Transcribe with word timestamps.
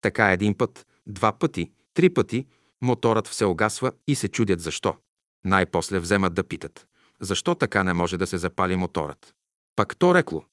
Така 0.00 0.32
един 0.32 0.58
път, 0.58 0.86
два 1.06 1.32
пъти, 1.32 1.72
три 1.94 2.14
пъти, 2.14 2.46
моторът 2.82 3.28
все 3.28 3.44
угасва 3.44 3.92
и 4.06 4.14
се 4.14 4.28
чудят 4.28 4.60
защо. 4.60 4.96
Най-после 5.44 5.98
вземат 5.98 6.34
да 6.34 6.44
питат. 6.44 6.86
Защо 7.20 7.54
така 7.54 7.82
не 7.82 7.92
може 7.92 8.16
да 8.16 8.26
се 8.26 8.38
запали 8.38 8.76
моторът? 8.76 9.35
Пак 9.76 9.96
то 9.96 10.14
рекло. 10.14 10.44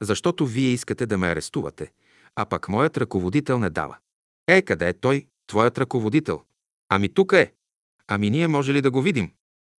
Защото 0.00 0.46
вие 0.46 0.68
искате 0.68 1.06
да 1.06 1.18
ме 1.18 1.26
арестувате, 1.26 1.92
а 2.36 2.46
пък 2.46 2.68
моят 2.68 2.96
ръководител 2.96 3.58
не 3.58 3.70
дава. 3.70 3.96
Е, 4.46 4.62
къде 4.62 4.88
е 4.88 4.92
той, 4.92 5.26
твоят 5.46 5.78
ръководител? 5.78 6.42
Ами 6.88 7.08
тук 7.08 7.32
е. 7.32 7.52
Ами 8.08 8.30
ние 8.30 8.48
може 8.48 8.72
ли 8.72 8.82
да 8.82 8.90
го 8.90 9.02
видим? 9.02 9.32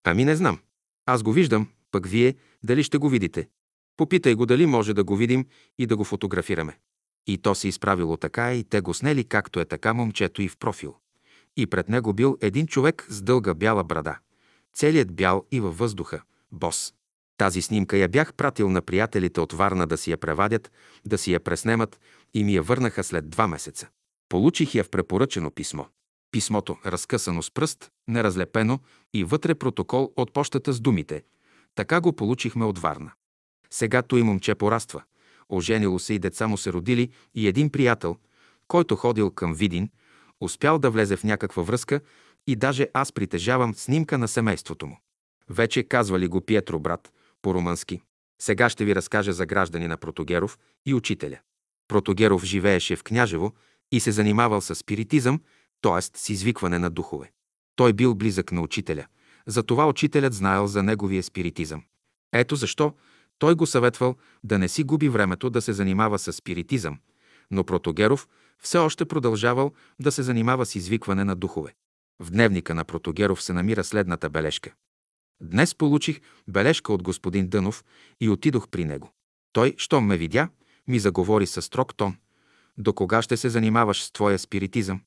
Ами 0.03 0.25
не 0.25 0.35
знам. 0.35 0.59
Аз 1.05 1.23
го 1.23 1.31
виждам, 1.31 1.67
пък 1.91 2.07
вие 2.07 2.35
дали 2.63 2.83
ще 2.83 2.97
го 2.97 3.09
видите? 3.09 3.49
Попитай 3.97 4.35
го 4.35 4.45
дали 4.45 4.65
може 4.65 4.93
да 4.93 5.03
го 5.03 5.15
видим 5.15 5.45
и 5.77 5.85
да 5.85 5.97
го 5.97 6.03
фотографираме. 6.03 6.79
И 7.27 7.37
то 7.37 7.55
се 7.55 7.67
изправило 7.67 8.17
така 8.17 8.53
и 8.53 8.63
те 8.63 8.81
го 8.81 8.93
снели 8.93 9.23
както 9.23 9.59
е 9.59 9.65
така 9.65 9.93
момчето 9.93 10.41
и 10.41 10.47
в 10.47 10.57
профил. 10.57 10.95
И 11.57 11.67
пред 11.67 11.89
него 11.89 12.13
бил 12.13 12.37
един 12.41 12.67
човек 12.67 13.05
с 13.09 13.21
дълга 13.21 13.53
бяла 13.53 13.83
брада. 13.83 14.17
Целият 14.73 15.15
бял 15.15 15.45
и 15.51 15.59
във 15.59 15.77
въздуха. 15.77 16.21
Бос. 16.51 16.93
Тази 17.41 17.61
снимка 17.61 17.97
я 17.97 18.07
бях 18.07 18.33
пратил 18.33 18.69
на 18.69 18.81
приятелите 18.81 19.41
от 19.41 19.53
Варна 19.53 19.87
да 19.87 19.97
си 19.97 20.11
я 20.11 20.17
превадят, 20.17 20.71
да 21.05 21.17
си 21.17 21.33
я 21.33 21.39
преснемат 21.39 21.99
и 22.33 22.43
ми 22.43 22.55
я 22.55 22.61
върнаха 22.61 23.03
след 23.03 23.29
два 23.29 23.47
месеца. 23.47 23.87
Получих 24.29 24.75
я 24.75 24.83
в 24.83 24.89
препоръчено 24.89 25.51
писмо. 25.51 25.83
Писмото, 26.31 26.77
разкъсано 26.85 27.41
с 27.41 27.51
пръст, 27.51 27.91
неразлепено 28.07 28.79
и 29.13 29.23
вътре 29.23 29.55
протокол 29.55 30.13
от 30.15 30.33
почтата 30.33 30.73
с 30.73 30.79
думите. 30.79 31.23
Така 31.75 32.01
го 32.01 32.13
получихме 32.13 32.65
от 32.65 32.79
Варна. 32.79 33.11
Сега 33.69 34.01
той 34.01 34.23
момче 34.23 34.55
пораства. 34.55 35.03
Оженило 35.49 35.99
се 35.99 36.13
и 36.13 36.19
деца 36.19 36.47
му 36.47 36.57
се 36.57 36.73
родили 36.73 37.09
и 37.35 37.47
един 37.47 37.69
приятел, 37.69 38.17
който 38.67 38.95
ходил 38.95 39.31
към 39.31 39.53
Видин, 39.53 39.89
успял 40.41 40.79
да 40.79 40.89
влезе 40.89 41.17
в 41.17 41.23
някаква 41.23 41.63
връзка 41.63 42.01
и 42.47 42.55
даже 42.55 42.87
аз 42.93 43.11
притежавам 43.11 43.75
снимка 43.75 44.17
на 44.17 44.27
семейството 44.27 44.87
му. 44.87 44.99
Вече 45.49 45.83
казвали 45.83 46.27
го 46.27 46.41
Пиетро 46.41 46.79
брат, 46.79 47.11
по-румънски. 47.41 48.01
Сега 48.41 48.69
ще 48.69 48.85
ви 48.85 48.95
разкажа 48.95 49.33
за 49.33 49.45
гражданина 49.45 49.97
Протогеров 49.97 50.59
и 50.85 50.93
учителя. 50.93 51.39
Протогеров 51.87 52.43
живееше 52.43 52.95
в 52.95 53.03
Княжево 53.03 53.53
и 53.91 53.99
се 53.99 54.11
занимавал 54.11 54.61
с 54.61 54.75
спиритизъм, 54.75 55.41
т.е. 55.81 56.01
с 56.01 56.29
извикване 56.29 56.79
на 56.79 56.89
духове. 56.89 57.31
Той 57.75 57.93
бил 57.93 58.15
близък 58.15 58.51
на 58.51 58.61
учителя, 58.61 59.05
затова 59.47 59.87
учителят 59.87 60.33
знаел 60.33 60.67
за 60.67 60.83
неговия 60.83 61.23
спиритизъм. 61.23 61.83
Ето 62.33 62.55
защо 62.55 62.93
той 63.39 63.55
го 63.55 63.65
съветвал 63.65 64.15
да 64.43 64.59
не 64.59 64.67
си 64.67 64.83
губи 64.83 65.09
времето 65.09 65.49
да 65.49 65.61
се 65.61 65.73
занимава 65.73 66.19
с 66.19 66.33
спиритизъм, 66.33 66.99
но 67.51 67.63
Протогеров 67.63 68.27
все 68.59 68.77
още 68.77 69.05
продължавал 69.05 69.71
да 69.99 70.11
се 70.11 70.23
занимава 70.23 70.65
с 70.65 70.75
извикване 70.75 71.23
на 71.23 71.35
духове. 71.35 71.73
В 72.19 72.31
дневника 72.31 72.75
на 72.75 72.85
Протогеров 72.85 73.43
се 73.43 73.53
намира 73.53 73.83
следната 73.83 74.29
бележка. 74.29 74.73
Днес 75.41 75.75
получих 75.75 76.21
бележка 76.47 76.93
от 76.93 77.03
господин 77.03 77.47
Дънов 77.47 77.83
и 78.19 78.29
отидох 78.29 78.67
при 78.67 78.85
него. 78.85 79.11
Той, 79.53 79.75
щом 79.77 80.05
ме 80.05 80.17
видя, 80.17 80.49
ми 80.87 80.99
заговори 80.99 81.47
със 81.47 81.65
строг 81.65 81.95
тон. 81.95 82.15
До 82.77 82.93
кога 82.93 83.21
ще 83.21 83.37
се 83.37 83.49
занимаваш 83.49 84.03
с 84.03 84.11
твоя 84.11 84.39
спиритизъм? 84.39 85.01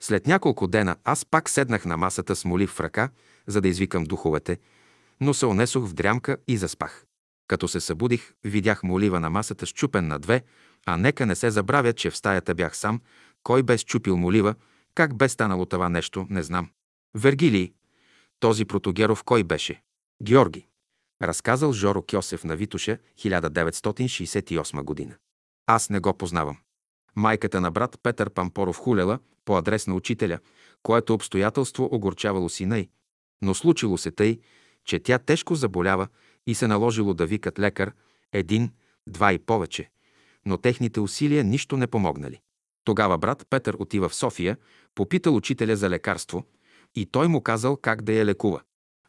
След 0.00 0.26
няколко 0.26 0.66
дена 0.66 0.96
аз 1.04 1.24
пак 1.24 1.48
седнах 1.48 1.84
на 1.84 1.96
масата 1.96 2.36
с 2.36 2.44
молив 2.44 2.70
в 2.70 2.80
ръка, 2.80 3.10
за 3.46 3.60
да 3.60 3.68
извикам 3.68 4.04
духовете, 4.04 4.58
но 5.20 5.34
се 5.34 5.46
онесох 5.46 5.86
в 5.86 5.94
дрямка 5.94 6.36
и 6.48 6.56
заспах. 6.56 7.04
Като 7.48 7.68
се 7.68 7.80
събудих, 7.80 8.32
видях 8.44 8.82
молива 8.82 9.20
на 9.20 9.30
масата 9.30 9.66
щупен 9.66 10.08
на 10.08 10.18
две, 10.18 10.42
а 10.86 10.96
нека 10.96 11.26
не 11.26 11.34
се 11.34 11.50
забравя, 11.50 11.92
че 11.92 12.10
в 12.10 12.16
стаята 12.16 12.54
бях 12.54 12.76
сам. 12.76 13.00
Кой 13.42 13.62
бе 13.62 13.78
щупил 13.78 14.16
молива, 14.16 14.54
как 14.94 15.16
бе 15.16 15.28
станало 15.28 15.66
това 15.66 15.88
нещо, 15.88 16.26
не 16.30 16.42
знам. 16.42 16.70
Вергилий, 17.14 17.72
този 18.40 18.64
Протогеров 18.64 19.24
кой 19.24 19.44
беше? 19.44 19.82
Георги. 20.22 20.66
Разказал 21.22 21.72
Жоро 21.72 22.02
Кьосев 22.02 22.44
на 22.44 22.56
Витуша 22.56 22.98
1968 23.18 24.82
година. 24.82 25.14
Аз 25.66 25.90
не 25.90 26.00
го 26.00 26.14
познавам. 26.14 26.56
Майката 27.16 27.60
на 27.60 27.70
брат 27.70 27.98
Петър 28.02 28.30
Пампоров 28.30 28.76
хулела 28.76 29.18
по 29.44 29.56
адрес 29.56 29.86
на 29.86 29.94
учителя, 29.94 30.38
което 30.82 31.14
обстоятелство 31.14 31.88
огорчавало 31.92 32.48
сина 32.48 32.78
й. 32.78 32.88
Но 33.42 33.54
случило 33.54 33.98
се 33.98 34.10
тъй, 34.10 34.40
че 34.84 34.98
тя 34.98 35.18
тежко 35.18 35.54
заболява 35.54 36.08
и 36.46 36.54
се 36.54 36.66
наложило 36.66 37.14
да 37.14 37.26
викат 37.26 37.58
лекар 37.58 37.92
един, 38.32 38.70
два 39.06 39.32
и 39.32 39.38
повече, 39.38 39.90
но 40.46 40.58
техните 40.58 41.00
усилия 41.00 41.44
нищо 41.44 41.76
не 41.76 41.86
помогнали. 41.86 42.40
Тогава 42.84 43.18
брат 43.18 43.46
Петър 43.50 43.76
отива 43.78 44.08
в 44.08 44.14
София, 44.14 44.56
попитал 44.94 45.36
учителя 45.36 45.76
за 45.76 45.90
лекарство 45.90 46.44
и 46.94 47.06
той 47.06 47.28
му 47.28 47.42
казал 47.42 47.76
как 47.76 48.02
да 48.02 48.12
я 48.12 48.24
лекува. 48.24 48.60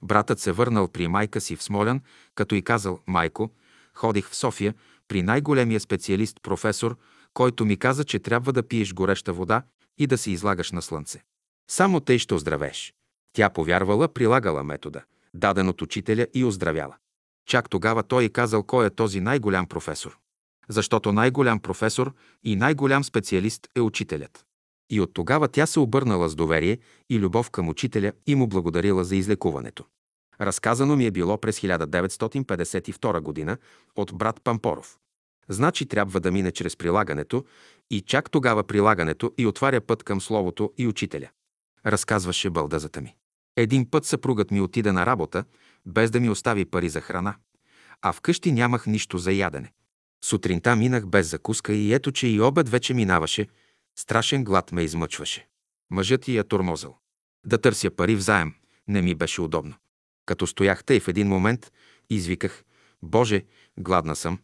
Братът 0.01 0.39
се 0.39 0.51
върнал 0.51 0.87
при 0.87 1.07
майка 1.07 1.41
си 1.41 1.55
в 1.55 1.63
Смолян, 1.63 2.01
като 2.35 2.55
и 2.55 2.61
казал, 2.61 2.99
майко, 3.07 3.49
ходих 3.93 4.29
в 4.29 4.35
София 4.35 4.73
при 5.07 5.21
най-големия 5.21 5.79
специалист, 5.79 6.41
професор, 6.41 6.97
който 7.33 7.65
ми 7.65 7.77
каза, 7.77 8.03
че 8.03 8.19
трябва 8.19 8.53
да 8.53 8.67
пиеш 8.67 8.93
гореща 8.93 9.33
вода 9.33 9.63
и 9.97 10.07
да 10.07 10.17
се 10.17 10.31
излагаш 10.31 10.71
на 10.71 10.81
слънце. 10.81 11.23
Само 11.69 11.99
тъй 11.99 12.17
ще 12.17 12.33
оздравеш. 12.33 12.93
Тя 13.33 13.49
повярвала, 13.49 14.07
прилагала 14.13 14.63
метода, 14.63 15.03
даден 15.33 15.69
от 15.69 15.81
учителя 15.81 16.27
и 16.33 16.45
оздравяла. 16.45 16.95
Чак 17.47 17.69
тогава 17.69 18.03
той 18.03 18.23
и 18.23 18.29
казал 18.29 18.63
кой 18.63 18.85
е 18.85 18.89
този 18.89 19.21
най-голям 19.21 19.67
професор. 19.67 20.17
Защото 20.69 21.11
най-голям 21.11 21.59
професор 21.59 22.13
и 22.43 22.55
най-голям 22.55 23.03
специалист 23.03 23.67
е 23.75 23.81
учителят. 23.81 24.45
И 24.89 25.01
от 25.01 25.13
тогава 25.13 25.47
тя 25.47 25.65
се 25.65 25.79
обърнала 25.79 26.29
с 26.29 26.35
доверие 26.35 26.77
и 27.09 27.19
любов 27.19 27.49
към 27.49 27.69
учителя 27.69 28.11
и 28.27 28.35
му 28.35 28.47
благодарила 28.47 29.03
за 29.03 29.15
излекуването. 29.15 29.85
Разказано 30.41 30.95
ми 30.95 31.05
е 31.05 31.11
било 31.11 31.37
през 31.37 31.59
1952 31.59 33.19
година 33.21 33.57
от 33.95 34.13
брат 34.13 34.41
Пампоров. 34.43 34.97
Значи 35.49 35.85
трябва 35.85 36.19
да 36.19 36.31
мине 36.31 36.51
чрез 36.51 36.77
прилагането 36.77 37.45
и 37.91 38.01
чак 38.01 38.31
тогава 38.31 38.63
прилагането 38.63 39.33
и 39.37 39.47
отваря 39.47 39.81
път 39.81 40.03
към 40.03 40.21
Словото 40.21 40.73
и 40.77 40.87
Учителя. 40.87 41.29
Разказваше 41.85 42.49
бълдъзата 42.49 43.01
ми. 43.01 43.15
Един 43.55 43.89
път 43.91 44.05
съпругът 44.05 44.51
ми 44.51 44.61
отида 44.61 44.93
на 44.93 45.05
работа, 45.05 45.43
без 45.85 46.11
да 46.11 46.19
ми 46.19 46.29
остави 46.29 46.65
пари 46.65 46.89
за 46.89 47.01
храна, 47.01 47.35
а 48.01 48.13
вкъщи 48.13 48.51
нямах 48.51 48.87
нищо 48.87 49.17
за 49.17 49.31
ядене. 49.31 49.71
Сутринта 50.25 50.75
минах 50.75 51.07
без 51.07 51.29
закуска 51.29 51.73
и 51.73 51.93
ето, 51.93 52.11
че 52.11 52.27
и 52.27 52.41
обед 52.41 52.69
вече 52.69 52.93
минаваше, 52.93 53.47
страшен 53.99 54.43
глад 54.43 54.71
ме 54.71 54.83
измъчваше. 54.83 55.47
Мъжът 55.91 56.27
и 56.27 56.37
я 56.37 56.43
тормозал. 56.43 56.97
Да 57.45 57.61
търся 57.61 57.91
пари 57.91 58.15
в 58.15 58.21
заем 58.21 58.53
не 58.87 59.01
ми 59.01 59.15
беше 59.15 59.41
удобно. 59.41 59.75
Като 60.25 60.47
стоях 60.47 60.83
тъй 60.83 60.99
в 60.99 61.07
един 61.07 61.27
момент, 61.27 61.71
извиках, 62.09 62.63
Боже, 63.01 63.45
гладна 63.79 64.15
съм. 64.15 64.39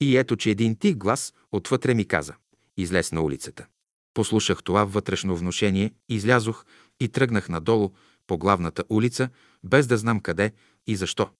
И 0.00 0.16
ето, 0.16 0.36
че 0.36 0.50
един 0.50 0.76
тих 0.76 0.96
глас 0.96 1.34
отвътре 1.52 1.94
ми 1.94 2.08
каза– 2.08 2.34
излез 2.76 3.12
на 3.12 3.22
улицата. 3.22 3.66
Послушах 4.14 4.62
това 4.62 4.84
вътрешно 4.84 5.36
внушение, 5.36 5.94
излязох 6.08 6.64
и 7.00 7.08
тръгнах 7.08 7.48
надолу 7.48 7.92
по 8.26 8.38
главната 8.38 8.84
улица, 8.88 9.28
без 9.64 9.86
да 9.86 9.96
знам 9.96 10.20
къде 10.20 10.52
и 10.86 10.96
защо. 10.96 11.30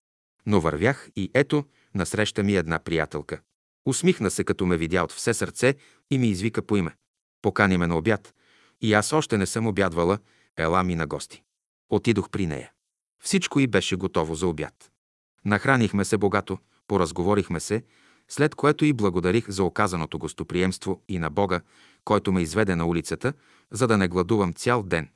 Но 0.46 0.60
вървях 0.60 1.08
и 1.16 1.30
ето, 1.34 1.64
насреща 1.94 2.42
ми 2.42 2.56
една 2.56 2.78
приятелка. 2.78 3.40
Усмихна 3.86 4.30
се, 4.30 4.44
като 4.44 4.66
ме 4.66 4.76
видя 4.76 5.04
от 5.04 5.12
все 5.12 5.34
сърце 5.34 5.74
и 6.10 6.18
ми 6.18 6.28
извика 6.28 6.62
по 6.62 6.76
име. 6.76 6.94
Покани 7.42 7.76
ме 7.76 7.86
на 7.86 7.96
обяд. 7.96 8.34
И 8.80 8.94
аз 8.94 9.12
още 9.12 9.38
не 9.38 9.46
съм 9.46 9.66
обядвала, 9.66 10.18
ела 10.56 10.82
ми 10.82 10.94
на 10.94 11.06
гости. 11.06 11.42
Отидох 11.90 12.30
при 12.30 12.46
нея. 12.46 12.72
Всичко 13.22 13.60
и 13.60 13.66
беше 13.66 13.96
готово 13.96 14.34
за 14.34 14.46
обяд. 14.46 14.90
Нахранихме 15.44 16.04
се 16.04 16.18
богато, 16.18 16.58
поразговорихме 16.88 17.60
се, 17.60 17.82
след 18.28 18.54
което 18.54 18.84
и 18.84 18.92
благодарих 18.92 19.50
за 19.50 19.64
оказаното 19.64 20.18
гостоприемство 20.18 21.02
и 21.08 21.18
на 21.18 21.30
Бога, 21.30 21.60
който 22.04 22.32
ме 22.32 22.42
изведе 22.42 22.76
на 22.76 22.86
улицата, 22.86 23.32
за 23.70 23.86
да 23.86 23.98
не 23.98 24.08
гладувам 24.08 24.52
цял 24.52 24.82
ден. 24.82 25.08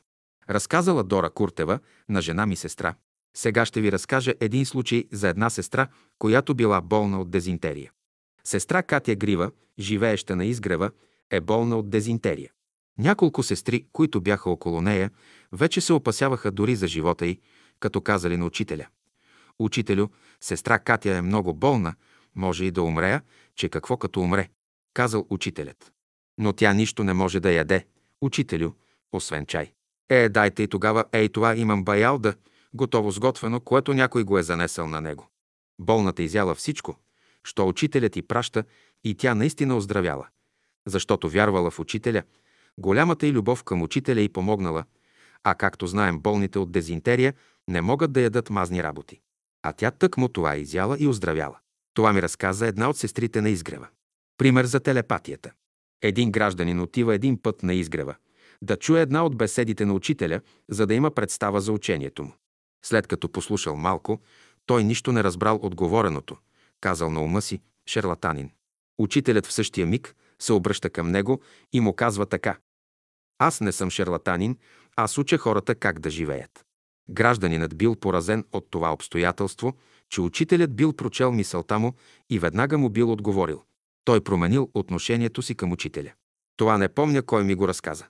Разказала 0.50 1.04
Дора 1.04 1.30
Куртева 1.30 1.78
на 2.08 2.22
жена 2.22 2.46
ми 2.46 2.56
сестра. 2.56 2.94
Сега 3.36 3.66
ще 3.66 3.80
ви 3.80 3.92
разкажа 3.92 4.34
един 4.40 4.66
случай 4.66 5.04
за 5.12 5.28
една 5.28 5.50
сестра, 5.50 5.88
която 6.18 6.54
била 6.54 6.80
болна 6.80 7.20
от 7.20 7.30
дезинтерия. 7.30 7.92
Сестра 8.44 8.82
Катя 8.82 9.14
Грива, 9.14 9.50
живееща 9.78 10.36
на 10.36 10.44
изгрева, 10.44 10.90
е 11.32 11.40
болна 11.40 11.76
от 11.76 11.90
дезинтерия. 11.90 12.50
Няколко 12.98 13.42
сестри, 13.42 13.86
които 13.92 14.20
бяха 14.20 14.50
около 14.50 14.80
нея, 14.80 15.10
вече 15.52 15.80
се 15.80 15.92
опасяваха 15.92 16.50
дори 16.50 16.76
за 16.76 16.88
живота 16.88 17.26
й, 17.26 17.40
като 17.80 18.00
казали 18.00 18.36
на 18.36 18.46
учителя. 18.46 18.86
Учителю, 19.58 20.08
сестра 20.40 20.78
Катя 20.78 21.16
е 21.16 21.22
много 21.22 21.54
болна, 21.54 21.94
може 22.34 22.64
и 22.64 22.70
да 22.70 22.82
умрея, 22.82 23.22
че 23.56 23.68
какво 23.68 23.96
като 23.96 24.20
умре, 24.20 24.48
казал 24.94 25.26
учителят. 25.30 25.92
Но 26.38 26.52
тя 26.52 26.72
нищо 26.72 27.04
не 27.04 27.12
може 27.12 27.40
да 27.40 27.52
яде, 27.52 27.86
учителю, 28.20 28.70
освен 29.12 29.46
чай. 29.46 29.72
Е, 30.08 30.28
дайте 30.28 30.62
и 30.62 30.68
тогава, 30.68 31.04
ей 31.12 31.28
това 31.28 31.56
имам 31.56 31.84
баялда, 31.84 32.34
готово 32.74 33.10
сготвено, 33.10 33.60
което 33.60 33.94
някой 33.94 34.24
го 34.24 34.38
е 34.38 34.42
занесъл 34.42 34.86
на 34.86 35.00
него. 35.00 35.28
Болната 35.78 36.22
изяла 36.22 36.54
всичко, 36.54 36.96
що 37.44 37.68
учителят 37.68 38.16
и 38.16 38.22
праща, 38.22 38.64
и 39.04 39.14
тя 39.14 39.34
наистина 39.34 39.76
оздравяла. 39.76 40.28
Защото 40.86 41.28
вярвала 41.28 41.70
в 41.70 41.78
учителя, 41.78 42.22
голямата 42.78 43.26
и 43.26 43.32
любов 43.32 43.64
към 43.64 43.82
учителя 43.82 44.20
и 44.20 44.28
помогнала, 44.28 44.84
а 45.44 45.54
както 45.54 45.86
знаем, 45.86 46.20
болните 46.20 46.58
от 46.58 46.72
дезинтерия 46.72 47.34
не 47.68 47.80
могат 47.80 48.12
да 48.12 48.20
ядат 48.20 48.50
мазни 48.50 48.82
работи. 48.82 49.20
А 49.62 49.72
тя 49.72 49.90
тък 49.90 50.16
му 50.16 50.28
това 50.28 50.56
изяла 50.56 50.96
и 51.00 51.06
оздравяла. 51.06 51.58
Това 51.94 52.12
ми 52.12 52.22
разказа 52.22 52.66
една 52.66 52.90
от 52.90 52.96
сестрите 52.96 53.40
на 53.40 53.50
изгрева. 53.50 53.88
Пример 54.38 54.64
за 54.64 54.80
телепатията. 54.80 55.52
Един 56.02 56.30
гражданин 56.30 56.80
отива 56.80 57.14
един 57.14 57.42
път 57.42 57.62
на 57.62 57.74
изгрева 57.74 58.14
да 58.62 58.76
чуе 58.76 59.00
една 59.00 59.24
от 59.24 59.36
беседите 59.36 59.84
на 59.84 59.94
учителя, 59.94 60.40
за 60.70 60.86
да 60.86 60.94
има 60.94 61.10
представа 61.10 61.60
за 61.60 61.72
учението 61.72 62.24
му. 62.24 62.32
След 62.84 63.06
като 63.06 63.28
послушал 63.28 63.76
малко, 63.76 64.20
той 64.66 64.84
нищо 64.84 65.12
не 65.12 65.24
разбрал 65.24 65.56
от 65.56 65.74
говореното, 65.74 66.36
казал 66.80 67.10
на 67.10 67.22
ума 67.22 67.42
си, 67.42 67.60
шарлатанин. 67.86 68.50
Учителят 68.98 69.46
в 69.46 69.52
същия 69.52 69.86
миг 69.86 70.14
се 70.42 70.52
обръща 70.52 70.90
към 70.90 71.10
него 71.10 71.40
и 71.72 71.80
му 71.80 71.92
казва 71.92 72.26
така. 72.26 72.58
Аз 73.38 73.60
не 73.60 73.72
съм 73.72 73.90
шарлатанин, 73.90 74.58
аз 74.96 75.18
уча 75.18 75.38
хората 75.38 75.74
как 75.74 76.00
да 76.00 76.10
живеят. 76.10 76.64
Гражданинът 77.10 77.76
бил 77.76 77.96
поразен 77.96 78.44
от 78.52 78.70
това 78.70 78.92
обстоятелство, 78.92 79.76
че 80.08 80.20
учителят 80.20 80.76
бил 80.76 80.92
прочел 80.92 81.32
мисълта 81.32 81.78
му 81.78 81.92
и 82.30 82.38
веднага 82.38 82.78
му 82.78 82.90
бил 82.90 83.12
отговорил. 83.12 83.62
Той 84.04 84.20
променил 84.20 84.70
отношението 84.74 85.42
си 85.42 85.54
към 85.54 85.72
учителя. 85.72 86.12
Това 86.56 86.78
не 86.78 86.88
помня 86.88 87.22
кой 87.22 87.44
ми 87.44 87.54
го 87.54 87.68
разказа. 87.68 88.06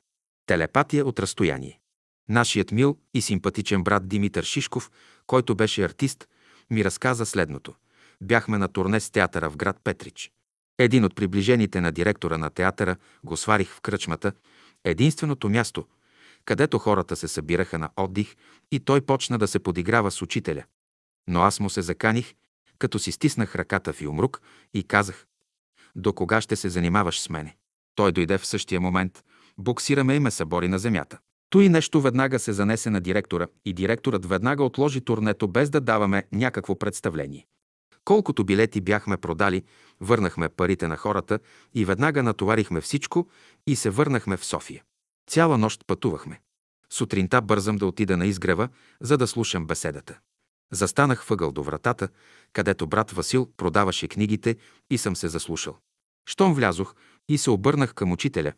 Телепатия 0.46 1.06
от 1.06 1.20
разстояние. 1.20 1.80
Нашият 2.28 2.72
мил 2.72 2.98
и 3.14 3.22
симпатичен 3.22 3.82
брат 3.82 4.08
Димитър 4.08 4.44
Шишков, 4.44 4.90
който 5.26 5.54
беше 5.54 5.84
артист, 5.84 6.28
ми 6.70 6.84
разказа 6.84 7.26
следното. 7.26 7.74
Бяхме 8.22 8.58
на 8.58 8.68
турне 8.68 9.00
с 9.00 9.10
театъра 9.10 9.50
в 9.50 9.56
град 9.56 9.76
Петрич. 9.84 10.32
Един 10.78 11.04
от 11.04 11.14
приближените 11.14 11.80
на 11.80 11.92
директора 11.92 12.38
на 12.38 12.50
театъра 12.50 12.96
го 13.24 13.36
сварих 13.36 13.70
в 13.70 13.80
кръчмата, 13.80 14.32
единственото 14.84 15.48
място, 15.48 15.86
където 16.44 16.78
хората 16.78 17.16
се 17.16 17.28
събираха 17.28 17.78
на 17.78 17.90
отдих 17.96 18.36
и 18.70 18.80
той 18.80 19.00
почна 19.00 19.38
да 19.38 19.48
се 19.48 19.58
подиграва 19.58 20.10
с 20.10 20.22
учителя. 20.22 20.64
Но 21.28 21.42
аз 21.42 21.60
му 21.60 21.70
се 21.70 21.82
заканих, 21.82 22.34
като 22.78 22.98
си 22.98 23.12
стиснах 23.12 23.56
ръката 23.56 23.92
в 23.92 24.02
юмрук 24.02 24.40
и 24.74 24.82
казах, 24.82 25.26
до 25.96 26.12
кога 26.12 26.40
ще 26.40 26.56
се 26.56 26.68
занимаваш 26.68 27.20
с 27.20 27.28
мене? 27.28 27.56
Той 27.94 28.12
дойде 28.12 28.38
в 28.38 28.46
същия 28.46 28.80
момент, 28.80 29.24
буксираме 29.58 30.14
и 30.14 30.20
ме 30.20 30.30
събори 30.30 30.68
на 30.68 30.78
земята. 30.78 31.18
Той 31.50 31.68
нещо 31.68 32.00
веднага 32.00 32.38
се 32.38 32.52
занесе 32.52 32.90
на 32.90 33.00
директора 33.00 33.46
и 33.64 33.72
директорът 33.72 34.26
веднага 34.26 34.64
отложи 34.64 35.00
турнето 35.00 35.48
без 35.48 35.70
да 35.70 35.80
даваме 35.80 36.24
някакво 36.32 36.78
представление. 36.78 37.46
Колкото 38.04 38.44
билети 38.44 38.80
бяхме 38.80 39.16
продали, 39.16 39.62
върнахме 40.00 40.48
парите 40.48 40.88
на 40.88 40.96
хората 40.96 41.38
и 41.74 41.84
веднага 41.84 42.22
натоварихме 42.22 42.80
всичко 42.80 43.28
и 43.66 43.76
се 43.76 43.90
върнахме 43.90 44.36
в 44.36 44.44
София. 44.44 44.82
Цяла 45.30 45.58
нощ 45.58 45.86
пътувахме. 45.86 46.40
Сутринта 46.90 47.42
бързам 47.42 47.76
да 47.76 47.86
отида 47.86 48.16
на 48.16 48.26
изгрева, 48.26 48.68
за 49.00 49.18
да 49.18 49.26
слушам 49.26 49.66
беседата. 49.66 50.18
Застанах 50.72 51.24
въгъл 51.24 51.52
до 51.52 51.62
вратата, 51.62 52.08
където 52.52 52.86
брат 52.86 53.10
Васил 53.10 53.48
продаваше 53.56 54.08
книгите 54.08 54.56
и 54.90 54.98
съм 54.98 55.16
се 55.16 55.28
заслушал. 55.28 55.78
Щом 56.26 56.54
влязох 56.54 56.94
и 57.28 57.38
се 57.38 57.50
обърнах 57.50 57.94
към 57.94 58.12
учителя, 58.12 58.52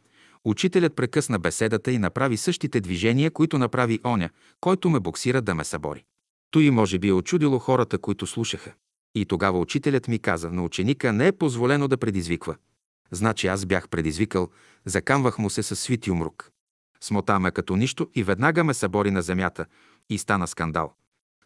учителят 0.45 0.97
прекъсна 0.97 1.39
беседата 1.39 1.93
и 1.93 1.99
направи 1.99 2.37
същите 2.37 2.81
движения, 2.81 3.31
които 3.31 3.59
направи 3.59 4.01
оня, 4.05 4.31
който 4.61 4.91
ме 4.91 5.01
боксира 5.01 5.43
да 5.43 5.55
ме 5.55 5.65
събори. 5.65 6.05
Той 6.51 6.71
може 6.71 6.99
би 6.99 7.09
е 7.09 7.13
очудило 7.13 7.59
хората, 7.59 7.99
които 7.99 8.27
слушаха. 8.27 8.73
И 9.15 9.27
тогава 9.27 9.59
учителят 9.59 10.09
ми 10.09 10.19
каза, 10.19 10.51
на 10.51 10.65
ученика 10.65 11.13
не 11.13 11.27
е 11.27 11.33
позволено 11.33 11.89
да 11.89 11.97
предизвиква. 11.97 12.57
Значи 13.11 13.47
аз 13.47 13.67
бях 13.67 13.89
предизвикал, 13.89 14.51
закамвах 14.85 15.39
му 15.39 15.51
се 15.51 15.63
със 15.63 15.81
свит 15.81 16.07
юмрук. 16.07 16.51
Смота 17.01 17.41
ме 17.41 17.51
като 17.51 17.77
нищо 17.77 18.11
и 18.15 18.23
веднага 18.23 18.65
ме 18.65 18.75
събори 18.75 19.11
на 19.11 19.23
земята 19.23 19.67
и 20.11 20.19
стана 20.19 20.47
скандал. 20.47 20.95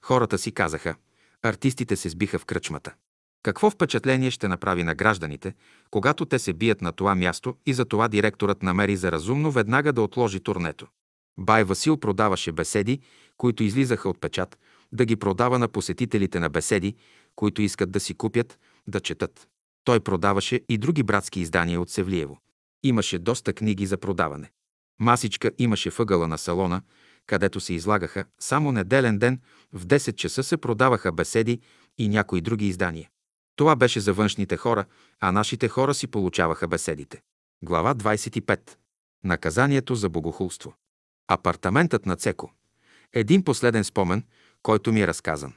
Хората 0.03 0.39
си 0.39 0.53
казаха, 0.53 0.95
артистите 1.43 1.97
се 1.97 2.09
сбиха 2.09 2.39
в 2.39 2.45
кръчмата. 2.45 2.95
Какво 3.43 3.71
впечатление 3.71 4.31
ще 4.31 4.49
направи 4.49 4.83
на 4.85 4.95
гражданите, 4.95 5.55
когато 5.91 6.25
те 6.25 6.39
се 6.39 6.53
бият 6.53 6.83
на 6.83 6.93
това 6.93 7.15
място 7.15 7.57
и 7.67 7.75
за 7.75 7.85
това 7.85 8.09
директорът 8.09 8.63
намери 8.63 8.97
за 8.97 9.13
разумно 9.13 9.51
веднага 9.51 9.93
да 9.93 10.03
отложи 10.03 10.41
турнето. 10.41 10.87
Бай 11.39 11.65
Васил 11.65 11.97
продаваше 11.97 12.53
беседи, 12.53 13.01
които 13.37 13.63
излизаха 13.63 14.09
от 14.09 14.21
печат, 14.21 14.59
да 14.93 15.05
ги 15.05 15.17
продава 15.17 15.59
на 15.59 15.69
посетителите 15.69 16.41
на 16.41 16.49
беседи, 16.49 16.95
които 17.39 17.63
искат 17.63 17.91
да 17.91 18.01
си 18.01 18.15
купят, 18.15 18.59
да 18.87 19.01
четат. 19.01 19.49
Той 19.85 20.01
продаваше 20.01 20.61
и 20.69 20.79
други 20.79 21.03
братски 21.03 21.41
издания 21.41 21.81
от 21.81 21.91
Севлиево. 21.91 22.39
Имаше 22.83 23.19
доста 23.19 23.53
книги 23.53 23.87
за 23.87 23.97
продаване. 23.97 24.51
Масичка 25.01 25.51
имаше 25.59 25.91
въгъла 25.91 26.29
на 26.29 26.39
салона, 26.39 26.83
където 27.27 27.61
се 27.61 27.75
излагаха 27.75 28.25
само 28.41 28.73
неделен 28.73 29.19
ден, 29.19 29.41
в 29.73 29.87
10 29.87 30.15
часа 30.15 30.43
се 30.43 30.57
продаваха 30.57 31.13
беседи 31.13 31.61
и 31.99 32.09
някои 32.09 32.41
други 32.41 32.67
издания. 32.67 33.09
Това 33.57 33.77
беше 33.77 34.01
за 34.01 34.13
външните 34.13 34.57
хора, 34.57 34.85
а 35.21 35.33
нашите 35.33 35.69
хора 35.69 35.95
си 35.95 36.07
получаваха 36.07 36.69
беседите. 36.69 37.23
Глава 37.63 37.95
25. 37.95 38.61
Наказанието 39.25 39.95
за 39.95 40.09
богохулство. 40.09 40.75
Апартаментът 41.29 42.07
на 42.07 42.17
Цеко. 42.17 42.51
Един 43.13 43.45
последен 43.45 43.85
спомен, 43.85 44.25
който 44.63 44.93
ми 44.93 45.01
е 45.01 45.07
разказан. 45.07 45.55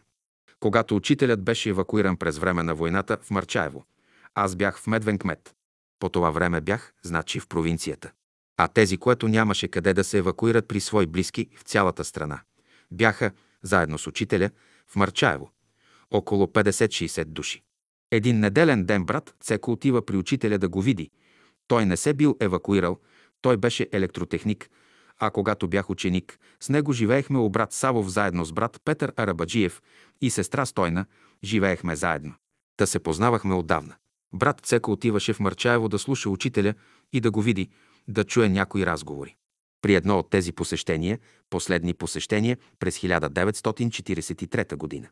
Когато 0.61 0.95
учителят 0.95 1.43
беше 1.43 1.69
евакуиран 1.69 2.17
през 2.17 2.37
време 2.37 2.63
на 2.63 2.75
войната 2.75 3.17
в 3.21 3.31
Марчаево, 3.31 3.85
аз 4.35 4.55
бях 4.55 4.79
в 4.79 4.87
Медвен 4.87 5.17
кмет. 5.17 5.55
По 5.99 6.09
това 6.09 6.31
време 6.31 6.61
бях, 6.61 6.93
значи, 7.03 7.39
в 7.39 7.47
провинцията. 7.47 8.11
А 8.57 8.67
тези, 8.67 8.97
което 8.97 9.27
нямаше 9.27 9.67
къде 9.67 9.93
да 9.93 10.03
се 10.03 10.17
евакуират 10.17 10.67
при 10.67 10.79
свои 10.79 11.05
близки 11.05 11.47
в 11.55 11.61
цялата 11.61 12.03
страна, 12.03 12.41
бяха, 12.91 13.31
заедно 13.63 13.97
с 13.97 14.07
учителя, 14.07 14.49
в 14.87 14.95
Марчаево. 14.95 15.51
Около 16.11 16.45
50-60 16.45 17.25
души. 17.25 17.63
Един 18.11 18.39
неделен 18.39 18.85
ден 18.85 19.05
брат 19.05 19.35
Цеко 19.39 19.71
отива 19.71 20.05
при 20.05 20.17
учителя 20.17 20.57
да 20.57 20.69
го 20.69 20.81
види. 20.81 21.09
Той 21.67 21.85
не 21.85 21.97
се 21.97 22.13
бил 22.13 22.37
евакуирал, 22.39 22.99
той 23.41 23.57
беше 23.57 23.87
електротехник, 23.91 24.69
а 25.21 25.31
когато 25.31 25.67
бях 25.67 25.89
ученик, 25.89 26.39
с 26.59 26.69
него 26.69 26.93
живеехме 26.93 27.39
у 27.39 27.49
брат 27.49 27.73
Савов 27.73 28.09
заедно 28.09 28.45
с 28.45 28.53
брат 28.53 28.81
Петър 28.85 29.13
Арабаджиев 29.17 29.81
и 30.21 30.29
сестра 30.29 30.65
Стойна, 30.65 31.05
живеехме 31.43 31.95
заедно. 31.95 32.33
Та 32.77 32.85
се 32.85 32.99
познавахме 32.99 33.55
отдавна. 33.55 33.95
Брат 34.33 34.61
Цеко 34.61 34.91
отиваше 34.91 35.33
в 35.33 35.39
Марчаево 35.39 35.89
да 35.89 35.99
слуша 35.99 36.29
учителя 36.29 36.73
и 37.13 37.19
да 37.21 37.31
го 37.31 37.41
види, 37.41 37.69
да 38.07 38.23
чуе 38.23 38.49
някои 38.49 38.85
разговори. 38.85 39.35
При 39.81 39.95
едно 39.95 40.19
от 40.19 40.29
тези 40.29 40.51
посещения, 40.51 41.19
последни 41.49 41.93
посещения 41.93 42.57
през 42.79 42.99
1943 42.99 44.75
година. 44.75 45.07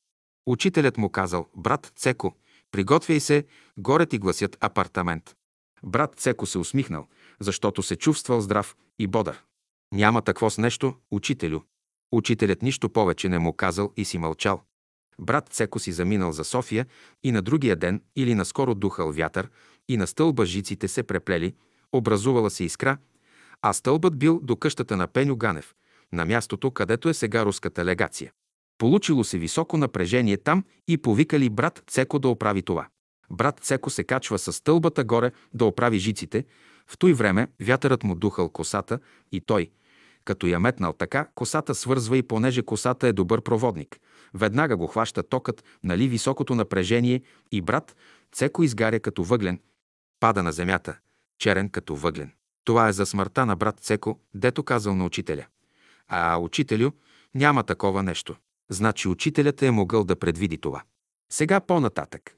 Учителят 0.48 0.98
му 0.98 1.10
казал, 1.10 1.48
брат 1.56 1.94
Цеко, 1.96 2.36
Приготвяй 2.72 3.20
се, 3.20 3.46
горе 3.78 4.06
ти 4.06 4.18
гласят 4.18 4.58
апартамент. 4.60 5.36
Брат 5.84 6.16
Цеко 6.16 6.46
се 6.46 6.58
усмихнал, 6.58 7.08
защото 7.40 7.84
се 7.84 7.96
чувствал 7.96 8.42
здрав 8.42 8.76
и 9.00 9.08
бодър. 9.08 9.44
Няма 9.94 10.22
такво 10.22 10.50
с 10.50 10.58
нещо, 10.58 10.96
учителю. 11.12 11.60
Учителят 12.12 12.62
нищо 12.62 12.90
повече 12.90 13.30
не 13.30 13.40
му 13.40 13.54
казал 13.54 13.94
и 13.98 14.06
си 14.06 14.18
мълчал. 14.18 14.62
Брат 15.20 15.50
Цеко 15.50 15.80
си 15.80 15.92
заминал 15.92 16.32
за 16.32 16.44
София 16.44 16.86
и 17.24 17.32
на 17.32 17.42
другия 17.42 17.76
ден 17.76 18.02
или 18.16 18.36
наскоро 18.36 18.76
духал 18.76 19.12
вятър 19.12 19.50
и 19.88 19.98
на 19.98 20.08
стълба 20.08 20.46
жиците 20.46 20.88
се 20.88 21.04
преплели, 21.04 21.56
образувала 21.94 22.50
се 22.50 22.64
искра, 22.64 22.98
а 23.62 23.74
стълбът 23.74 24.20
бил 24.20 24.40
до 24.44 24.56
къщата 24.56 24.98
на 24.98 25.08
Пеню 25.08 25.36
Ганев, 25.36 25.76
на 26.12 26.26
мястото, 26.26 26.72
където 26.72 27.10
е 27.10 27.14
сега 27.14 27.46
руската 27.46 27.86
легация. 27.86 28.32
Получило 28.78 29.24
се 29.24 29.38
високо 29.38 29.78
напрежение 29.78 30.38
там 30.38 30.64
и 30.88 30.98
повикали 30.98 31.50
брат 31.50 31.84
Цеко 31.88 32.20
да 32.20 32.28
оправи 32.28 32.62
това. 32.62 32.88
Брат 33.32 33.60
Цеко 33.60 33.90
се 33.90 34.04
качва 34.04 34.40
с 34.40 34.54
стълбата 34.54 35.04
горе 35.04 35.32
да 35.54 35.66
оправи 35.66 36.00
жиците. 36.00 36.46
В 36.88 36.98
той 36.98 37.14
време 37.14 37.48
вятърът 37.60 38.04
му 38.04 38.16
духал 38.16 38.50
косата 38.50 39.00
и 39.32 39.42
той, 39.42 39.70
като 40.30 40.48
я 40.48 40.60
метнал 40.60 40.94
така, 40.94 41.28
косата 41.36 41.76
свързва 41.76 42.18
и 42.18 42.24
понеже 42.24 42.62
косата 42.62 43.08
е 43.08 43.14
добър 43.14 43.42
проводник. 43.42 44.00
Веднага 44.34 44.78
го 44.78 44.88
хваща 44.88 45.24
токът, 45.24 45.64
нали 45.84 46.08
високото 46.08 46.56
напрежение 46.56 47.22
и 47.52 47.62
брат 47.62 47.96
Цеко 48.32 48.64
изгаря 48.64 49.00
като 49.00 49.24
въглен, 49.24 49.60
пада 50.20 50.44
на 50.44 50.52
земята, 50.52 50.98
черен 51.40 51.70
като 51.70 51.96
въглен. 51.96 52.32
Това 52.64 52.88
е 52.88 52.94
за 52.94 53.06
смъртта 53.06 53.46
на 53.46 53.56
брат 53.56 53.80
Цеко, 53.80 54.20
дето 54.34 54.64
казал 54.64 54.96
на 54.96 55.06
учителя. 55.06 55.46
А, 56.08 56.38
учителю, 56.38 56.92
няма 57.36 57.64
такова 57.64 58.04
нещо. 58.04 58.36
Значи 58.70 59.08
учителят 59.08 59.62
е 59.62 59.72
могъл 59.72 60.04
да 60.04 60.16
предвиди 60.16 60.58
това. 60.58 60.84
Сега 61.32 61.60
по-нататък. 61.60 62.36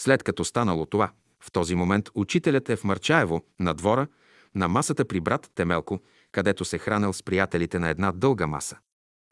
След 0.00 0.22
като 0.22 0.44
станало 0.44 0.86
това, 0.86 1.10
в 1.40 1.52
този 1.52 1.74
момент 1.74 2.10
учителят 2.14 2.68
е 2.68 2.76
в 2.76 2.84
Марчаево, 2.84 3.42
на 3.60 3.74
двора, 3.74 4.06
на 4.54 4.68
масата 4.68 5.04
при 5.04 5.20
брат 5.20 5.50
Темелко, 5.54 6.00
където 6.34 6.64
се 6.64 6.78
хранил 6.78 7.12
с 7.12 7.22
приятелите 7.22 7.78
на 7.78 7.88
една 7.88 8.12
дълга 8.12 8.46
маса. 8.46 8.78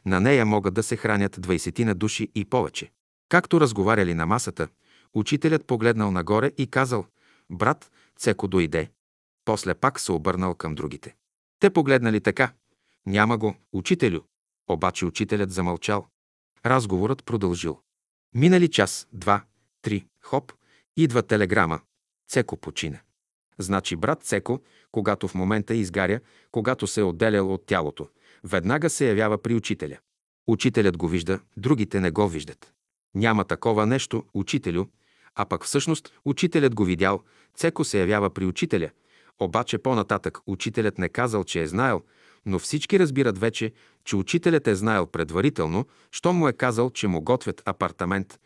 На 0.06 0.20
нея 0.20 0.46
могат 0.46 0.74
да 0.74 0.82
се 0.82 0.96
хранят 0.96 1.36
20 1.36 1.84
на 1.84 1.94
души 1.94 2.28
и 2.34 2.44
повече. 2.44 2.90
Както 3.28 3.60
разговаряли 3.60 4.14
на 4.14 4.26
масата, 4.26 4.68
учителят 5.14 5.66
погледнал 5.66 6.10
нагоре 6.10 6.52
и 6.58 6.66
казал 6.66 7.06
«Брат, 7.50 7.90
Цеко 8.18 8.48
дойде». 8.48 8.90
После 9.44 9.74
пак 9.74 10.00
се 10.00 10.12
обърнал 10.12 10.54
към 10.54 10.74
другите. 10.74 11.14
Те 11.60 11.70
погледнали 11.70 12.20
така. 12.20 12.52
Няма 13.06 13.38
го, 13.38 13.54
учителю. 13.72 14.20
Обаче 14.68 15.06
учителят 15.06 15.50
замълчал. 15.50 16.06
Разговорът 16.66 17.24
продължил. 17.24 17.80
Минали 18.34 18.68
час, 18.68 19.08
два, 19.12 19.44
три, 19.82 20.06
хоп, 20.20 20.52
идва 20.96 21.22
телеграма. 21.22 21.80
Цеко 22.28 22.56
почина. 22.56 22.98
Значи 23.58 23.96
брат 23.96 24.22
Цеко, 24.22 24.60
когато 24.92 25.28
в 25.28 25.34
момента 25.34 25.74
изгаря, 25.74 26.20
когато 26.52 26.86
се 26.86 27.00
е 27.00 27.04
отделял 27.04 27.54
от 27.54 27.66
тялото, 27.66 28.08
веднага 28.44 28.90
се 28.90 29.08
явява 29.08 29.42
при 29.42 29.54
учителя. 29.54 29.98
Учителят 30.46 30.96
го 30.96 31.08
вижда, 31.08 31.40
другите 31.56 32.00
не 32.00 32.10
го 32.10 32.28
виждат. 32.28 32.72
Няма 33.14 33.44
такова 33.44 33.86
нещо, 33.86 34.24
учителю, 34.34 34.84
а 35.34 35.44
пък 35.44 35.64
всъщност 35.64 36.12
учителят 36.24 36.74
го 36.74 36.84
видял, 36.84 37.22
Цеко 37.54 37.84
се 37.84 38.00
явява 38.00 38.30
при 38.30 38.46
учителя, 38.46 38.90
обаче 39.40 39.78
по-нататък 39.78 40.38
учителят 40.46 40.98
не 40.98 41.08
казал, 41.08 41.44
че 41.44 41.62
е 41.62 41.66
знаел, 41.66 42.02
но 42.46 42.58
всички 42.58 42.98
разбират 42.98 43.38
вече, 43.38 43.72
че 44.04 44.16
учителят 44.16 44.66
е 44.66 44.74
знаел 44.74 45.06
предварително, 45.06 45.86
що 46.10 46.32
му 46.32 46.48
е 46.48 46.52
казал, 46.52 46.90
че 46.90 47.08
му 47.08 47.20
готвят 47.20 47.62
апартамент, 47.64 48.40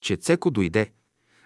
че 0.00 0.16
Цеко 0.16 0.50
дойде, 0.50 0.92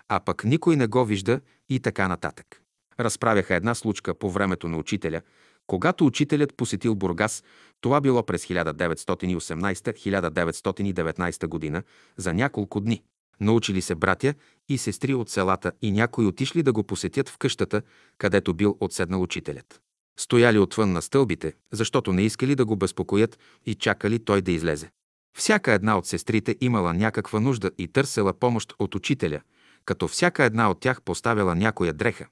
а 0.09 0.21
пък 0.21 0.45
никой 0.45 0.77
не 0.77 0.87
го 0.87 1.05
вижда 1.05 1.41
и 1.69 1.81
така 1.81 2.09
нататък. 2.09 2.63
Разправяха 3.01 3.55
една 3.55 3.75
случка 3.75 4.15
по 4.15 4.31
времето 4.31 4.69
на 4.69 4.79
учителя, 4.79 5.21
когато 5.67 6.07
учителят 6.07 6.55
посетил 6.55 6.95
Бургас, 6.95 7.45
това 7.81 8.01
било 8.01 8.23
през 8.23 8.47
1918-1919 8.47 11.47
година, 11.47 11.83
за 12.17 12.35
няколко 12.35 12.81
дни. 12.81 13.03
Научили 13.41 13.83
се 13.83 13.95
братя 13.95 14.35
и 14.69 14.79
сестри 14.79 15.15
от 15.15 15.31
селата 15.31 15.73
и 15.83 15.93
някои 15.93 16.27
отишли 16.27 16.63
да 16.63 16.73
го 16.73 16.85
посетят 16.85 17.29
в 17.29 17.39
къщата, 17.39 17.83
където 18.19 18.55
бил 18.55 18.77
отседнал 18.81 19.23
учителят. 19.23 19.81
Стояли 20.19 20.59
отвън 20.59 20.93
на 20.93 21.03
стълбите, 21.03 21.53
защото 21.73 22.13
не 22.13 22.23
искали 22.23 22.55
да 22.55 22.65
го 22.65 22.77
безпокоят 22.77 23.39
и 23.67 23.75
чакали 23.75 24.19
той 24.19 24.43
да 24.43 24.53
излезе. 24.53 24.91
Всяка 25.39 25.73
една 25.73 25.99
от 25.99 26.07
сестрите 26.07 26.57
имала 26.61 26.95
някаква 26.95 27.41
нужда 27.41 27.71
и 27.79 27.89
търсела 27.89 28.33
помощ 28.33 28.75
от 28.79 28.95
учителя, 28.95 29.41
като 29.85 30.09
всяка 30.09 30.45
една 30.45 30.71
от 30.71 30.81
тях 30.81 31.03
поставяла 31.03 31.55
някоя 31.55 31.93
дреха, 31.93 32.27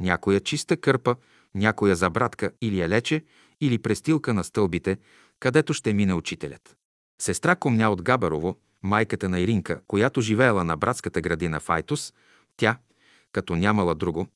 някоя 0.00 0.40
чиста 0.40 0.76
кърпа, 0.76 1.16
някоя 1.54 1.96
забратка 1.96 2.50
или 2.60 2.80
елече, 2.80 3.24
или 3.60 3.78
престилка 3.78 4.34
на 4.34 4.44
стълбите, 4.44 4.98
където 5.40 5.74
ще 5.74 5.94
мине 5.94 6.14
учителят. 6.14 6.76
Сестра 7.20 7.56
Комня 7.56 7.90
от 7.90 8.02
Габарово, 8.02 8.56
майката 8.82 9.28
на 9.28 9.40
Иринка, 9.40 9.80
която 9.86 10.20
живеела 10.20 10.64
на 10.64 10.76
братската 10.76 11.20
градина 11.20 11.60
Файтус, 11.60 12.12
тя, 12.56 12.78
като 13.32 13.56
нямала 13.56 13.94
друго, 13.94 14.26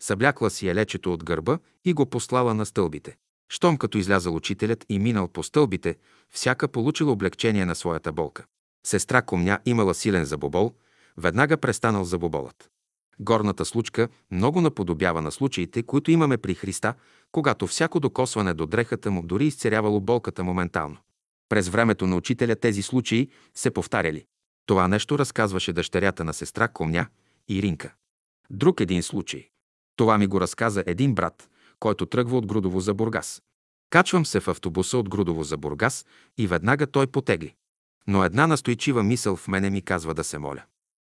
съблякла 0.00 0.50
си 0.50 0.68
елечето 0.68 1.12
от 1.12 1.24
гърба 1.24 1.58
и 1.84 1.92
го 1.92 2.06
послала 2.06 2.54
на 2.54 2.66
стълбите. 2.66 3.16
Щом 3.48 3.76
като 3.76 3.98
излязал 3.98 4.34
учителят 4.34 4.84
и 4.88 4.98
минал 4.98 5.28
по 5.28 5.42
стълбите, 5.42 5.96
всяка 6.30 6.68
получила 6.68 7.12
облегчение 7.12 7.64
на 7.64 7.74
своята 7.74 8.12
болка. 8.12 8.44
Сестра 8.86 9.22
Комня 9.22 9.58
имала 9.66 9.94
силен 9.94 10.24
забобол, 10.24 10.74
веднага 11.16 11.56
престанал 11.56 12.04
забоболът. 12.04 12.69
Горната 13.20 13.64
случка 13.64 14.08
много 14.30 14.60
наподобява 14.60 15.22
на 15.22 15.30
случаите, 15.30 15.82
които 15.82 16.10
имаме 16.10 16.38
при 16.38 16.54
Христа, 16.54 16.94
когато 17.32 17.66
всяко 17.66 18.00
докосване 18.00 18.54
до 18.54 18.66
дрехата 18.66 19.10
му 19.10 19.22
дори 19.22 19.46
изцерявало 19.46 20.00
болката 20.00 20.44
моментално. 20.44 20.96
През 21.48 21.68
времето 21.68 22.06
на 22.06 22.16
учителя 22.16 22.56
тези 22.56 22.82
случаи 22.82 23.28
се 23.54 23.70
повтаряли. 23.70 24.24
Това 24.66 24.88
нещо 24.88 25.18
разказваше 25.18 25.72
дъщерята 25.72 26.24
на 26.24 26.34
сестра 26.34 26.68
Комня, 26.68 27.06
Иринка. 27.48 27.94
Друг 28.50 28.80
един 28.80 29.02
случай. 29.02 29.48
Това 29.96 30.18
ми 30.18 30.26
го 30.26 30.40
разказа 30.40 30.84
един 30.86 31.14
брат, 31.14 31.48
който 31.80 32.06
тръгва 32.06 32.38
от 32.38 32.46
Грудово 32.46 32.80
за 32.80 32.94
Бургас. 32.94 33.42
Качвам 33.90 34.26
се 34.26 34.40
в 34.40 34.48
автобуса 34.48 34.98
от 34.98 35.08
Грудово 35.08 35.44
за 35.44 35.56
Бургас 35.56 36.06
и 36.38 36.46
веднага 36.46 36.86
той 36.86 37.06
потегли. 37.06 37.54
Но 38.06 38.24
една 38.24 38.46
настойчива 38.46 39.02
мисъл 39.02 39.36
в 39.36 39.48
мене 39.48 39.70
ми 39.70 39.82
казва 39.82 40.14
да 40.14 40.24
се 40.24 40.38
моля. 40.38 40.62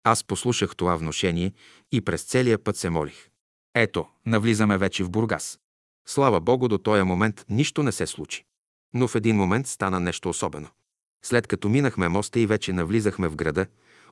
Аз 0.05 0.25
послушах 0.25 0.77
това 0.77 0.97
вношение 0.97 1.53
и 1.93 2.01
през 2.01 2.23
целия 2.23 2.65
път 2.65 2.77
се 2.77 2.91
молих. 2.91 3.29
Ето, 3.75 4.07
навлизаме 4.27 4.79
вече 4.79 5.05
в 5.05 5.11
Бургас. 5.11 5.59
Слава 6.07 6.41
Богу, 6.41 6.69
до 6.69 6.79
този 6.79 7.03
момент 7.03 7.45
нищо 7.49 7.83
не 7.83 7.93
се 7.93 8.07
случи. 8.07 8.45
Но 8.95 9.09
в 9.09 9.15
един 9.15 9.37
момент 9.37 9.67
стана 9.67 10.01
нещо 10.01 10.29
особено. 10.29 10.69
След 11.25 11.47
като 11.47 11.69
минахме 11.69 12.09
моста 12.09 12.41
и 12.41 12.47
вече 12.47 12.73
навлизахме 12.73 13.29
в 13.29 13.37
града, 13.37 13.67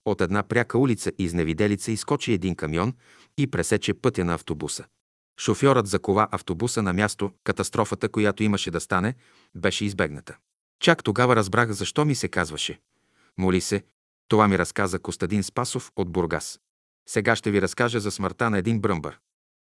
от 0.04 0.20
една 0.20 0.42
пряка 0.42 0.78
улица 0.78 1.12
изневиделица 1.18 1.92
изкочи 1.92 2.32
един 2.32 2.54
камион 2.54 2.94
и 3.38 3.46
пресече 3.46 3.94
пътя 3.94 4.24
на 4.24 4.34
автобуса. 4.34 4.84
Шофьорът 5.40 5.86
закова 5.86 6.28
автобуса 6.30 6.82
на 6.82 6.92
място, 6.92 7.32
катастрофата, 7.44 8.08
която 8.08 8.42
имаше 8.42 8.70
да 8.70 8.80
стане, 8.80 9.14
беше 9.54 9.84
избегната. 9.84 10.36
Чак 10.80 11.04
тогава 11.04 11.36
разбрах 11.36 11.70
защо 11.70 12.04
ми 12.04 12.14
се 12.14 12.28
казваше. 12.28 12.80
Моли 13.38 13.60
се, 13.60 13.82
това 14.30 14.48
ми 14.48 14.58
разказа 14.58 14.98
Костадин 14.98 15.42
Спасов 15.42 15.92
от 15.96 16.12
Бургас. 16.12 16.60
Сега 17.08 17.36
ще 17.36 17.50
ви 17.50 17.62
разкажа 17.62 18.00
за 18.00 18.10
смъртта 18.10 18.50
на 18.50 18.58
един 18.58 18.80
бръмбър. 18.80 19.18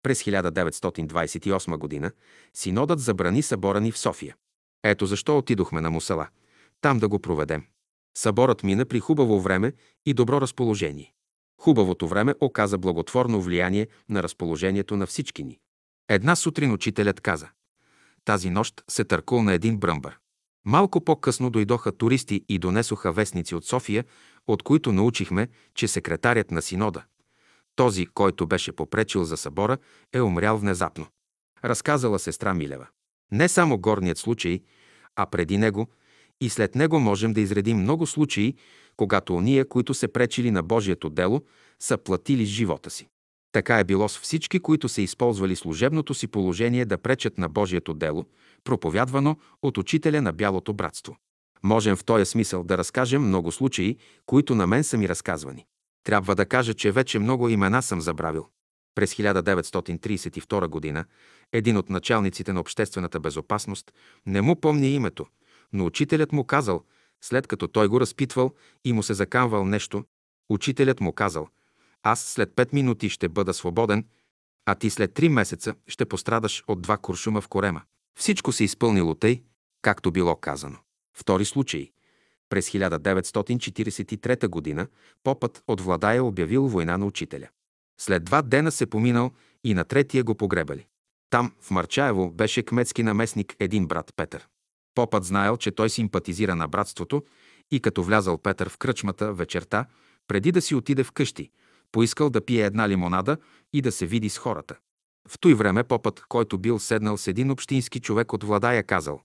През 0.03 0.23
1928 0.23 2.01
г. 2.01 2.11
синодът 2.53 2.99
забрани 2.99 3.41
събора 3.41 3.81
ни 3.81 3.91
в 3.91 3.97
София. 3.97 4.35
Ето 4.83 5.05
защо 5.05 5.37
отидохме 5.37 5.81
на 5.81 5.89
Мусала. 5.89 6.27
Там 6.81 6.99
да 6.99 7.07
го 7.07 7.19
проведем. 7.19 7.63
Съборът 8.17 8.63
мина 8.63 8.85
при 8.85 8.99
хубаво 8.99 9.41
време 9.41 9.73
и 10.05 10.13
добро 10.13 10.41
разположение. 10.41 11.13
Хубавото 11.61 12.07
време 12.07 12.35
оказа 12.41 12.77
благотворно 12.77 13.41
влияние 13.41 13.87
на 14.09 14.23
разположението 14.23 14.97
на 14.97 15.05
всички 15.05 15.43
ни. 15.43 15.59
Една 16.09 16.35
сутрин 16.35 16.71
учителят 16.71 17.21
каза. 17.21 17.49
Тази 18.25 18.49
нощ 18.49 18.83
се 18.89 19.03
търкул 19.03 19.43
на 19.43 19.53
един 19.53 19.77
бръмбър. 19.77 20.17
Малко 20.65 21.01
по-късно 21.01 21.49
дойдоха 21.49 21.91
туристи 21.91 22.45
и 22.49 22.59
донесоха 22.59 23.11
вестници 23.11 23.55
от 23.55 23.65
София, 23.65 24.05
от 24.47 24.63
които 24.63 24.91
научихме, 24.91 25.47
че 25.75 25.87
секретарят 25.87 26.51
на 26.51 26.61
синода, 26.61 27.03
този, 27.75 28.05
който 28.05 28.47
беше 28.47 28.71
попречил 28.71 29.23
за 29.23 29.37
събора, 29.37 29.77
е 30.13 30.21
умрял 30.21 30.57
внезапно. 30.57 31.07
Разказала 31.63 32.19
сестра 32.19 32.53
Милева. 32.53 32.87
Не 33.31 33.47
само 33.47 33.77
горният 33.77 34.17
случай, 34.17 34.59
а 35.15 35.25
преди 35.25 35.57
него 35.57 35.87
и 36.41 36.49
след 36.49 36.75
него 36.75 36.99
можем 36.99 37.33
да 37.33 37.41
изредим 37.41 37.77
много 37.77 38.07
случаи, 38.07 38.55
когато 38.97 39.35
ония, 39.35 39.67
които 39.67 39.93
се 39.93 40.07
пречили 40.07 40.51
на 40.51 40.63
Божието 40.63 41.09
дело, 41.09 41.41
са 41.79 41.97
платили 41.97 42.45
с 42.45 42.49
живота 42.49 42.89
си. 42.89 43.07
Така 43.55 43.79
е 43.79 43.83
било 43.83 44.09
с 44.09 44.19
всички, 44.19 44.59
които 44.59 44.89
са 44.89 45.01
използвали 45.01 45.55
служебното 45.55 46.13
си 46.13 46.27
положение 46.27 46.85
да 46.85 46.97
пречат 46.97 47.37
на 47.37 47.49
Божието 47.49 47.93
дело, 47.93 48.25
проповядвано 48.63 49.37
от 49.61 49.77
учителя 49.77 50.21
на 50.21 50.33
Бялото 50.33 50.73
братство. 50.73 51.17
Можем 51.63 51.95
в 51.95 52.03
този 52.03 52.25
смисъл 52.25 52.63
да 52.63 52.77
разкажем 52.77 53.27
много 53.27 53.51
случаи, 53.51 53.97
които 54.25 54.55
на 54.55 54.67
мен 54.67 54.83
са 54.83 54.97
ми 54.97 55.09
разказвани. 55.09 55.65
Трябва 56.03 56.35
да 56.35 56.45
кажа, 56.45 56.73
че 56.73 56.91
вече 56.91 57.19
много 57.19 57.49
имена 57.49 57.81
съм 57.81 58.01
забравил. 58.01 58.47
През 58.95 59.15
1932 59.15 60.93
г. 60.93 61.05
един 61.53 61.77
от 61.77 61.89
началниците 61.89 62.53
на 62.53 62.59
обществената 62.59 63.19
безопасност 63.19 63.91
не 64.25 64.41
му 64.41 64.55
помни 64.61 64.89
името, 64.89 65.25
но 65.73 65.85
учителят 65.85 66.31
му 66.31 66.43
казал, 66.43 66.83
след 67.23 67.47
като 67.47 67.67
той 67.67 67.87
го 67.87 67.99
разпитвал 67.99 68.51
и 68.85 68.93
му 68.93 69.03
се 69.03 69.13
заканвал 69.13 69.65
нещо, 69.65 70.03
учителят 70.49 70.99
му 70.99 71.13
казал, 71.13 71.47
аз 72.07 72.19
след 72.19 72.55
пет 72.55 72.73
минути 72.73 73.09
ще 73.09 73.29
бъда 73.29 73.53
свободен, 73.53 74.05
а 74.65 74.75
ти 74.75 74.89
след 74.89 75.13
три 75.13 75.29
месеца 75.29 75.75
ще 75.87 76.05
пострадаш 76.05 76.63
от 76.67 76.81
два 76.81 76.97
куршума 76.97 77.41
в 77.41 77.47
корема. 77.47 77.81
Всичко 78.19 78.51
се 78.51 78.63
изпълнило 78.63 79.15
тъй, 79.15 79.43
както 79.81 80.11
било 80.11 80.35
казано. 80.35 80.77
Втори 81.17 81.45
случай. 81.45 81.91
През 82.49 82.69
1943 82.69 84.75
г. 84.75 84.87
попът 85.23 85.63
от 85.67 85.81
Владая 85.81 86.23
обявил 86.23 86.67
война 86.67 86.97
на 86.97 87.05
учителя. 87.05 87.47
След 88.01 88.23
два 88.23 88.41
дена 88.41 88.71
се 88.71 88.85
поминал 88.85 89.31
и 89.63 89.73
на 89.73 89.83
третия 89.83 90.23
го 90.23 90.35
погребали. 90.35 90.87
Там, 91.29 91.53
в 91.61 91.71
Марчаево, 91.71 92.31
беше 92.31 92.63
кметски 92.63 93.03
наместник 93.03 93.55
един 93.59 93.87
брат 93.87 94.13
Петър. 94.15 94.47
Попът 94.95 95.23
знаел, 95.23 95.57
че 95.57 95.71
той 95.71 95.89
симпатизира 95.89 96.55
на 96.55 96.67
братството 96.67 97.23
и 97.71 97.79
като 97.79 98.03
влязал 98.03 98.37
Петър 98.37 98.69
в 98.69 98.77
кръчмата 98.77 99.33
вечерта, 99.33 99.85
преди 100.27 100.51
да 100.51 100.61
си 100.61 100.75
отиде 100.75 101.03
в 101.03 101.11
къщи, 101.11 101.51
поискал 101.95 102.29
да 102.29 102.45
пие 102.45 102.65
една 102.65 102.89
лимонада 102.89 103.37
и 103.73 103.81
да 103.81 103.91
се 103.91 104.05
види 104.05 104.29
с 104.29 104.37
хората. 104.37 104.75
В 105.27 105.39
той 105.39 105.53
време 105.53 105.83
попът, 105.83 106.23
който 106.29 106.57
бил 106.57 106.79
седнал 106.79 107.17
с 107.17 107.27
един 107.27 107.51
общински 107.51 107.99
човек 107.99 108.33
от 108.33 108.43
Владая, 108.43 108.83
казал 108.83 109.21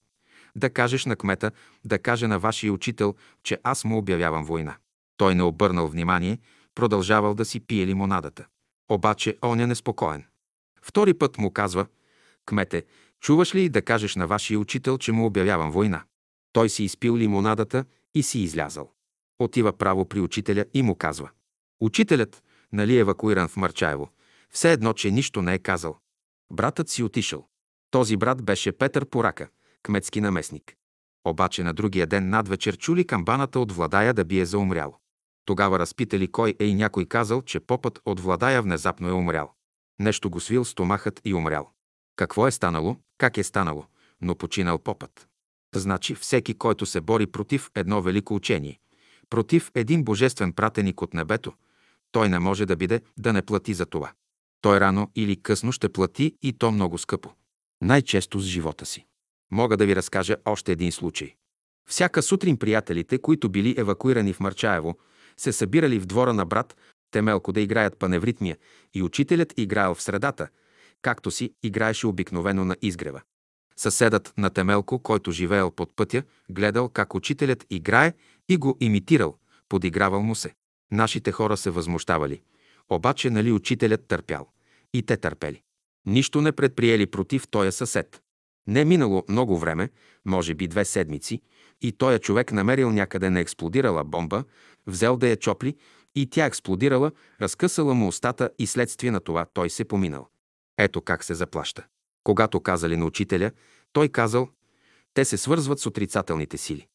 да 0.56 0.70
кажеш 0.70 1.06
на 1.06 1.16
кмета, 1.16 1.50
да 1.84 1.98
каже 1.98 2.26
на 2.26 2.38
вашия 2.38 2.72
учител, 2.72 3.14
че 3.42 3.58
аз 3.62 3.84
му 3.84 3.98
обявявам 3.98 4.44
война. 4.44 4.76
Той 5.16 5.34
не 5.34 5.42
обърнал 5.42 5.88
внимание, 5.88 6.38
продължавал 6.74 7.34
да 7.34 7.44
си 7.44 7.60
пие 7.60 7.86
лимонадата. 7.86 8.46
Обаче 8.90 9.38
он 9.44 9.60
е 9.60 9.66
неспокоен. 9.66 10.24
Втори 10.82 11.14
път 11.14 11.38
му 11.38 11.50
казва, 11.50 11.86
кмете, 12.46 12.84
чуваш 13.20 13.54
ли 13.54 13.68
да 13.68 13.82
кажеш 13.82 14.16
на 14.16 14.26
вашия 14.26 14.58
учител, 14.58 14.98
че 14.98 15.12
му 15.12 15.26
обявявам 15.26 15.70
война? 15.70 16.02
Той 16.52 16.68
си 16.68 16.84
изпил 16.84 17.16
лимонадата 17.16 17.84
и 18.14 18.22
си 18.22 18.40
излязал. 18.40 18.92
Отива 19.38 19.72
право 19.72 20.04
при 20.04 20.20
учителя 20.20 20.64
и 20.74 20.82
му 20.82 20.94
казва. 20.94 21.30
Учителят, 21.80 22.42
нали 22.72 22.98
евакуиран 22.98 23.48
в 23.48 23.56
Марчаево, 23.56 24.10
все 24.50 24.72
едно, 24.72 24.92
че 24.92 25.10
нищо 25.10 25.42
не 25.42 25.54
е 25.54 25.58
казал. 25.58 25.98
Братът 26.52 26.88
си 26.88 27.02
отишъл. 27.02 27.46
Този 27.90 28.16
брат 28.16 28.42
беше 28.42 28.72
Петър 28.72 29.06
Порака, 29.06 29.48
кметски 29.82 30.20
наместник. 30.20 30.74
Обаче 31.24 31.62
на 31.62 31.74
другия 31.74 32.06
ден 32.06 32.28
надвечер 32.28 32.76
чули 32.76 33.06
камбаната 33.06 33.60
от 33.60 33.72
Владая 33.72 34.14
да 34.14 34.24
бие 34.24 34.44
за 34.44 34.58
умрял. 34.58 34.98
Тогава 35.44 35.78
разпитали 35.78 36.28
кой 36.28 36.54
е 36.58 36.64
и 36.64 36.74
някой 36.74 37.06
казал, 37.06 37.42
че 37.42 37.60
попът 37.60 38.00
от 38.04 38.20
Владая 38.20 38.62
внезапно 38.62 39.08
е 39.08 39.12
умрял. 39.12 39.52
Нещо 39.98 40.30
го 40.30 40.40
свил 40.40 40.64
стомахът 40.64 41.20
и 41.24 41.34
умрял. 41.34 41.70
Какво 42.16 42.46
е 42.46 42.50
станало, 42.50 42.96
как 43.18 43.38
е 43.38 43.42
станало, 43.42 43.84
но 44.20 44.34
починал 44.34 44.78
попът. 44.78 45.28
Значи 45.74 46.14
всеки, 46.14 46.54
който 46.54 46.86
се 46.86 47.00
бори 47.00 47.26
против 47.26 47.70
едно 47.74 48.02
велико 48.02 48.34
учение, 48.34 48.78
против 49.30 49.70
един 49.74 50.04
божествен 50.04 50.52
пратеник 50.52 51.02
от 51.02 51.14
небето, 51.14 51.52
той 52.12 52.28
не 52.28 52.38
може 52.38 52.66
да 52.66 52.76
биде 52.76 53.00
да 53.18 53.32
не 53.32 53.42
плати 53.42 53.74
за 53.74 53.86
това. 53.86 54.12
Той 54.60 54.80
рано 54.80 55.10
или 55.14 55.42
късно 55.42 55.72
ще 55.72 55.88
плати 55.88 56.36
и 56.42 56.52
то 56.52 56.72
много 56.72 56.98
скъпо. 56.98 57.30
Най-често 57.82 58.40
с 58.40 58.44
живота 58.44 58.86
си. 58.86 59.06
Мога 59.52 59.76
да 59.76 59.86
ви 59.86 59.96
разкажа 59.96 60.36
още 60.44 60.72
един 60.72 60.92
случай. 60.92 61.34
Всяка 61.88 62.22
сутрин 62.22 62.56
приятелите, 62.56 63.18
които 63.18 63.48
били 63.48 63.74
евакуирани 63.78 64.32
в 64.32 64.40
Марчаево, 64.40 64.98
се 65.36 65.52
събирали 65.52 65.98
в 65.98 66.06
двора 66.06 66.34
на 66.34 66.46
брат 66.46 66.76
Темелко 67.10 67.52
да 67.52 67.60
играят 67.60 67.98
паневритмия 67.98 68.56
и 68.94 69.02
учителят 69.02 69.54
играел 69.56 69.94
в 69.94 70.02
средата, 70.02 70.48
както 71.02 71.30
си 71.30 71.52
играеше 71.62 72.06
обикновено 72.06 72.64
на 72.64 72.76
изгрева. 72.82 73.20
Съседът 73.76 74.32
на 74.38 74.50
Темелко, 74.50 74.98
който 74.98 75.32
живеел 75.32 75.70
под 75.70 75.96
пътя, 75.96 76.22
гледал 76.50 76.88
как 76.88 77.14
учителят 77.14 77.66
играе 77.70 78.12
и 78.48 78.56
го 78.56 78.76
имитирал, 78.80 79.36
подигравал 79.68 80.22
му 80.22 80.34
се. 80.34 80.54
Нашите 80.92 81.32
хора 81.32 81.56
се 81.56 81.70
възмущавали. 81.70 82.40
Обаче 82.88 83.30
нали 83.30 83.52
учителят 83.52 84.06
търпял? 84.06 84.48
И 84.94 85.02
те 85.02 85.16
търпели. 85.16 85.62
Нищо 86.06 86.40
не 86.40 86.52
предприели 86.52 87.06
против 87.06 87.48
тоя 87.48 87.72
съсед. 87.72 88.22
Не 88.66 88.84
минало 88.84 89.24
много 89.28 89.58
време, 89.58 89.90
може 90.24 90.54
би 90.54 90.68
две 90.68 90.84
седмици, 90.84 91.42
и 91.82 91.92
тоя 91.92 92.18
човек 92.18 92.52
намерил 92.52 92.90
някъде 92.90 93.30
не 93.30 93.40
експлодирала 93.40 94.04
бомба, 94.04 94.44
взел 94.86 95.16
да 95.16 95.28
я 95.28 95.36
чопли 95.36 95.76
и 96.14 96.30
тя 96.30 96.46
експлодирала, 96.46 97.12
разкъсала 97.40 97.94
му 97.94 98.08
устата 98.08 98.50
и 98.58 98.66
следствие 98.66 99.10
на 99.10 99.20
това 99.20 99.46
той 99.54 99.70
се 99.70 99.84
поминал. 99.84 100.28
Ето 100.78 101.00
как 101.00 101.24
се 101.24 101.34
заплаща. 101.34 101.86
Когато 102.24 102.60
казали 102.60 102.96
на 102.96 103.04
учителя, 103.04 103.50
той 103.92 104.08
казал, 104.08 104.48
те 105.14 105.24
се 105.24 105.36
свързват 105.36 105.80
с 105.80 105.86
отрицателните 105.86 106.56
сили. 106.56 106.86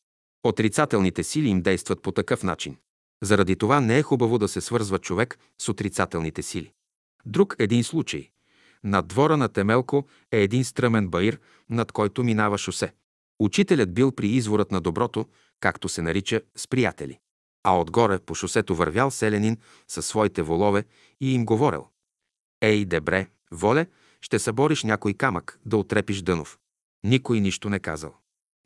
Отрицателните 0.43 1.23
сили 1.23 1.47
им 1.47 1.61
действат 1.61 2.01
по 2.01 2.11
такъв 2.11 2.43
начин. 2.43 2.77
Заради 3.25 3.55
това 3.55 3.81
не 3.81 3.97
е 3.97 4.03
хубаво 4.03 4.37
да 4.37 4.47
се 4.47 4.61
свързва 4.61 4.99
човек 4.99 5.39
с 5.61 5.69
отрицателните 5.69 6.41
сили. 6.43 6.71
Друг 7.25 7.55
един 7.59 7.83
случай. 7.83 8.29
Над 8.83 9.07
двора 9.07 9.37
на 9.37 9.49
Темелко 9.49 10.07
е 10.31 10.41
един 10.41 10.65
стръмен 10.65 11.07
баир, 11.07 11.39
над 11.69 11.91
който 11.91 12.23
минава 12.23 12.57
шосе. 12.57 12.93
Учителят 13.39 13.93
бил 13.93 14.11
при 14.11 14.27
изворът 14.27 14.71
на 14.71 14.81
доброто, 14.81 15.25
както 15.59 15.89
се 15.89 16.01
нарича, 16.01 16.41
с 16.55 16.67
приятели. 16.67 17.19
А 17.63 17.79
отгоре 17.79 18.19
по 18.19 18.35
шосето 18.35 18.75
вървял 18.75 19.11
селянин 19.11 19.57
със 19.87 20.05
своите 20.05 20.41
волове 20.41 20.83
и 21.21 21.33
им 21.33 21.45
говорил. 21.45 21.87
Ей, 22.61 22.85
дебре, 22.85 23.27
воле, 23.51 23.87
ще 24.21 24.39
събориш 24.39 24.83
някой 24.83 25.13
камък, 25.13 25.59
да 25.65 25.77
отрепиш 25.77 26.21
дънов. 26.21 26.59
Никой 27.03 27.39
нищо 27.39 27.69
не 27.69 27.79
казал. 27.79 28.13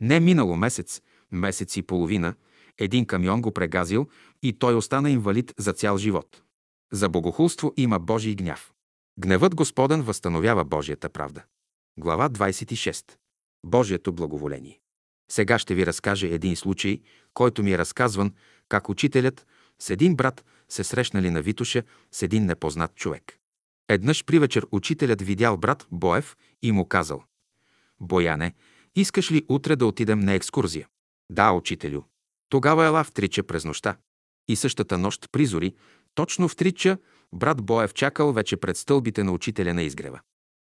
Не 0.02 0.20
минало 0.20 0.56
месец, 0.56 1.02
месец 1.32 1.78
и 1.78 1.82
половина, 1.82 2.34
един 2.80 3.06
камион 3.06 3.42
го 3.42 3.52
прегазил 3.52 4.08
и 4.44 4.54
той 4.54 4.76
остана 4.76 5.12
инвалид 5.12 5.54
за 5.58 5.74
цял 5.74 5.98
живот. 5.98 6.42
За 6.92 7.10
богохулство 7.10 7.74
има 7.78 8.00
Божий 8.00 8.36
гняв. 8.36 8.72
Гневът 9.20 9.56
Господен 9.56 10.02
възстановява 10.02 10.66
Божията 10.66 11.10
правда. 11.10 11.44
Глава 12.00 12.30
26. 12.30 13.12
Божието 13.66 14.14
благоволение. 14.14 14.80
Сега 15.32 15.60
ще 15.60 15.76
ви 15.76 15.86
разкажа 15.86 16.28
един 16.28 16.56
случай, 16.56 17.02
който 17.34 17.64
ми 17.64 17.72
е 17.72 17.78
разказван, 17.78 18.34
как 18.70 18.90
учителят 18.90 19.46
с 19.80 19.90
един 19.90 20.16
брат 20.16 20.46
се 20.70 20.84
срещнали 20.84 21.30
на 21.30 21.42
Витуша 21.42 21.84
с 22.12 22.22
един 22.22 22.46
непознат 22.46 22.96
човек. 22.96 23.40
Еднъж 23.90 24.26
при 24.26 24.40
вечер 24.40 24.68
учителят 24.72 25.22
видял 25.22 25.58
брат 25.58 25.88
Боев 25.92 26.38
и 26.62 26.72
му 26.72 26.86
казал 26.86 27.24
«Бояне, 28.00 28.54
искаш 28.96 29.32
ли 29.32 29.46
утре 29.50 29.76
да 29.76 29.86
отидем 29.86 30.20
на 30.20 30.34
екскурзия?» 30.34 30.88
«Да, 31.30 31.52
учителю». 31.52 32.02
Тогава 32.50 32.86
ела 32.86 33.04
в 33.04 33.12
трича 33.12 33.44
през 33.44 33.66
нощта. 33.66 33.98
И 34.48 34.56
същата 34.56 34.98
нощ 34.98 35.32
призори, 35.32 35.76
точно 36.16 36.48
в 36.48 36.56
трича, 36.56 36.98
брат 37.34 37.62
Боев 37.62 37.94
чакал 37.94 38.34
вече 38.34 38.58
пред 38.58 38.78
стълбите 38.78 39.24
на 39.24 39.32
учителя 39.32 39.74
на 39.74 39.84
изгрева. 39.84 40.20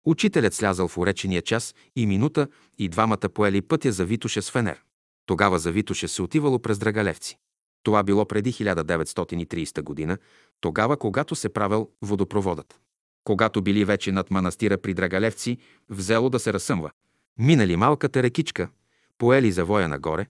Учителят 0.06 0.54
слязал 0.54 0.88
в 0.88 0.98
уречения 0.98 1.42
час 1.42 1.76
и 1.96 2.06
минута 2.06 2.48
и 2.78 2.90
двамата 2.90 3.18
поели 3.18 3.62
пътя 3.62 3.92
за 3.92 4.06
Витуше 4.06 4.42
с 4.42 4.52
Фенер. 4.52 4.84
Тогава 5.26 5.60
за 5.60 5.72
Витуше 5.72 6.08
се 6.08 6.22
отивало 6.22 6.60
през 6.60 6.80
Драгалевци. 6.80 7.38
Това 7.84 8.04
било 8.04 8.26
преди 8.26 8.54
1930 8.54 9.82
година, 9.82 10.18
тогава, 10.62 10.98
когато 10.98 11.36
се 11.36 11.50
правил 11.50 11.90
водопроводът. 12.02 12.80
Когато 13.24 13.62
били 13.62 13.86
вече 13.86 14.12
над 14.12 14.32
манастира 14.32 14.78
при 14.78 14.94
Драгалевци, 14.94 15.58
взело 15.90 16.30
да 16.30 16.40
се 16.40 16.54
разсъмва. 16.54 16.92
Минали 17.38 17.76
малката 17.76 18.24
рекичка, 18.24 18.70
поели 19.18 19.52
завоя 19.52 19.88
нагоре, 19.88 20.28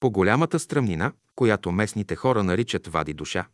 по 0.00 0.10
голямата 0.10 0.58
стръмнина, 0.58 1.12
която 1.34 1.72
местните 1.72 2.16
хора 2.16 2.42
наричат 2.42 2.86
Вади 2.86 3.14
душа, 3.14 3.46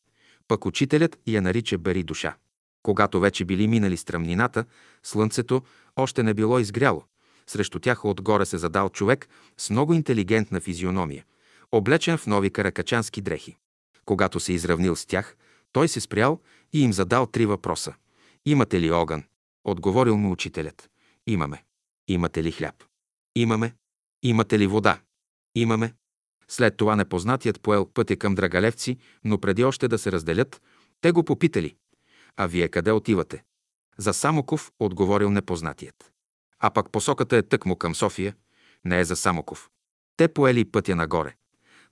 пък 0.49 0.67
учителят 0.67 1.19
я 1.27 1.43
нарича 1.43 1.79
Бери 1.79 2.03
душа. 2.03 2.37
Когато 2.83 3.21
вече 3.21 3.45
били 3.45 3.69
минали 3.69 3.97
стръмнината, 3.97 4.65
слънцето 5.03 5.63
още 5.97 6.23
не 6.23 6.35
било 6.35 6.59
изгряло. 6.59 7.05
Срещу 7.47 7.81
тях 7.81 8.05
отгоре 8.05 8.47
се 8.47 8.59
задал 8.59 8.89
човек 8.89 9.29
с 9.59 9.71
много 9.71 9.95
интелигентна 9.95 10.61
физиономия, 10.61 11.25
облечен 11.73 12.19
в 12.19 12.27
нови 12.27 12.51
каракачански 12.51 13.21
дрехи. 13.21 13.57
Когато 14.05 14.41
се 14.41 14.53
изравнил 14.53 14.97
с 14.97 15.07
тях, 15.07 15.37
той 15.73 15.89
се 15.89 16.01
спрял 16.01 16.41
и 16.73 16.83
им 16.83 16.93
задал 16.93 17.27
три 17.27 17.47
въпроса. 17.47 17.95
Имате 18.47 18.81
ли 18.81 18.91
огън? 18.91 19.25
Отговорил 19.65 20.17
му 20.17 20.33
учителят. 20.33 20.91
Имаме. 21.27 21.65
Имате 22.09 22.43
ли 22.43 22.53
хляб? 22.53 22.75
Имаме. 23.37 23.75
Имате 24.23 24.59
ли 24.59 24.67
вода? 24.67 25.01
Имаме. 25.55 25.95
След 26.49 26.77
това 26.77 26.97
непознатият 26.97 27.61
поел 27.61 27.87
пътя 27.95 28.17
към 28.17 28.35
Драгалевци, 28.35 28.99
но 29.25 29.39
преди 29.39 29.65
още 29.65 29.89
да 29.89 29.99
се 29.99 30.13
разделят, 30.13 30.63
те 31.01 31.13
го 31.13 31.25
попитали. 31.25 31.77
А 32.37 32.47
вие 32.47 32.69
къде 32.69 32.93
отивате? 32.93 33.43
За 33.99 34.15
Самоков 34.15 34.73
отговорил 34.81 35.31
непознатият. 35.31 36.13
А 36.61 36.71
пък 36.71 36.91
посоката 36.91 37.37
е 37.37 37.43
тъкмо 37.43 37.77
към 37.77 37.95
София, 37.95 38.35
не 38.85 39.01
е 39.01 39.05
за 39.05 39.17
Самоков. 39.17 39.71
Те 40.17 40.29
поели 40.29 40.65
пътя 40.65 40.97
нагоре. 40.97 41.35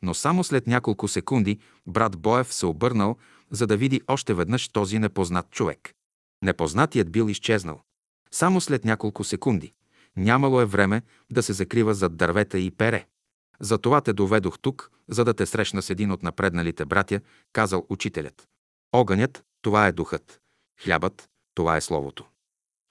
Но 0.03 0.15
само 0.15 0.45
след 0.45 0.67
няколко 0.67 1.09
секунди 1.09 1.59
брат 1.87 2.19
Боев 2.19 2.55
се 2.55 2.67
обърнал, 2.67 3.17
за 3.51 3.67
да 3.67 3.77
види 3.77 4.01
още 4.09 4.35
веднъж 4.35 4.69
този 4.69 4.99
непознат 4.99 5.51
човек. 5.51 5.95
Непознатият 6.43 7.13
бил 7.13 7.29
изчезнал. 7.29 7.83
Само 8.31 8.61
след 8.61 8.85
няколко 8.85 9.25
секунди. 9.25 9.73
Нямало 10.17 10.61
е 10.61 10.65
време 10.65 11.03
да 11.31 11.43
се 11.43 11.53
закрива 11.53 11.95
зад 11.95 12.17
дървета 12.17 12.59
и 12.59 12.71
пере. 12.71 13.07
Затова 13.63 14.01
те 14.01 14.13
доведох 14.13 14.59
тук, 14.59 14.91
за 15.09 15.25
да 15.25 15.35
те 15.35 15.47
срещна 15.47 15.83
с 15.83 15.91
един 15.91 16.13
от 16.13 16.23
напредналите 16.23 16.85
братя, 16.85 17.21
казал 17.53 17.87
учителят. 17.89 18.49
Огънят, 18.93 19.45
това 19.63 19.87
е 19.87 19.93
духът. 19.93 20.41
Хлябът, 20.85 21.29
това 21.55 21.77
е 21.77 21.81
словото. 21.81 22.25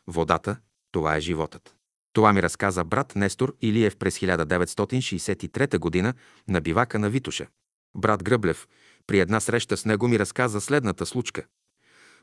Водата, 0.08 0.58
това 0.92 1.16
е 1.16 1.20
животът. 1.20 1.76
Това 2.14 2.34
ми 2.34 2.44
разказа 2.44 2.84
брат 2.84 3.16
Нестор 3.16 3.56
Илиев 3.62 3.98
през 3.98 4.20
1963 4.20 6.04
г. 6.04 6.14
на 6.48 6.62
бивака 6.62 7.00
на 7.00 7.10
Витуша. 7.10 7.48
Брат 7.96 8.24
Гръблев, 8.24 8.68
при 9.08 9.20
една 9.20 9.40
среща 9.40 9.78
с 9.78 9.86
него 9.86 10.08
ми 10.08 10.20
разказа 10.20 10.62
следната 10.62 11.06
случка. 11.06 11.46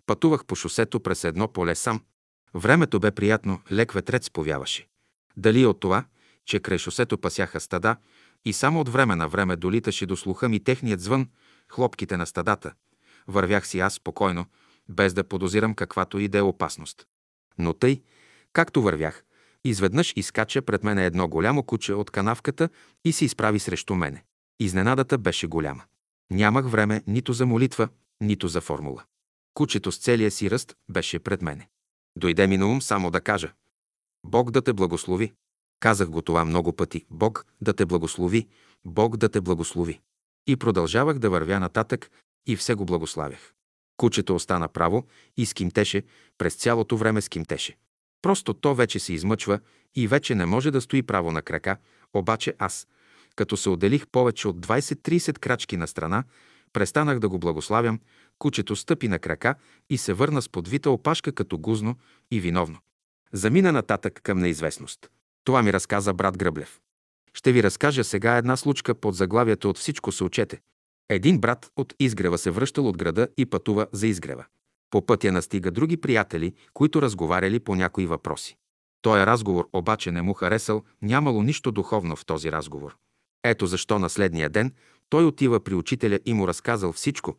Пътувах 0.06 0.44
по 0.44 0.56
шосето 0.56 1.00
през 1.00 1.24
едно 1.24 1.48
поле 1.48 1.74
сам. 1.74 2.02
Времето 2.54 3.00
бе 3.00 3.10
приятно, 3.10 3.60
лек 3.72 3.92
ветрец 3.92 4.30
повяваше. 4.30 4.88
Дали 5.36 5.66
от 5.66 5.80
това, 5.80 6.04
че 6.44 6.60
край 6.60 6.78
шосето 6.78 7.18
пасяха 7.18 7.60
стада 7.60 7.96
и 8.48 8.52
само 8.52 8.80
от 8.80 8.88
време 8.88 9.16
на 9.16 9.28
време 9.28 9.56
долиташе 9.56 10.06
до 10.06 10.16
слуха 10.16 10.48
ми 10.48 10.64
техният 10.64 11.00
звън, 11.00 11.28
хлопките 11.68 12.16
на 12.16 12.26
стадата. 12.26 12.72
Вървях 13.26 13.66
си 13.66 13.80
аз 13.80 13.94
спокойно, 13.94 14.46
без 14.88 15.14
да 15.14 15.24
подозирам 15.24 15.74
каквато 15.74 16.18
и 16.18 16.28
да 16.28 16.38
е 16.38 16.42
опасност. 16.42 17.06
Но 17.58 17.74
тъй, 17.74 18.02
както 18.52 18.82
вървях, 18.82 19.24
изведнъж 19.64 20.12
изкача 20.16 20.62
пред 20.62 20.84
мене 20.84 21.06
едно 21.06 21.28
голямо 21.28 21.62
куче 21.62 21.92
от 21.94 22.10
канавката 22.10 22.68
и 23.04 23.12
се 23.12 23.24
изправи 23.24 23.58
срещу 23.58 23.94
мене. 23.94 24.24
Изненадата 24.60 25.18
беше 25.18 25.46
голяма. 25.46 25.82
Нямах 26.30 26.70
време 26.70 27.02
нито 27.06 27.32
за 27.32 27.46
молитва, 27.46 27.88
нито 28.20 28.48
за 28.48 28.60
формула. 28.60 29.04
Кучето 29.54 29.92
с 29.92 29.98
целия 29.98 30.30
си 30.30 30.50
ръст 30.50 30.76
беше 30.88 31.18
пред 31.18 31.42
мене. 31.42 31.68
Дойде 32.16 32.46
ми 32.46 32.56
на 32.56 32.66
ум 32.66 32.82
само 32.82 33.10
да 33.10 33.20
кажа 33.20 33.52
Бог 34.26 34.50
да 34.50 34.62
те 34.62 34.72
благослови. 34.72 35.32
Казах 35.80 36.08
го 36.08 36.22
това 36.22 36.44
много 36.44 36.72
пъти. 36.72 37.04
Бог 37.10 37.46
да 37.60 37.72
те 37.72 37.86
благослови. 37.86 38.48
Бог 38.84 39.16
да 39.16 39.28
те 39.28 39.40
благослови. 39.40 40.00
И 40.46 40.56
продължавах 40.56 41.18
да 41.18 41.30
вървя 41.30 41.60
нататък 41.60 42.10
и 42.46 42.56
все 42.56 42.74
го 42.74 42.84
благославях. 42.84 43.54
Кучето 43.96 44.34
остана 44.34 44.68
право 44.68 45.06
и 45.36 45.46
скимтеше, 45.46 46.02
през 46.38 46.54
цялото 46.54 46.96
време 46.96 47.20
скимтеше. 47.20 47.76
Просто 48.22 48.54
то 48.54 48.74
вече 48.74 48.98
се 48.98 49.12
измъчва 49.12 49.60
и 49.94 50.08
вече 50.08 50.34
не 50.34 50.46
може 50.46 50.70
да 50.70 50.80
стои 50.80 51.02
право 51.02 51.32
на 51.32 51.42
крака, 51.42 51.76
обаче 52.14 52.54
аз, 52.58 52.86
като 53.36 53.56
се 53.56 53.70
отделих 53.70 54.06
повече 54.06 54.48
от 54.48 54.66
20-30 54.66 55.38
крачки 55.38 55.76
на 55.76 55.86
страна, 55.86 56.24
престанах 56.72 57.18
да 57.18 57.28
го 57.28 57.38
благославям, 57.38 58.00
кучето 58.38 58.76
стъпи 58.76 59.08
на 59.08 59.18
крака 59.18 59.54
и 59.90 59.98
се 59.98 60.12
върна 60.12 60.42
с 60.42 60.48
подвита 60.48 60.90
опашка 60.90 61.32
като 61.32 61.58
гузно 61.58 61.96
и 62.30 62.40
виновно. 62.40 62.78
Замина 63.32 63.72
нататък 63.72 64.20
към 64.22 64.38
неизвестност. 64.38 65.10
Това 65.44 65.62
ми 65.62 65.72
разказа 65.72 66.14
брат 66.14 66.38
Гръблев. 66.38 66.80
Ще 67.34 67.52
ви 67.52 67.62
разкажа 67.62 68.04
сега 68.04 68.36
една 68.36 68.56
случка 68.56 68.94
под 68.94 69.14
заглавието 69.14 69.70
от 69.70 69.78
всичко 69.78 70.12
се 70.12 70.24
учете. 70.24 70.60
Един 71.08 71.38
брат 71.38 71.70
от 71.76 71.94
Изгрева 71.98 72.38
се 72.38 72.50
връщал 72.50 72.88
от 72.88 72.98
града 72.98 73.28
и 73.36 73.46
пътува 73.46 73.86
за 73.92 74.06
Изгрева. 74.06 74.44
По 74.90 75.06
пътя 75.06 75.32
настига 75.32 75.70
други 75.70 75.96
приятели, 75.96 76.54
които 76.74 77.02
разговаряли 77.02 77.60
по 77.60 77.74
някои 77.74 78.06
въпроси. 78.06 78.56
Той 79.02 79.26
разговор 79.26 79.68
обаче 79.72 80.12
не 80.12 80.22
му 80.22 80.34
харесал, 80.34 80.84
нямало 81.02 81.42
нищо 81.42 81.72
духовно 81.72 82.16
в 82.16 82.24
този 82.24 82.52
разговор. 82.52 82.96
Ето 83.44 83.66
защо 83.66 83.98
на 83.98 84.10
следния 84.10 84.48
ден 84.48 84.72
той 85.08 85.24
отива 85.24 85.60
при 85.60 85.74
учителя 85.74 86.18
и 86.24 86.34
му 86.34 86.48
разказал 86.48 86.92
всичко, 86.92 87.36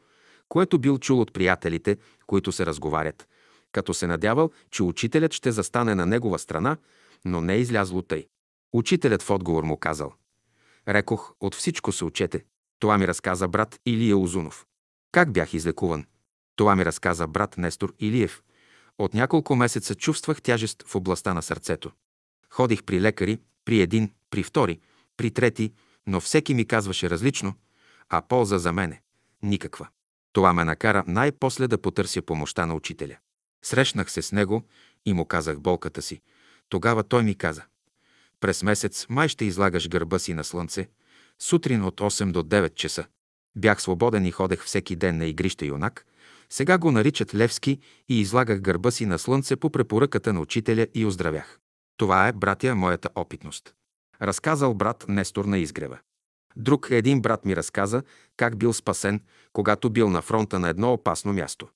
което 0.49 0.79
бил 0.79 0.97
чул 0.97 1.21
от 1.21 1.33
приятелите, 1.33 1.97
които 2.27 2.51
се 2.51 2.65
разговарят, 2.65 3.27
като 3.71 3.93
се 3.93 4.07
надявал, 4.07 4.51
че 4.71 4.83
учителят 4.83 5.33
ще 5.33 5.51
застане 5.51 5.95
на 5.95 6.05
негова 6.05 6.39
страна, 6.39 6.77
но 7.25 7.41
не 7.41 7.53
е 7.53 7.59
излязло 7.59 8.01
тъй. 8.01 8.27
Учителят 8.73 9.21
в 9.21 9.29
отговор 9.29 9.63
му 9.63 9.77
казал. 9.77 10.13
Рекох, 10.87 11.33
от 11.39 11.55
всичко 11.55 11.91
се 11.91 12.05
учете. 12.05 12.45
Това 12.79 12.97
ми 12.97 13.07
разказа 13.07 13.47
брат 13.47 13.79
Илия 13.85 14.17
Озунов. 14.17 14.65
Как 15.11 15.31
бях 15.31 15.53
излекуван? 15.53 16.05
Това 16.55 16.75
ми 16.75 16.85
разказа 16.85 17.27
брат 17.27 17.57
Нестор 17.57 17.93
Илиев. 17.99 18.43
От 18.97 19.13
няколко 19.13 19.55
месеца 19.55 19.95
чувствах 19.95 20.41
тяжест 20.41 20.83
в 20.87 20.95
областта 20.95 21.33
на 21.33 21.41
сърцето. 21.41 21.91
Ходих 22.49 22.83
при 22.83 23.01
лекари, 23.01 23.39
при 23.65 23.81
един, 23.81 24.11
при 24.29 24.43
втори, 24.43 24.79
при 25.17 25.31
трети, 25.31 25.73
но 26.07 26.19
всеки 26.19 26.53
ми 26.53 26.65
казваше 26.65 27.09
различно, 27.09 27.53
а 28.09 28.21
полза 28.21 28.57
за 28.57 28.73
мене– 28.73 29.01
никаква. 29.43 29.87
Това 30.33 30.53
ме 30.53 30.63
накара 30.63 31.03
най-после 31.07 31.67
да 31.67 31.81
потърся 31.81 32.21
помощта 32.21 32.65
на 32.65 32.75
учителя. 32.75 33.17
Срещнах 33.65 34.11
се 34.11 34.21
с 34.21 34.31
него 34.31 34.63
и 35.05 35.13
му 35.13 35.25
казах 35.25 35.59
болката 35.59 36.01
си. 36.01 36.21
Тогава 36.69 37.03
той 37.03 37.23
ми 37.23 37.35
каза– 37.35 37.63
през 38.39 38.63
месец 38.63 39.05
май 39.09 39.27
ще 39.27 39.45
излагаш 39.45 39.89
гърба 39.89 40.19
си 40.19 40.33
на 40.33 40.43
слънце, 40.43 40.89
сутрин 41.39 41.83
от 41.83 42.01
8 42.01 42.31
до 42.31 42.43
9 42.43 42.73
часа. 42.73 43.05
Бях 43.55 43.81
свободен 43.81 44.25
и 44.25 44.31
ходех 44.31 44.63
всеки 44.63 44.95
ден 44.95 45.17
на 45.17 45.25
игрище 45.25 45.65
юнак, 45.65 46.05
сега 46.49 46.77
го 46.77 46.91
наричат 46.91 47.35
Левски 47.35 47.79
и 48.09 48.19
излагах 48.19 48.61
гърба 48.61 48.91
си 48.91 49.05
на 49.05 49.19
слънце 49.19 49.55
по 49.55 49.69
препоръката 49.69 50.33
на 50.33 50.41
учителя 50.41 50.87
и 50.93 51.05
оздравях. 51.05 51.59
Това 51.97 52.27
е, 52.27 52.33
братя, 52.33 52.75
моята 52.75 53.09
опитност. 53.15 53.73
Разказал 54.21 54.73
брат 54.73 55.05
Нестор 55.07 55.45
на 55.45 55.57
изгрева. 55.57 55.97
Друг 56.55 56.87
един 56.91 57.21
брат 57.21 57.45
ми 57.45 57.55
разказа 57.55 58.03
как 58.37 58.57
бил 58.57 58.73
спасен, 58.73 59.21
когато 59.53 59.89
бил 59.89 60.09
на 60.09 60.21
фронта 60.21 60.59
на 60.59 60.69
едно 60.69 60.93
опасно 60.93 61.33
място. 61.33 61.67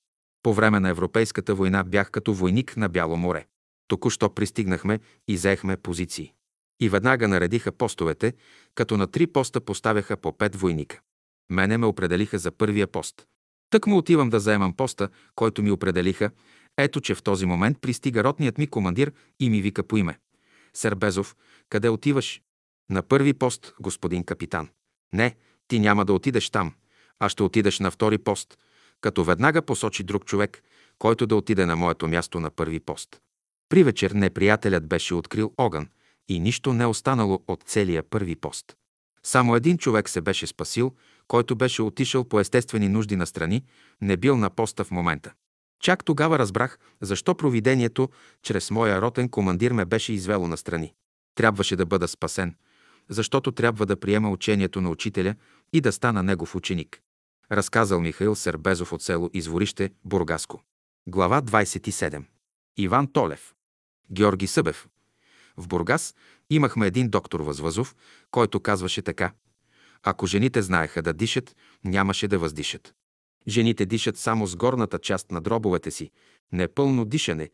По 0.43 0.53
време 0.53 0.79
на 0.79 0.89
Европейската 0.89 1.55
война 1.55 1.83
бях 1.83 2.11
като 2.11 2.33
войник 2.33 2.77
на 2.77 2.89
Бяло 2.89 3.17
море. 3.17 3.45
Току-що 3.87 4.29
пристигнахме 4.29 4.99
и 5.27 5.37
заехме 5.37 5.77
позиции. 5.77 6.33
И 6.79 6.89
веднага 6.89 7.27
наредиха 7.27 7.71
постовете, 7.71 8.33
като 8.75 8.97
на 8.97 9.07
три 9.07 9.27
поста 9.27 9.61
поставяха 9.61 10.17
по 10.17 10.37
пет 10.37 10.55
войника. 10.55 11.01
Мене 11.49 11.77
ме 11.77 11.85
определиха 11.85 12.39
за 12.39 12.51
първия 12.51 12.87
пост. 12.87 13.27
Тък 13.69 13.87
му 13.87 13.97
отивам 13.97 14.29
да 14.29 14.39
заемам 14.39 14.73
поста, 14.73 15.09
който 15.35 15.63
ми 15.63 15.71
определиха. 15.71 16.31
Ето, 16.77 17.01
че 17.01 17.15
в 17.15 17.23
този 17.23 17.45
момент 17.45 17.81
пристига 17.81 18.23
ротният 18.23 18.57
ми 18.57 18.67
командир 18.67 19.13
и 19.39 19.49
ми 19.49 19.61
вика 19.61 19.83
по 19.83 19.97
име. 19.97 20.19
Сербезов, 20.73 21.35
къде 21.69 21.89
отиваш? 21.89 22.41
На 22.89 23.01
първи 23.01 23.33
пост, 23.33 23.73
господин 23.79 24.23
капитан. 24.23 24.69
Не, 25.13 25.35
ти 25.67 25.79
няма 25.79 26.05
да 26.05 26.13
отидеш 26.13 26.49
там, 26.49 26.73
а 27.19 27.29
ще 27.29 27.43
отидеш 27.43 27.79
на 27.79 27.91
втори 27.91 28.17
пост, 28.17 28.57
като 29.01 29.23
веднага 29.23 29.61
посочи 29.61 30.03
друг 30.03 30.25
човек, 30.25 30.63
който 30.99 31.27
да 31.27 31.35
отиде 31.35 31.65
на 31.65 31.75
моето 31.75 32.07
място 32.07 32.39
на 32.39 32.49
първи 32.49 32.79
пост. 32.79 33.21
При 33.73 33.83
вечер 33.83 34.11
неприятелят 34.11 34.87
беше 34.87 35.15
открил 35.15 35.53
огън 35.57 35.87
и 36.27 36.39
нищо 36.39 36.73
не 36.73 36.85
останало 36.85 37.43
от 37.47 37.63
целия 37.63 38.03
първи 38.03 38.35
пост. 38.35 38.75
Само 39.23 39.55
един 39.55 39.77
човек 39.77 40.09
се 40.09 40.21
беше 40.21 40.47
спасил, 40.47 40.91
който 41.27 41.55
беше 41.55 41.81
отишъл 41.81 42.23
по 42.23 42.39
естествени 42.39 42.89
нужди 42.89 43.15
на 43.15 43.27
страни, 43.27 43.63
не 44.01 44.17
бил 44.17 44.37
на 44.37 44.49
поста 44.49 44.83
в 44.83 44.91
момента. 44.91 45.33
Чак 45.83 46.05
тогава 46.05 46.39
разбрах, 46.39 46.79
защо 47.01 47.35
провидението 47.35 48.09
чрез 48.43 48.71
моя 48.71 49.01
ротен 49.01 49.29
командир 49.29 49.71
ме 49.71 49.85
беше 49.85 50.13
извело 50.13 50.47
на 50.47 50.57
страни. 50.57 50.93
Трябваше 51.35 51.75
да 51.75 51.85
бъда 51.85 52.07
спасен, 52.07 52.55
защото 53.09 53.51
трябва 53.51 53.85
да 53.85 53.99
приема 53.99 54.29
учението 54.29 54.81
на 54.81 54.89
учителя 54.89 55.35
и 55.73 55.81
да 55.81 55.91
стана 55.91 56.23
негов 56.23 56.55
ученик. 56.55 57.01
Разказал 57.51 58.01
Михаил 58.01 58.35
Сербезов 58.35 58.93
от 58.93 59.01
село 59.01 59.29
Изворище, 59.33 59.91
Бургаско. 60.05 60.61
Глава 61.07 61.41
27. 61.41 62.23
Иван 62.77 63.07
Толев. 63.11 63.53
Георги 64.13 64.47
Събев. 64.47 64.87
В 65.57 65.67
Бургас 65.67 66.15
имахме 66.49 66.87
един 66.87 67.09
доктор 67.09 67.39
Възвъзов, 67.39 67.95
който 68.31 68.59
казваше 68.59 69.01
така. 69.01 69.33
Ако 70.03 70.27
жените 70.27 70.61
знаеха 70.61 71.01
да 71.01 71.13
дишат, 71.13 71.55
нямаше 71.83 72.27
да 72.27 72.37
въздишат. 72.39 72.93
Жените 73.47 73.85
дишат 73.85 74.17
само 74.17 74.47
с 74.47 74.55
горната 74.55 74.99
част 74.99 75.31
на 75.31 75.41
дробовете 75.41 75.91
си, 75.91 76.11
непълно 76.51 77.05
дишане, 77.05 77.49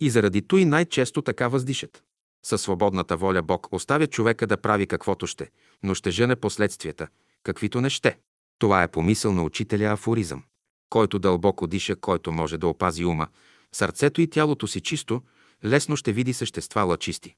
и 0.00 0.10
заради 0.10 0.42
той 0.42 0.64
най-често 0.64 1.22
така 1.22 1.48
въздишат. 1.48 2.02
Със 2.44 2.62
свободната 2.62 3.16
воля 3.16 3.42
Бог 3.42 3.68
оставя 3.72 4.06
човека 4.06 4.46
да 4.46 4.56
прави 4.56 4.86
каквото 4.86 5.26
ще, 5.26 5.50
но 5.82 5.94
ще 5.94 6.10
жене 6.10 6.36
последствията, 6.36 7.08
каквито 7.42 7.80
не 7.80 7.90
ще. 7.90 8.18
Това 8.58 8.82
е 8.82 8.90
помисъл 8.90 9.32
на 9.32 9.42
учителя 9.42 9.92
афоризъм. 9.92 10.42
Който 10.90 11.18
дълбоко 11.18 11.66
диша, 11.66 11.96
който 11.96 12.32
може 12.32 12.58
да 12.58 12.66
опази 12.66 13.04
ума, 13.04 13.28
сърцето 13.72 14.20
и 14.20 14.30
тялото 14.30 14.66
си 14.66 14.80
чисто, 14.80 15.22
лесно 15.64 15.96
ще 15.96 16.12
види 16.12 16.32
същества 16.32 16.82
лъчисти. 16.82 17.34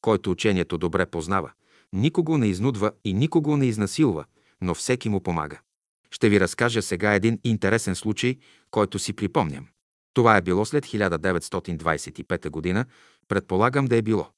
Който 0.00 0.30
учението 0.30 0.78
добре 0.78 1.06
познава, 1.06 1.52
никого 1.92 2.38
не 2.38 2.46
изнудва 2.46 2.92
и 3.04 3.14
никого 3.14 3.56
не 3.56 3.66
изнасилва, 3.66 4.24
но 4.60 4.74
всеки 4.74 5.08
му 5.08 5.20
помага. 5.20 5.60
Ще 6.10 6.28
ви 6.28 6.40
разкажа 6.40 6.82
сега 6.82 7.14
един 7.14 7.38
интересен 7.44 7.94
случай, 7.94 8.36
който 8.70 8.98
си 8.98 9.12
припомням. 9.12 9.66
Това 10.14 10.36
е 10.36 10.42
било 10.42 10.64
след 10.64 10.86
1925 10.86 12.50
година, 12.50 12.84
предполагам 13.28 13.86
да 13.86 13.96
е 13.96 14.02
било. 14.02 14.28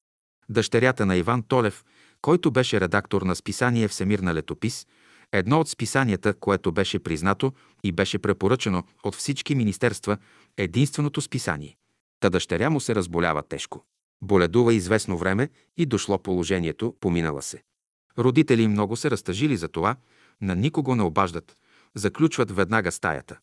Дъщерята 0.48 1.06
на 1.06 1.16
Иван 1.16 1.42
Толев, 1.42 1.84
който 2.22 2.50
беше 2.50 2.80
редактор 2.80 3.22
на 3.22 3.36
списание 3.36 3.88
Всемирна 3.88 4.34
летопис, 4.34 4.86
Едно 5.32 5.60
от 5.60 5.68
списанията, 5.68 6.34
което 6.34 6.72
беше 6.72 6.98
признато 6.98 7.52
и 7.84 7.92
беше 7.92 8.18
препоръчано 8.18 8.84
от 9.04 9.14
всички 9.14 9.54
министерства, 9.54 10.18
единственото 10.56 11.20
списание. 11.20 11.76
Та 12.20 12.30
дъщеря 12.30 12.70
му 12.70 12.80
се 12.80 12.94
разболява 12.94 13.42
тежко. 13.42 13.84
Боледува 14.22 14.74
известно 14.74 15.18
време 15.18 15.48
и 15.76 15.86
дошло 15.86 16.18
положението, 16.18 16.96
поминала 17.00 17.42
се. 17.42 17.62
Родители 18.18 18.68
много 18.68 18.96
се 18.96 19.10
разтъжили 19.10 19.56
за 19.56 19.68
това, 19.68 19.96
на 20.40 20.56
никого 20.56 20.94
не 20.94 21.02
обаждат, 21.02 21.56
заключват 21.94 22.50
веднага 22.50 22.92
стаята. 22.92 23.38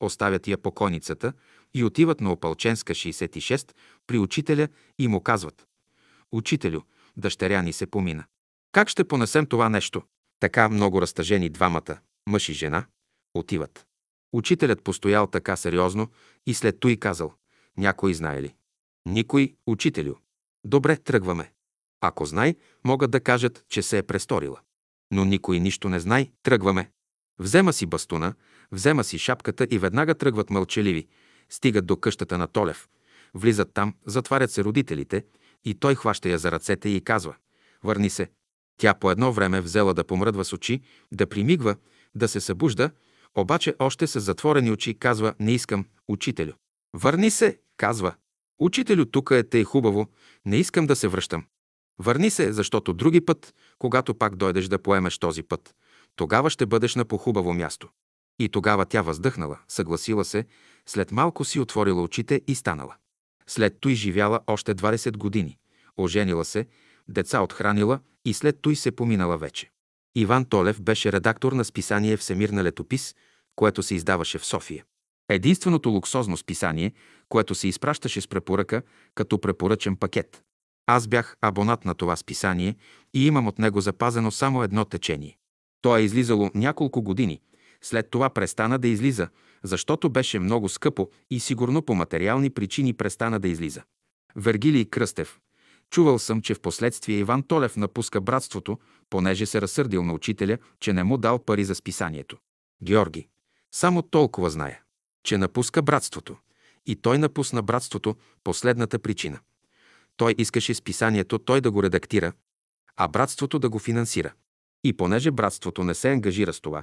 Оставят 0.00 0.48
я 0.48 0.58
покойницата 0.58 1.32
и 1.74 1.84
отиват 1.84 2.20
на 2.20 2.32
Опалченска 2.32 2.94
66 2.94 3.72
при 4.06 4.18
учителя 4.18 4.68
и 4.98 5.08
му 5.08 5.20
казват 5.20 5.66
«Учителю, 6.32 6.80
дъщеря 7.16 7.62
ни 7.62 7.72
се 7.72 7.86
помина. 7.86 8.24
Как 8.72 8.88
ще 8.88 9.04
понесем 9.04 9.46
това 9.46 9.68
нещо?» 9.68 10.02
Така 10.40 10.68
много 10.68 11.02
разтъжени 11.02 11.48
двамата, 11.48 11.98
мъж 12.28 12.48
и 12.48 12.52
жена, 12.52 12.86
отиват. 13.34 13.86
Учителят 14.32 14.82
постоял 14.82 15.26
така 15.26 15.56
сериозно 15.56 16.08
и 16.46 16.54
след 16.54 16.80
той 16.80 16.96
казал 16.96 17.34
«Някой 17.78 18.14
знае 18.14 18.42
ли?» 18.42 18.54
Никой, 19.06 19.54
учителю. 19.66 20.14
Добре, 20.64 20.96
тръгваме. 20.96 21.52
Ако 22.00 22.26
знай, 22.26 22.54
могат 22.84 23.10
да 23.10 23.20
кажат, 23.20 23.64
че 23.68 23.82
се 23.82 23.98
е 23.98 24.02
престорила. 24.02 24.60
Но 25.12 25.24
никой 25.24 25.60
нищо 25.60 25.88
не 25.88 26.00
знай, 26.00 26.30
тръгваме. 26.42 26.90
Взема 27.38 27.72
си 27.72 27.86
бастуна, 27.86 28.34
взема 28.72 29.04
си 29.04 29.18
шапката 29.18 29.66
и 29.70 29.78
веднага 29.78 30.14
тръгват 30.14 30.50
мълчаливи. 30.50 31.06
Стигат 31.50 31.86
до 31.86 31.96
къщата 31.96 32.38
на 32.38 32.46
Толев. 32.46 32.88
Влизат 33.34 33.74
там, 33.74 33.94
затварят 34.06 34.50
се 34.50 34.64
родителите 34.64 35.24
и 35.64 35.74
той 35.74 35.94
хваща 35.94 36.28
я 36.28 36.38
за 36.38 36.52
ръцете 36.52 36.88
и 36.88 37.00
казва 37.00 37.34
«Върни 37.84 38.10
се». 38.10 38.30
Тя 38.78 38.94
по 38.94 39.10
едно 39.10 39.32
време 39.32 39.60
взела 39.60 39.94
да 39.94 40.04
помръдва 40.04 40.44
с 40.44 40.52
очи, 40.52 40.80
да 41.12 41.26
примигва, 41.26 41.76
да 42.14 42.28
се 42.28 42.40
събужда, 42.40 42.90
обаче 43.34 43.74
още 43.78 44.06
с 44.06 44.20
затворени 44.20 44.70
очи 44.70 44.98
казва 44.98 45.34
«Не 45.40 45.52
искам, 45.52 45.84
учителю». 46.08 46.52
«Върни 46.94 47.30
се», 47.30 47.58
казва. 47.76 48.14
«Учителю, 48.58 49.04
тук 49.04 49.30
е 49.30 49.48
тъй 49.48 49.64
хубаво, 49.64 50.06
не 50.44 50.56
искам 50.56 50.86
да 50.86 50.96
се 50.96 51.08
връщам». 51.08 51.44
Върни 51.98 52.30
се, 52.30 52.52
защото 52.52 52.92
други 52.92 53.20
път, 53.20 53.54
когато 53.78 54.14
пак 54.14 54.36
дойдеш 54.36 54.68
да 54.68 54.82
поемеш 54.82 55.18
този 55.18 55.42
път, 55.42 55.74
тогава 56.16 56.50
ще 56.50 56.66
бъдеш 56.66 56.94
на 56.94 57.04
похубаво 57.04 57.54
място. 57.54 57.88
И 58.38 58.48
тогава 58.48 58.86
тя 58.86 59.02
въздъхнала, 59.02 59.58
съгласила 59.68 60.24
се, 60.24 60.44
след 60.86 61.12
малко 61.12 61.44
си 61.44 61.60
отворила 61.60 62.02
очите 62.02 62.40
и 62.46 62.54
станала. 62.54 62.94
След 63.46 63.76
той 63.80 63.94
живяла 63.94 64.40
още 64.46 64.74
20 64.74 65.16
години. 65.16 65.58
Оженила 65.96 66.44
се, 66.44 66.66
деца 67.08 67.40
отхранила 67.40 68.00
и 68.24 68.34
след 68.34 68.58
той 68.62 68.76
се 68.76 68.90
поминала 68.90 69.38
вече. 69.38 69.70
Иван 70.14 70.44
Толев 70.44 70.82
беше 70.82 71.12
редактор 71.12 71.52
на 71.52 71.64
списание 71.64 72.16
Всемирна 72.16 72.64
летопис, 72.64 73.14
което 73.56 73.82
се 73.82 73.94
издаваше 73.94 74.38
в 74.38 74.46
София. 74.46 74.84
Единственото 75.28 75.90
луксозно 75.90 76.36
списание, 76.36 76.92
което 77.28 77.54
се 77.54 77.68
изпращаше 77.68 78.20
с 78.20 78.28
препоръка 78.28 78.82
като 79.14 79.40
препоръчен 79.40 79.96
пакет. 79.96 80.42
Аз 80.86 81.08
бях 81.08 81.36
абонат 81.40 81.84
на 81.84 81.94
това 81.94 82.16
списание 82.16 82.76
и 83.14 83.26
имам 83.26 83.46
от 83.46 83.58
него 83.58 83.80
запазено 83.80 84.30
само 84.30 84.62
едно 84.62 84.84
течение. 84.84 85.38
То 85.82 85.96
е 85.96 86.00
излизало 86.00 86.50
няколко 86.54 87.02
години. 87.02 87.40
След 87.82 88.10
това 88.10 88.30
престана 88.30 88.78
да 88.78 88.88
излиза, 88.88 89.28
защото 89.62 90.10
беше 90.10 90.38
много 90.38 90.68
скъпо 90.68 91.08
и 91.30 91.40
сигурно 91.40 91.82
по 91.82 91.94
материални 91.94 92.50
причини 92.50 92.92
престана 92.92 93.40
да 93.40 93.48
излиза. 93.48 93.82
Вергилий 94.36 94.84
Кръстев. 94.84 95.38
Чувал 95.90 96.18
съм, 96.18 96.42
че 96.42 96.54
в 96.54 96.60
последствие 96.60 97.18
Иван 97.18 97.42
Толев 97.42 97.76
напуска 97.76 98.20
братството, 98.20 98.78
понеже 99.10 99.46
се 99.46 99.60
разсърдил 99.60 100.04
на 100.04 100.12
учителя, 100.12 100.58
че 100.80 100.92
не 100.92 101.04
му 101.04 101.18
дал 101.18 101.38
пари 101.38 101.64
за 101.64 101.74
списанието. 101.74 102.36
Георги. 102.82 103.28
Само 103.74 104.02
толкова 104.02 104.50
зная, 104.50 104.80
че 105.26 105.38
напуска 105.38 105.82
братството. 105.82 106.36
И 106.86 106.96
той 106.96 107.18
напусна 107.18 107.62
братството 107.62 108.16
последната 108.44 108.98
причина. 108.98 109.38
Той 110.16 110.34
искаше 110.38 110.74
списанието 110.74 111.38
той 111.38 111.60
да 111.60 111.70
го 111.70 111.82
редактира, 111.82 112.32
а 112.96 113.08
братството 113.08 113.58
да 113.58 113.68
го 113.68 113.78
финансира. 113.78 114.32
И 114.84 114.92
понеже 114.92 115.30
братството 115.30 115.84
не 115.84 115.94
се 115.94 116.10
ангажира 116.10 116.52
с 116.52 116.60
това, 116.60 116.82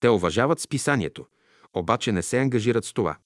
те 0.00 0.08
уважават 0.08 0.60
списанието, 0.60 1.26
обаче 1.74 2.12
не 2.12 2.22
се 2.22 2.38
ангажират 2.38 2.84
с 2.84 2.92
това. 2.92 3.16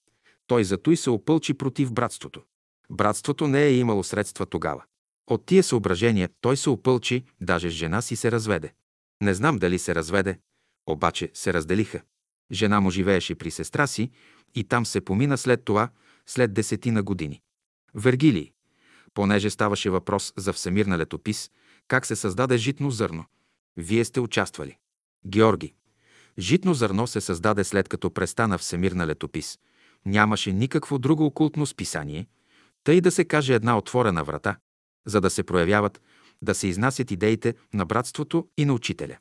Той 0.47 0.63
зато 0.63 0.91
и 0.91 0.97
се 0.97 1.09
опълчи 1.09 1.53
против 1.53 1.93
братството. 1.93 2.41
Братството 2.89 3.47
не 3.47 3.63
е 3.63 3.73
имало 3.73 4.03
средства 4.03 4.45
тогава. 4.45 4.83
От 5.27 5.45
тия 5.45 5.63
съображения 5.63 6.29
той 6.41 6.57
се 6.57 6.69
опълчи, 6.69 7.23
даже 7.41 7.69
с 7.69 7.73
жена 7.73 8.01
си 8.01 8.15
се 8.15 8.31
разведе. 8.31 8.73
Не 9.21 9.33
знам 9.33 9.57
дали 9.57 9.79
се 9.79 9.95
разведе, 9.95 10.39
обаче 10.87 11.31
се 11.33 11.53
разделиха. 11.53 12.01
Жена 12.51 12.79
му 12.79 12.91
живееше 12.91 13.35
при 13.35 13.51
сестра 13.51 13.87
си 13.87 14.11
и 14.55 14.63
там 14.63 14.85
се 14.85 15.01
помина 15.01 15.37
след 15.37 15.65
това, 15.65 15.89
след 16.25 16.53
десетина 16.53 17.03
години. 17.03 17.41
Вергилий, 17.95 18.51
понеже 19.13 19.49
ставаше 19.49 19.89
въпрос 19.89 20.33
за 20.37 20.53
всемирна 20.53 20.97
летопис, 20.97 21.51
как 21.87 22.05
се 22.05 22.15
създаде 22.15 22.57
житно 22.57 22.91
зърно. 22.91 23.25
Вие 23.77 24.05
сте 24.05 24.19
участвали. 24.19 24.77
Георги. 25.27 25.73
Житно 26.39 26.73
зърно 26.73 27.07
се 27.07 27.21
създаде 27.21 27.63
след 27.63 27.89
като 27.89 28.11
престана 28.11 28.57
всемирна 28.57 29.07
летопис. 29.07 29.59
Нямаше 30.05 30.53
никакво 30.53 30.99
друго 30.99 31.25
окултно 31.25 31.65
списание, 31.65 32.27
тъй 32.83 33.01
да 33.01 33.11
се 33.11 33.25
каже 33.25 33.55
една 33.55 33.77
отворена 33.77 34.23
врата, 34.23 34.57
за 35.05 35.21
да 35.21 35.29
се 35.29 35.43
проявяват, 35.43 36.01
да 36.41 36.55
се 36.55 36.67
изнасят 36.67 37.11
идеите 37.11 37.53
на 37.73 37.85
братството 37.85 38.47
и 38.57 38.65
на 38.65 38.73
учителя. 38.73 39.17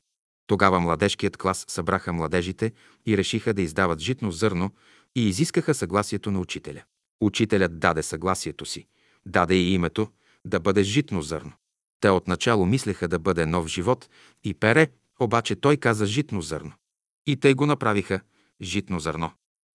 Тогава 0.46 0.80
младежкият 0.80 1.36
клас 1.36 1.64
събраха 1.68 2.12
младежите 2.12 2.72
и 3.06 3.16
решиха 3.16 3.54
да 3.54 3.62
издават 3.62 4.00
житно 4.00 4.30
зърно 4.30 4.70
и 5.16 5.28
изискаха 5.28 5.74
съгласието 5.74 6.30
на 6.30 6.40
учителя. 6.40 6.82
Учителят 7.20 7.78
даде 7.78 8.02
съгласието 8.02 8.66
си, 8.66 8.86
даде 9.26 9.54
и 9.54 9.74
името 9.74 10.08
да 10.44 10.60
бъде 10.60 10.82
житно 10.82 11.22
зърно. 11.22 11.52
Те 12.00 12.10
отначало 12.10 12.66
мислеха 12.66 13.08
да 13.08 13.18
бъде 13.18 13.46
нов 13.46 13.66
живот 13.66 14.10
и 14.44 14.54
пере, 14.54 14.88
обаче 15.20 15.56
той 15.56 15.76
каза 15.76 16.06
житно 16.06 16.42
зърно. 16.42 16.72
И 17.26 17.36
те 17.36 17.54
го 17.54 17.66
направиха 17.66 18.20
житно 18.62 19.00
зърно. 19.00 19.30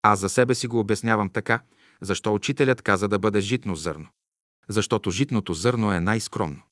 Аз 0.02 0.20
за 0.20 0.28
себе 0.28 0.54
си 0.54 0.66
го 0.66 0.78
обяснявам 0.78 1.30
така, 1.30 1.60
защо 2.00 2.34
учителят 2.34 2.82
каза 2.82 3.08
да 3.08 3.18
бъде 3.18 3.40
житно 3.40 3.74
зърно. 3.74 4.08
Защото 4.68 5.10
житното 5.10 5.54
зърно 5.54 5.92
е 5.92 6.00
най-скромно. 6.00 6.62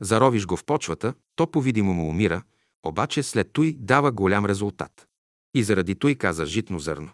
Заровиш 0.00 0.46
го 0.46 0.56
в 0.56 0.64
почвата, 0.64 1.14
то 1.36 1.50
по-видимо 1.50 1.94
му 1.94 2.08
умира, 2.08 2.42
обаче 2.82 3.22
след 3.22 3.52
той 3.52 3.76
дава 3.78 4.12
голям 4.12 4.46
резултат. 4.46 5.06
И 5.54 5.62
заради 5.62 5.94
той 5.94 6.14
каза 6.14 6.46
житно 6.46 6.78
зърно. 6.78 7.10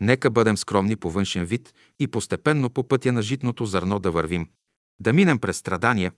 Нека 0.00 0.30
бъдем 0.30 0.56
скромни 0.56 0.96
по 0.96 1.10
външен 1.10 1.44
вид 1.44 1.74
и 1.98 2.08
постепенно 2.08 2.70
по 2.70 2.88
пътя 2.88 3.12
на 3.12 3.22
житното 3.22 3.66
зърно 3.66 3.98
да 3.98 4.10
вървим. 4.10 4.48
Да 5.00 5.12
минем 5.12 5.38
през 5.38 5.56
страдания, 5.56 6.12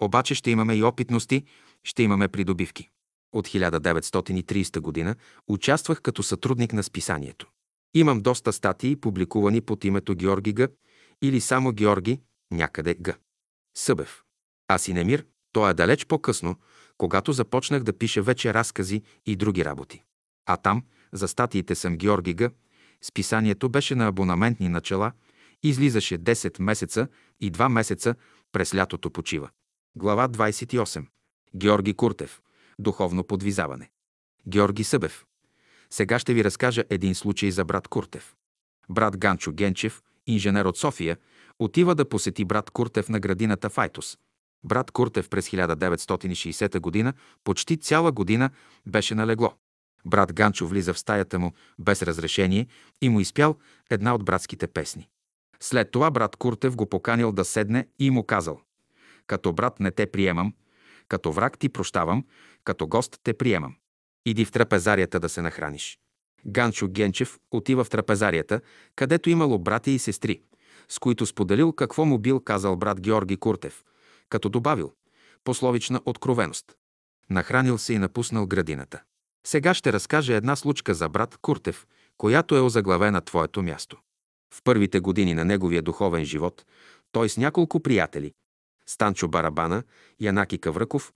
обаче 0.00 0.34
ще 0.34 0.50
имаме 0.50 0.74
и 0.74 0.82
опитности, 0.82 1.44
ще 1.84 2.02
имаме 2.02 2.28
придобивки. 2.28 2.88
От 3.32 3.48
1930 3.48 4.80
година 4.80 5.16
участвах 5.48 6.00
като 6.00 6.22
сътрудник 6.22 6.72
на 6.72 6.82
списанието. 6.82 7.46
Имам 7.94 8.20
доста 8.20 8.52
статии, 8.52 8.96
публикувани 8.96 9.60
под 9.60 9.84
името 9.84 10.14
Георги 10.14 10.54
Г. 10.54 10.68
или 11.22 11.40
само 11.40 11.72
Георги, 11.72 12.20
някъде 12.50 12.94
Г. 12.94 13.16
Събев. 13.76 14.22
А 14.68 14.78
Синемир, 14.78 15.26
то 15.52 15.68
е 15.68 15.74
далеч 15.74 16.06
по-късно, 16.06 16.56
когато 16.98 17.32
започнах 17.32 17.82
да 17.82 17.98
пиша 17.98 18.22
вече 18.22 18.54
разкази 18.54 19.02
и 19.26 19.36
други 19.36 19.64
работи. 19.64 20.02
А 20.46 20.56
там, 20.56 20.82
за 21.12 21.28
статиите 21.28 21.74
съм 21.74 21.96
Георги 21.96 22.34
Г. 22.34 22.50
Списанието 23.04 23.68
беше 23.68 23.94
на 23.94 24.06
абонаментни 24.06 24.68
начала, 24.68 25.12
излизаше 25.62 26.18
10 26.18 26.62
месеца 26.62 27.08
и 27.40 27.52
2 27.52 27.68
месеца 27.68 28.14
през 28.52 28.74
лятото 28.74 29.10
почива. 29.10 29.50
Глава 29.96 30.28
28. 30.28 31.06
Георги 31.56 31.94
Куртев. 31.94 32.40
Духовно 32.78 33.24
подвизаване. 33.24 33.90
Георги 34.48 34.84
Събев. 34.84 35.24
Сега 35.90 36.18
ще 36.18 36.34
ви 36.34 36.44
разкажа 36.44 36.84
един 36.90 37.14
случай 37.14 37.50
за 37.50 37.64
брат 37.64 37.88
Куртев. 37.88 38.34
Брат 38.90 39.18
Ганчо 39.18 39.52
Генчев, 39.52 40.02
инженер 40.26 40.64
от 40.64 40.76
София, 40.76 41.16
отива 41.58 41.94
да 41.94 42.08
посети 42.08 42.44
брат 42.44 42.70
Куртев 42.70 43.08
на 43.08 43.20
градината 43.20 43.70
Файтус. 43.70 44.18
Брат 44.64 44.90
Куртев 44.90 45.28
през 45.28 45.48
1960 45.48 46.80
година 46.80 47.12
почти 47.44 47.76
цяла 47.76 48.12
година 48.12 48.50
беше 48.86 49.14
налегло. 49.14 49.54
Брат 50.06 50.32
Ганчо 50.32 50.66
влиза 50.66 50.94
в 50.94 50.98
стаята 50.98 51.38
му 51.38 51.52
без 51.78 52.02
разрешение 52.02 52.66
и 53.02 53.08
му 53.08 53.20
изпял 53.20 53.56
една 53.90 54.14
от 54.14 54.24
братските 54.24 54.66
песни. 54.66 55.08
След 55.60 55.90
това 55.90 56.10
брат 56.10 56.36
Куртев 56.36 56.76
го 56.76 56.86
поканил 56.86 57.32
да 57.32 57.44
седне 57.44 57.88
и 57.98 58.10
му 58.10 58.24
казал 58.24 58.60
«Като 59.26 59.52
брат 59.52 59.80
не 59.80 59.90
те 59.90 60.06
приемам, 60.06 60.54
като 61.08 61.32
враг 61.32 61.58
ти 61.58 61.68
прощавам, 61.68 62.24
като 62.64 62.86
гост 62.86 63.20
те 63.22 63.34
приемам. 63.34 63.76
Иди 64.26 64.44
в 64.44 64.52
трапезарията 64.52 65.20
да 65.20 65.28
се 65.28 65.42
нахраниш». 65.42 65.98
Ганчо 66.46 66.88
Генчев 66.88 67.38
отива 67.50 67.84
в 67.84 67.90
трапезарията, 67.90 68.60
където 68.96 69.30
имало 69.30 69.58
брати 69.58 69.90
и 69.90 69.98
сестри, 69.98 70.42
с 70.88 70.98
които 70.98 71.26
споделил 71.26 71.72
какво 71.72 72.04
му 72.04 72.18
бил 72.18 72.40
казал 72.40 72.76
брат 72.76 73.00
Георги 73.00 73.36
Куртев, 73.36 73.84
като 74.28 74.48
добавил 74.48 74.92
пословична 75.44 76.00
откровеност. 76.04 76.76
Нахранил 77.30 77.78
се 77.78 77.92
и 77.92 77.98
напуснал 77.98 78.46
градината. 78.46 79.02
Сега 79.46 79.74
ще 79.74 79.92
разкажа 79.92 80.34
една 80.34 80.56
случка 80.56 80.94
за 80.94 81.08
брат 81.08 81.38
Куртев, 81.42 81.86
която 82.18 82.56
е 82.56 82.60
озаглавена 82.60 83.20
Твоето 83.20 83.62
място. 83.62 83.98
В 84.54 84.62
първите 84.64 85.00
години 85.00 85.34
на 85.34 85.44
неговия 85.44 85.82
духовен 85.82 86.24
живот 86.24 86.64
той 87.12 87.28
с 87.28 87.36
няколко 87.36 87.80
приятели– 87.80 88.32
Станчо 88.86 89.28
Барабана, 89.28 89.82
Янаки 90.20 90.58
Кавръков, 90.58 91.12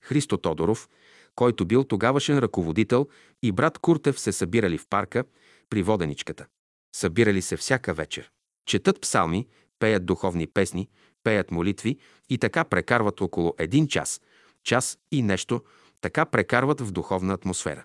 Христо 0.00 0.36
Тодоров, 0.36 0.88
който 1.34 1.64
бил 1.64 1.84
тогавашен 1.84 2.38
ръководител 2.38 3.08
и 3.42 3.52
брат 3.52 3.78
Куртев 3.78 4.20
се 4.20 4.32
събирали 4.32 4.78
в 4.78 4.86
парка 4.90 5.24
при 5.70 5.82
воденичката. 5.82 6.46
Събирали 6.96 7.42
се 7.42 7.56
всяка 7.56 7.94
вечер. 7.94 8.30
Четат 8.66 9.00
псалми, 9.00 9.48
пеят 9.78 10.06
духовни 10.06 10.46
песни, 10.46 10.88
пеят 11.24 11.50
молитви 11.50 11.98
и 12.30 12.38
така 12.38 12.64
прекарват 12.64 13.20
около 13.20 13.54
един 13.58 13.88
час, 13.88 14.20
час 14.64 14.98
и 15.12 15.22
нещо, 15.22 15.62
така 16.02 16.24
прекарват 16.24 16.80
в 16.80 16.90
духовна 16.90 17.34
атмосфера. 17.34 17.84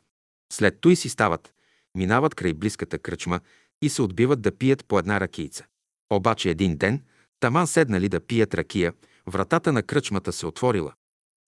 След 0.53 0.81
той 0.81 0.95
си 0.95 1.09
стават, 1.09 1.53
минават 1.95 2.35
край 2.35 2.53
близката 2.53 2.99
кръчма 2.99 3.39
и 3.81 3.89
се 3.89 4.01
отбиват 4.01 4.41
да 4.41 4.51
пият 4.51 4.85
по 4.85 4.99
една 4.99 5.19
ракийца. 5.19 5.65
Обаче 6.09 6.49
един 6.49 6.77
ден, 6.77 7.03
таман 7.39 7.67
седнали 7.67 8.09
да 8.09 8.19
пият 8.19 8.53
ракия, 8.53 8.93
вратата 9.27 9.73
на 9.73 9.83
кръчмата 9.83 10.31
се 10.31 10.45
отворила. 10.45 10.93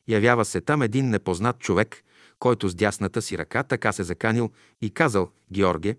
Явява 0.07 0.45
се 0.45 0.61
там 0.61 0.81
един 0.81 1.09
непознат 1.09 1.59
човек, 1.59 2.03
който 2.39 2.69
с 2.69 2.75
дясната 2.75 3.21
си 3.21 3.37
ръка 3.37 3.63
така 3.63 3.91
се 3.91 4.03
заканил 4.03 4.51
и 4.81 4.89
казал, 4.89 5.31
Георге, 5.51 5.97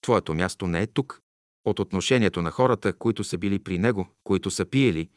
твоето 0.00 0.34
място 0.34 0.66
не 0.66 0.82
е 0.82 0.86
тук. 0.86 1.20
От 1.64 1.78
отношението 1.78 2.42
на 2.42 2.50
хората, 2.50 2.92
които 2.92 3.24
са 3.24 3.38
били 3.38 3.58
при 3.58 3.78
него, 3.78 4.08
които 4.24 4.50
са 4.50 4.64
пиели, 4.64 5.08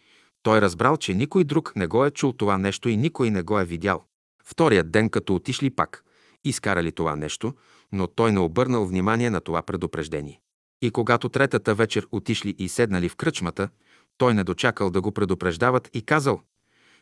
той 0.44 0.62
разбрал, 0.62 0.98
че 0.98 1.14
никой 1.14 1.44
друг 1.44 1.76
не 1.76 1.88
го 1.88 2.06
е 2.06 2.12
чул 2.12 2.34
това 2.34 2.58
нещо 2.58 2.90
и 2.90 2.98
никой 2.98 3.30
не 3.30 3.42
го 3.42 3.60
е 3.60 3.66
видял. 3.66 4.06
Вторият 4.46 4.92
ден, 4.92 5.10
като 5.10 5.36
отишли 5.36 5.70
пак, 5.70 6.04
изкарали 6.44 6.92
това 6.92 7.16
нещо, 7.16 7.54
но 7.92 8.08
той 8.08 8.32
не 8.32 8.40
обърнал 8.40 8.86
внимание 8.86 9.30
на 9.30 9.42
това 9.42 9.62
предупреждение. 9.62 10.42
И 10.82 10.92
когато 10.92 11.30
третата 11.30 11.76
вечер 11.76 12.08
отишли 12.12 12.56
и 12.58 12.70
седнали 12.70 13.10
в 13.10 13.16
кръчмата, 13.16 13.70
той 14.18 14.34
не 14.34 14.44
дочакал 14.44 14.90
да 14.90 15.02
го 15.02 15.12
предупреждават 15.12 15.90
и 15.94 16.02
казал 16.02 16.42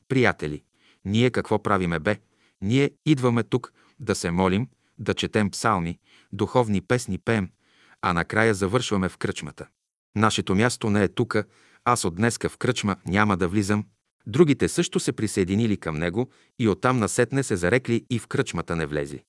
«Приятели, 0.08 0.64
ние 1.06 1.30
какво 1.30 1.64
правиме 1.64 2.00
бе? 2.00 2.20
Ние 2.62 2.92
идваме 3.06 3.44
тук 3.44 3.74
да 4.00 4.16
се 4.16 4.32
молим, 4.32 4.68
да 5.00 5.14
четем 5.14 5.50
псалми, 5.50 6.00
духовни 6.34 6.82
песни 6.82 7.18
пеем, 7.18 7.50
а 8.02 8.14
накрая 8.14 8.54
завършваме 8.54 9.10
в 9.10 9.18
кръчмата. 9.18 9.68
Нашето 10.16 10.56
място 10.56 10.90
не 10.90 11.04
е 11.04 11.08
тука, 11.08 11.46
аз 11.86 12.06
от 12.06 12.16
днеска 12.16 12.50
в 12.50 12.58
кръчма 12.58 12.96
няма 13.06 13.38
да 13.38 13.48
влизам. 13.48 13.86
Другите 14.28 14.68
също 14.68 15.00
се 15.00 15.12
присъединили 15.12 15.78
към 15.78 15.98
него 15.98 16.30
и 16.60 16.68
оттам 16.68 17.00
насетне 17.00 17.44
се 17.44 17.56
зарекли 17.56 18.06
и 18.10 18.20
в 18.20 18.28
кръчмата 18.28 18.76
не 18.76 18.86
влезли. 18.86 19.24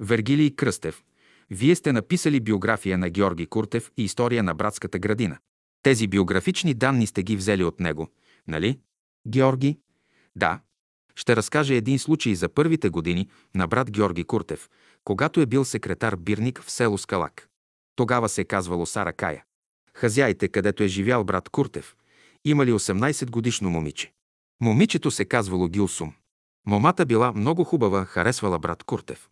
Вергилий 0.00 0.50
Кръстев, 0.50 1.02
вие 1.50 1.74
сте 1.74 1.92
написали 1.92 2.40
биография 2.40 2.98
на 2.98 3.10
Георги 3.10 3.46
Куртев 3.46 3.90
и 3.96 4.04
история 4.04 4.42
на 4.42 4.54
братската 4.54 4.98
градина. 4.98 5.38
Тези 5.82 6.06
биографични 6.06 6.74
данни 6.74 7.06
сте 7.06 7.22
ги 7.22 7.36
взели 7.36 7.64
от 7.64 7.80
него, 7.80 8.08
нали? 8.48 8.78
Георги? 9.28 9.78
Да. 10.36 10.60
Ще 11.14 11.36
разкажа 11.36 11.74
един 11.74 11.98
случай 11.98 12.34
за 12.34 12.48
първите 12.48 12.88
години 12.88 13.28
на 13.54 13.66
брат 13.66 13.90
Георги 13.90 14.24
Куртев, 14.24 14.68
когато 15.04 15.40
е 15.40 15.46
бил 15.46 15.64
секретар 15.64 16.16
Бирник 16.16 16.62
в 16.62 16.70
село 16.70 16.98
Скалак. 16.98 17.48
Тогава 17.96 18.28
се 18.28 18.40
е 18.40 18.44
казвало 18.44 18.86
Сара 18.86 19.12
Кая. 19.12 19.44
Хазяите, 19.94 20.48
където 20.48 20.82
е 20.82 20.88
живял 20.88 21.24
брат 21.24 21.48
Куртев, 21.48 21.96
имали 22.44 22.72
18 22.72 23.30
годишно 23.30 23.70
момиче. 23.70 24.12
Момичето 24.60 25.10
се 25.10 25.24
казвало 25.24 25.68
Гилсум. 25.68 26.12
Момата 26.66 27.06
била 27.06 27.32
много 27.32 27.64
хубава, 27.64 28.04
харесвала 28.04 28.58
брат 28.58 28.84
Куртев. 28.84 29.28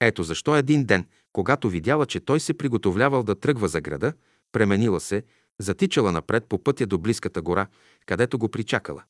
Ето 0.00 0.22
защо 0.22 0.56
един 0.56 0.84
ден, 0.84 1.06
когато 1.32 1.68
видяла, 1.68 2.06
че 2.06 2.20
той 2.20 2.40
се 2.40 2.54
приготовлявал 2.54 3.22
да 3.22 3.34
тръгва 3.34 3.68
за 3.68 3.80
града, 3.80 4.12
пременила 4.52 5.00
се, 5.00 5.24
затичала 5.58 6.12
напред 6.12 6.46
по 6.48 6.62
пътя 6.64 6.86
до 6.86 6.98
близката 6.98 7.42
гора, 7.42 7.66
където 8.06 8.38
го 8.38 8.48
причакала. 8.48 9.02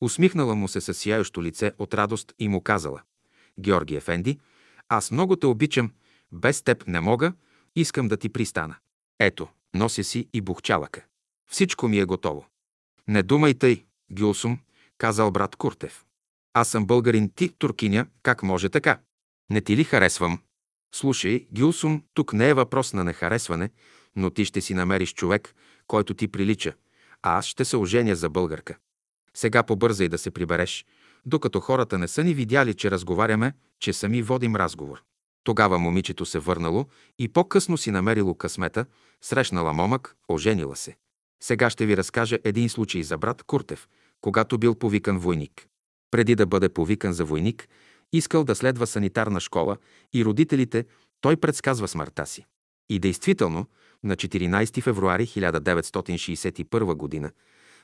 Усмихнала 0.00 0.54
му 0.54 0.68
се 0.68 0.80
със 0.80 0.98
сияещо 0.98 1.42
лице 1.42 1.72
от 1.78 1.94
радост 1.94 2.34
и 2.38 2.48
му 2.48 2.60
казала 2.60 3.02
«Георги 3.60 3.96
Ефенди, 3.96 4.38
аз 4.88 5.10
много 5.10 5.36
те 5.36 5.46
обичам, 5.46 5.90
без 6.32 6.62
теб 6.62 6.84
не 6.86 7.00
мога, 7.00 7.32
искам 7.76 8.08
да 8.08 8.16
ти 8.16 8.28
пристана. 8.28 8.76
Ето, 9.20 9.48
нося 9.74 10.04
си 10.04 10.28
и 10.32 10.40
бухчалъка. 10.40 11.04
Всичко 11.50 11.88
ми 11.88 11.98
е 11.98 12.04
готово. 12.04 12.46
Не 13.08 13.22
думай 13.22 13.54
тъй, 13.54 13.84
Гюлсум, 14.12 14.58
казал 14.98 15.30
брат 15.30 15.56
Куртев. 15.56 16.04
Аз 16.54 16.68
съм 16.68 16.86
българин, 16.86 17.30
ти 17.36 17.48
туркиня, 17.48 18.06
как 18.22 18.42
може 18.42 18.68
така? 18.68 18.98
Не 19.50 19.60
ти 19.60 19.76
ли 19.76 19.84
харесвам? 19.84 20.38
Слушай, 20.94 21.46
Гюлсум, 21.52 22.02
тук 22.14 22.32
не 22.32 22.48
е 22.48 22.54
въпрос 22.54 22.92
на 22.92 23.04
нехаресване, 23.04 23.70
но 24.16 24.30
ти 24.30 24.44
ще 24.44 24.60
си 24.60 24.74
намериш 24.74 25.14
човек, 25.14 25.54
който 25.86 26.14
ти 26.14 26.28
прилича, 26.28 26.74
а 27.22 27.38
аз 27.38 27.46
ще 27.46 27.64
се 27.64 27.76
оженя 27.76 28.16
за 28.16 28.30
българка. 28.30 28.76
Сега 29.36 29.62
побързай 29.62 30.08
да 30.08 30.18
се 30.18 30.30
прибереш, 30.30 30.86
докато 31.26 31.60
хората 31.60 31.98
не 31.98 32.08
са 32.08 32.24
ни 32.24 32.34
видяли, 32.34 32.74
че 32.74 32.90
разговаряме, 32.90 33.52
че 33.80 33.92
сами 33.92 34.22
водим 34.22 34.56
разговор. 34.56 35.02
Тогава 35.44 35.78
момичето 35.78 36.26
се 36.26 36.38
върнало 36.38 36.86
и 37.18 37.28
по-късно 37.28 37.76
си 37.76 37.90
намерило 37.90 38.34
късмета, 38.34 38.86
срещнала 39.22 39.72
момък, 39.72 40.16
оженила 40.28 40.76
се. 40.76 40.96
Сега 41.42 41.70
ще 41.70 41.86
ви 41.86 41.96
разкажа 41.96 42.38
един 42.44 42.68
случай 42.68 43.02
за 43.02 43.18
брат 43.18 43.42
Куртев, 43.42 43.88
когато 44.24 44.58
бил 44.58 44.74
повикан 44.74 45.18
войник. 45.18 45.66
Преди 46.10 46.34
да 46.34 46.46
бъде 46.46 46.68
повикан 46.68 47.12
за 47.12 47.24
войник, 47.24 47.68
искал 48.12 48.44
да 48.44 48.54
следва 48.54 48.86
санитарна 48.86 49.40
школа 49.40 49.76
и 50.12 50.24
родителите, 50.24 50.84
той 51.20 51.36
предсказва 51.36 51.88
смъртта 51.88 52.26
си. 52.26 52.44
И 52.88 52.98
действително, 52.98 53.66
на 54.02 54.16
14 54.16 54.82
февруари 54.82 55.26
1961 55.26 57.22
г. 57.22 57.30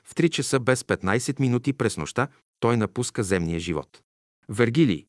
в 0.03 0.15
3 0.15 0.29
часа 0.29 0.59
без 0.59 0.83
15 0.83 1.39
минути 1.39 1.73
през 1.73 1.97
нощта 1.97 2.27
той 2.59 2.77
напуска 2.77 3.23
земния 3.23 3.59
живот. 3.59 4.01
Вергилий. 4.49 5.05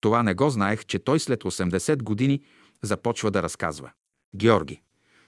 Това 0.00 0.22
не 0.22 0.34
го 0.34 0.50
знаех, 0.50 0.84
че 0.84 0.98
той 0.98 1.20
след 1.20 1.42
80 1.42 2.02
години 2.02 2.42
започва 2.82 3.30
да 3.30 3.42
разказва. 3.42 3.90
Георги. 4.36 4.82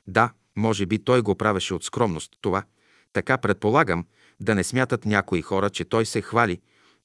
Да, 0.07 0.33
може 0.57 0.87
би 0.87 1.05
той 1.05 1.23
го 1.23 1.35
правеше 1.35 1.75
от 1.75 1.85
скромност, 1.85 2.31
това. 2.41 2.65
Така 3.13 3.39
предполагам, 3.39 4.07
да 4.43 4.55
не 4.55 4.65
смятат 4.65 5.05
някои 5.05 5.43
хора, 5.43 5.71
че 5.71 5.85
той 5.85 6.07
се 6.07 6.21
хвали 6.21 6.61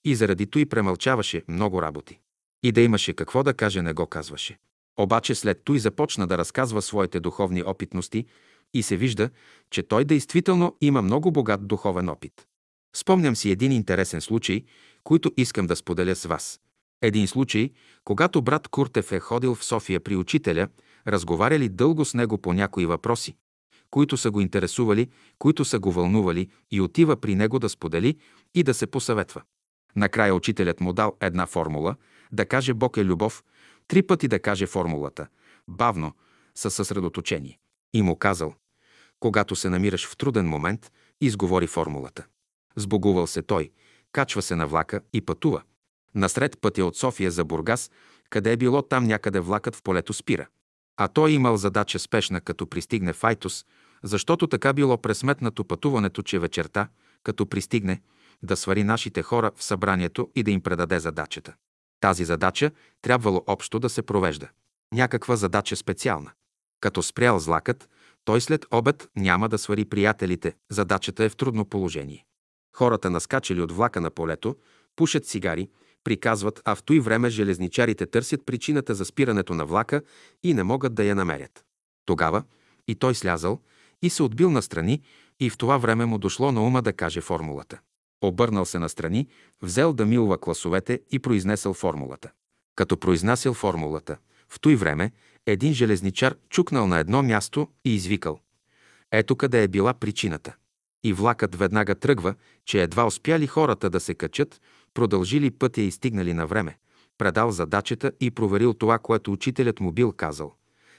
и 0.06 0.16
заради 0.16 0.46
той 0.46 0.66
премълчаваше 0.66 1.44
много 1.48 1.82
работи. 1.82 2.20
И 2.64 2.72
да 2.72 2.82
имаше 2.82 3.14
какво 3.14 3.44
да 3.44 3.54
каже, 3.54 3.82
не 3.82 3.94
го 3.94 4.06
казваше. 4.06 4.58
Обаче 5.00 5.36
след 5.36 5.62
той 5.64 5.80
започна 5.80 6.28
да 6.28 6.38
разказва 6.38 6.82
своите 6.82 7.20
духовни 7.20 7.64
опитности 7.64 8.26
и 8.74 8.84
се 8.84 8.98
вижда, 8.98 9.30
че 9.72 9.84
той 9.84 10.06
действително 10.06 10.76
има 10.82 11.02
много 11.02 11.32
богат 11.32 11.68
духовен 11.68 12.10
опит. 12.10 12.48
Спомням 12.96 13.36
си 13.36 13.52
един 13.52 13.72
интересен 13.72 14.22
случай, 14.22 14.64
който 15.04 15.32
искам 15.38 15.68
да 15.68 15.76
споделя 15.76 16.16
с 16.16 16.26
вас. 16.26 16.60
Един 17.02 17.28
случай, 17.28 17.70
когато 18.04 18.42
брат 18.42 18.68
Куртев 18.68 19.12
е 19.12 19.20
ходил 19.20 19.56
в 19.56 19.66
София 19.66 20.00
при 20.00 20.16
учителя, 20.16 20.68
разговаряли 21.08 21.70
дълго 21.70 22.06
с 22.06 22.14
него 22.14 22.38
по 22.38 22.54
някои 22.54 22.86
въпроси, 22.86 23.36
които 23.92 24.18
са 24.18 24.32
го 24.32 24.42
интересували, 24.42 25.10
които 25.40 25.66
са 25.66 25.80
го 25.80 25.92
вълнували 25.92 26.50
и 26.72 26.82
отива 26.82 27.18
при 27.18 27.36
него 27.36 27.60
да 27.60 27.70
сподели 27.70 28.18
и 28.56 28.64
да 28.64 28.74
се 28.74 28.88
посъветва. 28.88 29.42
Накрая 29.96 30.36
учителят 30.36 30.82
му 30.82 30.94
дал 30.94 31.18
една 31.22 31.46
формула, 31.46 31.96
да 32.32 32.46
каже 32.46 32.74
Бог 32.74 32.98
е 32.98 33.06
любов, 33.06 33.44
три 33.88 34.02
пъти 34.02 34.28
да 34.28 34.40
каже 34.40 34.66
формулата, 34.66 35.28
бавно, 35.68 36.14
със 36.56 36.76
съсредоточение. 36.76 37.60
И 37.94 38.02
му 38.02 38.16
казал, 38.16 38.54
когато 39.20 39.56
се 39.56 39.70
намираш 39.70 40.08
в 40.08 40.18
труден 40.18 40.48
момент, 40.48 40.92
изговори 41.22 41.68
формулата. 41.68 42.26
Сбогувал 42.76 43.28
се 43.28 43.42
той, 43.42 43.72
качва 44.12 44.42
се 44.42 44.56
на 44.56 44.68
влака 44.68 45.02
и 45.14 45.22
пътува. 45.22 45.62
Насред 46.16 46.62
пътя 46.62 46.86
от 46.86 46.98
София 46.98 47.32
за 47.32 47.46
Бургас, 47.46 47.92
къде 48.30 48.52
е 48.52 48.58
било 48.58 48.82
там 48.82 49.04
някъде 49.04 49.40
влакът 49.40 49.76
в 49.76 49.84
полето 49.84 50.14
спира. 50.14 50.48
А 50.98 51.08
той 51.08 51.32
имал 51.32 51.58
задача 51.58 52.00
спешна, 52.00 52.42
като 52.42 52.68
пристигне 52.68 53.14
в 53.14 53.24
Айтос, 53.24 53.66
защото 54.04 54.48
така 54.48 54.74
било 54.74 54.98
пресметнато 54.98 55.64
пътуването, 55.64 56.22
че 56.22 56.40
вечерта, 56.40 56.88
като 57.24 57.46
пристигне, 57.46 58.02
да 58.44 58.58
свари 58.58 58.84
нашите 58.84 59.22
хора 59.22 59.52
в 59.56 59.64
събранието 59.64 60.30
и 60.36 60.44
да 60.44 60.52
им 60.52 60.62
предаде 60.62 61.00
задачата. 61.00 61.54
Тази 62.00 62.26
задача 62.26 62.72
трябвало 63.02 63.44
общо 63.48 63.80
да 63.80 63.90
се 63.90 64.02
провежда. 64.02 64.50
Някаква 64.94 65.36
задача 65.36 65.76
специална. 65.76 66.32
Като 66.82 67.04
спрял 67.04 67.40
злакът, 67.40 67.90
той 68.26 68.42
след 68.42 68.66
обед 68.72 69.10
няма 69.16 69.50
да 69.50 69.58
свари 69.58 69.86
приятелите, 69.86 70.56
задачата 70.72 71.24
е 71.24 71.30
в 71.30 71.36
трудно 71.36 71.66
положение. 71.66 72.26
Хората 72.76 73.10
наскачали 73.10 73.62
от 73.62 73.72
влака 73.72 74.02
на 74.02 74.12
полето, 74.12 74.56
пушат 74.96 75.26
цигари, 75.26 75.70
приказват, 76.08 76.62
а 76.66 76.76
в 76.76 76.84
той 76.84 77.00
време 77.00 77.30
железничарите 77.30 78.06
търсят 78.06 78.46
причината 78.46 78.96
за 78.96 79.06
спирането 79.06 79.54
на 79.54 79.66
влака 79.66 80.02
и 80.44 80.54
не 80.54 80.64
могат 80.64 80.96
да 80.96 81.04
я 81.04 81.16
намерят. 81.16 81.66
Тогава 82.06 82.44
и 82.88 82.96
той 82.96 83.16
слязал 83.16 83.60
и 84.02 84.10
се 84.10 84.24
отбил 84.24 84.52
настрани 84.52 85.02
и 85.40 85.50
в 85.50 85.58
това 85.58 85.78
време 85.78 86.06
му 86.06 86.18
дошло 86.18 86.52
на 86.52 86.64
ума 86.64 86.82
да 86.82 86.94
каже 86.94 87.22
формулата. 87.22 87.80
Обърнал 88.22 88.66
се 88.66 88.80
настрани, 88.80 89.28
взел 89.62 89.94
да 89.94 90.06
милва 90.06 90.38
класовете 90.38 91.02
и 91.12 91.20
произнесъл 91.20 91.74
формулата. 91.74 92.32
Като 92.76 92.98
произнасял 92.98 93.54
формулата, 93.54 94.18
В 94.50 94.60
той 94.60 94.76
време 94.76 95.12
един 95.46 95.74
железничар 95.74 96.36
чукнал 96.50 96.88
на 96.88 97.00
едно 97.00 97.24
място 97.24 97.68
и 97.86 97.96
извикал. 97.96 98.40
Ето 99.12 99.36
къде 99.36 99.64
е 99.64 99.68
била 99.68 99.94
причината. 99.94 100.56
И 101.04 101.14
влакът 101.14 101.56
веднага 101.56 101.96
тръгва, 101.96 102.36
че 102.66 102.84
едва 102.84 103.06
успяли 103.06 103.48
хората 103.48 103.90
да 103.90 104.00
се 104.00 104.14
качат, 104.14 104.62
продължили 104.98 105.52
пътя 105.52 105.82
и 105.82 105.92
стигнали 105.92 106.34
на 106.34 106.48
време. 106.48 106.78
Предал 107.18 107.52
задачата 107.52 108.12
и 108.20 108.32
проверил 108.32 108.74
това, 108.74 109.00
което 109.00 109.32
учителят 109.32 109.80
му 109.80 109.92
бил 109.92 110.12
казал. 110.12 110.54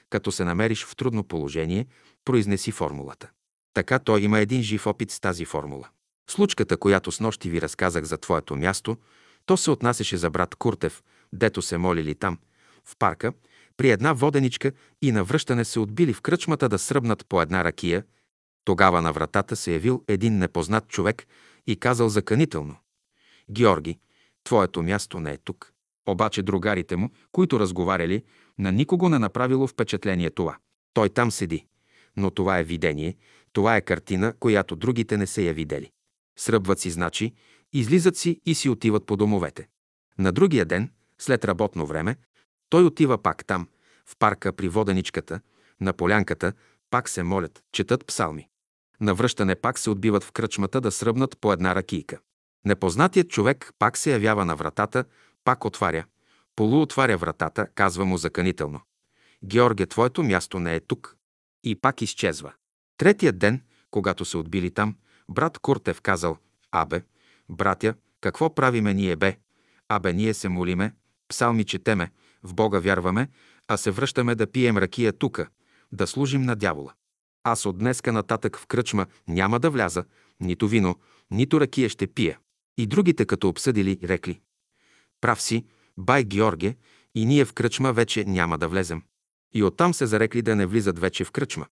Като 0.09 0.31
се 0.31 0.43
намериш 0.43 0.85
в 0.85 0.95
трудно 0.95 1.23
положение, 1.23 1.87
произнеси 2.25 2.71
формулата. 2.71 3.29
Така 3.73 3.99
той 3.99 4.21
има 4.21 4.39
един 4.39 4.61
жив 4.61 4.87
опит 4.87 5.11
с 5.11 5.19
тази 5.19 5.45
формула. 5.45 5.87
Случката, 6.29 6.77
която 6.77 7.11
с 7.11 7.19
нощи 7.19 7.49
ви 7.49 7.61
разказах 7.61 8.03
за 8.03 8.17
твоето 8.17 8.55
място, 8.55 8.97
то 9.45 9.57
се 9.57 9.71
отнасяше 9.71 10.17
за 10.17 10.29
брат 10.29 10.55
Куртев, 10.55 11.03
дето 11.33 11.61
се 11.61 11.77
молили 11.77 12.15
там, 12.15 12.37
в 12.85 12.95
парка, 12.99 13.33
при 13.77 13.91
една 13.91 14.13
воденичка 14.13 14.71
и 15.01 15.11
на 15.11 15.23
връщане 15.23 15.65
се 15.65 15.79
отбили 15.79 16.13
в 16.13 16.21
кръчмата 16.21 16.69
да 16.69 16.79
сръбнат 16.79 17.25
по 17.29 17.41
една 17.41 17.63
ракия. 17.63 18.03
Тогава 18.65 19.01
на 19.01 19.13
вратата 19.13 19.55
се 19.55 19.73
явил 19.73 20.03
един 20.07 20.37
непознат 20.37 20.87
човек 20.87 21.27
и 21.67 21.75
казал 21.75 22.09
заканително. 22.09 22.75
Георги, 23.51 23.99
твоето 24.43 24.83
място 24.83 25.19
не 25.19 25.31
е 25.31 25.37
тук. 25.37 25.73
Обаче 26.07 26.43
другарите 26.43 26.95
му, 26.95 27.09
които 27.31 27.59
разговаряли, 27.59 28.23
на 28.59 28.71
никого 28.71 29.09
не 29.09 29.19
направило 29.19 29.67
впечатление 29.67 30.29
това. 30.29 30.57
Той 30.93 31.09
там 31.09 31.31
седи. 31.31 31.65
Но 32.17 32.31
това 32.31 32.59
е 32.59 32.63
видение, 32.63 33.15
това 33.53 33.75
е 33.75 33.81
картина, 33.81 34.33
която 34.39 34.75
другите 34.75 35.17
не 35.17 35.27
са 35.27 35.41
я 35.41 35.53
видели. 35.53 35.91
Сръбват 36.39 36.79
си, 36.79 36.89
значи, 36.89 37.33
излизат 37.73 38.17
си 38.17 38.41
и 38.45 38.55
си 38.55 38.69
отиват 38.69 39.05
по 39.05 39.17
домовете. 39.17 39.67
На 40.19 40.31
другия 40.31 40.65
ден, 40.65 40.91
след 41.19 41.45
работно 41.45 41.85
време, 41.85 42.15
той 42.69 42.83
отива 42.83 43.17
пак 43.17 43.45
там, 43.45 43.67
в 44.05 44.15
парка 44.19 44.53
при 44.53 44.69
воденичката, 44.69 45.39
на 45.81 45.93
полянката, 45.93 46.53
пак 46.89 47.09
се 47.09 47.23
молят, 47.23 47.63
четат 47.71 48.05
псалми. 48.05 48.47
На 49.01 49.13
връщане 49.13 49.55
пак 49.55 49.79
се 49.79 49.89
отбиват 49.89 50.23
в 50.23 50.31
кръчмата 50.31 50.81
да 50.81 50.91
сръбнат 50.91 51.37
по 51.41 51.53
една 51.53 51.75
ракийка. 51.75 52.19
Непознатият 52.65 53.29
човек 53.29 53.73
пак 53.79 53.97
се 53.97 54.11
явява 54.11 54.45
на 54.45 54.55
вратата, 54.55 55.05
пак 55.43 55.65
отваря. 55.65 56.05
Полуотваря 56.55 57.17
вратата, 57.17 57.67
казва 57.75 58.05
му 58.05 58.17
заканително. 58.17 58.81
Георге, 59.43 59.85
твоето 59.85 60.23
място 60.23 60.59
не 60.59 60.75
е 60.75 60.79
тук. 60.79 61.15
И 61.63 61.75
пак 61.75 62.01
изчезва. 62.01 62.53
Третият 62.97 63.37
ден, 63.37 63.61
когато 63.91 64.25
се 64.25 64.37
отбили 64.37 64.71
там, 64.71 64.95
брат 65.29 65.59
Куртев 65.59 66.01
казал, 66.01 66.37
Абе, 66.71 67.01
братя, 67.49 67.93
какво 68.21 68.55
правиме 68.55 68.93
ние 68.93 69.15
бе? 69.15 69.37
Абе, 69.89 70.13
ние 70.13 70.33
се 70.33 70.49
молиме, 70.49 70.93
псалми 71.27 71.63
четеме, 71.63 72.11
в 72.43 72.53
Бога 72.53 72.79
вярваме, 72.79 73.29
а 73.67 73.77
се 73.77 73.91
връщаме 73.91 74.35
да 74.35 74.51
пием 74.51 74.77
ракия 74.77 75.13
тука, 75.13 75.47
да 75.91 76.07
служим 76.07 76.41
на 76.41 76.55
дявола. 76.55 76.93
Аз 77.43 77.65
от 77.65 77.77
днеска 77.77 78.11
нататък 78.11 78.57
в 78.57 78.67
кръчма 78.67 79.05
няма 79.27 79.59
да 79.59 79.69
вляза, 79.69 80.03
нито 80.39 80.67
вино, 80.67 80.95
нито 81.31 81.61
ракия 81.61 81.89
ще 81.89 82.07
пия. 82.07 82.39
И 82.77 82.87
другите, 82.87 83.25
като 83.25 83.49
обсъдили, 83.49 83.99
рекли. 84.03 84.39
Прав 85.21 85.41
си, 85.41 85.65
бай 85.97 86.23
Георге, 86.23 86.75
и 87.15 87.25
ние 87.25 87.45
в 87.45 87.53
кръчма 87.53 87.93
вече 87.93 88.25
няма 88.25 88.57
да 88.57 88.67
влезем. 88.67 89.03
И 89.53 89.63
оттам 89.63 89.93
се 89.93 90.05
зарекли 90.05 90.41
да 90.41 90.55
не 90.55 90.65
влизат 90.65 90.99
вече 90.99 91.23
в 91.23 91.31
кръчма. 91.31 91.65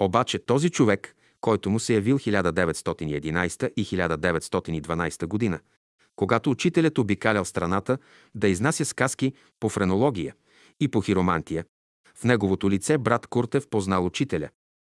Обаче 0.00 0.38
този 0.38 0.70
човек, 0.70 1.16
който 1.40 1.70
му 1.70 1.80
се 1.80 1.94
явил 1.94 2.18
1911 2.18 3.72
и 3.76 3.84
1912 3.84 5.26
година, 5.26 5.60
когато 6.16 6.50
учителят 6.50 6.98
обикалял 6.98 7.44
страната 7.44 7.98
да 8.34 8.48
изнася 8.48 8.84
сказки 8.84 9.32
по 9.60 9.68
френология 9.68 10.34
и 10.80 10.88
по 10.88 11.00
хиромантия, 11.00 11.64
в 12.14 12.24
неговото 12.24 12.70
лице 12.70 12.98
брат 12.98 13.26
Куртев 13.26 13.68
познал 13.68 14.06
учителя. 14.06 14.48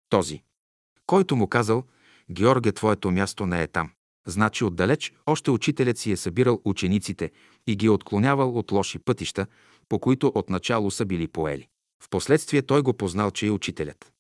Този, 0.09 0.43
който 1.05 1.35
му 1.35 1.47
казал, 1.47 1.83
Георге, 2.31 2.71
твоето 2.71 3.11
място 3.11 3.45
не 3.45 3.63
е 3.63 3.67
там. 3.67 3.91
Значи 4.27 4.63
отдалеч 4.63 5.13
още 5.25 5.51
учителят 5.51 5.97
си 5.97 6.11
е 6.11 6.17
събирал 6.17 6.61
учениците 6.65 7.31
и 7.67 7.75
ги 7.75 7.85
е 7.85 7.89
отклонявал 7.89 8.57
от 8.57 8.71
лоши 8.71 8.99
пътища, 8.99 9.47
по 9.89 9.99
които 9.99 10.31
отначало 10.35 10.91
са 10.91 11.05
били 11.05 11.27
поели. 11.27 11.67
Впоследствие 12.03 12.61
той 12.61 12.81
го 12.81 12.93
познал, 12.93 13.31
че 13.31 13.47
е 13.47 13.51
учителят. 13.51 14.13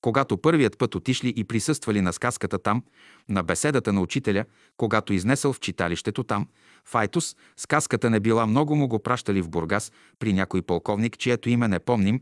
Когато 0.00 0.38
първият 0.38 0.78
път 0.78 0.94
отишли 0.94 1.34
и 1.36 1.44
присъствали 1.44 2.00
на 2.00 2.12
сказката 2.12 2.58
там, 2.58 2.82
на 3.28 3.42
беседата 3.42 3.92
на 3.92 4.00
учителя, 4.00 4.44
когато 4.76 5.12
изнесъл 5.12 5.52
в 5.52 5.60
читалището 5.60 6.24
там, 6.24 6.46
в 6.84 6.94
Айтос, 6.94 7.36
сказката 7.56 8.10
не 8.10 8.20
била 8.20 8.46
много 8.46 8.76
му 8.76 8.88
го 8.88 8.98
пращали 8.98 9.42
в 9.42 9.50
Бургас 9.50 9.92
при 10.18 10.32
някой 10.32 10.62
полковник, 10.62 11.18
чието 11.18 11.48
име 11.48 11.68
не 11.68 11.78
помним, 11.78 12.20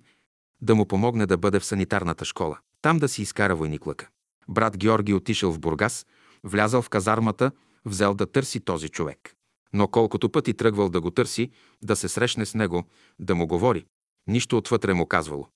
да 0.61 0.75
му 0.75 0.87
помогне 0.87 1.27
да 1.27 1.37
бъде 1.37 1.61
в 1.61 1.65
санитарната 1.65 2.25
школа. 2.25 2.59
Там 2.83 2.99
да 2.99 3.09
си 3.09 3.23
изкара 3.23 3.57
войниклъка. 3.57 4.09
Брат 4.49 4.77
Георги 4.77 5.15
отишъл 5.15 5.53
в 5.53 5.59
Бургас, 5.59 6.07
влязал 6.47 6.83
в 6.83 6.89
казармата, 6.89 7.51
взел 7.85 8.15
да 8.15 8.27
търси 8.27 8.61
този 8.61 8.89
човек. 8.89 9.35
Но 9.73 9.89
колкото 9.89 10.29
пъти 10.29 10.55
тръгвал 10.55 10.89
да 10.89 11.01
го 11.01 11.11
търси, 11.11 11.51
да 11.83 11.97
се 11.97 12.09
срещне 12.09 12.47
с 12.47 12.55
него, 12.55 12.85
да 13.19 13.35
му 13.35 13.47
говори, 13.47 13.87
нищо 14.27 14.57
отвътре 14.57 14.95
му 14.95 15.07
казвало. 15.07 15.49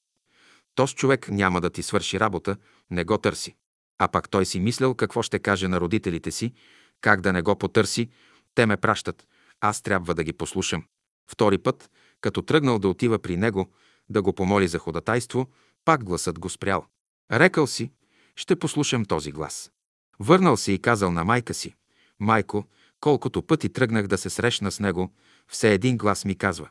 Тос 0.74 0.94
човек 0.94 1.28
няма 1.28 1.60
да 1.60 1.70
ти 1.70 1.82
свърши 1.82 2.20
работа, 2.20 2.56
не 2.90 3.04
го 3.04 3.18
търси. 3.18 3.54
А 3.98 4.08
пак 4.08 4.28
той 4.28 4.46
си 4.46 4.60
мислял 4.60 4.94
какво 4.94 5.22
ще 5.22 5.38
каже 5.38 5.68
на 5.68 5.80
родителите 5.80 6.30
си, 6.30 6.52
как 7.00 7.20
да 7.20 7.32
не 7.32 7.42
го 7.42 7.56
потърси, 7.56 8.08
те 8.54 8.66
ме 8.66 8.76
пращат, 8.76 9.26
аз 9.60 9.82
трябва 9.82 10.14
да 10.14 10.24
ги 10.24 10.32
послушам. 10.32 10.84
Втори 11.30 11.58
път, 11.58 11.90
като 12.20 12.42
тръгнал 12.42 12.78
да 12.78 12.88
отива 12.88 13.18
при 13.18 13.36
него, 13.36 13.70
да 14.08 14.22
го 14.22 14.32
помоли 14.32 14.68
за 14.68 14.78
ходатайство, 14.78 15.46
пак 15.84 16.04
гласът 16.04 16.38
го 16.38 16.48
спрял. 16.48 16.86
Рекал 17.32 17.66
си, 17.66 17.90
ще 18.36 18.56
послушам 18.56 19.04
този 19.04 19.32
глас. 19.32 19.72
Върнал 20.20 20.56
се 20.56 20.72
и 20.72 20.78
казал 20.78 21.12
на 21.12 21.24
майка 21.24 21.54
си, 21.54 21.74
майко, 22.18 22.64
колкото 23.00 23.42
пъти 23.42 23.68
тръгнах 23.68 24.06
да 24.06 24.18
се 24.18 24.30
срещна 24.30 24.70
с 24.70 24.80
него, 24.80 25.12
все 25.48 25.72
един 25.72 25.96
глас 25.96 26.24
ми 26.24 26.34
казва. 26.34 26.68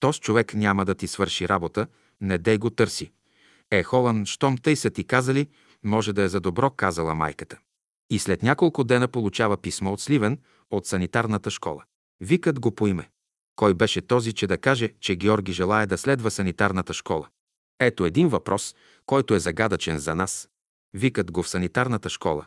Тос 0.00 0.20
човек 0.20 0.54
няма 0.54 0.84
да 0.84 0.94
ти 0.94 1.06
свърши 1.06 1.48
работа, 1.48 1.86
не 2.20 2.38
дей 2.38 2.58
го 2.58 2.70
търси. 2.70 3.12
Е, 3.70 3.82
Холан, 3.82 4.26
щом 4.26 4.58
тъй 4.58 4.76
са 4.76 4.90
ти 4.90 5.04
казали, 5.04 5.48
може 5.84 6.12
да 6.12 6.22
е 6.22 6.28
за 6.28 6.40
добро, 6.40 6.70
казала 6.70 7.14
майката. 7.14 7.58
И 8.10 8.18
след 8.18 8.42
няколко 8.42 8.84
дена 8.84 9.08
получава 9.08 9.56
писмо 9.56 9.92
от 9.92 10.00
Сливен, 10.00 10.38
от 10.70 10.86
санитарната 10.86 11.50
школа. 11.50 11.84
Викат 12.20 12.60
го 12.60 12.74
по 12.74 12.86
име. 12.86 13.10
Кой 13.56 13.74
беше 13.74 14.00
този, 14.00 14.32
че 14.32 14.46
да 14.46 14.58
каже, 14.58 14.92
че 15.00 15.16
Георги 15.16 15.52
желая 15.52 15.86
да 15.86 15.98
следва 15.98 16.30
санитарната 16.30 16.94
школа? 16.94 17.28
Ето 17.80 18.04
един 18.04 18.28
въпрос, 18.28 18.74
който 19.06 19.34
е 19.34 19.40
загадъчен 19.40 19.98
за 19.98 20.14
нас. 20.14 20.48
Викат 20.94 21.30
го 21.30 21.42
в 21.42 21.48
санитарната 21.48 22.08
школа. 22.08 22.46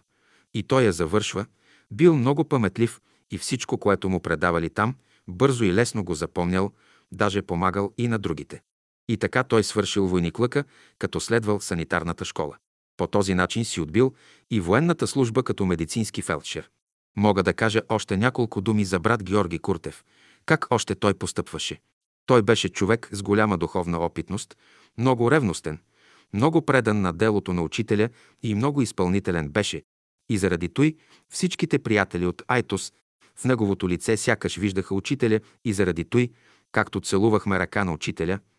И 0.53 0.63
той 0.63 0.83
я 0.83 0.91
завършва. 0.91 1.45
Бил 1.91 2.15
много 2.15 2.43
паметлив 2.43 3.01
и 3.31 3.37
всичко, 3.37 3.77
което 3.77 4.09
му 4.09 4.19
предавали 4.19 4.69
там, 4.69 4.95
бързо 5.27 5.63
и 5.63 5.73
лесно 5.73 6.03
го 6.03 6.15
запомнял, 6.15 6.71
даже 7.11 7.41
помагал 7.41 7.93
и 7.97 8.07
на 8.07 8.19
другите. 8.19 8.61
И 9.09 9.17
така 9.17 9.43
той 9.43 9.63
свършил 9.63 10.07
войниклъка, 10.07 10.63
като 10.99 11.19
следвал 11.19 11.59
санитарната 11.59 12.25
школа. 12.25 12.57
По 12.97 13.07
този 13.07 13.33
начин 13.33 13.65
си 13.65 13.81
отбил 13.81 14.13
и 14.51 14.59
военната 14.59 15.07
служба 15.07 15.43
като 15.43 15.65
медицински 15.65 16.21
фелдшер. 16.21 16.69
Мога 17.17 17.43
да 17.43 17.53
кажа 17.53 17.81
още 17.89 18.17
няколко 18.17 18.61
думи 18.61 18.85
за 18.85 18.99
брат 18.99 19.23
Георги 19.23 19.59
Куртев, 19.59 20.03
как 20.45 20.67
още 20.69 20.95
той 20.95 21.13
постъпваше. 21.13 21.79
Той 22.25 22.41
беше 22.41 22.69
човек 22.69 23.09
с 23.11 23.23
голяма 23.23 23.57
духовна 23.57 23.99
опитност, 23.99 24.57
много 24.97 25.31
ревностен, 25.31 25.79
много 26.33 26.61
предан 26.61 27.01
на 27.01 27.13
делото 27.13 27.53
на 27.53 27.61
учителя 27.61 28.09
и 28.43 28.55
много 28.55 28.81
изпълнителен 28.81 29.49
беше. 29.49 29.83
И 30.30 30.38
заради 30.38 30.69
той 30.69 30.95
всичките 31.30 31.80
приятели 31.80 32.26
от 32.26 32.43
Айтос 32.47 32.93
в 33.36 33.45
неговото 33.45 33.89
лице 33.89 34.17
сякаш 34.17 34.57
виждаха 34.57 34.95
учителя 34.95 35.39
и 35.65 35.74
заради 35.74 36.05
той, 36.05 36.30
както 36.71 37.01
целувахме 37.01 37.59
ръка 37.59 37.84
на 37.84 37.93
учителя– 37.93 38.39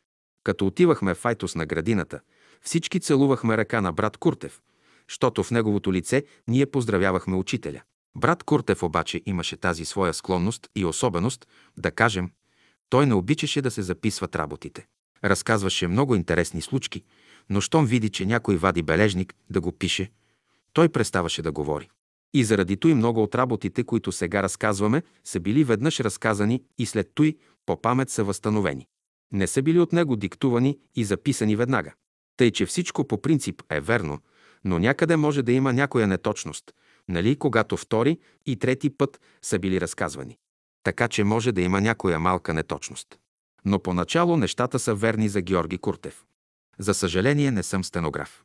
като 0.44 0.66
отивахме 0.66 1.14
в 1.14 1.24
Айтос 1.24 1.54
на 1.54 1.66
градината, 1.66 2.20
всички 2.62 3.00
целувахме 3.00 3.56
ръка 3.56 3.80
на 3.80 3.92
брат 3.92 4.16
Куртев, 4.16 4.60
защото 5.08 5.42
в 5.42 5.50
неговото 5.50 5.92
лице 5.92 6.24
ние 6.48 6.66
поздравявахме 6.66 7.36
учителя. 7.36 7.82
Брат 8.16 8.42
Куртев 8.42 8.82
обаче 8.82 9.22
имаше 9.26 9.56
тази 9.56 9.84
своя 9.84 10.14
склонност 10.14 10.68
и 10.76 10.84
особеност, 10.84 11.46
да 11.76 11.90
кажем, 11.90 12.30
той 12.88 13.06
не 13.06 13.14
обичаше 13.14 13.62
да 13.62 13.70
се 13.70 13.82
записват 13.82 14.36
работите. 14.36 14.86
Разказваше 15.24 15.88
много 15.88 16.14
интересни 16.14 16.60
случки, 16.62 17.04
но 17.50 17.60
щом 17.60 17.86
види, 17.86 18.10
че 18.10 18.26
някой 18.26 18.56
вади 18.56 18.82
бележник 18.82 19.34
да 19.50 19.60
го 19.60 19.72
пише, 19.72 20.10
той 20.74 20.88
преставаше 20.88 21.42
да 21.42 21.52
говори. 21.52 21.88
И 22.34 22.44
заради 22.44 22.76
той 22.76 22.94
много 22.94 23.22
от 23.22 23.34
работите, 23.34 23.84
които 23.84 24.12
сега 24.12 24.42
разказваме, 24.42 25.02
са 25.24 25.40
били 25.40 25.64
веднъж 25.64 26.00
разказани 26.00 26.62
и 26.78 26.86
след 26.86 27.10
той 27.14 27.36
по 27.66 27.82
памет 27.82 28.10
са 28.10 28.24
възстановени 28.24 28.86
не 29.34 29.46
са 29.46 29.62
били 29.62 29.80
от 29.80 29.92
него 29.92 30.16
диктувани 30.16 30.78
и 30.94 31.04
записани 31.04 31.56
веднага. 31.56 31.92
Тъй, 32.36 32.50
че 32.50 32.66
всичко 32.66 33.06
по 33.06 33.22
принцип 33.22 33.62
е 33.70 33.80
верно, 33.80 34.18
но 34.64 34.78
някъде 34.78 35.16
може 35.16 35.42
да 35.42 35.52
има 35.52 35.72
някоя 35.72 36.06
неточност, 36.06 36.72
нали, 37.08 37.36
когато 37.36 37.76
втори 37.76 38.18
и 38.46 38.56
трети 38.56 38.90
път 38.90 39.20
са 39.42 39.58
били 39.58 39.80
разказвани. 39.80 40.38
Така 40.82 41.08
че 41.08 41.24
може 41.24 41.52
да 41.52 41.60
има 41.60 41.80
някоя 41.80 42.18
малка 42.18 42.54
неточност. 42.54 43.18
Но 43.64 43.78
поначало 43.78 44.36
нещата 44.36 44.78
са 44.78 44.94
верни 44.94 45.28
за 45.28 45.40
Георги 45.40 45.78
Куртев. 45.78 46.24
За 46.78 46.94
съжаление 46.94 47.50
не 47.50 47.62
съм 47.62 47.84
стенограф. 47.84 48.44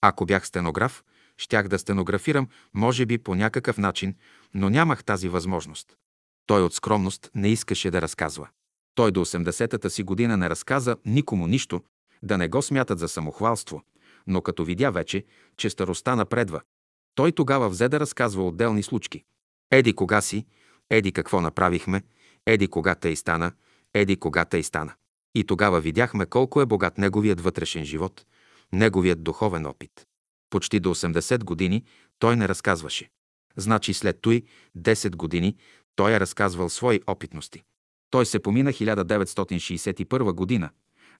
Ако 0.00 0.26
бях 0.26 0.46
стенограф, 0.46 1.04
щях 1.38 1.68
да 1.68 1.78
стенографирам, 1.78 2.48
може 2.74 3.06
би 3.06 3.18
по 3.18 3.34
някакъв 3.34 3.78
начин, 3.78 4.14
но 4.54 4.70
нямах 4.70 5.04
тази 5.04 5.28
възможност. 5.28 5.96
Той 6.46 6.62
от 6.62 6.74
скромност 6.74 7.30
не 7.34 7.48
искаше 7.48 7.90
да 7.90 8.02
разказва. 8.02 8.48
Той 8.94 9.12
до 9.12 9.24
80-та 9.24 9.90
си 9.90 10.02
година 10.02 10.36
не 10.36 10.50
разказа 10.50 10.96
никому 11.04 11.46
нищо, 11.46 11.82
да 12.22 12.38
не 12.38 12.48
го 12.48 12.62
смятат 12.62 12.98
за 12.98 13.08
самохвалство, 13.08 13.82
но 14.26 14.42
като 14.42 14.64
видя 14.64 14.90
вече, 14.90 15.24
че 15.56 15.70
староста 15.70 16.16
напредва, 16.16 16.60
той 17.14 17.32
тогава 17.32 17.68
взе 17.68 17.88
да 17.88 18.00
разказва 18.00 18.46
отделни 18.46 18.82
случки. 18.82 19.24
Еди 19.70 19.92
кога 19.92 20.20
си, 20.20 20.46
еди 20.90 21.12
какво 21.12 21.40
направихме, 21.40 22.02
еди 22.46 22.68
кога 22.68 22.94
тъй 22.94 23.16
стана, 23.16 23.52
еди 23.94 24.16
кога 24.16 24.44
тъй 24.44 24.62
стана. 24.62 24.92
И 25.34 25.44
тогава 25.44 25.80
видяхме 25.80 26.26
колко 26.26 26.60
е 26.60 26.66
богат 26.66 26.98
неговият 26.98 27.40
вътрешен 27.40 27.84
живот, 27.84 28.26
неговият 28.72 29.22
духовен 29.22 29.66
опит. 29.66 30.07
Почти 30.50 30.80
до 30.80 30.94
80 30.94 31.44
години 31.44 31.84
той 32.18 32.36
не 32.36 32.48
разказваше. 32.48 33.10
Значи 33.56 33.94
след 33.94 34.20
той 34.20 34.42
10 34.78 35.16
години 35.16 35.56
той 35.96 36.12
е 36.12 36.20
разказвал 36.20 36.68
свои 36.68 37.00
опитности. 37.06 37.62
Той 38.10 38.26
се 38.26 38.38
помина 38.38 38.72
1961 38.72 40.32
година, 40.32 40.70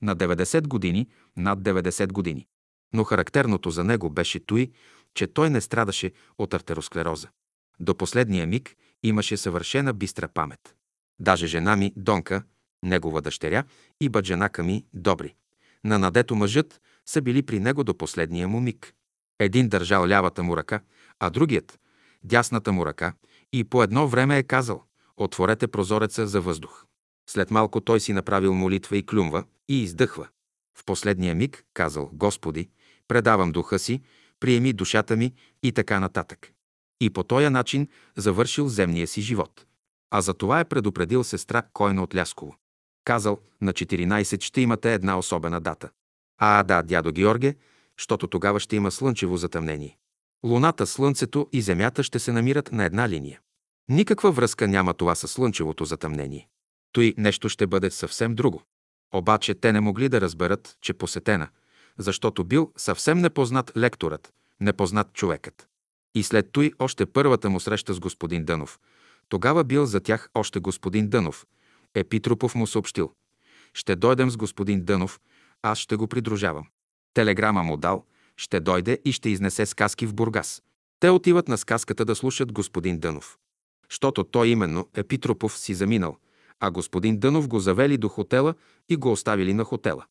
на 0.03 0.17
90 0.17 0.67
години, 0.67 1.09
над 1.37 1.59
90 1.59 2.13
години. 2.13 2.47
Но 2.95 3.05
характерното 3.05 3.71
за 3.71 3.85
него 3.85 4.11
беше 4.11 4.47
той, 4.47 4.71
че 5.15 5.27
той 5.27 5.51
не 5.51 5.61
страдаше 5.61 6.13
от 6.39 6.55
артеросклероза. 6.55 7.29
До 7.81 7.95
последния 7.95 8.47
миг 8.47 8.77
имаше 9.03 9.37
съвършена 9.37 9.93
бистра 9.93 10.29
памет. 10.29 10.75
Даже 11.21 11.47
жена 11.47 11.77
ми, 11.77 11.93
Донка, 11.97 12.43
негова 12.83 13.23
дъщеря, 13.23 13.65
и 14.01 14.09
баджанака 14.09 14.63
ми, 14.63 14.85
Добри, 14.95 15.35
на 15.85 15.99
надето 15.99 16.37
мъжът, 16.37 16.81
са 17.07 17.23
били 17.23 17.43
при 17.43 17.61
него 17.61 17.85
до 17.85 17.99
последния 17.99 18.49
му 18.49 18.61
миг. 18.61 18.95
Един 19.39 19.69
държал 19.69 20.07
лявата 20.07 20.43
му 20.43 20.57
ръка, 20.57 20.81
а 21.21 21.31
другият– 21.31 21.79
дясната 22.25 22.73
му 22.73 22.87
ръка, 22.87 23.13
и 23.53 23.65
по 23.65 23.83
едно 23.83 24.09
време 24.09 24.39
е 24.39 24.43
казал 24.43 24.85
«Отворете 25.17 25.69
прозореца 25.69 26.27
за 26.27 26.41
въздух». 26.41 26.85
След 27.31 27.51
малко 27.51 27.81
той 27.81 28.01
си 28.01 28.13
направил 28.13 28.55
молитва 28.55 28.97
и 28.97 29.07
клюмва 29.07 29.45
и 29.69 29.83
издъхва. 29.83 30.29
В 30.79 30.85
последния 30.85 31.35
миг 31.35 31.65
казал 31.75 32.11
«Господи, 32.13 32.69
предавам 33.09 33.53
духа 33.53 33.79
си, 33.79 34.03
приеми 34.41 34.73
душата 34.73 35.17
ми 35.17 35.35
и 35.63 35.73
така 35.73 36.01
нататък». 36.01 36.53
И 37.01 37.11
по 37.11 37.23
този 37.23 37.49
начин 37.49 37.89
завършил 38.17 38.69
земния 38.69 39.07
си 39.07 39.21
живот. 39.21 39.67
А 40.11 40.21
за 40.21 40.35
това 40.35 40.61
е 40.61 40.65
предупредил 40.65 41.25
сестра 41.25 41.63
Койна 41.73 42.03
от 42.03 42.15
Лясково. 42.15 42.57
Казал, 43.05 43.39
на 43.61 43.73
14 43.73 44.43
ще 44.43 44.61
имате 44.61 44.95
една 44.95 45.19
особена 45.19 45.61
дата. 45.61 45.91
А, 46.39 46.63
да, 46.63 46.83
дядо 46.83 47.13
Георге, 47.13 47.57
защото 47.99 48.27
тогава 48.27 48.61
ще 48.61 48.77
има 48.77 48.91
слънчево 48.91 49.37
затъмнение. 49.37 49.99
Луната, 50.45 50.87
Слънцето 50.87 51.49
и 51.53 51.63
Земята 51.63 52.03
ще 52.03 52.19
се 52.19 52.33
намират 52.33 52.73
на 52.73 52.85
една 52.85 53.09
линия. 53.09 53.41
Никаква 53.89 54.33
връзка 54.33 54.69
няма 54.69 54.95
това 54.95 55.15
с 55.15 55.29
слънчевото 55.29 55.85
затъмнение. 55.85 56.49
Той 56.93 57.15
нещо 57.17 57.49
ще 57.49 57.67
бъде 57.67 57.91
съвсем 57.91 58.35
друго. 58.35 58.63
Обаче 59.15 59.55
те 59.55 59.73
не 59.73 59.81
могли 59.81 60.09
да 60.09 60.21
разберат, 60.21 60.77
че 60.81 60.93
посетена, 60.93 61.49
защото 61.99 62.45
бил 62.45 62.73
съвсем 62.77 63.19
непознат 63.19 63.73
лекторът, 63.77 64.33
непознат 64.61 65.13
човекът. 65.13 65.69
И 66.15 66.23
след 66.23 66.53
той 66.53 66.73
още 66.79 67.07
първата 67.07 67.51
му 67.51 67.61
среща 67.61 67.95
с 67.95 68.01
господин 68.01 68.45
Дънов. 68.45 68.79
Тогава 69.29 69.65
бил 69.65 69.87
за 69.87 70.01
тях 70.01 70.31
още 70.35 70.61
господин 70.61 71.09
Дънов. 71.09 71.47
Епитропов 71.95 72.55
му 72.55 72.67
съобщил. 72.67 73.13
Ще 73.75 73.97
дойдем 73.97 74.31
с 74.31 74.37
господин 74.37 74.85
Дънов, 74.85 75.21
аз 75.63 75.79
ще 75.79 75.97
го 75.97 76.07
придружавам. 76.07 76.67
Телеграма 77.15 77.63
му 77.63 77.77
дал, 77.77 78.05
ще 78.37 78.61
дойде 78.61 78.99
и 79.05 79.13
ще 79.13 79.29
изнесе 79.29 79.67
сказки 79.67 80.07
в 80.07 80.15
Бургас. 80.15 80.63
Те 81.01 81.11
отиват 81.11 81.49
на 81.49 81.59
сказката 81.59 82.05
да 82.05 82.15
слушат 82.15 82.53
господин 82.53 82.99
Дънов. 82.99 83.39
Щото 83.89 84.25
той 84.25 84.49
именно, 84.49 84.89
Епитропов, 84.95 85.59
си 85.59 85.75
заминал, 85.75 86.17
а 86.61 86.71
господин 86.71 87.19
Дънов 87.19 87.49
го 87.49 87.61
завели 87.61 87.97
до 87.97 88.09
хотела 88.09 88.55
и 88.89 88.97
го 88.97 89.13
оставили 89.13 89.55
на 89.55 89.65
хотела. 89.65 90.05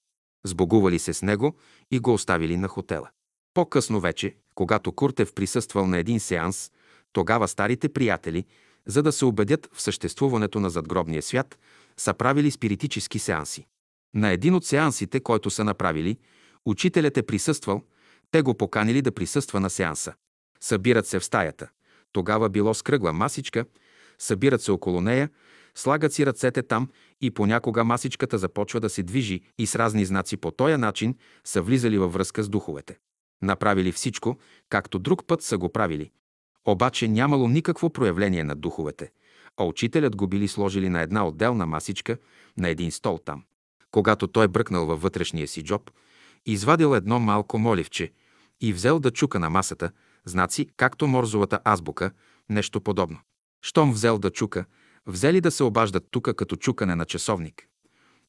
Сбогували 0.46 1.00
се 1.00 1.14
с 1.14 1.22
него 1.22 1.56
и 1.92 2.00
го 2.00 2.14
оставили 2.14 2.58
на 2.58 2.68
хотела. 2.68 3.10
По-късно 3.54 4.00
вече, 4.00 4.36
когато 4.56 4.92
Куртев 4.92 5.34
присъствал 5.34 5.88
на 5.88 5.98
един 5.98 6.20
сеанс, 6.20 6.72
тогава 7.14 7.48
старите 7.48 7.90
приятели, 7.90 8.46
за 8.86 9.04
да 9.04 9.12
се 9.12 9.26
убедят 9.26 9.70
в 9.74 9.82
съществуването 9.82 10.60
на 10.60 10.70
задгробния 10.70 11.22
свят, 11.22 11.60
са 11.98 12.14
правили 12.14 12.52
спиритически 12.52 13.20
сеанси. 13.20 13.66
На 14.16 14.30
един 14.30 14.56
от 14.56 14.66
сеансите, 14.66 15.20
който 15.20 15.50
са 15.50 15.64
направили, 15.64 16.18
учителят 16.68 17.18
е 17.18 17.24
присъствал, 17.24 17.82
те 18.32 18.42
го 18.42 18.54
поканили 18.54 19.02
да 19.02 19.12
присъства 19.12 19.60
на 19.60 19.70
сеанса. 19.70 20.14
Събират 20.62 21.08
се 21.08 21.20
в 21.20 21.26
стаята. 21.26 21.70
Тогава 22.12 22.50
било 22.50 22.74
с 22.74 22.82
кръгла 22.82 23.14
масичка, 23.14 23.66
събират 24.20 24.62
се 24.62 24.72
около 24.72 25.02
нея, 25.02 25.30
слагат 25.76 26.14
си 26.14 26.26
ръцете 26.26 26.64
там 26.64 26.90
и 27.22 27.32
понякога 27.32 27.84
масичката 27.84 28.38
започва 28.38 28.80
да 28.80 28.90
се 28.90 29.04
движи 29.04 29.42
и 29.58 29.68
с 29.68 29.76
разни 29.76 30.06
знаци 30.06 30.38
по 30.38 30.52
този 30.52 30.78
начин 30.78 31.16
са 31.44 31.62
влизали 31.62 31.98
във 31.98 32.14
връзка 32.14 32.44
с 32.44 32.50
духовете. 32.50 32.98
Направили 33.42 33.92
всичко, 33.92 34.38
както 34.70 35.00
друг 35.00 35.28
път 35.28 35.42
са 35.42 35.58
го 35.58 35.70
правили. 35.70 36.12
Обаче 36.66 37.08
нямало 37.08 37.48
никакво 37.48 37.90
проявление 37.90 38.44
на 38.44 38.56
духовете, 38.56 39.12
а 39.58 39.64
учителят 39.64 40.16
го 40.16 40.28
били 40.28 40.48
сложили 40.48 40.90
на 40.90 41.02
една 41.02 41.28
отделна 41.28 41.66
масичка, 41.66 42.18
на 42.58 42.70
един 42.70 42.92
стол 42.92 43.20
там. 43.26 43.44
Когато 43.92 44.28
той 44.28 44.48
бръкнал 44.48 44.86
във 44.86 45.02
вътрешния 45.02 45.48
си 45.48 45.64
джоб, 45.64 45.92
извадил 46.52 46.96
едно 46.96 47.20
малко 47.20 47.60
моливче 47.60 48.12
и 48.62 48.74
взел 48.74 49.00
да 49.00 49.12
чука 49.12 49.40
на 49.40 49.50
масата, 49.50 49.92
знаци, 50.26 50.68
както 50.78 51.08
морзовата 51.08 51.60
азбука, 51.66 52.12
нещо 52.50 52.82
подобно. 52.82 53.20
Щом 53.62 53.92
взел 53.92 54.20
да 54.20 54.30
чука, 54.32 54.66
взели 55.06 55.42
да 55.42 55.52
се 55.52 55.64
обаждат 55.64 56.08
тука 56.12 56.34
като 56.34 56.56
чукане 56.56 56.96
на 56.96 57.06
часовник. 57.06 57.68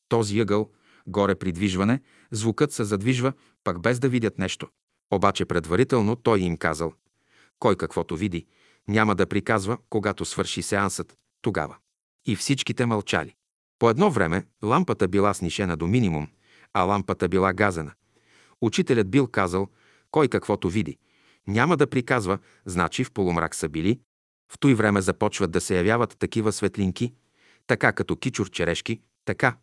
Този 0.09 0.41
ъгъл, 0.41 0.71
горе 1.07 1.35
придвижване, 1.35 2.01
звукът 2.31 2.73
се 2.73 2.85
задвижва, 2.85 3.33
пак 3.65 3.81
без 3.81 3.99
да 3.99 4.09
видят 4.09 4.39
нещо. 4.39 4.69
Обаче 5.11 5.45
предварително 5.45 6.17
той 6.17 6.41
им 6.41 6.57
казал, 6.57 6.93
кой 7.59 7.77
каквото 7.77 8.17
види, 8.17 8.47
няма 8.89 9.15
да 9.15 9.27
приказва, 9.27 9.79
когато 9.91 10.25
свърши 10.25 10.63
сеансът, 10.63 11.17
тогава. 11.43 11.77
И 12.27 12.37
всичките 12.37 12.87
мълчали. 12.87 13.35
По 13.79 13.91
едно 13.91 14.11
време 14.11 14.47
лампата 14.63 15.09
била 15.09 15.35
снишена 15.35 15.77
до 15.77 15.87
минимум, 15.87 16.29
а 16.73 16.83
лампата 16.83 17.29
била 17.29 17.53
газена. 17.53 17.93
Учителят 18.61 19.11
бил 19.11 19.27
казал, 19.27 19.69
кой 20.11 20.29
каквото 20.29 20.69
види. 20.69 20.99
Няма 21.47 21.77
да 21.77 21.87
приказва, 21.87 22.39
значи 22.67 23.05
в 23.05 23.13
полумрак 23.13 23.55
са 23.55 23.69
били. 23.69 24.01
В 24.53 24.59
той 24.59 24.75
време 24.75 25.01
започват 25.01 25.51
да 25.51 25.61
се 25.61 25.77
явяват 25.77 26.19
такива 26.19 26.53
светлинки, 26.53 27.13
така 27.67 27.93
като 27.93 28.17
кичур 28.17 28.51
черешки, 28.51 29.01
така, 29.25 29.57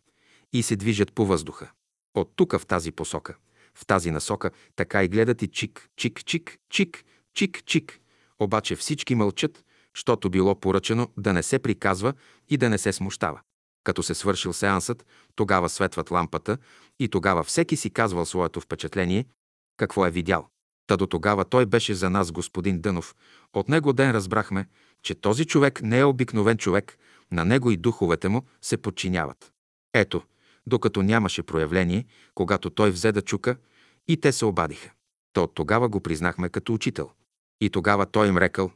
и 0.52 0.62
се 0.62 0.76
движат 0.76 1.12
по 1.12 1.26
въздуха. 1.26 1.70
От 2.14 2.32
тук 2.36 2.58
в 2.58 2.66
тази 2.66 2.92
посока, 2.92 3.36
в 3.74 3.86
тази 3.86 4.10
насока, 4.10 4.50
така 4.76 5.04
и 5.04 5.08
гледат 5.08 5.42
и 5.42 5.48
чик, 5.48 5.88
чик, 5.96 6.24
чик, 6.24 6.58
чик, 6.70 7.04
чик, 7.34 7.64
чик. 7.64 8.00
Обаче 8.38 8.76
всички 8.76 9.14
мълчат, 9.14 9.64
щото 9.94 10.30
било 10.30 10.60
поръчено 10.60 11.08
да 11.16 11.32
не 11.32 11.42
се 11.42 11.58
приказва 11.58 12.14
и 12.48 12.56
да 12.56 12.70
не 12.70 12.78
се 12.78 12.92
смущава. 12.92 13.40
Като 13.86 14.02
се 14.02 14.14
свършил 14.14 14.52
сеансът, 14.52 15.06
тогава 15.34 15.68
светват 15.68 16.10
лампата 16.10 16.58
и 16.98 17.08
тогава 17.08 17.44
всеки 17.44 17.76
си 17.76 17.90
казвал 17.90 18.24
своето 18.24 18.60
впечатление, 18.60 19.24
какво 19.76 20.06
е 20.06 20.10
видял. 20.10 20.48
Та 20.86 20.96
до 20.96 21.06
тогава 21.06 21.44
той 21.44 21.66
беше 21.66 21.94
за 21.94 22.10
нас 22.10 22.32
господин 22.32 22.80
Дънов. 22.80 23.14
От 23.52 23.68
него 23.68 23.92
ден 23.92 24.10
разбрахме, 24.10 24.68
че 25.02 25.14
този 25.14 25.44
човек 25.44 25.82
не 25.82 25.98
е 25.98 26.04
обикновен 26.04 26.56
човек, 26.56 26.98
на 27.32 27.44
него 27.44 27.70
и 27.70 27.76
духовете 27.76 28.28
му 28.28 28.42
се 28.62 28.76
подчиняват. 28.76 29.52
Ето, 29.94 30.22
докато 30.66 31.02
нямаше 31.02 31.42
проявление, 31.42 32.04
когато 32.34 32.70
той 32.70 32.90
взе 32.90 33.12
да 33.12 33.22
чука, 33.22 33.56
и 34.08 34.20
те 34.20 34.32
се 34.32 34.44
обадиха. 34.44 34.90
То 35.32 35.42
от 35.42 35.54
тогава 35.54 35.88
го 35.88 36.00
признахме 36.00 36.48
като 36.48 36.74
учител. 36.74 37.10
И 37.60 37.70
тогава 37.70 38.06
той 38.06 38.28
им 38.28 38.38
рекал, 38.38 38.70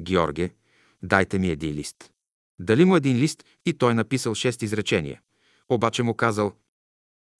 Георге, 0.00 0.50
дайте 1.02 1.38
ми 1.38 1.50
един 1.50 1.74
лист. 1.74 2.15
Дали 2.58 2.84
му 2.84 2.96
един 2.96 3.16
лист 3.16 3.44
и 3.66 3.72
той 3.72 3.94
написал 3.94 4.34
шест 4.34 4.62
изречения. 4.62 5.20
Обаче 5.68 6.02
му 6.02 6.14
казал, 6.14 6.52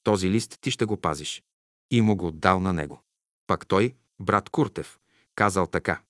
този 0.03 0.31
лист 0.31 0.59
ти 0.61 0.71
ще 0.71 0.85
го 0.85 0.97
пазиш. 0.97 1.43
И 1.91 2.01
му 2.01 2.17
го 2.17 2.31
дал 2.31 2.61
на 2.61 2.73
него. 2.73 3.03
Пак 3.47 3.67
той, 3.67 3.95
брат 4.21 4.51
Куртев, 4.51 4.99
казал 5.35 5.67
така. 5.67 6.01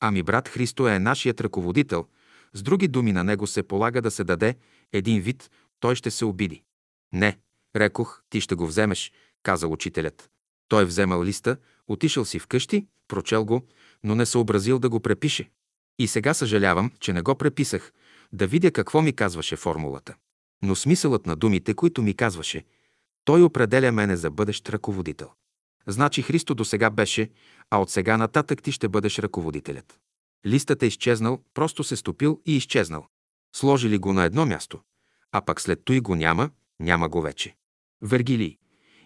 Ами 0.00 0.22
брат 0.22 0.48
Христо 0.48 0.88
е 0.88 0.98
нашият 0.98 1.40
ръководител. 1.40 2.06
С 2.52 2.62
други 2.62 2.88
думи 2.88 3.12
на 3.12 3.24
него 3.24 3.46
се 3.46 3.62
полага 3.62 4.02
да 4.02 4.10
се 4.10 4.24
даде 4.24 4.56
един 4.92 5.20
вид, 5.20 5.50
той 5.80 5.94
ще 5.94 6.10
се 6.10 6.24
обиди. 6.24 6.62
Не, 7.12 7.38
рекох, 7.76 8.22
ти 8.30 8.40
ще 8.40 8.54
го 8.54 8.66
вземеш, 8.66 9.12
казал 9.42 9.72
учителят. 9.72 10.30
Той 10.68 10.84
вземал 10.84 11.24
листа, 11.24 11.56
отишъл 11.88 12.24
си 12.24 12.38
вкъщи, 12.38 12.86
прочел 13.08 13.44
го, 13.44 13.66
но 14.04 14.14
не 14.14 14.26
съобразил 14.26 14.78
да 14.78 14.88
го 14.88 15.00
препише. 15.00 15.50
И 15.98 16.08
сега 16.08 16.34
съжалявам, 16.34 16.92
че 17.00 17.12
не 17.12 17.22
го 17.22 17.34
преписах, 17.34 17.92
да 18.32 18.46
видя 18.46 18.70
какво 18.70 19.02
ми 19.02 19.12
казваше 19.12 19.56
формулата. 19.56 20.14
Но 20.62 20.76
смисълът 20.76 21.26
на 21.26 21.36
думите, 21.36 21.74
които 21.74 22.02
ми 22.02 22.14
казваше, 22.14 22.64
той 23.24 23.42
определя 23.42 23.92
мене 23.92 24.16
за 24.16 24.30
бъдещ 24.30 24.68
ръководител. 24.68 25.30
Значи 25.86 26.22
Христо 26.22 26.54
до 26.54 26.64
сега 26.64 26.90
беше, 26.90 27.30
а 27.70 27.78
от 27.78 27.90
сега 27.90 28.16
нататък 28.16 28.62
ти 28.62 28.72
ще 28.72 28.88
бъдеш 28.88 29.18
ръководителят. 29.18 29.98
Листът 30.46 30.82
е 30.82 30.86
изчезнал, 30.86 31.42
просто 31.54 31.84
се 31.84 31.96
стопил 31.96 32.40
и 32.46 32.56
изчезнал. 32.56 33.06
Сложили 33.56 33.98
го 33.98 34.12
на 34.12 34.24
едно 34.24 34.46
място, 34.46 34.80
а 35.32 35.40
пък 35.40 35.60
след 35.60 35.84
той 35.84 36.00
го 36.00 36.14
няма, 36.14 36.50
няма 36.80 37.08
го 37.08 37.22
вече. 37.22 37.54
Вергилий. 38.02 38.58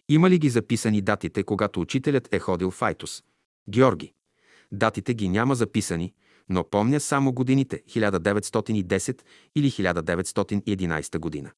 Има 0.09 0.31
ли 0.31 0.39
ги 0.39 0.49
записани 0.49 1.03
датите, 1.03 1.43
когато 1.43 1.81
учителят 1.81 2.29
е 2.33 2.39
ходил 2.39 2.71
в 2.71 2.83
Айтос? 2.83 3.23
Георги. 3.69 4.13
Датите 4.73 5.15
ги 5.15 5.29
няма 5.29 5.55
записани, 5.55 6.15
но 6.51 6.65
помня 6.65 7.01
само 7.01 7.33
годините 7.33 7.83
1910 7.83 9.23
или 9.57 9.71
1911 9.71 11.19
година. 11.19 11.51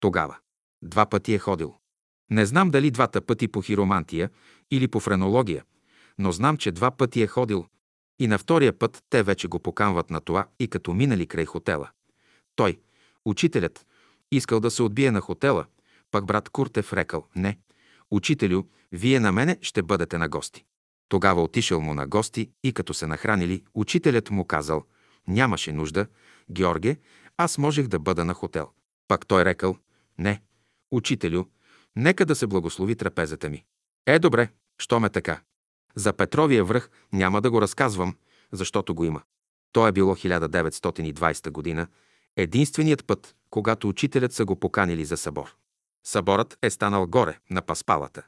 Тогава. 0.00 0.36
Два 0.82 1.06
пъти 1.06 1.34
е 1.34 1.38
ходил. 1.38 1.74
Не 2.30 2.46
знам 2.46 2.70
дали 2.70 2.90
двата 2.90 3.20
пъти 3.20 3.48
по 3.48 3.62
хиромантия 3.62 4.30
или 4.70 4.88
по 4.88 5.00
френология, 5.00 5.64
но 6.18 6.32
знам, 6.32 6.56
че 6.56 6.72
два 6.72 6.90
пъти 6.90 7.22
е 7.22 7.26
ходил 7.26 7.66
и 8.18 8.26
на 8.26 8.38
втория 8.38 8.78
път 8.78 9.04
те 9.10 9.22
вече 9.22 9.48
го 9.48 9.58
поканват 9.58 10.10
на 10.10 10.20
това 10.20 10.46
и 10.58 10.68
като 10.68 10.94
минали 10.94 11.26
край 11.26 11.44
хотела. 11.44 11.90
Той, 12.56 12.80
учителят, 13.24 13.86
искал 14.32 14.60
да 14.60 14.70
се 14.70 14.82
отбие 14.82 15.10
на 15.10 15.20
хотела, 15.20 15.64
пък 16.10 16.26
брат 16.26 16.48
Куртев 16.48 16.92
рекал, 16.92 17.26
не, 17.36 17.58
учителю, 18.10 18.62
вие 18.92 19.20
на 19.20 19.32
мене 19.32 19.58
ще 19.62 19.82
бъдете 19.82 20.18
на 20.18 20.28
гости. 20.28 20.64
Тогава 21.10 21.42
отишъл 21.42 21.80
му 21.80 21.94
на 21.94 22.06
гости 22.06 22.50
и 22.62 22.72
като 22.72 22.94
се 22.94 23.06
нахранили, 23.06 23.64
учителят 23.74 24.30
му 24.30 24.44
казал, 24.44 24.84
нямаше 25.28 25.72
нужда, 25.72 26.06
Георге, 26.50 26.96
аз 27.36 27.58
можех 27.58 27.86
да 27.86 27.98
бъда 27.98 28.24
на 28.24 28.34
хотел. 28.34 28.70
Пак 29.08 29.26
той 29.26 29.44
рекал, 29.44 29.76
не, 30.18 30.42
учителю, 30.90 31.44
нека 31.96 32.26
да 32.26 32.34
се 32.34 32.46
благослови 32.46 32.96
трапезата 32.96 33.50
ми. 33.50 33.64
Е, 34.06 34.18
добре, 34.18 34.48
що 34.78 35.00
ме 35.00 35.10
така. 35.10 35.40
За 35.94 36.12
Петровия 36.12 36.64
връх 36.64 36.90
няма 37.12 37.40
да 37.40 37.50
го 37.50 37.62
разказвам, 37.62 38.16
защото 38.52 38.94
го 38.94 39.04
има. 39.04 39.22
То 39.72 39.88
е 39.88 39.92
било 39.92 40.14
1920 40.14 41.50
година, 41.50 41.86
единственият 42.36 43.06
път, 43.06 43.36
когато 43.50 43.88
учителят 43.88 44.32
са 44.32 44.44
го 44.44 44.56
поканили 44.56 45.04
за 45.04 45.16
събор. 45.16 45.56
Съборът 46.04 46.58
е 46.62 46.70
станал 46.70 47.06
горе, 47.06 47.38
на 47.50 47.62
Паспалата. 47.62 48.22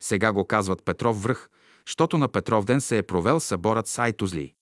Сега 0.00 0.32
го 0.32 0.46
казват 0.46 0.84
Петров 0.84 1.22
връх, 1.22 1.48
защото 1.86 2.18
на 2.18 2.28
Петров 2.28 2.64
ден 2.64 2.80
се 2.80 2.98
е 2.98 3.02
провел 3.02 3.40
съборът 3.40 3.86
с 3.86 3.98
Айтозлии. 3.98 4.54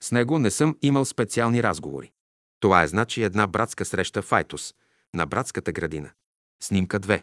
С 0.00 0.12
него 0.12 0.38
не 0.38 0.50
съм 0.50 0.76
имал 0.82 1.04
специални 1.04 1.62
разговори. 1.62 2.12
Това 2.60 2.82
е 2.82 2.88
значи 2.88 3.22
една 3.22 3.46
братска 3.46 3.84
среща 3.84 4.22
в 4.22 4.32
Айтос, 4.32 4.74
на 5.14 5.26
братската 5.26 5.72
градина. 5.72 6.10
Снимка 6.62 7.00
2. 7.00 7.22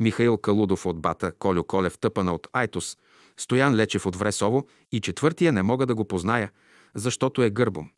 Михаил 0.00 0.38
Калудов 0.38 0.86
от 0.86 1.00
Бата, 1.00 1.32
Колю 1.32 1.64
Колев 1.64 1.98
тъпана 1.98 2.34
от 2.34 2.48
Айтос, 2.52 2.96
Стоян 3.38 3.74
Лечев 3.74 4.06
от 4.06 4.16
Вресово 4.16 4.66
и 4.92 5.00
четвъртия 5.00 5.52
не 5.52 5.62
мога 5.62 5.86
да 5.86 5.94
го 5.94 6.04
позная, 6.04 6.50
защото 6.94 7.42
е 7.42 7.50
гърбом. 7.50 7.90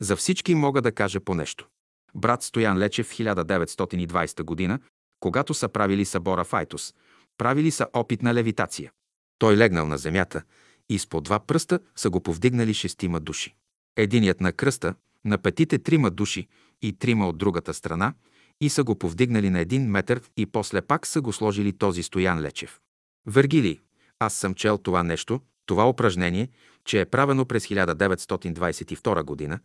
За 0.00 0.16
всички 0.16 0.54
мога 0.54 0.82
да 0.82 0.92
кажа 0.92 1.20
по 1.20 1.34
нещо. 1.34 1.68
Брат 2.14 2.42
Стоян 2.42 2.78
Лечев 2.78 3.06
в 3.06 3.12
1920 3.12 4.42
година, 4.42 4.80
когато 5.20 5.54
са 5.54 5.68
правили 5.68 6.04
събора 6.04 6.44
в 6.44 6.54
Айтос, 6.54 6.94
правили 7.38 7.70
са 7.70 7.86
опит 7.92 8.22
на 8.22 8.34
левитация. 8.34 8.92
Той 9.38 9.56
легнал 9.56 9.86
на 9.86 9.98
земята 9.98 10.42
и 10.88 10.98
с 10.98 11.06
по 11.06 11.20
два 11.20 11.38
пръста 11.40 11.80
са 11.96 12.10
го 12.10 12.20
повдигнали 12.20 12.74
шестима 12.74 13.20
души. 13.20 13.54
Единият 13.96 14.40
на 14.40 14.52
кръста, 14.52 14.94
на 15.24 15.38
петите 15.38 15.78
трима 15.78 16.10
души 16.10 16.48
и 16.82 16.92
трима 16.92 17.28
от 17.28 17.38
другата 17.38 17.74
страна 17.74 18.14
и 18.60 18.68
са 18.68 18.84
го 18.84 18.98
повдигнали 18.98 19.50
на 19.50 19.60
един 19.60 19.90
метър 19.90 20.20
и 20.36 20.46
после 20.46 20.82
пак 20.82 21.06
са 21.06 21.20
го 21.20 21.32
сложили 21.32 21.72
този 21.72 22.02
Стоян 22.02 22.40
Лечев. 22.40 22.80
Вергилий, 23.26 23.80
аз 24.26 24.34
съм 24.34 24.54
чел 24.54 24.78
това 24.78 25.02
нещо, 25.02 25.40
това 25.66 25.88
упражнение, 25.88 26.48
че 26.84 27.00
е 27.00 27.06
правено 27.06 27.46
през 27.46 27.66
1922 27.66 29.22
година, 29.22 29.60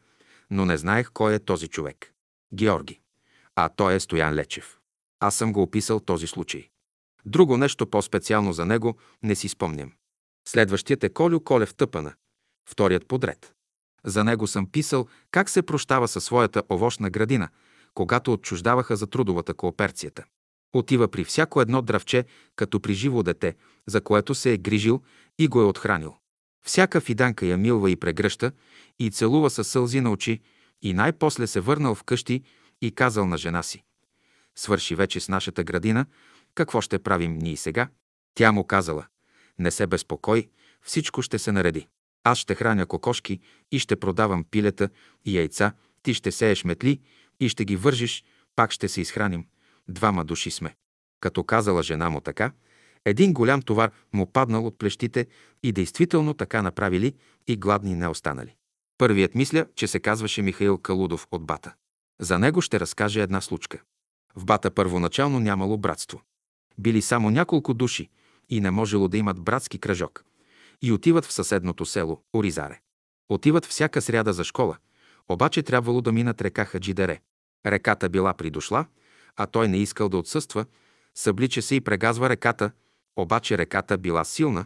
но 0.50 0.66
не 0.66 0.78
знаех 0.78 1.12
кой 1.14 1.34
е 1.34 1.40
този 1.40 1.68
човек. 1.68 2.14
Георги. 2.54 3.00
А 3.56 3.70
той 3.70 3.96
е 3.96 4.00
Стоян 4.00 4.34
Лечев. 4.34 4.78
Аз 5.20 5.36
съм 5.36 5.54
го 5.54 5.62
описал 5.62 6.00
този 6.00 6.28
случай. 6.28 6.70
Друго 7.26 7.58
нещо 7.58 7.88
по-специално 7.88 8.54
за 8.54 8.66
него 8.66 8.98
не 9.24 9.36
си 9.36 9.48
спомням. 9.48 9.92
Следващият 10.48 11.04
е 11.04 11.10
Колю 11.10 11.40
Колев 11.40 11.76
Тъпана, 11.76 12.14
вторият 12.70 13.08
подред. 13.08 13.54
За 14.06 14.24
него 14.24 14.48
съм 14.48 14.72
писал 14.72 15.08
как 15.32 15.50
се 15.50 15.62
прощава 15.62 16.08
със 16.08 16.24
своята 16.24 16.64
овощна 16.72 17.10
градина, 17.10 17.50
когато 17.94 18.34
отчуждаваха 18.34 18.96
за 18.96 19.08
трудовата 19.08 19.54
кооперцията. 19.54 20.26
Отива 20.74 21.08
при 21.08 21.24
всяко 21.24 21.62
едно 21.62 21.82
дравче, 21.82 22.26
като 22.56 22.80
при 22.80 22.94
живо 22.94 23.24
дете, 23.24 23.56
за 23.88 24.02
което 24.02 24.36
се 24.36 24.54
е 24.54 24.58
грижил 24.58 25.02
и 25.40 25.48
го 25.48 25.62
е 25.62 25.66
отхранил. 25.66 26.16
Всяка 26.66 27.02
фиданка 27.02 27.46
я 27.46 27.58
милва 27.58 27.92
и 27.92 27.96
прегръща 27.96 28.52
и 29.00 29.12
целува 29.12 29.50
със 29.50 29.68
сълзи 29.68 30.02
на 30.02 30.12
очи 30.12 30.42
и 30.82 30.94
най-после 30.94 31.48
се 31.48 31.60
върнал 31.60 31.96
вкъщи 31.96 32.44
и 32.82 32.92
казал 32.92 33.26
на 33.26 33.38
жена 33.38 33.64
си. 33.64 33.84
Свърши 34.56 34.96
вече 34.96 35.20
с 35.20 35.30
нашата 35.30 35.64
градина, 35.64 36.06
какво 36.56 36.82
ще 36.82 37.00
правим 37.00 37.38
ние 37.38 37.58
сега? 37.58 37.90
Тя 38.36 38.52
му 38.52 38.64
казала. 38.64 39.06
Не 39.60 39.72
се 39.72 39.88
безпокой, 39.88 40.50
всичко 40.82 41.22
ще 41.22 41.40
се 41.40 41.52
нареди. 41.52 41.88
Аз 42.24 42.38
ще 42.38 42.56
храня 42.56 42.86
кокошки 42.86 43.40
и 43.72 43.80
ще 43.80 43.96
продавам 43.96 44.46
пилета 44.52 44.90
и 45.26 45.38
яйца, 45.38 45.74
ти 46.04 46.14
ще 46.14 46.32
сееш 46.32 46.64
метли 46.64 47.00
и 47.40 47.50
ще 47.50 47.66
ги 47.66 47.76
вържиш, 47.76 48.24
пак 48.56 48.72
ще 48.72 48.88
се 48.88 49.02
изхраним. 49.02 49.46
Двама 49.90 50.26
души 50.26 50.52
сме. 50.52 50.76
Като 51.20 51.44
казала 51.44 51.84
жена 51.84 52.10
му 52.10 52.22
така, 52.22 52.52
един 53.06 53.34
голям 53.34 53.62
товар 53.62 53.92
му 54.14 54.32
паднал 54.32 54.68
от 54.68 54.78
плещите 54.78 55.28
и 55.64 55.72
действително 55.72 56.34
така 56.34 56.62
направили 56.62 57.14
и 57.48 57.58
гладни 57.58 57.96
не 57.96 58.08
останали. 58.08 58.56
Първият 58.98 59.36
мисля, 59.36 59.66
че 59.76 59.88
се 59.88 60.00
казваше 60.00 60.42
Михаил 60.42 60.78
Калудов 60.78 61.28
от 61.32 61.46
Бата. 61.46 61.74
За 62.22 62.40
него 62.40 62.62
ще 62.62 62.80
разкаже 62.80 63.22
една 63.22 63.42
случка. 63.42 63.82
В 64.36 64.46
Бата 64.46 64.72
първоначално 64.72 65.40
нямало 65.40 65.78
братство. 65.78 66.22
Били 66.78 67.02
само 67.02 67.30
няколко 67.30 67.74
души 67.74 68.10
и 68.50 68.62
не 68.62 68.72
можело 68.72 69.08
да 69.08 69.18
имат 69.18 69.42
братски 69.42 69.80
кръжок. 69.80 70.24
И 70.82 70.92
отиват 70.92 71.26
в 71.26 71.34
съседното 71.34 71.86
село, 71.86 72.24
Оризаре. 72.36 72.80
Отиват 73.30 73.66
всяка 73.66 74.02
сряда 74.02 74.34
за 74.34 74.44
школа, 74.44 74.78
обаче 75.30 75.64
трябвало 75.64 76.02
да 76.02 76.12
минат 76.12 76.42
река 76.42 76.66
Хаджидере. 76.66 77.20
Реката 77.66 78.10
била 78.10 78.34
придошла, 78.34 78.86
а 79.38 79.46
той 79.46 79.68
не 79.68 79.78
искал 79.78 80.10
да 80.10 80.18
отсъства, 80.18 80.66
съблича 81.16 81.62
се 81.62 81.76
и 81.76 81.82
прегазва 81.82 82.30
реката, 82.30 82.72
обаче 83.16 83.58
реката 83.58 83.98
била 83.98 84.24
силна, 84.24 84.66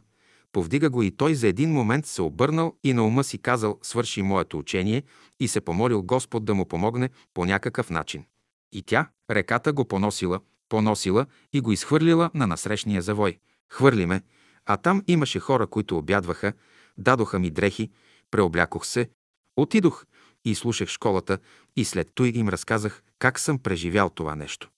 повдига 0.51 0.89
го 0.89 1.03
и 1.03 1.11
той 1.11 1.36
за 1.36 1.47
един 1.47 1.72
момент 1.72 2.05
се 2.05 2.22
обърнал 2.22 2.76
и 2.84 2.93
на 2.93 3.05
ума 3.05 3.24
си 3.24 3.38
казал 3.38 3.80
«свърши 3.82 4.22
моето 4.22 4.57
учение» 4.57 5.03
и 5.39 5.47
се 5.47 5.61
помолил 5.61 6.03
Господ 6.03 6.45
да 6.45 6.53
му 6.53 6.65
помогне 6.65 7.09
по 7.34 7.45
някакъв 7.45 7.89
начин. 7.89 8.26
И 8.72 8.84
тя, 8.84 9.09
реката, 9.32 9.74
го 9.74 9.86
поносила, 9.86 10.39
поносила 10.69 11.26
и 11.53 11.61
го 11.61 11.72
изхвърлила 11.72 12.30
на 12.34 12.47
насрещния 12.47 13.01
завой. 13.01 13.39
Хвърли 13.69 14.05
ме, 14.05 14.22
А 14.65 14.78
там 14.78 15.03
имаше 15.07 15.39
хора, 15.39 15.67
които 15.67 15.97
обядваха, 15.97 16.53
дадоха 16.97 17.39
ми 17.39 17.49
дрехи, 17.49 17.91
преоблякох 18.32 18.86
се, 18.86 19.09
отидох 19.55 20.05
и 20.45 20.55
слушах 20.55 20.89
школата 20.89 21.37
и 21.75 21.85
след 21.85 22.09
той 22.15 22.31
им 22.35 22.49
разказах 22.49 23.03
как 23.19 23.39
съм 23.39 23.59
преживял 23.59 24.09
това 24.09 24.35
нещо. 24.35 24.69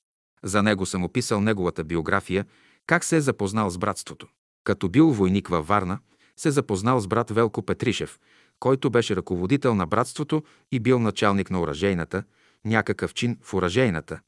За 0.43 0.63
него 0.63 0.85
съм 0.85 1.03
описал 1.03 1.41
неговата 1.41 1.83
биография, 1.83 2.45
как 2.85 3.03
се 3.03 3.17
е 3.17 3.21
запознал 3.21 3.69
с 3.69 3.77
братството. 3.77 4.27
Като 4.63 4.89
бил 4.89 5.09
войник 5.09 5.47
във 5.47 5.67
Варна, 5.67 5.99
се 6.37 6.51
запознал 6.51 6.99
с 6.99 7.07
брат 7.07 7.29
Велко 7.29 7.61
Петришев, 7.61 8.19
който 8.59 8.89
беше 8.89 9.15
ръководител 9.15 9.75
на 9.75 9.87
братството 9.87 10.43
и 10.71 10.79
бил 10.79 10.99
началник 10.99 11.49
на 11.49 11.61
оръжейната, 11.61 12.23
някакъв 12.65 13.13
чин 13.13 13.37
в 13.41 13.53
оръжейната, 13.53 14.19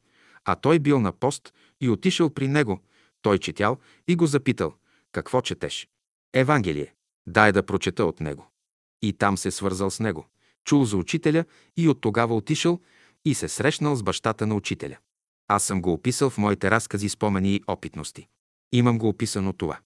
а 0.46 0.56
той 0.56 0.80
бил 0.80 1.00
на 1.00 1.12
пост 1.12 1.54
и 1.82 1.90
отишъл 1.90 2.30
при 2.30 2.48
него. 2.48 2.80
Той 3.22 3.40
четял 3.40 3.78
и 4.08 4.16
го 4.16 4.28
запитал, 4.28 4.74
какво 5.12 5.42
четеш? 5.42 5.88
Евангелие. 6.34 6.94
Дай 7.28 7.52
да 7.52 7.64
прочета 7.64 8.06
от 8.06 8.20
него. 8.20 8.48
И 9.02 9.14
там 9.14 9.38
се 9.38 9.52
свързал 9.52 9.92
с 9.92 10.00
него. 10.00 10.26
Чул 10.66 10.86
за 10.86 10.98
учителя 10.98 11.46
и 11.78 11.90
от 11.90 12.02
тогава 12.02 12.36
отишъл 12.36 12.80
и 13.26 13.34
се 13.34 13.48
срещнал 13.48 13.96
с 13.96 14.04
бащата 14.04 14.48
на 14.48 14.56
учителя. 14.56 14.98
Аз 15.48 15.64
съм 15.64 15.82
го 15.82 15.94
описал 15.94 16.30
в 16.30 16.38
моите 16.38 16.72
разкази, 16.72 17.10
спомени 17.10 17.56
и 17.56 17.64
опитности. 17.68 18.28
Имам 18.72 18.98
го 18.98 19.10
описано 19.10 19.54
това. 19.54 19.80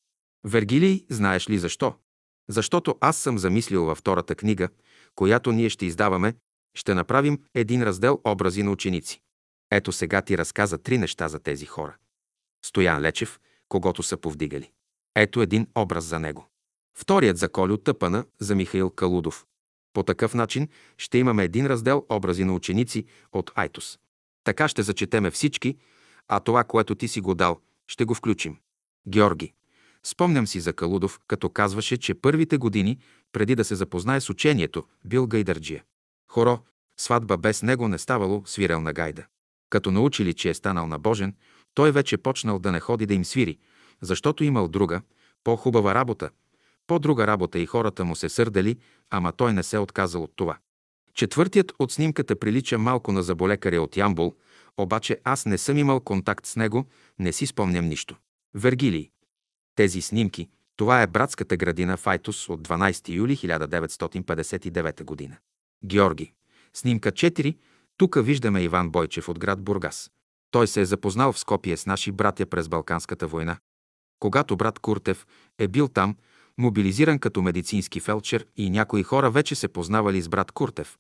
Вергилий, 0.43 1.05
знаеш 1.09 1.49
ли 1.49 1.57
защо? 1.57 1.95
Защото 2.49 2.97
аз 3.01 3.17
съм 3.17 3.38
замислил 3.38 3.86
във 3.86 3.97
втората 3.97 4.36
книга, 4.36 4.69
която 5.15 5.51
ние 5.51 5.69
ще 5.69 5.86
издаваме, 5.86 6.36
ще 6.75 6.93
направим 6.93 7.39
един 7.55 7.84
раздел 7.84 8.21
образи 8.23 8.63
на 8.63 8.71
ученици. 8.71 9.21
Ето 9.71 9.91
сега 9.91 10.21
ти 10.21 10.38
разказа 10.38 10.77
три 10.77 10.97
неща 10.97 11.27
за 11.27 11.39
тези 11.39 11.65
хора. 11.65 11.95
Стоян 12.65 13.01
Лечев, 13.01 13.39
когато 13.69 14.03
са 14.03 14.17
повдигали. 14.17 14.71
Ето 15.15 15.41
един 15.41 15.67
образ 15.75 16.03
за 16.03 16.19
него. 16.19 16.47
Вторият 16.97 17.38
за 17.38 17.49
Колю 17.49 17.77
Тъпана, 17.77 18.25
за 18.39 18.55
Михаил 18.55 18.89
Калудов. 18.89 19.45
По 19.93 20.03
такъв 20.03 20.33
начин 20.33 20.67
ще 20.97 21.17
имаме 21.17 21.43
един 21.43 21.67
раздел 21.67 22.05
образи 22.09 22.43
на 22.43 22.53
ученици 22.53 23.05
от 23.31 23.51
Айтос. 23.55 23.99
Така 24.43 24.67
ще 24.67 24.83
зачетеме 24.83 25.31
всички, 25.31 25.77
а 26.27 26.39
това, 26.39 26.63
което 26.63 26.95
ти 26.95 27.07
си 27.07 27.21
го 27.21 27.35
дал, 27.35 27.59
ще 27.87 28.05
го 28.05 28.13
включим. 28.13 28.57
Георги. 29.07 29.53
Спомням 30.03 30.47
си 30.47 30.59
за 30.59 30.73
Калудов, 30.73 31.19
като 31.27 31.49
казваше, 31.49 31.97
че 31.97 32.13
първите 32.13 32.57
години, 32.57 32.99
преди 33.31 33.55
да 33.55 33.63
се 33.63 33.75
запознае 33.75 34.21
с 34.21 34.29
учението, 34.29 34.83
бил 35.05 35.27
гайдърджия. 35.27 35.83
Хоро, 36.31 36.59
сватба 36.97 37.37
без 37.37 37.63
него 37.63 37.87
не 37.87 37.97
ставало, 37.97 38.43
свирел 38.45 38.81
на 38.81 38.93
гайда. 38.93 39.25
Като 39.69 39.91
научили, 39.91 40.33
че 40.33 40.49
е 40.49 40.53
станал 40.53 40.87
набожен, 40.87 41.35
той 41.73 41.91
вече 41.91 42.17
почнал 42.17 42.59
да 42.59 42.71
не 42.71 42.79
ходи 42.79 43.05
да 43.05 43.13
им 43.13 43.25
свири, 43.25 43.57
защото 44.01 44.43
имал 44.43 44.67
друга, 44.67 45.01
по-хубава 45.43 45.95
работа, 45.95 46.29
по-друга 46.89 47.27
работа 47.27 47.59
и 47.59 47.65
хората 47.65 48.05
му 48.05 48.15
се 48.15 48.29
сърдали, 48.29 48.77
ама 49.09 49.31
той 49.31 49.53
не 49.53 49.63
се 49.63 49.77
отказал 49.77 50.23
от 50.23 50.33
това. 50.35 50.57
Четвъртият 51.13 51.73
от 51.79 51.91
снимката 51.91 52.39
прилича 52.39 52.77
малко 52.77 53.11
на 53.11 53.23
заболекаря 53.23 53.81
от 53.81 53.97
Ямбол, 53.97 54.35
обаче 54.77 55.19
аз 55.23 55.45
не 55.45 55.57
съм 55.57 55.77
имал 55.77 55.99
контакт 55.99 56.45
с 56.45 56.55
него, 56.55 56.85
не 57.19 57.33
си 57.33 57.45
спомням 57.45 57.85
нищо. 57.85 58.15
Вергилий. 58.55 59.09
Тези 59.75 60.01
снимки, 60.01 60.49
това 60.77 61.01
е 61.01 61.07
братската 61.07 61.57
градина 61.57 61.97
Файтус 61.97 62.49
от 62.49 62.67
12 62.67 63.09
юли 63.09 63.37
1959 63.37 65.03
година. 65.03 65.37
Георги. 65.85 66.33
Снимка 66.73 67.11
4. 67.11 67.57
Тук 67.97 68.17
виждаме 68.21 68.63
Иван 68.63 68.89
Бойчев 68.89 69.29
от 69.29 69.39
град 69.39 69.61
Бургас. 69.61 70.11
Той 70.51 70.67
се 70.67 70.81
е 70.81 70.85
запознал 70.85 71.33
в 71.33 71.39
Скопие 71.39 71.77
с 71.77 71.85
наши 71.85 72.11
братя 72.11 72.45
през 72.45 72.69
Балканската 72.69 73.27
война. 73.27 73.57
Когато 74.19 74.57
брат 74.57 74.79
Куртев 74.79 75.27
е 75.57 75.67
бил 75.67 75.87
там, 75.87 76.15
мобилизиран 76.60 77.20
като 77.20 77.41
медицински 77.41 77.99
фелчер 77.99 78.45
и 78.57 78.70
някои 78.70 79.03
хора 79.03 79.32
вече 79.32 79.55
се 79.55 79.68
познавали 79.68 80.22
с 80.22 80.30
брат 80.30 80.51
Куртев. 80.51 80.97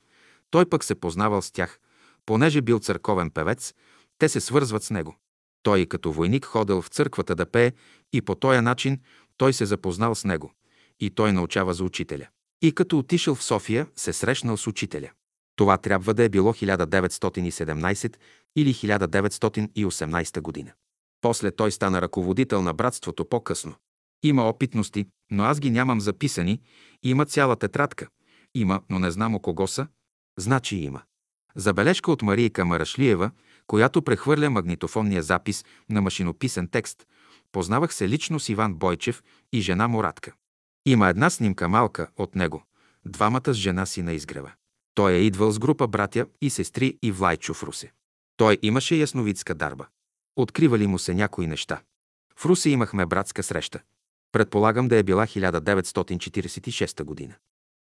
Той 0.49 0.65
пък 0.65 0.83
се 0.83 0.95
познавал 0.95 1.41
с 1.41 1.51
тях. 1.51 1.79
Понеже 2.25 2.61
бил 2.61 2.79
църковен 2.79 3.31
певец, 3.31 3.73
те 4.17 4.29
се 4.29 4.41
свързват 4.41 4.83
с 4.83 4.91
него. 4.91 5.15
Той 5.63 5.85
като 5.85 6.11
войник 6.11 6.45
ходил 6.45 6.81
в 6.81 6.87
църквата 6.87 7.35
да 7.35 7.45
пее 7.45 7.71
и 8.13 8.21
по 8.21 8.35
този 8.35 8.61
начин 8.61 8.99
той 9.37 9.53
се 9.53 9.65
запознал 9.65 10.15
с 10.15 10.25
него. 10.25 10.53
И 10.99 11.09
той 11.09 11.33
научава 11.33 11.73
за 11.73 11.83
учителя. 11.83 12.27
И 12.61 12.71
като 12.71 12.99
отишъл 12.99 13.35
в 13.35 13.43
София, 13.43 13.87
се 13.95 14.13
срещнал 14.13 14.57
с 14.57 14.67
учителя. 14.67 15.09
Това 15.55 15.77
трябва 15.77 16.13
да 16.13 16.23
е 16.23 16.29
било 16.29 16.53
1917 16.53 18.15
или 18.55 18.73
1918 18.73 20.41
година. 20.41 20.71
После 21.21 21.51
той 21.51 21.71
стана 21.71 22.01
ръководител 22.01 22.61
на 22.61 22.73
братството 22.73 23.25
по-късно. 23.25 23.75
Има 24.23 24.49
опитности, 24.49 25.05
но 25.31 25.43
аз 25.43 25.59
ги 25.59 25.71
нямам 25.71 26.01
записани. 26.01 26.61
Има 27.03 27.25
цяла 27.25 27.55
тетрадка. 27.55 28.07
Има, 28.55 28.81
но 28.89 28.99
не 28.99 29.11
знам 29.11 29.35
о 29.35 29.39
кого 29.39 29.67
са. 29.67 29.87
Значи 30.37 30.77
има. 30.77 31.01
Забележка 31.55 32.11
от 32.11 32.21
Марийка 32.21 32.65
Марашлиева, 32.65 33.31
която 33.67 34.01
прехвърля 34.01 34.49
магнитофонния 34.49 35.23
запис 35.23 35.65
на 35.89 36.01
машинописен 36.01 36.67
текст. 36.67 37.07
Познавах 37.51 37.93
се 37.93 38.09
лично 38.09 38.39
с 38.39 38.49
Иван 38.49 38.75
Бойчев 38.75 39.23
и 39.53 39.61
жена 39.61 39.87
Моратка. 39.87 40.33
Има 40.85 41.09
една 41.09 41.29
снимка 41.29 41.69
малка 41.69 42.07
от 42.17 42.35
него. 42.35 42.63
Двамата 43.05 43.53
с 43.53 43.53
жена 43.53 43.85
си 43.85 44.01
на 44.01 44.13
изгрева. 44.13 44.51
Той 44.95 45.13
е 45.13 45.21
идвал 45.21 45.51
с 45.51 45.59
група 45.59 45.87
братя 45.87 46.25
и 46.41 46.49
сестри 46.49 46.97
и 47.01 47.11
Влайчо 47.11 47.53
в 47.53 47.63
Русе. 47.63 47.91
Той 48.37 48.57
имаше 48.61 48.95
ясновидска 48.95 49.55
дарба. 49.55 49.87
Откривали 50.35 50.87
му 50.87 50.99
се 50.99 51.13
някои 51.13 51.47
неща. 51.47 51.81
В 52.35 52.45
Русе 52.45 52.69
имахме 52.69 53.05
братска 53.05 53.43
среща. 53.43 53.79
Предполагам 54.31 54.87
да 54.87 54.97
е 54.97 55.03
била 55.03 55.27
1946 55.27 57.03
година. 57.03 57.35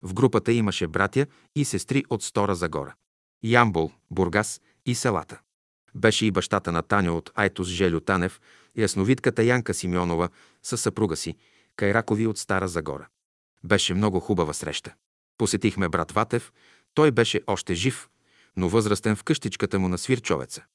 В 0.02 0.14
групата 0.14 0.52
имаше 0.52 0.88
братя 0.88 1.28
и 1.56 1.66
сестри 1.66 2.04
от 2.10 2.24
Стора 2.24 2.56
Загора. 2.56 2.96
Ямбол, 3.44 3.92
Бургас 4.12 4.62
и 4.86 4.96
селата. 4.96 5.40
Беше 5.96 6.26
и 6.26 6.32
бащата 6.32 6.72
на 6.72 6.82
Таня 6.82 7.14
от 7.14 7.32
Айтос 7.36 7.68
Желю 7.68 8.00
Танев, 8.00 8.42
ясновидката 8.78 9.44
Янка 9.44 9.74
Симеонова 9.74 10.30
със 10.64 10.82
съпруга 10.82 11.16
си, 11.16 11.36
Кайракови 11.76 12.28
от 12.28 12.38
Стара 12.38 12.68
Загора. 12.68 13.08
Беше 13.64 13.94
много 13.94 14.20
хубава 14.20 14.54
среща. 14.54 14.94
Посетихме 15.38 15.90
брат 15.90 16.12
Ватев, 16.12 16.54
той 16.94 17.12
беше 17.12 17.42
още 17.48 17.74
жив, 17.74 18.10
но 18.58 18.70
възрастен 18.70 19.16
в 19.16 19.24
къщичката 19.24 19.80
му 19.80 19.88
на 19.88 19.98
Свирчовеца. 19.98 20.66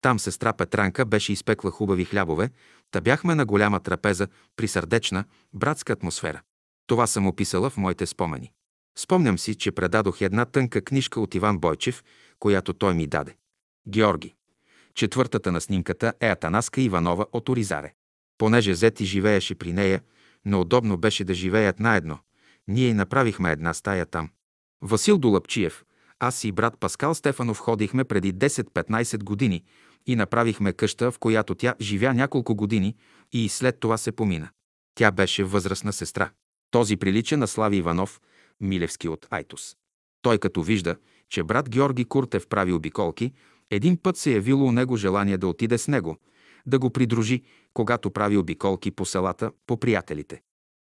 Там 0.00 0.18
сестра 0.18 0.52
Петранка 0.52 1.04
беше 1.04 1.32
изпекла 1.32 1.70
хубави 1.70 2.04
хлябове, 2.04 2.50
та 2.90 3.00
бяхме 3.00 3.34
на 3.34 3.46
голяма 3.46 3.80
трапеза 3.80 4.28
при 4.56 4.68
сърдечна, 4.68 5.24
братска 5.52 5.92
атмосфера. 5.92 6.40
Това 6.86 7.06
съм 7.06 7.26
описала 7.26 7.70
в 7.70 7.76
моите 7.76 8.06
спомени. 8.06 8.52
Спомням 8.98 9.38
си, 9.38 9.54
че 9.54 9.72
предадох 9.72 10.20
една 10.20 10.44
тънка 10.44 10.84
книжка 10.84 11.20
от 11.20 11.34
Иван 11.34 11.58
Бойчев, 11.58 12.04
която 12.38 12.72
той 12.72 12.94
ми 12.94 13.06
даде. 13.06 13.36
Георги. 13.88 14.34
Четвъртата 14.94 15.52
на 15.52 15.60
снимката 15.60 16.12
е 16.20 16.28
Атанаска 16.28 16.80
Иванова 16.80 17.26
от 17.32 17.48
Оризаре. 17.48 17.92
Понеже 18.38 18.74
Зети 18.74 19.04
живееше 19.04 19.54
при 19.54 19.72
нея, 19.72 20.02
неудобно 20.44 20.96
беше 20.96 21.24
да 21.24 21.34
живеят 21.34 21.80
наедно. 21.80 22.18
Ние 22.68 22.94
направихме 22.94 23.52
една 23.52 23.74
стая 23.74 24.06
там. 24.06 24.30
Васил 24.82 25.18
Долъпчиев, 25.18 25.84
аз 26.20 26.44
и 26.44 26.52
брат 26.52 26.78
Паскал 26.80 27.14
Стефанов 27.14 27.58
ходихме 27.58 28.04
преди 28.04 28.34
10-15 28.34 29.24
години 29.24 29.64
и 30.08 30.16
направихме 30.16 30.72
къща, 30.72 31.10
в 31.10 31.18
която 31.18 31.54
тя 31.54 31.74
живя 31.80 32.14
няколко 32.14 32.54
години 32.54 32.96
и 33.32 33.48
след 33.48 33.80
това 33.80 33.96
се 33.96 34.12
помина. 34.12 34.48
Тя 34.94 35.10
беше 35.10 35.44
възрастна 35.44 35.92
сестра. 35.92 36.30
Този 36.70 36.96
прилича 36.96 37.36
на 37.36 37.46
Слави 37.46 37.76
Иванов, 37.76 38.20
Милевски 38.60 39.08
от 39.08 39.26
Айтос. 39.30 39.76
Той 40.22 40.38
като 40.38 40.62
вижда, 40.62 40.96
че 41.30 41.42
брат 41.42 41.70
Георги 41.70 42.04
Куртев 42.04 42.48
прави 42.48 42.72
обиколки, 42.72 43.32
един 43.70 43.96
път 44.02 44.16
се 44.16 44.32
явило 44.32 44.66
у 44.66 44.72
него 44.72 44.96
желание 44.96 45.38
да 45.38 45.48
отиде 45.48 45.78
с 45.78 45.88
него, 45.88 46.16
да 46.66 46.78
го 46.78 46.90
придружи, 46.90 47.42
когато 47.74 48.10
прави 48.10 48.36
обиколки 48.36 48.90
по 48.90 49.04
селата, 49.04 49.52
по 49.66 49.80
приятелите. 49.80 50.40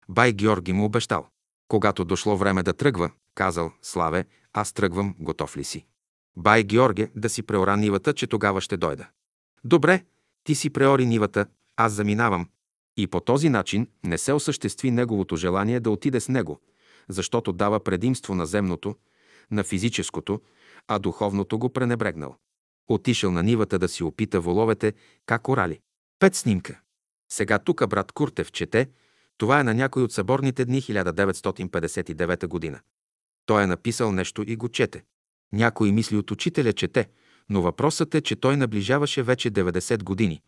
Бай 0.10 0.34
Георги 0.34 0.74
му 0.74 0.86
обещал. 0.86 1.28
Когато 1.68 2.06
дошло 2.06 2.38
време 2.38 2.64
да 2.64 2.74
тръгва, 2.74 3.12
казал, 3.36 3.72
Славе, 3.82 4.26
аз 4.54 4.74
тръгвам, 4.74 5.16
готов 5.20 5.58
ли 5.58 5.64
си? 5.64 5.86
Бай 6.36 6.64
Георге 6.64 7.12
да 7.16 7.30
си 7.30 7.44
преора 7.44 7.78
нивата, 7.78 8.14
че 8.14 8.28
тогава 8.28 8.62
ще 8.62 8.78
дойда. 8.78 9.08
Добре, 9.64 10.06
ти 10.44 10.56
си 10.56 10.70
преори 10.70 11.06
нивата, 11.06 11.46
аз 11.76 11.94
заминавам. 11.94 12.50
И 12.98 13.08
по 13.08 13.20
този 13.20 13.50
начин 13.50 13.88
не 14.04 14.18
се 14.18 14.34
осъществи 14.34 14.92
неговото 14.92 15.36
желание 15.36 15.80
да 15.80 15.92
отиде 15.92 16.20
с 16.20 16.30
него, 16.30 16.62
защото 17.10 17.54
дава 17.54 17.80
предимство 17.80 18.36
на 18.36 18.46
земното, 18.46 18.96
на 19.52 19.64
физическото, 19.64 20.42
а 20.88 21.00
духовното 21.00 21.60
го 21.60 21.70
пренебрегнал. 21.70 22.36
Отишъл 22.88 23.32
на 23.32 23.44
нивата 23.44 23.80
да 23.80 23.88
си 23.88 24.04
опита 24.04 24.42
воловете 24.42 24.94
как 25.26 25.50
орали. 25.50 25.80
Пет 26.20 26.36
снимка. 26.36 26.80
Сега 27.32 27.60
тук 27.60 27.88
брат 27.88 28.12
Куртев 28.12 28.52
чете, 28.52 28.90
това 29.38 29.60
е 29.60 29.64
на 29.64 29.74
някой 29.74 30.04
от 30.04 30.12
съборните 30.12 30.66
дни 30.66 30.82
1959 30.82 32.48
година. 32.48 32.80
Той 33.46 33.64
е 33.64 33.68
написал 33.68 34.12
нещо 34.12 34.44
и 34.48 34.56
го 34.56 34.70
чете. 34.70 35.04
Някой 35.54 35.92
мисли 35.92 36.18
от 36.18 36.32
учителя 36.32 36.74
чете, 36.74 37.10
но 37.50 37.62
въпросът 37.62 38.16
е, 38.16 38.22
че 38.22 38.36
той 38.36 38.58
наближаваше 38.58 39.24
вече 39.24 39.52
90 39.52 40.04
години, 40.04 40.42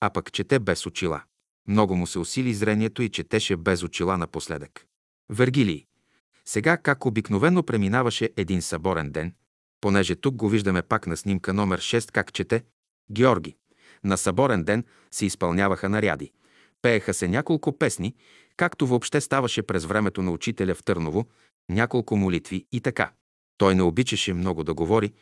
а 0.00 0.10
пък 0.10 0.32
чете 0.32 0.58
без 0.58 0.86
очила. 0.86 1.22
Много 1.68 1.96
му 1.96 2.06
се 2.06 2.18
усили 2.18 2.54
зрението 2.54 3.02
и 3.02 3.08
четеше 3.08 3.56
без 3.56 3.82
очила 3.82 4.18
напоследък. 4.18 4.86
Вергилий. 5.30 5.86
Сега 6.44 6.76
как 6.76 7.06
обикновено 7.06 7.62
преминаваше 7.62 8.30
един 8.36 8.62
съборен 8.62 9.10
ден, 9.10 9.34
понеже 9.80 10.14
тук 10.14 10.34
го 10.34 10.48
виждаме 10.48 10.82
пак 10.82 11.06
на 11.06 11.16
снимка 11.16 11.54
номер 11.54 11.80
6, 11.80 12.12
как 12.12 12.32
чете 12.32 12.64
Георги. 13.12 13.56
На 14.04 14.16
съборен 14.16 14.64
ден 14.64 14.84
се 15.10 15.26
изпълняваха 15.26 15.88
наряди. 15.88 16.32
Пееха 16.82 17.14
се 17.14 17.28
няколко 17.28 17.78
песни, 17.78 18.14
както 18.56 18.86
въобще 18.86 19.20
ставаше 19.20 19.62
през 19.62 19.84
времето 19.84 20.22
на 20.22 20.30
учителя 20.30 20.74
в 20.74 20.82
Търново, 20.84 21.26
няколко 21.68 22.16
молитви 22.16 22.66
и 22.72 22.80
така. 22.80 23.10
Той 23.58 23.74
не 23.74 23.82
обичаше 23.82 24.34
много 24.34 24.64
да 24.64 24.74
говори, 24.74 25.12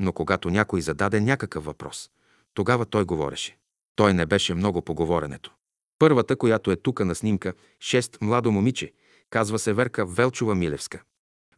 но 0.00 0.12
когато 0.12 0.50
някой 0.50 0.80
зададе 0.80 1.20
някакъв 1.20 1.64
въпрос, 1.64 2.10
тогава 2.54 2.86
той 2.86 3.04
говореше. 3.04 3.56
Той 3.96 4.14
не 4.14 4.26
беше 4.26 4.54
много 4.54 4.82
по 4.82 4.94
говоренето. 4.94 5.54
Първата, 5.98 6.36
която 6.36 6.70
е 6.70 6.76
тука 6.76 7.04
на 7.04 7.14
снимка, 7.14 7.52
шест 7.80 8.18
младо 8.20 8.52
момиче, 8.52 8.92
казва 9.30 9.58
се 9.58 9.72
Верка 9.72 10.06
Велчова 10.06 10.54
Милевска. 10.54 11.02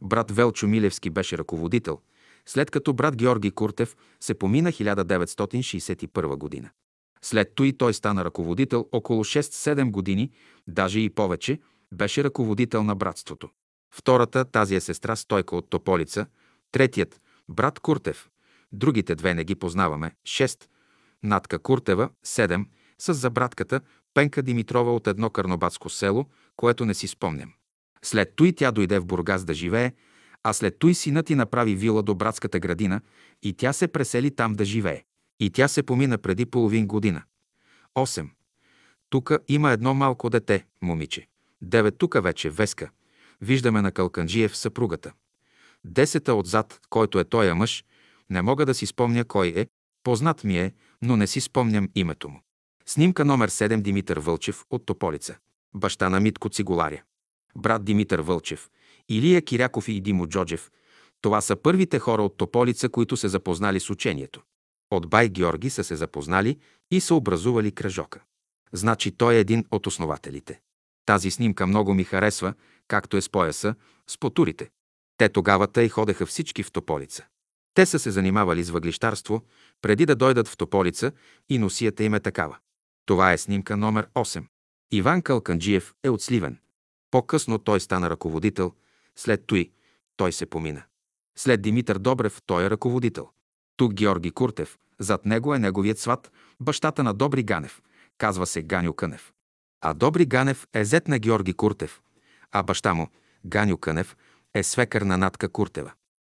Брат 0.01 0.31
Велчо 0.31 0.67
Милевски 0.67 1.09
беше 1.09 1.37
ръководител, 1.37 1.99
след 2.45 2.71
като 2.71 2.93
брат 2.93 3.15
Георги 3.15 3.51
Куртев 3.51 3.95
се 4.19 4.33
помина 4.33 4.71
1961 4.71 6.35
година. 6.35 6.69
След 7.21 7.55
той 7.55 7.73
той 7.77 7.93
стана 7.93 8.25
ръководител 8.25 8.87
около 8.91 9.23
6-7 9.23 9.91
години, 9.91 10.31
даже 10.67 10.99
и 10.99 11.09
повече, 11.09 11.59
беше 11.93 12.23
ръководител 12.23 12.83
на 12.83 12.95
братството. 12.95 13.49
Втората, 13.91 14.45
тази 14.45 14.75
е 14.75 14.79
сестра 14.79 15.15
Стойка 15.15 15.55
от 15.55 15.69
Тополица, 15.69 16.25
третият, 16.71 17.21
брат 17.49 17.79
Куртев, 17.79 18.29
другите 18.71 19.15
две 19.15 19.33
не 19.33 19.43
ги 19.43 19.55
познаваме, 19.55 20.11
6, 20.23 20.67
Натка 21.23 21.59
Куртева, 21.59 22.09
7, 22.25 22.65
с 22.99 23.13
забратката 23.13 23.81
Пенка 24.13 24.41
Димитрова 24.41 24.95
от 24.95 25.07
едно 25.07 25.29
карнобатско 25.29 25.89
село, 25.89 26.25
което 26.55 26.85
не 26.85 26.93
си 26.93 27.07
спомням. 27.07 27.53
След 28.03 28.35
той 28.35 28.53
тя 28.53 28.71
дойде 28.71 28.99
в 28.99 29.05
Бургас 29.05 29.45
да 29.45 29.53
живее, 29.53 29.91
а 30.43 30.53
след 30.53 30.79
той 30.79 30.93
синът 30.93 31.25
ти 31.25 31.35
направи 31.35 31.75
вила 31.75 32.03
до 32.03 32.15
братската 32.15 32.59
градина 32.59 33.01
и 33.43 33.53
тя 33.53 33.73
се 33.73 33.87
пресели 33.87 34.35
там 34.35 34.53
да 34.53 34.65
живее. 34.65 35.03
И 35.39 35.49
тя 35.49 35.67
се 35.67 35.83
помина 35.83 36.17
преди 36.17 36.45
половин 36.45 36.87
година. 36.87 37.23
8. 37.95 38.29
Тука 39.09 39.39
има 39.47 39.71
едно 39.71 39.93
малко 39.93 40.29
дете, 40.29 40.65
момиче. 40.81 41.27
9. 41.63 41.97
Тука 41.97 42.21
вече 42.21 42.49
Веска. 42.49 42.89
Виждаме 43.41 43.81
на 43.81 43.91
Калканджиев 43.91 44.57
съпругата. 44.57 45.13
Десета 45.83 46.33
отзад, 46.33 46.79
който 46.89 47.19
е 47.19 47.23
тоя 47.23 47.55
мъж, 47.55 47.83
не 48.29 48.41
мога 48.41 48.65
да 48.65 48.73
си 48.73 48.85
спомня 48.85 49.25
кой 49.25 49.53
е, 49.55 49.67
познат 50.03 50.43
ми 50.43 50.59
е, 50.59 50.73
но 51.01 51.17
не 51.17 51.27
си 51.27 51.41
спомням 51.41 51.89
името 51.95 52.29
му. 52.29 52.41
Снимка 52.85 53.25
номер 53.25 53.49
7 53.49 53.81
Димитър 53.81 54.19
Вълчев 54.19 54.65
от 54.69 54.85
Тополица. 54.85 55.37
Баща 55.75 56.09
на 56.09 56.19
Митко 56.19 56.49
Цигуларя. 56.49 57.01
Брат 57.55 57.85
Димитър 57.85 58.19
Вълчев. 58.19 58.69
Илия 59.09 59.41
Киряков 59.41 59.87
и 59.87 60.01
Димо 60.01 60.27
Джоджев. 60.27 60.71
Това 61.21 61.41
са 61.41 61.55
първите 61.55 61.99
хора 61.99 62.23
от 62.23 62.37
Тополица, 62.37 62.89
които 62.89 63.17
се 63.17 63.27
запознали 63.27 63.79
с 63.79 63.89
учението. 63.89 64.41
От 64.91 65.09
Бай 65.09 65.29
Георги 65.29 65.69
са 65.69 65.83
се 65.83 65.95
запознали 65.95 66.57
и 66.91 66.99
са 66.99 67.15
образували 67.15 67.71
кръжока. 67.71 68.21
Значи 68.73 69.11
той 69.11 69.35
е 69.35 69.39
един 69.39 69.65
от 69.71 69.87
основателите. 69.87 70.59
Тази 71.05 71.31
снимка 71.31 71.67
много 71.67 71.93
ми 71.93 72.03
харесва, 72.03 72.53
както 72.87 73.17
е 73.17 73.21
с 73.21 73.29
пояса, 73.29 73.75
с 74.07 74.17
потурите. 74.17 74.69
Те 75.17 75.29
тогава 75.29 75.67
тъй 75.67 75.89
ходеха 75.89 76.25
всички 76.25 76.63
в 76.63 76.71
Тополица. 76.71 77.25
Те 77.73 77.85
са 77.85 77.99
се 77.99 78.11
занимавали 78.11 78.63
с 78.63 78.69
въглищарство, 78.69 79.41
преди 79.81 80.05
да 80.05 80.15
дойдат 80.15 80.47
в 80.47 80.57
Тополица 80.57 81.11
и 81.49 81.57
носията 81.57 82.03
им 82.03 82.13
е 82.13 82.19
такава. 82.19 82.57
Това 83.05 83.33
е 83.33 83.37
снимка 83.37 83.77
номер 83.77 84.07
8. 84.15 84.45
Иван 84.91 85.21
Калканджиев 85.21 85.93
е 86.03 86.09
от 86.09 86.21
Сливен. 86.21 86.57
По-късно 87.11 87.57
той 87.57 87.79
стана 87.79 88.09
ръководител, 88.09 88.73
след 89.15 89.43
той 89.47 89.71
той 90.17 90.31
се 90.31 90.45
помина. 90.45 90.83
След 91.37 91.61
Димитър 91.61 91.97
Добрев 91.97 92.41
той 92.45 92.65
е 92.65 92.69
ръководител. 92.69 93.29
Тук 93.77 93.93
Георги 93.93 94.31
Куртев, 94.31 94.77
зад 94.99 95.25
него 95.25 95.55
е 95.55 95.59
неговият 95.59 95.99
сват, 95.99 96.31
бащата 96.59 97.03
на 97.03 97.13
Добри 97.13 97.43
Ганев, 97.43 97.81
казва 98.17 98.45
се 98.45 98.61
Ганю 98.61 98.93
Кънев. 98.93 99.33
А 99.81 99.93
Добри 99.93 100.25
Ганев 100.25 100.67
е 100.73 100.85
зет 100.85 101.07
на 101.07 101.19
Георги 101.19 101.53
Куртев, 101.53 102.01
а 102.51 102.63
баща 102.63 102.93
му, 102.93 103.07
Ганю 103.45 103.77
Кънев, 103.77 104.17
е 104.53 104.63
свекър 104.63 105.01
на 105.01 105.17
Натка 105.17 105.49
Куртева. 105.49 105.91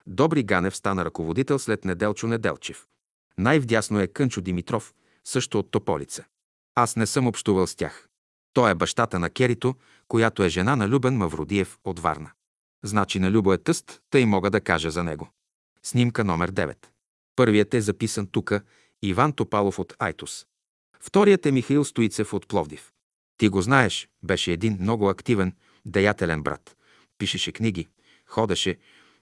Добри 0.07 0.43
Ганев 0.43 0.75
стана 0.75 1.05
ръководител 1.05 1.59
след 1.59 1.85
Неделчо 1.85 2.27
Неделчев. 2.27 2.87
Най-вдясно 3.37 3.99
е 3.99 4.07
Кънчо 4.07 4.41
Димитров, 4.41 4.93
също 5.23 5.59
от 5.59 5.71
Тополица. 5.71 6.25
Аз 6.75 6.95
не 6.95 7.05
съм 7.05 7.27
общувал 7.27 7.67
с 7.67 7.75
тях. 7.75 8.07
Той 8.53 8.71
е 8.71 8.75
бащата 8.75 9.19
на 9.19 9.29
Керито, 9.29 9.75
която 10.07 10.43
е 10.43 10.49
жена 10.49 10.75
на 10.75 10.87
Любен 10.87 11.17
Мавродиев 11.17 11.77
от 11.83 11.99
Варна. 11.99 12.31
Значи 12.83 13.19
на 13.19 13.31
Любо 13.31 13.53
е 13.53 13.57
тъст, 13.57 14.01
тъй 14.09 14.25
мога 14.25 14.49
да 14.49 14.61
кажа 14.61 14.91
за 14.91 15.03
него. 15.03 15.29
Снимка 15.83 16.23
номер 16.23 16.51
9. 16.51 16.75
Първият 17.35 17.73
е 17.73 17.81
записан 17.81 18.27
тука 18.27 18.61
Иван 19.01 19.33
Топалов 19.33 19.79
от 19.79 19.93
Айтос. 19.99 20.45
Вторият 20.99 21.45
е 21.45 21.51
Михаил 21.51 21.85
Стоицев 21.85 22.33
от 22.33 22.47
Пловдив. 22.47 22.91
Ти 23.37 23.49
го 23.49 23.61
знаеш, 23.61 24.09
беше 24.23 24.51
един 24.51 24.77
много 24.81 25.09
активен, 25.09 25.55
деятелен 25.91 26.43
брат. 26.43 26.75
Пишеше 27.17 27.51
книги, 27.51 27.87
ходеше, 28.25 28.77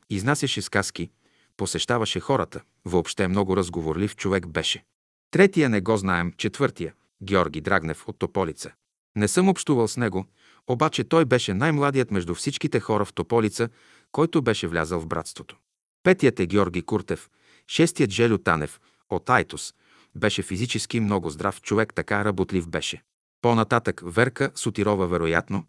изнасяше 0.10 0.62
сказки, 0.62 1.10
посещаваше 1.58 2.20
хората, 2.20 2.62
въобще 2.86 3.28
много 3.28 3.58
разговорлив 3.58 4.16
човек 4.16 4.48
беше. 4.48 4.84
Третия 5.32 5.70
не 5.70 5.82
го 5.82 5.98
знаем, 5.98 6.34
четвъртия– 6.38 6.94
Георги 7.24 7.62
Драгнев 7.62 8.08
от 8.08 8.20
Тополица. 8.20 8.72
Не 9.16 9.28
съм 9.28 9.50
общувал 9.50 9.88
с 9.88 9.98
него, 9.98 10.26
обаче 10.68 11.04
той 11.04 11.26
беше 11.26 11.54
най-младият 11.54 12.12
между 12.12 12.36
всичките 12.36 12.80
хора 12.80 13.06
в 13.06 13.14
Тополица, 13.14 13.70
който 14.12 14.42
беше 14.42 14.68
влязал 14.68 15.00
в 15.00 15.08
братството. 15.08 15.58
Петият 16.04 16.40
е 16.40 16.46
Георги 16.46 16.82
Куртев, 16.82 17.30
шестият 17.68 18.12
Желю 18.12 18.38
Танев 18.38 18.80
от 19.10 19.30
Айтос. 19.30 19.74
Беше 20.16 20.42
физически 20.42 21.00
много 21.00 21.30
здрав 21.30 21.62
човек, 21.62 21.94
така 21.94 22.26
работлив 22.26 22.68
беше. 22.68 23.04
По-нататък 23.42 24.02
Верка 24.06 24.52
Сотирова 24.56 25.08
вероятно, 25.08 25.66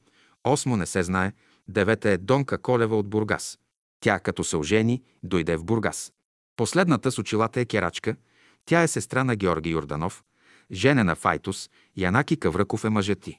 осмо 0.52 0.76
не 0.76 0.86
се 0.86 1.02
знае, 1.02 1.32
девета 1.68 2.10
е 2.10 2.18
Донка 2.18 2.58
Колева 2.58 2.98
от 2.98 3.08
Бургас. 3.08 3.58
Тя, 4.00 4.20
като 4.20 4.44
се 4.44 4.56
ожени, 4.56 5.02
дойде 5.22 5.56
в 5.56 5.64
Бургас. 5.64 6.12
Последната 6.56 7.12
с 7.12 7.18
очилата 7.18 7.60
е 7.60 7.64
Керачка. 7.64 8.16
Тя 8.64 8.82
е 8.82 8.88
сестра 8.88 9.24
на 9.24 9.36
Георги 9.36 9.70
Йорданов, 9.70 10.24
женена 10.72 11.16
в 11.16 11.26
Айтос, 11.26 11.70
Янаки 11.96 12.36
Кавръков 12.36 12.84
е 12.84 12.88
мъжът 12.88 13.20
ти. 13.20 13.38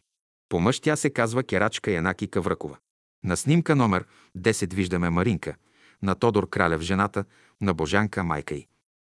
По 0.49 0.59
мъж 0.59 0.79
тя 0.79 0.95
се 0.95 1.09
казва 1.09 1.43
Керачка 1.43 1.91
Янаки 1.91 2.27
Кавръкова. 2.27 2.77
На 3.23 3.37
снимка 3.37 3.75
номер 3.75 4.05
10 4.37 4.73
виждаме 4.73 5.09
Маринка, 5.09 5.55
на 6.01 6.15
Тодор 6.15 6.49
Кралев 6.49 6.81
жената, 6.81 7.25
на 7.61 7.73
Божанка 7.73 8.23
майка 8.23 8.55
й. 8.55 8.67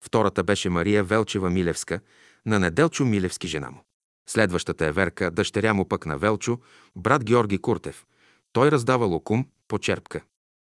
Втората 0.03 0.43
беше 0.43 0.69
Мария 0.69 1.03
Велчева 1.03 1.49
Милевска, 1.49 1.99
на 2.45 2.59
Неделчо 2.59 3.05
Милевски 3.05 3.47
жена 3.47 3.71
му. 3.71 3.83
Следващата 4.27 4.85
е 4.85 4.91
Верка, 4.91 5.31
дъщеря 5.31 5.73
му 5.73 5.87
пък 5.87 6.05
на 6.05 6.17
Велчо, 6.17 6.59
брат 6.95 7.23
Георги 7.23 7.57
Куртев. 7.57 8.05
Той 8.53 8.71
раздава 8.71 9.05
локум 9.05 9.47
по 9.67 9.79
черпка. 9.79 10.21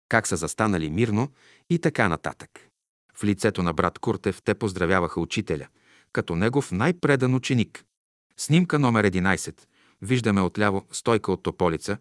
Как 0.09 0.27
са 0.27 0.37
застанали 0.37 0.89
мирно 0.89 1.31
и 1.69 1.79
така 1.79 2.09
нататък. 2.09 2.49
В 3.13 3.23
лицето 3.23 3.63
на 3.63 3.73
брат 3.73 3.99
Куртев 3.99 4.41
те 4.45 4.55
поздравяваха 4.55 5.21
учителя, 5.21 5.67
като 6.13 6.35
негов 6.35 6.71
най-предан 6.71 7.35
ученик. 7.35 7.85
Снимка 8.37 8.79
номер 8.79 9.11
11. 9.11 9.61
Виждаме 10.01 10.41
отляво 10.41 10.85
стойка 10.91 11.31
от 11.31 11.43
Тополица. 11.43 11.97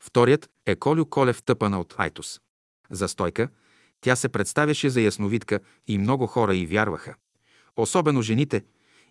Вторият 0.00 0.50
е 0.66 0.76
Колю 0.76 1.06
Колев 1.06 1.42
тъпана 1.42 1.80
от 1.80 1.94
Айтос. 1.98 2.40
За 2.90 3.08
стойка 3.08 3.48
тя 4.00 4.16
се 4.16 4.28
представяше 4.28 4.90
за 4.90 5.00
ясновидка 5.00 5.60
и 5.86 5.98
много 5.98 6.26
хора 6.26 6.56
и 6.56 6.66
вярваха. 6.66 7.14
Особено 7.76 8.22
жените. 8.22 8.64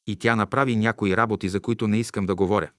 И 0.07 0.15
тя 0.15 0.35
направи 0.35 0.75
някои 0.75 1.17
работи, 1.17 1.49
за 1.49 1.59
които 1.59 1.87
не 1.87 1.99
искам 1.99 2.25
да 2.25 2.35
говоря. 2.35 2.69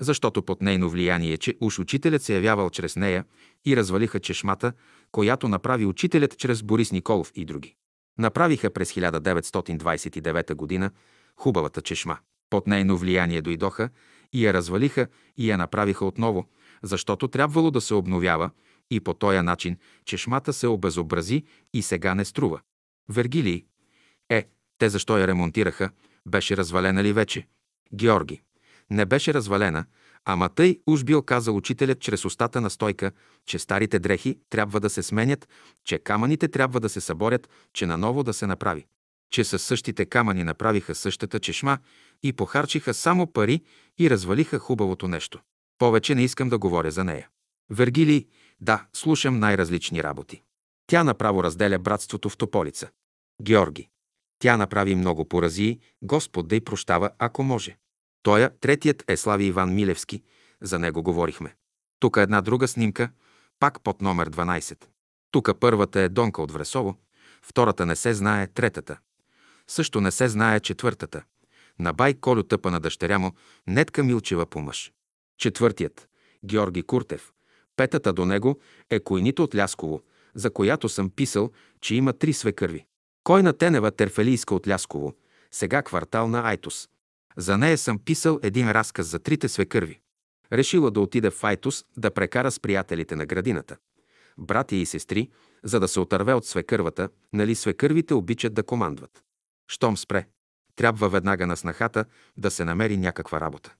Защото 0.00 0.42
под 0.42 0.62
нейно 0.62 0.90
влияние, 0.90 1.36
че 1.36 1.56
уж 1.60 1.78
учителят 1.78 2.22
се 2.22 2.34
явявал 2.34 2.70
чрез 2.70 2.96
нея 2.96 3.24
и 3.66 3.76
развалиха 3.76 4.20
чешмата, 4.20 4.72
която 5.12 5.48
направи 5.48 5.86
учителят 5.86 6.38
чрез 6.38 6.62
Борис 6.62 6.92
Николов 6.92 7.32
и 7.34 7.44
други. 7.44 7.74
Направиха 8.18 8.70
през 8.70 8.92
1929 8.92 10.80
г. 10.80 10.90
хубавата 11.36 11.82
чешма. 11.82 12.18
Под 12.50 12.66
нейно 12.66 12.96
влияние 12.96 13.42
дойдоха 13.42 13.90
и 14.32 14.46
я 14.46 14.54
развалиха 14.54 15.06
и 15.36 15.50
я 15.50 15.58
направиха 15.58 16.04
отново, 16.04 16.48
защото 16.82 17.28
трябвало 17.28 17.70
да 17.70 17.80
се 17.80 17.94
обновява 17.94 18.50
и 18.90 19.00
по 19.00 19.14
този 19.14 19.38
начин 19.38 19.76
чешмата 20.04 20.52
се 20.52 20.66
обезобрази 20.66 21.44
и 21.74 21.82
сега 21.82 22.14
не 22.14 22.24
струва. 22.24 22.60
Вергилий. 23.08 23.64
Е, 24.30 24.44
те 24.78 24.88
защо 24.88 25.18
я 25.18 25.26
ремонтираха? 25.26 25.90
Беше 26.28 26.56
развалена 26.56 27.04
ли 27.04 27.12
вече? 27.12 27.46
Георги. 27.94 28.42
Не 28.90 29.06
беше 29.06 29.34
развалена, 29.34 29.84
ама 30.24 30.48
тъй 30.48 30.80
уж 30.86 31.04
бил 31.04 31.22
казал 31.22 31.56
учителят 31.56 32.00
чрез 32.00 32.24
устата 32.24 32.60
на 32.60 32.70
стойка, 32.70 33.12
че 33.46 33.58
старите 33.58 33.98
дрехи 33.98 34.38
трябва 34.50 34.80
да 34.80 34.90
се 34.90 35.02
сменят, 35.02 35.48
че 35.84 35.98
камъните 35.98 36.48
трябва 36.48 36.80
да 36.80 36.88
се 36.88 37.00
съборят, 37.00 37.48
че 37.72 37.86
наново 37.86 38.22
да 38.22 38.32
се 38.32 38.46
направи. 38.46 38.86
че 39.30 39.44
със 39.44 39.62
същите 39.62 40.06
камъни 40.06 40.44
направиха 40.44 40.94
същата 40.94 41.40
чешма 41.40 41.78
и 42.22 42.32
похарчиха 42.32 42.94
само 42.94 43.32
пари 43.32 43.62
и 43.98 44.10
развалиха 44.10 44.58
хубавото 44.58 45.08
нещо. 45.08 45.40
Повече 45.78 46.14
не 46.14 46.24
искам 46.24 46.48
да 46.48 46.58
говоря 46.58 46.90
за 46.90 47.04
нея. 47.04 47.28
Вергили, 47.70 48.26
да, 48.60 48.86
слушам 48.92 49.38
най-различни 49.38 50.02
работи. 50.02 50.42
Тя 50.86 51.04
направо 51.04 51.44
разделя 51.44 51.78
братството 51.78 52.28
в 52.28 52.36
Тополица. 52.36 52.88
Георги. 53.42 53.88
Тя 54.38 54.56
направи 54.56 54.94
много 54.94 55.28
поразии, 55.28 55.80
Господ 56.02 56.48
да 56.48 56.56
й 56.56 56.60
прощава, 56.60 57.10
ако 57.18 57.42
може. 57.42 57.76
Тоя, 58.22 58.50
третият 58.60 59.10
е 59.10 59.16
Слави 59.16 59.44
Иван 59.44 59.74
Милевски, 59.74 60.22
за 60.60 60.78
него 60.78 61.02
говорихме. 61.02 61.54
Тук 62.00 62.16
е 62.16 62.22
една 62.22 62.40
друга 62.40 62.68
снимка, 62.68 63.10
пак 63.60 63.80
под 63.80 64.02
номер 64.02 64.30
12. 64.30 64.84
Тук 65.30 65.50
първата 65.60 66.00
е 66.00 66.08
Донка 66.08 66.42
от 66.42 66.52
Вресово, 66.52 66.96
втората 67.42 67.86
не 67.86 67.96
се 67.96 68.14
знае, 68.14 68.46
третата. 68.46 68.98
Също 69.68 70.00
не 70.00 70.10
се 70.10 70.28
знае 70.28 70.60
четвъртата. 70.60 71.22
На 71.78 71.92
бай 71.92 72.14
Колю 72.14 72.42
тъпа 72.42 72.70
на 72.70 72.80
дъщеря 72.80 73.18
му, 73.18 73.32
Нетка 73.66 74.04
Милчева 74.04 74.46
по 74.46 74.60
мъж. 74.60 74.92
Четвъртият– 75.38 76.08
Георги 76.44 76.82
Куртев. 76.82 77.32
Петата 77.76 78.12
до 78.12 78.26
него 78.26 78.60
е 78.90 79.00
Койнито 79.00 79.42
от 79.42 79.54
Лясково, 79.54 80.02
за 80.34 80.50
която 80.50 80.88
съм 80.88 81.10
писал, 81.10 81.50
че 81.80 81.94
има 81.94 82.12
три 82.12 82.32
свекърви. 82.32 82.86
Койна 83.28 83.52
Тенева 83.52 83.90
Терфелийска 83.90 84.54
от 84.54 84.68
Лясково, 84.68 85.14
сега 85.50 85.82
квартал 85.82 86.28
на 86.28 86.48
Айтос. 86.48 86.88
За 87.36 87.58
нея 87.58 87.78
съм 87.78 87.98
писал 87.98 88.38
един 88.42 88.70
разказ 88.70 89.06
за 89.06 89.18
трите 89.18 89.48
свекърви. 89.48 90.00
Решила 90.52 90.90
да 90.90 91.00
отиде 91.00 91.30
в 91.30 91.44
Айтос 91.44 91.84
да 91.96 92.10
прекара 92.10 92.50
с 92.50 92.60
приятелите 92.60 93.16
на 93.16 93.26
градината. 93.26 93.76
Братя 94.38 94.76
и 94.76 94.86
сестри, 94.86 95.30
за 95.62 95.80
да 95.80 95.88
се 95.88 96.00
отърве 96.00 96.34
от 96.34 96.46
свекървата, 96.46 97.08
нали 97.32 97.54
свекървите 97.54 98.14
обичат 98.14 98.54
да 98.54 98.62
командват. 98.62 99.22
Щом 99.70 99.96
спре, 99.96 100.26
трябва 100.76 101.08
веднага 101.08 101.46
на 101.46 101.56
снахата 101.56 102.04
да 102.36 102.50
се 102.50 102.64
намери 102.64 102.96
някаква 102.96 103.40
работа. 103.40 103.74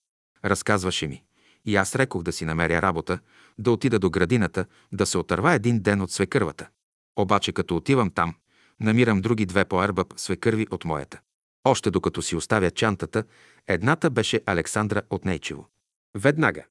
Разказваше 0.45 1.07
ми. 1.07 1.23
И 1.65 1.75
аз 1.75 1.95
рекох 1.95 2.23
да 2.23 2.31
си 2.31 2.45
намеря 2.45 2.81
работа, 2.81 3.19
да 3.57 3.71
отида 3.71 3.99
до 3.99 4.09
градината, 4.09 4.65
да 4.91 5.05
се 5.05 5.17
отърва 5.17 5.53
един 5.53 5.79
ден 5.79 6.01
от 6.01 6.11
свекървата. 6.11 6.69
Обаче 7.15 7.51
като 7.51 7.75
отивам 7.75 8.11
там, 8.11 8.35
намирам 8.79 9.21
други 9.21 9.45
две 9.45 9.65
по 9.65 9.83
ербъб 9.83 10.13
свекърви 10.17 10.67
от 10.71 10.85
моята. 10.85 11.19
Още 11.63 11.91
докато 11.91 12.21
си 12.21 12.35
оставя 12.35 12.71
чантата, 12.71 13.23
едната 13.67 14.09
беше 14.09 14.41
Александра 14.45 15.01
от 15.09 15.25
Нейчево. 15.25 15.67
Веднага. 16.15 16.63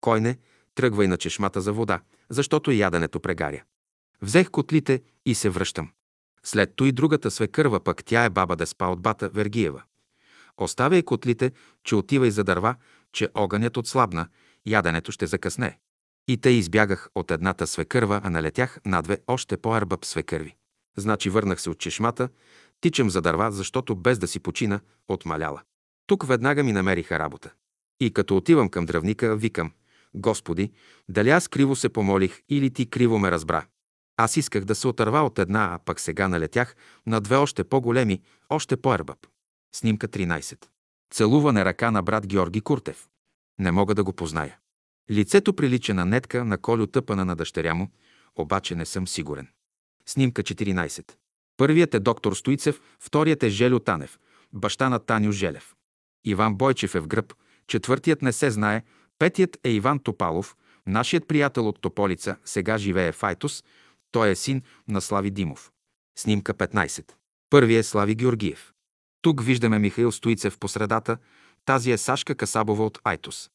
Кой 0.00 0.20
не, 0.20 0.38
тръгвай 0.74 1.08
на 1.08 1.16
чешмата 1.16 1.60
за 1.60 1.72
вода, 1.72 2.00
защото 2.30 2.70
яденето 2.70 3.20
прегаря. 3.20 3.62
Взех 4.22 4.50
котлите 4.50 5.02
и 5.26 5.34
се 5.34 5.50
връщам. 5.50 5.90
След 6.42 6.76
то 6.76 6.84
и 6.84 6.92
другата 6.92 7.30
свекърва, 7.30 7.80
пък 7.80 8.04
тя 8.04 8.24
е 8.24 8.30
баба 8.30 8.56
Деспа 8.56 8.86
от 8.86 9.02
бата 9.02 9.28
Вергиева. 9.28 9.82
Оставяй 10.56 11.02
котлите, 11.02 11.52
че 11.84 11.94
отивай 11.94 12.30
за 12.30 12.44
дърва, 12.44 12.74
че 13.12 13.28
огънят 13.34 13.76
отслабна, 13.76 14.28
яденето 14.66 15.12
ще 15.12 15.26
закъсне. 15.26 15.78
И 16.28 16.36
те 16.36 16.50
избягах 16.50 17.08
от 17.14 17.30
едната 17.30 17.66
свекърва, 17.66 18.20
а 18.24 18.30
налетях 18.30 18.80
на 18.86 19.02
две 19.02 19.18
още 19.26 19.56
по-ербъб 19.56 20.04
свекърви. 20.04 20.56
Значи 20.96 21.30
върнах 21.30 21.60
се 21.60 21.70
от 21.70 21.78
чешмата, 21.78 22.28
тичам 22.80 23.10
за 23.10 23.20
дърва, 23.22 23.52
защото 23.52 23.96
без 23.96 24.18
да 24.18 24.26
си 24.26 24.40
почина, 24.40 24.80
отмаляла. 25.08 25.62
Тук 26.06 26.26
веднага 26.26 26.64
ми 26.64 26.72
намериха 26.72 27.18
работа. 27.18 27.52
И 28.00 28.12
като 28.12 28.36
отивам 28.36 28.68
към 28.68 28.86
дръвника, 28.86 29.36
викам, 29.36 29.72
Господи, 30.14 30.72
дали 31.08 31.30
аз 31.30 31.48
криво 31.48 31.76
се 31.76 31.88
помолих 31.88 32.40
или 32.48 32.70
ти 32.70 32.90
криво 32.90 33.18
ме 33.18 33.30
разбра? 33.30 33.66
Аз 34.16 34.36
исках 34.36 34.64
да 34.64 34.74
се 34.74 34.88
отърва 34.88 35.22
от 35.22 35.38
една, 35.38 35.68
а 35.74 35.78
пък 35.78 36.00
сега 36.00 36.28
налетях 36.28 36.76
на 37.06 37.20
две 37.20 37.36
още 37.36 37.64
по-големи, 37.64 38.22
още 38.50 38.76
по-ербъб. 38.76 39.18
Снимка 39.74 40.08
13. 40.08 40.66
Целуване 41.14 41.64
ръка 41.64 41.90
на 41.90 42.02
брат 42.02 42.26
Георги 42.26 42.60
Куртев. 42.60 43.08
Не 43.58 43.72
мога 43.72 43.94
да 43.94 44.04
го 44.04 44.12
позная. 44.12 44.58
Лицето 45.10 45.56
прилича 45.56 45.94
на 45.94 46.04
нетка 46.04 46.44
на 46.44 46.58
Колю 46.58 46.86
тъпана 46.86 47.24
на 47.24 47.36
дъщеря 47.36 47.74
му, 47.74 47.90
обаче 48.36 48.74
не 48.74 48.86
съм 48.86 49.08
сигурен. 49.08 49.48
Снимка 50.08 50.42
14. 50.42 51.12
Първият 51.56 51.94
е 51.94 52.00
доктор 52.00 52.34
Стоицев, 52.34 52.80
вторият 53.00 53.42
е 53.42 53.48
Желю 53.48 53.78
Танев, 53.78 54.18
баща 54.52 54.88
на 54.88 54.98
Таню 54.98 55.32
Желев. 55.32 55.74
Иван 56.24 56.54
Бойчев 56.54 56.94
е 56.94 57.00
в 57.00 57.06
гръб, 57.06 57.34
четвъртият 57.66 58.22
не 58.22 58.32
се 58.32 58.50
знае, 58.50 58.82
петият 59.18 59.58
е 59.64 59.70
Иван 59.70 59.98
Топалов, 59.98 60.56
нашият 60.86 61.28
приятел 61.28 61.68
от 61.68 61.80
Тополица, 61.80 62.36
сега 62.44 62.78
живее 62.78 63.12
в 63.12 63.22
Айтос, 63.22 63.64
той 64.12 64.30
е 64.30 64.34
син 64.34 64.62
на 64.88 65.00
Слави 65.00 65.30
Димов. 65.30 65.70
Снимка 66.18 66.54
15. 66.54 67.12
Първият 67.50 67.84
е 67.84 67.88
Слави 67.88 68.14
Георгиев. 68.14 68.72
Тук 69.22 69.42
виждаме 69.42 69.78
Михаил 69.78 70.12
Стоицев 70.12 70.58
по 70.58 70.68
средата, 70.68 71.16
тази 71.64 71.90
е 71.90 71.98
Сашка 71.98 72.34
Касабова 72.34 72.84
от 72.84 72.98
Айтос. 73.04 73.50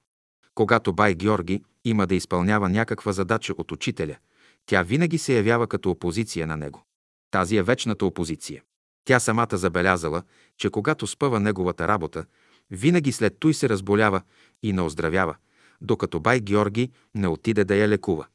Когато 0.56 0.94
бай 0.94 1.16
Георги 1.16 1.64
има 1.86 2.08
да 2.08 2.16
изпълнява 2.16 2.70
някаква 2.70 3.12
задача 3.12 3.54
от 3.58 3.72
учителя, 3.72 4.16
тя 4.66 4.84
винаги 4.84 5.18
се 5.18 5.36
явява 5.36 5.68
като 5.68 5.92
опозиция 5.92 6.48
на 6.48 6.58
него. 6.58 6.84
Тази 7.32 7.58
е 7.58 7.64
вечната 7.64 8.06
опозиция. 8.06 8.64
Тя 9.06 9.20
самата 9.20 9.58
забелязала, 9.58 10.24
че 10.58 10.70
когато 10.70 11.08
спъва 11.08 11.40
неговата 11.40 11.88
работа, 11.88 12.26
винаги 12.72 13.12
след 13.12 13.40
той 13.40 13.54
се 13.54 13.70
разболява 13.70 14.22
и 14.64 14.74
не 14.74 14.82
оздравява, 14.82 15.36
докато 15.82 16.20
бай 16.20 16.40
Георги 16.40 16.92
не 17.16 17.28
отиде 17.28 17.64
да 17.64 17.76
я 17.76 17.88
лекува. 17.88 18.28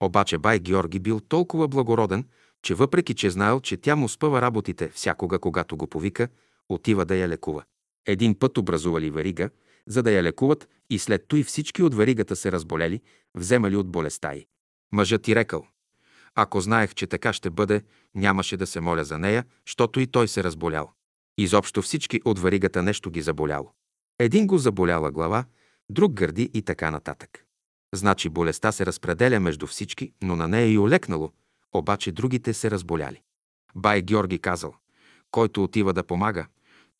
Обаче 0.00 0.38
бай 0.38 0.58
Георги 0.58 0.98
бил 0.98 1.20
толкова 1.20 1.68
благороден, 1.68 2.24
че 2.62 2.74
въпреки, 2.74 3.14
че 3.14 3.30
знаел, 3.30 3.60
че 3.60 3.76
тя 3.76 3.96
му 3.96 4.08
спъва 4.08 4.42
работите 4.42 4.88
всякога, 4.88 5.38
когато 5.38 5.76
го 5.76 5.86
повика, 5.86 6.28
отива 6.68 7.04
да 7.04 7.16
я 7.16 7.28
лекува. 7.28 7.64
Един 8.06 8.38
път 8.38 8.58
образували 8.58 9.10
верига, 9.10 9.50
за 9.86 10.02
да 10.02 10.12
я 10.12 10.22
лекуват 10.22 10.68
и 10.90 10.98
след 10.98 11.24
той 11.28 11.42
всички 11.42 11.82
от 11.82 11.94
веригата 11.94 12.36
се 12.36 12.52
разболели, 12.52 13.00
вземали 13.34 13.76
от 13.76 13.88
болестта 13.88 14.34
й. 14.34 14.46
Мъжът 14.92 15.22
ти 15.22 15.34
рекал, 15.34 15.66
ако 16.34 16.60
знаех, 16.60 16.94
че 16.94 17.06
така 17.06 17.32
ще 17.32 17.50
бъде, 17.50 17.82
нямаше 18.14 18.56
да 18.56 18.66
се 18.66 18.80
моля 18.80 19.04
за 19.04 19.18
нея, 19.18 19.44
защото 19.66 20.00
и 20.00 20.06
той 20.06 20.28
се 20.28 20.44
разболял. 20.44 20.92
Изобщо 21.38 21.82
всички 21.82 22.20
от 22.24 22.38
варигата 22.38 22.82
нещо 22.82 23.10
ги 23.10 23.22
заболяло. 23.22 23.72
Един 24.18 24.46
го 24.46 24.58
заболяла 24.58 25.10
глава, 25.10 25.44
друг 25.90 26.12
гърди 26.12 26.50
и 26.54 26.62
така 26.62 26.90
нататък. 26.90 27.44
Значи 27.94 28.28
болестта 28.28 28.72
се 28.72 28.86
разпределя 28.86 29.40
между 29.40 29.66
всички, 29.66 30.12
но 30.22 30.36
на 30.36 30.48
нея 30.48 30.72
и 30.72 30.78
олекнало, 30.78 31.32
обаче 31.72 32.12
другите 32.12 32.54
се 32.54 32.70
разболяли. 32.70 33.22
Бай 33.74 34.02
Георги 34.02 34.38
казал, 34.38 34.74
който 35.30 35.64
отива 35.64 35.92
да 35.92 36.04
помага, 36.04 36.46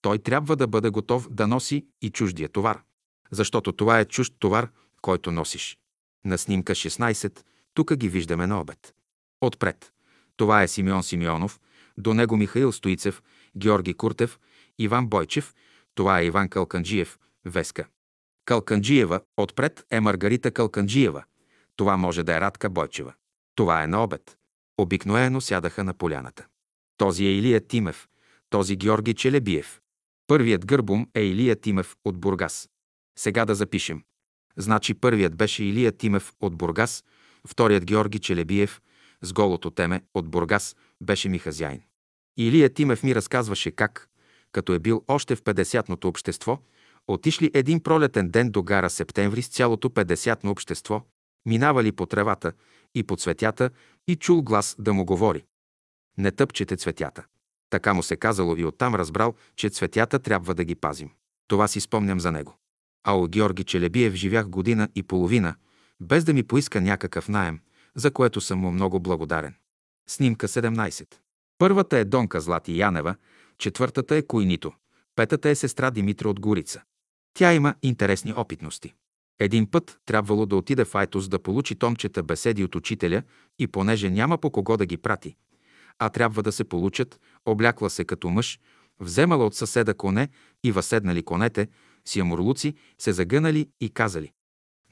той 0.01 0.19
трябва 0.19 0.57
да 0.57 0.67
бъде 0.67 0.91
готов 0.91 1.29
да 1.31 1.47
носи 1.47 1.87
и 2.03 2.11
чуждия 2.11 2.49
товар, 2.49 2.83
защото 3.31 3.73
това 3.73 4.01
е 4.01 4.05
чужд 4.05 4.35
товар, 4.39 4.71
който 5.03 5.33
носиш. 5.33 5.79
На 6.25 6.39
снимка 6.39 6.73
16, 6.73 7.45
тук 7.75 7.95
ги 7.95 8.09
виждаме 8.09 8.47
на 8.47 8.61
обед. 8.61 8.95
Отпред. 9.45 9.93
Това 10.37 10.63
е 10.63 10.69
Симеон 10.69 11.03
Симеонов, 11.03 11.61
до 11.99 12.15
него 12.15 12.37
Михаил 12.37 12.73
Стоицев, 12.73 13.23
Георги 13.57 13.95
Куртев, 13.95 14.39
Иван 14.79 15.07
Бойчев, 15.07 15.55
това 15.95 16.21
е 16.21 16.27
Иван 16.27 16.49
Калканджиев, 16.49 17.19
Веска. 17.45 17.85
Калканджиева, 18.45 19.21
отпред 19.37 19.87
е 19.91 20.01
Маргарита 20.01 20.51
Калканджиева. 20.51 21.25
Това 21.77 21.97
може 21.97 22.23
да 22.23 22.37
е 22.37 22.41
Радка 22.41 22.71
Бойчева. 22.71 23.15
Това 23.55 23.83
е 23.83 23.87
на 23.87 24.05
обед. 24.05 24.39
Обикновено 24.79 25.41
сядаха 25.41 25.85
на 25.85 25.95
поляната. 25.95 26.47
Този 26.97 27.25
е 27.25 27.33
Илия 27.33 27.67
Тимев, 27.67 28.09
този 28.51 28.77
Георги 28.77 29.15
Челебиев. 29.15 29.81
Първият 30.27 30.67
гърбум 30.67 31.09
е 31.15 31.21
Илия 31.21 31.61
Тимев 31.61 31.97
от 32.05 32.19
Бургас. 32.19 32.69
Сега 33.19 33.45
да 33.45 33.55
запишем. 33.55 34.03
Значи 34.57 34.95
първият 34.95 35.37
беше 35.37 35.65
Илия 35.65 35.93
Тимев 35.93 36.33
от 36.41 36.57
Бургас, 36.57 37.05
вторият 37.49 37.85
Георги 37.85 38.19
Челебиев 38.19 38.81
с 39.25 39.33
голото 39.33 39.71
теме 39.71 40.03
от 40.15 40.29
Бургас 40.29 40.77
беше 41.01 41.29
ми 41.29 41.39
хазяин. 41.39 41.81
Илия 42.37 42.75
Тимев 42.75 43.03
ми 43.03 43.15
разказваше 43.15 43.71
как, 43.71 44.09
като 44.53 44.73
е 44.73 44.79
бил 44.79 45.05
още 45.09 45.37
в 45.37 45.43
50-ното 45.43 46.09
общество, 46.09 46.59
отишли 47.09 47.51
един 47.55 47.81
пролетен 47.81 48.31
ден 48.31 48.51
до 48.51 48.63
гара 48.63 48.91
Септември 48.91 49.43
с 49.43 49.49
цялото 49.49 49.89
50-но 49.89 50.51
общество, 50.51 51.03
минавали 51.47 51.93
по 51.93 52.07
тревата 52.07 52.53
и 52.95 53.03
по 53.03 53.17
цветята 53.17 53.71
и 54.09 54.17
чул 54.17 54.43
глас 54.43 54.77
да 54.79 54.93
му 54.93 55.05
говори. 55.05 55.45
Не 56.19 56.31
тъпчете 56.31 56.77
цветята. 56.77 57.25
Така 57.71 57.95
му 57.95 58.03
се 58.03 58.17
казало 58.17 58.57
и 58.57 58.65
оттам 58.65 58.95
разбрал, 58.95 59.35
че 59.57 59.71
цветята 59.71 60.19
трябва 60.19 60.55
да 60.55 60.65
ги 60.65 60.75
пазим. 60.75 61.11
Това 61.49 61.69
си 61.69 61.81
спомням 61.81 62.21
за 62.21 62.33
него. 62.33 62.57
А 63.05 63.17
у 63.17 63.29
Георги 63.29 63.65
Челебиев 63.65 64.15
живях 64.15 64.49
година 64.49 64.89
и 64.95 65.03
половина, 65.03 65.55
без 66.01 66.25
да 66.25 66.35
ми 66.35 66.43
поиска 66.43 66.81
някакъв 66.81 67.29
наем, 67.29 67.61
за 67.97 68.11
което 68.11 68.41
съм 68.41 68.59
му 68.59 68.73
много 68.73 69.01
благодарен. 69.01 69.55
Снимка 70.09 70.49
17. 70.49 71.07
Първата 71.59 71.99
е 71.99 72.05
Донка 72.05 72.41
Злати 72.41 72.79
Янева, 72.79 73.15
четвъртата 73.59 74.17
е 74.17 74.23
Койнито, 74.23 74.73
петата 75.17 75.49
е 75.49 75.55
сестра 75.55 75.91
Димитра 75.91 76.29
от 76.29 76.41
Горица. 76.41 76.83
Тя 77.35 77.53
има 77.55 77.75
интересни 77.83 78.35
опитности. 78.37 78.95
Един 79.41 79.71
път 79.71 79.99
трябвало 80.07 80.47
да 80.47 80.57
отиде 80.57 80.85
в 80.85 80.95
Айтос 80.95 81.29
да 81.29 81.39
получи 81.39 81.75
томчета 81.75 82.23
беседи 82.23 82.65
от 82.65 82.75
учителя 82.75 83.23
и 83.59 83.67
понеже 83.67 84.11
няма 84.11 84.39
по 84.39 84.51
кого 84.51 84.77
да 84.77 84.87
ги 84.87 84.97
прати, 84.97 85.37
а 85.99 86.09
трябва 86.09 86.43
да 86.43 86.53
се 86.53 86.65
получат, 86.65 87.21
облякла 87.47 87.91
се 87.91 88.05
като 88.05 88.31
мъж, 88.31 88.61
вземала 89.01 89.47
от 89.47 89.55
съседа 89.55 89.95
коне 89.95 90.29
и 90.65 90.73
възседнали 90.73 91.23
конете, 91.23 91.69
си 92.05 92.21
амурлуци, 92.21 92.75
се 92.99 93.13
загънали 93.13 93.69
и 93.81 93.91
казали 93.91 94.33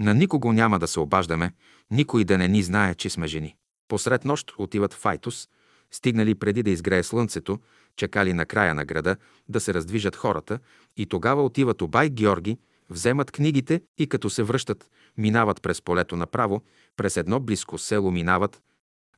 «На 0.01 0.15
никого 0.15 0.53
няма 0.53 0.79
да 0.79 0.89
се 0.89 1.01
обаждаме, 1.01 1.53
никой 1.91 2.25
да 2.25 2.39
не 2.39 2.49
ни 2.49 2.63
знае, 2.63 2.95
че 2.95 3.11
сме 3.11 3.27
жени». 3.27 3.57
Посред 3.89 4.25
нощ 4.25 4.53
отиват 4.59 4.95
в 4.95 5.07
Айтос, 5.07 5.49
стигнали 5.91 6.35
преди 6.35 6.63
да 6.63 6.71
изгрее 6.71 7.03
слънцето, 7.03 7.59
чакали 7.97 8.33
на 8.33 8.47
края 8.47 8.75
на 8.75 8.85
града 8.85 9.17
да 9.49 9.61
се 9.61 9.75
раздвижат 9.75 10.17
хората 10.17 10.59
и 10.97 11.07
тогава 11.07 11.45
отиват 11.45 11.83
обай 11.83 12.11
Георги, 12.11 12.59
вземат 12.91 13.31
книгите 13.31 13.83
и 13.99 14.07
като 14.07 14.31
се 14.31 14.43
връщат, 14.43 14.91
минават 15.19 15.63
през 15.63 15.83
полето 15.83 16.17
направо, 16.17 16.63
през 16.97 17.17
едно 17.17 17.41
близко 17.41 17.79
село 17.79 18.11
минават, 18.11 18.63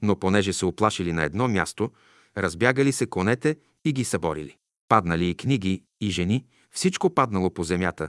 но 0.02 0.16
понеже 0.16 0.52
се 0.52 0.66
оплашили 0.66 1.12
на 1.12 1.24
едно 1.24 1.48
място, 1.48 1.90
разбягали 2.36 2.92
се 2.92 3.06
конете 3.06 3.56
и 3.84 3.92
ги 3.92 4.04
съборили. 4.04 4.56
Паднали 4.88 5.28
и 5.28 5.34
книги, 5.34 5.82
и 6.00 6.10
жени, 6.10 6.44
всичко 6.70 7.10
паднало 7.10 7.50
по 7.50 7.64
земята, 7.64 8.08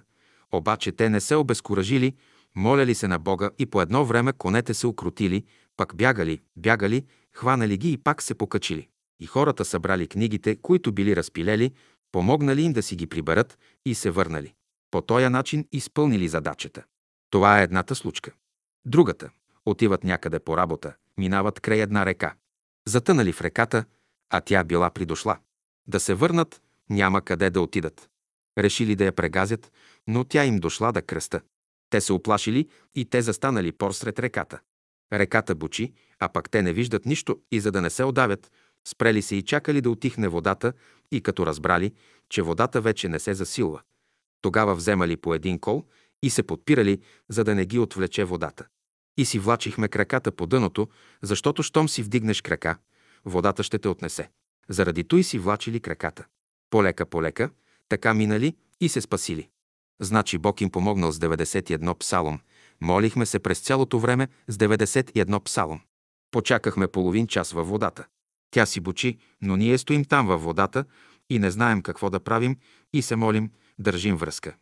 обаче 0.51 0.91
те 0.91 1.09
не 1.09 1.21
се 1.21 1.35
обезкуражили, 1.35 2.15
моляли 2.55 2.95
се 2.95 3.07
на 3.07 3.19
Бога 3.19 3.49
и 3.59 3.65
по 3.65 3.81
едно 3.81 4.05
време 4.05 4.33
конете 4.33 4.73
се 4.73 4.87
укротили, 4.87 5.43
пак 5.77 5.95
бягали, 5.95 6.41
бягали, 6.55 7.05
хванали 7.33 7.77
ги 7.77 7.91
и 7.91 7.97
пак 7.97 8.21
се 8.21 8.35
покачили. 8.35 8.87
И 9.19 9.25
хората 9.25 9.65
събрали 9.65 10.07
книгите, 10.07 10.55
които 10.55 10.91
били 10.91 11.15
разпилели, 11.15 11.73
помогнали 12.11 12.61
им 12.61 12.73
да 12.73 12.83
си 12.83 12.95
ги 12.95 13.07
приберат 13.07 13.57
и 13.85 13.95
се 13.95 14.11
върнали. 14.11 14.53
По 14.91 15.01
този 15.01 15.29
начин 15.29 15.67
изпълнили 15.71 16.27
задачата. 16.27 16.83
Това 17.29 17.59
е 17.59 17.63
едната 17.63 17.95
случка. 17.95 18.31
Другата. 18.85 19.29
Отиват 19.65 20.03
някъде 20.03 20.39
по 20.39 20.57
работа, 20.57 20.93
минават 21.17 21.59
край 21.59 21.81
една 21.81 22.05
река. 22.05 22.35
Затънали 22.87 23.31
в 23.31 23.41
реката, 23.41 23.85
а 24.29 24.41
тя 24.41 24.63
била 24.63 24.89
придошла. 24.89 25.37
Да 25.87 25.99
се 25.99 26.13
върнат, 26.13 26.61
няма 26.89 27.21
къде 27.21 27.49
да 27.49 27.61
отидат. 27.61 28.09
Решили 28.57 28.95
да 28.95 29.05
я 29.05 29.11
прегазят, 29.11 29.71
но 30.07 30.23
тя 30.23 30.45
им 30.45 30.59
дошла 30.59 30.91
да 30.91 31.01
кръста. 31.01 31.41
Те 31.89 32.01
се 32.01 32.13
оплашили 32.13 32.69
и 32.95 33.05
те 33.05 33.21
застанали 33.21 33.71
порсред 33.71 34.19
реката. 34.19 34.59
Реката 35.13 35.55
бучи, 35.55 35.93
а 36.19 36.29
пък 36.29 36.49
те 36.49 36.61
не 36.61 36.73
виждат 36.73 37.05
нищо 37.05 37.39
и 37.51 37.59
за 37.59 37.71
да 37.71 37.81
не 37.81 37.89
се 37.89 38.03
отдавят, 38.03 38.51
спрели 38.87 39.21
се 39.21 39.35
и 39.35 39.41
чакали 39.41 39.81
да 39.81 39.89
отихне 39.89 40.27
водата 40.27 40.73
и 41.11 41.21
като 41.21 41.45
разбрали, 41.45 41.93
че 42.29 42.41
водата 42.41 42.81
вече 42.81 43.09
не 43.09 43.19
се 43.19 43.33
засилва. 43.33 43.81
Тогава 44.41 44.75
вземали 44.75 45.17
по 45.17 45.33
един 45.33 45.59
кол 45.59 45.85
и 46.23 46.29
се 46.29 46.43
подпирали, 46.43 47.01
за 47.29 47.43
да 47.43 47.55
не 47.55 47.65
ги 47.65 47.79
отвлече 47.79 48.23
водата. 48.23 48.65
И 49.17 49.25
си 49.25 49.39
влачихме 49.39 49.87
краката 49.87 50.31
по 50.31 50.47
дъното, 50.47 50.87
защото 51.21 51.63
щом 51.63 51.89
си 51.89 52.03
вдигнеш 52.03 52.41
крака, 52.41 52.77
водата 53.25 53.63
ще 53.63 53.79
те 53.79 53.87
отнесе. 53.87 54.29
Заради 54.69 55.03
той 55.03 55.23
си 55.23 55.39
влачили 55.39 55.79
краката. 55.79 56.25
Полека-полека, 56.69 57.49
така 57.89 58.13
минали 58.13 58.55
и 58.81 58.89
се 58.89 59.01
спасили. 59.01 59.49
Значи 60.01 60.37
Бог 60.37 60.61
им 60.61 60.71
помогнал 60.71 61.11
с 61.11 61.19
91 61.19 61.97
псалом. 61.97 62.39
Молихме 62.81 63.25
се 63.25 63.39
през 63.39 63.59
цялото 63.59 63.99
време 63.99 64.27
с 64.47 64.57
91 64.57 65.43
псалом. 65.43 65.81
Почакахме 66.31 66.87
половин 66.87 67.27
час 67.27 67.51
във 67.51 67.67
водата. 67.69 68.05
Тя 68.51 68.65
си 68.65 68.79
бучи, 68.79 69.17
но 69.41 69.55
ние 69.55 69.77
стоим 69.77 70.05
там 70.05 70.27
във 70.27 70.43
водата 70.43 70.85
и 71.29 71.39
не 71.39 71.51
знаем 71.51 71.81
какво 71.81 72.09
да 72.09 72.19
правим 72.19 72.57
и 72.93 73.01
се 73.01 73.15
молим, 73.15 73.51
държим 73.79 74.17
връзка. 74.17 74.55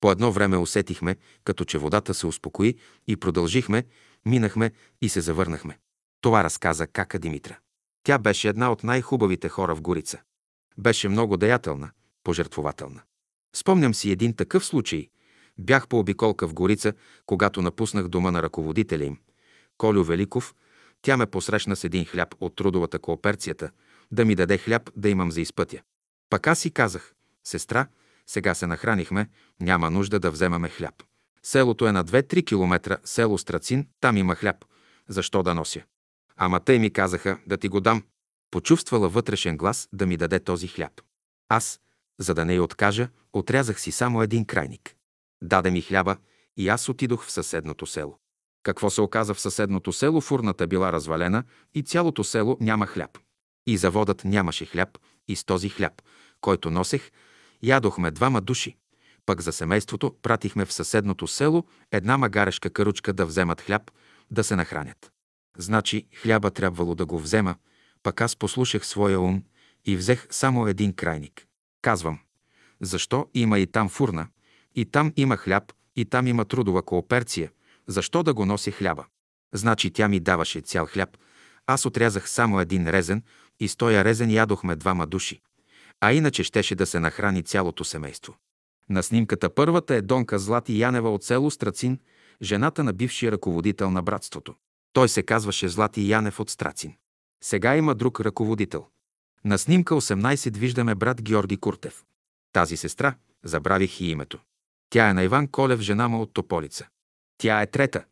По 0.00 0.10
едно 0.10 0.32
време 0.32 0.56
усетихме, 0.56 1.16
като 1.44 1.64
че 1.64 1.78
водата 1.78 2.14
се 2.14 2.26
успокои 2.26 2.74
и 3.06 3.16
продължихме, 3.16 3.84
минахме 4.26 4.70
и 5.02 5.08
се 5.08 5.20
завърнахме. 5.20 5.78
Това 6.20 6.44
разказа 6.44 6.86
Кака 6.86 7.18
Димитра. 7.18 7.58
Тя 8.02 8.18
беше 8.18 8.48
една 8.48 8.72
от 8.72 8.84
най-хубавите 8.84 9.48
хора 9.48 9.74
в 9.74 9.80
Горица. 9.80 10.18
Беше 10.78 11.08
много 11.08 11.36
деятелна, 11.36 11.90
пожертвователна. 12.24 13.02
Спомням 13.56 13.94
си 13.94 14.10
един 14.10 14.36
такъв 14.36 14.64
случай. 14.64 15.08
Бях 15.58 15.88
по 15.88 15.98
обиколка 15.98 16.48
в 16.48 16.54
Горица, 16.54 16.92
когато 17.26 17.62
напуснах 17.62 18.08
дома 18.08 18.30
на 18.30 18.42
ръководителя 18.42 19.04
им. 19.04 19.18
Колю 19.78 20.04
Великов, 20.04 20.54
тя 21.02 21.16
ме 21.16 21.26
посрещна 21.26 21.76
с 21.76 21.84
един 21.84 22.04
хляб 22.04 22.34
от 22.40 22.56
трудовата 22.56 22.98
кооперцията, 22.98 23.70
да 24.12 24.24
ми 24.24 24.34
даде 24.34 24.58
хляб 24.58 24.90
да 24.96 25.08
имам 25.08 25.30
за 25.30 25.40
изпътя. 25.40 25.82
Пак 26.30 26.46
аз 26.46 26.58
си 26.58 26.70
казах, 26.70 27.14
сестра, 27.44 27.86
сега 28.26 28.54
се 28.54 28.66
нахранихме, 28.66 29.28
няма 29.60 29.90
нужда 29.90 30.20
да 30.20 30.30
вземаме 30.30 30.68
хляб. 30.68 30.94
Селото 31.42 31.86
е 31.86 31.92
на 31.92 32.04
2-3 32.04 32.46
километра, 32.46 32.96
село 33.04 33.38
Страцин, 33.38 33.88
там 34.00 34.16
има 34.16 34.34
хляб. 34.34 34.64
Защо 35.08 35.42
да 35.42 35.54
нося? 35.54 35.82
Ама 36.36 36.60
те 36.60 36.78
ми 36.78 36.90
казаха 36.92 37.38
да 37.46 37.56
ти 37.56 37.68
го 37.68 37.80
дам. 37.80 38.02
Почувствала 38.50 39.08
вътрешен 39.08 39.56
глас 39.56 39.88
да 39.92 40.06
ми 40.06 40.16
даде 40.16 40.40
този 40.40 40.68
хляб. 40.68 40.92
Аз, 41.48 41.80
за 42.20 42.34
да 42.34 42.44
не 42.44 42.54
й 42.54 42.60
откажа, 42.60 43.08
отрязах 43.32 43.80
си 43.80 43.92
само 43.92 44.22
един 44.22 44.44
крайник. 44.44 44.94
Даде 45.42 45.70
ми 45.70 45.80
хляба 45.80 46.16
и 46.56 46.68
аз 46.68 46.88
отидох 46.88 47.26
в 47.26 47.30
съседното 47.30 47.86
село. 47.86 48.18
Какво 48.62 48.90
се 48.90 49.00
оказа 49.00 49.34
в 49.34 49.40
съседното 49.40 49.92
село? 49.92 50.20
Фурната 50.20 50.66
била 50.66 50.92
развалена 50.92 51.44
и 51.74 51.82
цялото 51.82 52.24
село 52.24 52.56
няма 52.60 52.86
хляб. 52.86 53.18
И 53.66 53.76
заводът 53.76 54.24
нямаше 54.24 54.66
хляб 54.66 54.98
и 55.28 55.36
с 55.36 55.44
този 55.44 55.68
хляб, 55.68 55.92
който 56.40 56.70
носех, 56.70 57.10
ядохме 57.62 58.10
двама 58.10 58.40
души. 58.40 58.76
Пък 59.26 59.40
за 59.40 59.52
семейството 59.52 60.14
пратихме 60.22 60.64
в 60.64 60.72
съседното 60.72 61.26
село 61.26 61.64
една 61.92 62.18
магарешка 62.18 62.70
каручка 62.70 63.12
да 63.12 63.26
вземат 63.26 63.60
хляб, 63.60 63.90
да 64.30 64.44
се 64.44 64.56
нахранят. 64.56 65.12
Значи 65.58 66.06
хляба 66.22 66.50
трябвало 66.50 66.94
да 66.94 67.06
го 67.06 67.18
взема, 67.18 67.54
пък 68.02 68.20
аз 68.20 68.36
послушах 68.36 68.86
своя 68.86 69.20
ум 69.20 69.42
и 69.84 69.96
взех 69.96 70.26
само 70.30 70.66
един 70.66 70.92
крайник. 70.92 71.46
Казвам, 71.82 72.18
защо 72.80 73.28
има 73.34 73.58
и 73.58 73.66
там 73.66 73.88
фурна, 73.88 74.26
и 74.74 74.84
там 74.84 75.12
има 75.16 75.36
хляб, 75.36 75.72
и 75.96 76.04
там 76.04 76.26
има 76.26 76.44
трудова 76.44 76.82
кооперция, 76.82 77.50
защо 77.86 78.22
да 78.22 78.34
го 78.34 78.46
носи 78.46 78.70
хляба? 78.70 79.04
Значи 79.54 79.90
тя 79.90 80.08
ми 80.08 80.20
даваше 80.20 80.60
цял 80.60 80.86
хляб, 80.86 81.16
аз 81.66 81.86
отрязах 81.86 82.30
само 82.30 82.60
един 82.60 82.88
резен 82.88 83.22
и 83.60 83.68
с 83.68 83.76
тоя 83.76 84.04
резен 84.04 84.30
ядохме 84.30 84.76
двама 84.76 85.06
души. 85.06 85.40
А 86.00 86.12
иначе 86.12 86.44
щеше 86.44 86.74
да 86.74 86.86
се 86.86 87.00
нахрани 87.00 87.42
цялото 87.42 87.84
семейство. 87.84 88.36
На 88.90 89.02
снимката 89.02 89.54
първата 89.54 89.94
е 89.94 90.02
Донка 90.02 90.38
Злати 90.38 90.78
Янева 90.78 91.14
от 91.14 91.24
село 91.24 91.50
Страцин, 91.50 91.98
жената 92.42 92.84
на 92.84 92.92
бившия 92.92 93.32
ръководител 93.32 93.90
на 93.90 94.02
братството. 94.02 94.54
Той 94.92 95.08
се 95.08 95.22
казваше 95.22 95.68
Злати 95.68 96.08
Янев 96.08 96.40
от 96.40 96.50
Страцин. 96.50 96.94
Сега 97.44 97.76
има 97.76 97.94
друг 97.94 98.20
ръководител. 98.20 98.86
На 99.44 99.58
снимка 99.58 99.94
18 99.94 100.56
виждаме 100.56 100.94
брат 100.94 101.22
Георги 101.22 101.56
Куртев. 101.56 102.04
Тази 102.52 102.76
сестра, 102.76 103.14
забравих 103.44 104.00
и 104.00 104.06
името. 104.06 104.38
Тя 104.90 105.08
е 105.08 105.14
на 105.14 105.22
Иван 105.22 105.48
Колев, 105.48 105.80
жена 105.80 106.08
му 106.08 106.22
от 106.22 106.32
Тополица. 106.32 106.86
Тя 107.38 107.62
е 107.62 107.66
трета. 107.66 108.04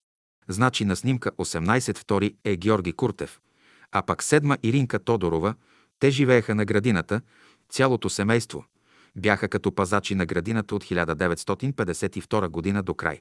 Значи 0.49 0.85
на 0.85 0.97
снимка 0.97 1.31
18 1.31 1.99
втори 1.99 2.37
е 2.45 2.57
Георги 2.57 2.93
Куртев, 2.93 3.41
а 3.93 4.03
пак 4.03 4.23
седма 4.23 4.59
Иринка 4.63 4.99
Тодорова. 4.99 5.55
Те 5.99 6.11
живееха 6.11 6.55
на 6.55 6.65
градината, 6.65 7.21
цялото 7.69 8.11
семейство. 8.11 8.65
Бяха 9.17 9.49
като 9.49 9.75
пазачи 9.75 10.15
на 10.15 10.27
градината 10.27 10.75
от 10.75 10.85
1952 10.85 12.49
година 12.49 12.83
до 12.83 12.95
край. 12.95 13.21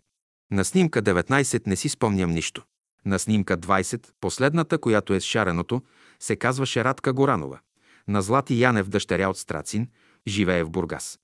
На 0.51 0.65
снимка 0.65 1.01
19 1.01 1.67
не 1.67 1.75
си 1.75 1.89
спомням 1.89 2.31
нищо. 2.31 2.63
На 3.05 3.19
снимка 3.19 3.57
20, 3.57 4.07
последната, 4.21 4.77
която 4.77 5.13
е 5.13 5.19
с 5.19 5.23
шареното, 5.23 5.81
се 6.19 6.35
казваше 6.35 6.83
Радка 6.83 7.13
Горанова. 7.13 7.59
На 8.07 8.21
Злати 8.21 8.59
Янев, 8.59 8.89
дъщеря 8.89 9.29
от 9.29 9.37
Страцин, 9.37 9.87
живее 10.27 10.63
в 10.63 10.69
Бургас. 10.69 11.19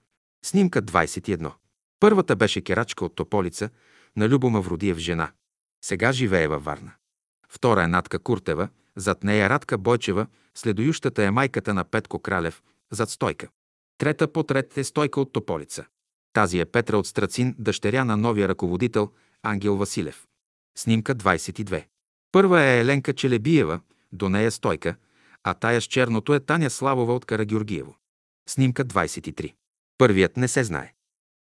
Снимка 0.46 0.82
21. 0.82 1.52
Първата 2.00 2.36
беше 2.36 2.62
керачка 2.62 3.06
от 3.06 3.16
Тополица, 3.16 3.70
на 4.16 4.30
Любо 4.30 4.50
Мавродиев 4.50 4.98
жена. 4.98 5.32
Сега 5.86 6.12
живее 6.12 6.48
във 6.48 6.64
Варна. 6.64 6.92
Втора 7.50 7.84
е 7.84 7.88
Натка 7.88 8.20
Куртева, 8.20 8.70
зад 8.96 9.24
нея 9.24 9.50
Радка 9.50 9.78
Бойчева, 9.78 10.28
следоющата 10.56 11.24
е 11.24 11.32
майката 11.32 11.74
на 11.74 11.84
Петко 11.84 12.20
Кралев, 12.20 12.64
зад 12.92 13.10
Стойка. 13.10 13.48
Трета 13.98 14.34
потрет 14.34 14.78
е 14.78 14.84
Стойка 14.84 15.22
от 15.22 15.34
Тополица. 15.34 15.86
Тази 16.34 16.60
е 16.60 16.66
Петра 16.66 16.98
от 16.98 17.08
Страцин, 17.08 17.56
дъщеря 17.60 18.06
на 18.06 18.18
новия 18.18 18.48
ръководител 18.48 19.12
Ангел 19.44 19.78
Василев. 19.78 20.28
Снимка 20.78 21.16
22. 21.16 21.86
Първа 22.32 22.62
е 22.62 22.80
Еленка 22.80 23.14
Челебиева, 23.14 23.80
до 24.12 24.30
нея 24.30 24.52
Стойка, 24.52 24.96
а 25.44 25.54
тая 25.54 25.82
с 25.82 25.86
черното 25.86 26.34
е 26.34 26.40
Таня 26.40 26.70
Славова 26.70 27.16
от 27.16 27.26
Карагюргиево. 27.26 27.96
Снимка 28.50 28.86
23. 28.86 29.54
Първият 29.98 30.38
не 30.38 30.48
се 30.48 30.64
знае. 30.64 30.94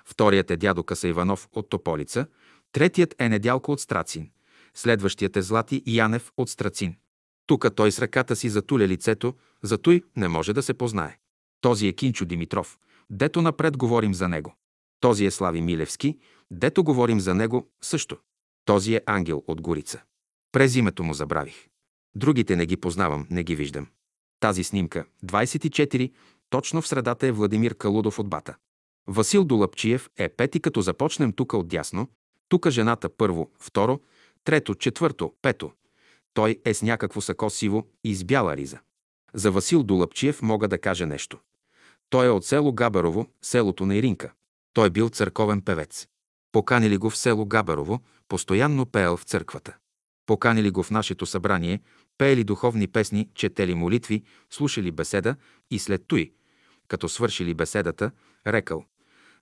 Вторият 0.05 0.51
е 0.51 0.57
дядо 0.57 0.85
Каса 0.85 1.09
Иванов 1.09 1.49
от 1.53 1.69
Тополица, 1.69 2.27
третият 2.73 3.15
е 3.19 3.29
Недялко 3.29 3.73
от 3.73 3.81
Страцин, 3.81 4.31
следващият 4.75 5.37
е 5.37 5.43
Злати 5.43 5.83
Янев 5.87 6.33
от 6.37 6.51
Страцин. 6.51 6.97
Тука 7.47 7.75
той 7.75 7.93
с 7.93 7.99
ръката 7.99 8.37
си 8.37 8.49
затуля 8.49 8.89
лицето, 8.89 9.35
за 9.63 9.79
той 9.79 10.03
не 10.17 10.29
може 10.29 10.53
да 10.53 10.63
се 10.63 10.75
познае. 10.75 11.19
Този 11.61 11.87
е 11.87 11.93
Кинчо 11.93 12.25
Димитров, 12.25 12.79
дето 13.11 13.43
напред 13.43 13.77
говорим 13.77 14.15
за 14.15 14.29
него. 14.29 14.55
Този 15.01 15.25
е 15.25 15.31
Слави 15.31 15.61
Милевски, 15.61 16.19
дето 16.51 16.85
говорим 16.85 17.21
за 17.21 17.35
него 17.35 17.71
също. 17.81 18.19
Този 18.65 18.95
е 18.95 19.01
ангел 19.07 19.45
от 19.47 19.61
Горица. 19.61 20.03
През 20.53 20.77
името 20.77 21.05
му 21.05 21.15
забравих. 21.15 21.70
Другите 22.15 22.57
не 22.57 22.67
ги 22.67 22.77
познавам, 22.77 23.27
не 23.31 23.45
ги 23.45 23.57
виждам. 23.57 23.87
Тази 24.41 24.65
снимка, 24.65 25.05
24, 25.25 26.11
Точно 26.51 26.83
в 26.83 26.89
средата 26.89 27.27
е 27.27 27.33
Владимир 27.33 27.75
Калудов 27.77 28.19
от 28.19 28.29
Бата. 28.29 28.57
Васил 29.07 29.45
Долапчиев 29.45 30.11
е 30.17 30.29
пети, 30.29 30.61
като 30.61 30.81
започнем 30.81 31.33
тука 31.33 31.57
от 31.57 31.69
дясно. 31.69 32.09
Тука 32.49 32.71
жената 32.71 33.09
първо, 33.17 33.51
второ, 33.59 34.01
трето, 34.45 34.75
четвърто, 34.75 35.35
пето. 35.43 35.73
Той 36.35 36.61
е 36.65 36.75
с 36.75 36.83
някакво 36.83 37.21
сако 37.21 37.51
сиво 37.51 37.87
и 38.05 38.15
с 38.15 38.25
бяла 38.25 38.57
риза. 38.57 38.79
За 39.35 39.51
Васил 39.51 39.83
Долапчиев 39.83 40.43
мога 40.43 40.69
да 40.69 40.79
кажа 40.79 41.07
нещо. 41.07 41.39
Той 42.11 42.27
е 42.27 42.31
от 42.31 42.45
село 42.45 42.73
Габерово, 42.73 43.27
селото 43.43 43.87
на 43.87 43.97
Иринка. 43.97 44.33
Той 44.73 44.91
бил 44.91 45.09
църковен 45.09 45.63
певец. 45.63 46.07
Поканили 46.53 46.97
го 46.97 47.11
в 47.11 47.17
село 47.17 47.47
Габерово, 47.47 48.01
постоянно 48.29 48.87
пеел 48.87 49.17
в 49.17 49.25
църквата. 49.25 49.77
Поканили 50.27 50.71
го 50.71 50.83
в 50.83 50.91
нашето 50.91 51.27
събрание, 51.27 51.81
пеели 52.21 52.45
духовни 52.45 52.87
песни, 52.87 53.29
четели 53.35 53.75
молитви, 53.75 54.23
слушали 54.51 54.91
беседа 54.91 55.37
и 55.71 55.79
след 55.79 56.03
той, 56.07 56.33
като 56.89 57.09
свършили 57.09 57.55
беседата, 57.55 58.11
рекал 58.47 58.85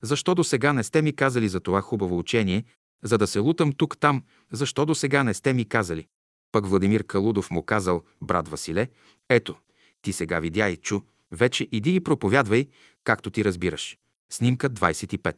«Защо 0.03 0.35
до 0.35 0.45
сега 0.45 0.73
не 0.73 0.83
сте 0.85 1.03
ми 1.03 1.13
казали 1.13 1.49
за 1.49 1.61
това 1.61 1.81
хубаво 1.81 2.19
учение, 2.19 2.65
за 3.03 3.19
да 3.19 3.27
се 3.27 3.39
лутам 3.39 3.73
тук-там, 3.73 4.23
защо 4.53 4.87
до 4.87 4.95
сега 4.95 5.25
не 5.25 5.35
сте 5.35 5.53
ми 5.53 5.65
казали?» 5.65 6.07
Пък 6.53 6.67
Владимир 6.67 7.05
Калудов 7.05 7.51
му 7.51 7.63
казал 7.63 8.03
«Брат 8.23 8.49
Василе, 8.49 8.89
ето, 9.29 9.57
ти 10.03 10.13
сега 10.13 10.41
видя 10.41 10.69
и 10.69 10.77
чу, 10.77 11.01
вече 11.33 11.69
иди 11.73 11.95
и 11.95 12.01
проповядвай, 12.01 12.67
както 13.05 13.31
ти 13.31 13.45
разбираш». 13.45 13.99
Снимка 14.31 14.71
25. 14.71 15.37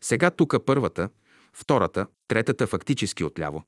Сега 0.00 0.30
тука 0.30 0.64
първата, 0.64 1.08
втората, 1.52 2.06
третата 2.28 2.66
фактически 2.66 3.24
отляво. 3.24 3.64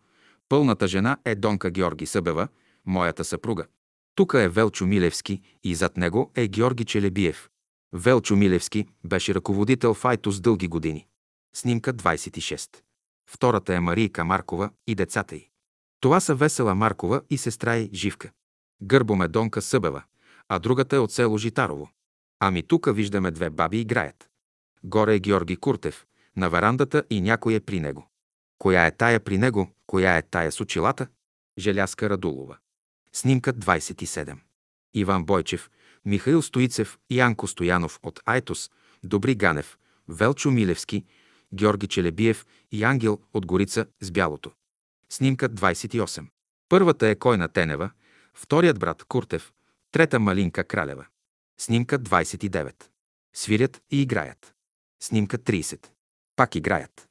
Пълната 0.48 0.88
жена 0.88 1.16
е 1.24 1.34
Донка 1.34 1.70
Георги 1.70 2.06
Събева, 2.06 2.48
моята 2.86 3.24
съпруга. 3.24 3.66
Тука 4.14 4.42
е 4.42 4.48
Велчо 4.48 4.86
Милевски 4.86 5.42
и 5.64 5.74
зад 5.74 5.96
него 5.96 6.32
е 6.34 6.48
Георги 6.48 6.84
Челебиев. 6.84 7.48
Велчо 7.92 8.36
Милевски 8.36 8.86
беше 9.04 9.34
ръководител 9.34 9.94
в 9.94 10.04
Айтос 10.04 10.40
дълги 10.40 10.68
години. 10.68 11.06
Снимка 11.56 11.94
26. 11.94 12.76
Втората 13.30 13.74
е 13.74 13.80
Марийка 13.80 14.24
Маркова 14.24 14.70
и 14.86 14.94
децата 14.94 15.36
й. 15.36 15.48
Това 16.00 16.20
са 16.20 16.34
Весела 16.34 16.74
Маркова 16.74 17.22
и 17.30 17.38
сестра 17.38 17.76
й 17.76 17.90
Живка. 17.94 18.30
Гърбом 18.82 19.22
е 19.22 19.28
Донка 19.28 19.62
Събева, 19.62 20.02
а 20.48 20.58
другата 20.58 20.96
е 20.96 20.98
от 20.98 21.12
село 21.12 21.38
Житарово. 21.38 21.90
Ами 22.40 22.62
тука 22.62 22.92
виждаме 22.92 23.30
две 23.30 23.50
баби 23.50 23.80
играят. 23.80 24.28
Горе 24.84 25.14
е 25.14 25.18
Георги 25.18 25.56
Куртев, 25.56 26.06
на 26.36 26.50
верандата 26.50 27.04
и 27.10 27.20
някой 27.20 27.54
е 27.54 27.60
при 27.60 27.80
него. 27.80 28.10
Коя 28.58 28.86
е 28.86 28.96
тая 28.96 29.20
при 29.20 29.38
него, 29.38 29.70
коя 29.86 30.16
е 30.16 30.22
тая 30.22 30.52
с 30.52 30.60
очилата? 30.60 31.06
Желяска 31.58 32.10
Радулова. 32.10 32.58
Снимка 33.12 33.52
27. 33.52 34.38
Иван 34.94 35.24
Бойчев, 35.24 35.70
Михаил 36.04 36.42
Стоицев, 36.42 36.98
Янко 37.10 37.46
Стоянов 37.46 37.98
от 38.02 38.20
Айтос, 38.26 38.70
Добри 39.04 39.34
Ганев, 39.34 39.78
Велчо 40.08 40.50
Милевски, 40.50 41.04
Георги 41.54 41.86
Челебиев 41.86 42.46
и 42.72 42.84
Ангел 42.84 43.20
от 43.32 43.46
Горица 43.46 43.86
с 44.00 44.10
бялото. 44.10 44.52
Снимка 45.08 45.48
28. 45.48 46.26
Първата 46.68 47.08
е 47.08 47.14
Койна 47.14 47.48
Тенева, 47.48 47.90
вторият 48.34 48.78
брат 48.78 49.04
Куртев, 49.04 49.52
трета 49.92 50.20
Малинка 50.20 50.64
Кралева. 50.64 51.06
Снимка 51.60 51.98
29. 51.98 52.84
Свирят 53.34 53.82
и 53.90 54.02
играят. 54.02 54.54
Снимка 55.02 55.38
30. 55.38 55.86
Пак 56.36 56.54
играят. 56.54 57.08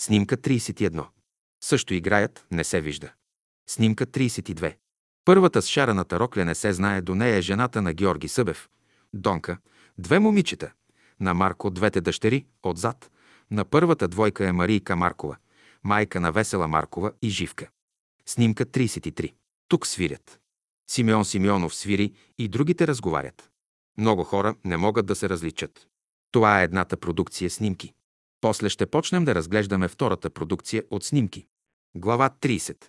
Снимка 0.00 0.36
31. 0.36 1.06
Също 1.64 1.94
играят, 1.94 2.46
не 2.50 2.64
се 2.64 2.80
вижда. 2.80 3.12
Снимка 3.66 4.06
32. 4.06 4.76
Първата 5.24 5.62
с 5.62 5.66
шараната 5.66 6.20
рокля 6.20 6.44
не 6.44 6.54
се 6.54 6.72
знае, 6.72 7.00
до 7.00 7.14
нея 7.14 7.36
е 7.36 7.42
жената 7.42 7.82
на 7.82 7.92
Георги 7.92 8.28
Събев. 8.28 8.68
Донка. 9.14 9.58
Две 9.98 10.18
момичета. 10.18 10.72
На 11.20 11.34
Марко 11.34 11.70
двете 11.70 12.00
дъщери, 12.00 12.46
отзад. 12.62 13.10
На 13.50 13.64
първата 13.64 14.08
двойка 14.08 14.48
е 14.48 14.52
Марийка 14.52 14.96
Маркова, 14.96 15.36
майка 15.84 16.20
на 16.20 16.32
Весела 16.32 16.68
Маркова 16.68 17.12
и 17.22 17.30
Живка. 17.30 17.68
Снимка 18.26 18.66
33. 18.66 19.34
Тук 19.68 19.86
свирят. 19.86 20.40
Симеон 20.90 21.24
Симеонов 21.24 21.74
свири 21.74 22.12
и 22.38 22.48
другите 22.48 22.86
разговарят. 22.86 23.50
Много 23.98 24.24
хора 24.24 24.54
не 24.64 24.76
могат 24.76 25.06
да 25.06 25.14
се 25.14 25.28
различат. 25.28 25.86
Това 26.30 26.60
е 26.60 26.64
едната 26.64 26.96
продукция 26.96 27.50
снимки. 27.50 27.92
После 28.40 28.68
ще 28.68 28.86
почнем 28.86 29.24
да 29.24 29.34
разглеждаме 29.34 29.88
втората 29.88 30.30
продукция 30.30 30.82
от 30.90 31.04
снимки. 31.04 31.46
Глава 31.94 32.30
30. 32.40 32.84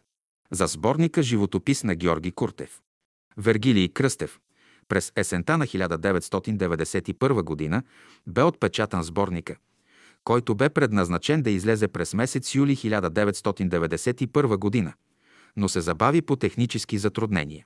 За 0.54 0.68
сборника 0.68 1.24
Животопис 1.24 1.84
на 1.84 1.96
Георги 1.96 2.32
Куртев. 2.32 2.82
Вергилий 3.38 3.90
Кръстев. 3.90 4.40
През 4.88 5.12
есента 5.16 5.58
на 5.58 5.68
1991 5.68 7.72
г. 7.72 7.82
бе 8.28 8.44
отпечатан 8.44 9.04
сборника, 9.04 9.56
който 10.24 10.56
бе 10.56 10.70
предназначен 10.70 11.42
да 11.42 11.50
излезе 11.50 11.88
през 11.88 12.14
месец 12.14 12.56
юли 12.56 12.76
1991 12.76 14.84
г., 14.84 14.94
но 15.56 15.70
се 15.70 15.82
забави 15.82 16.22
по 16.22 16.36
технически 16.36 16.98
затруднения. 16.98 17.66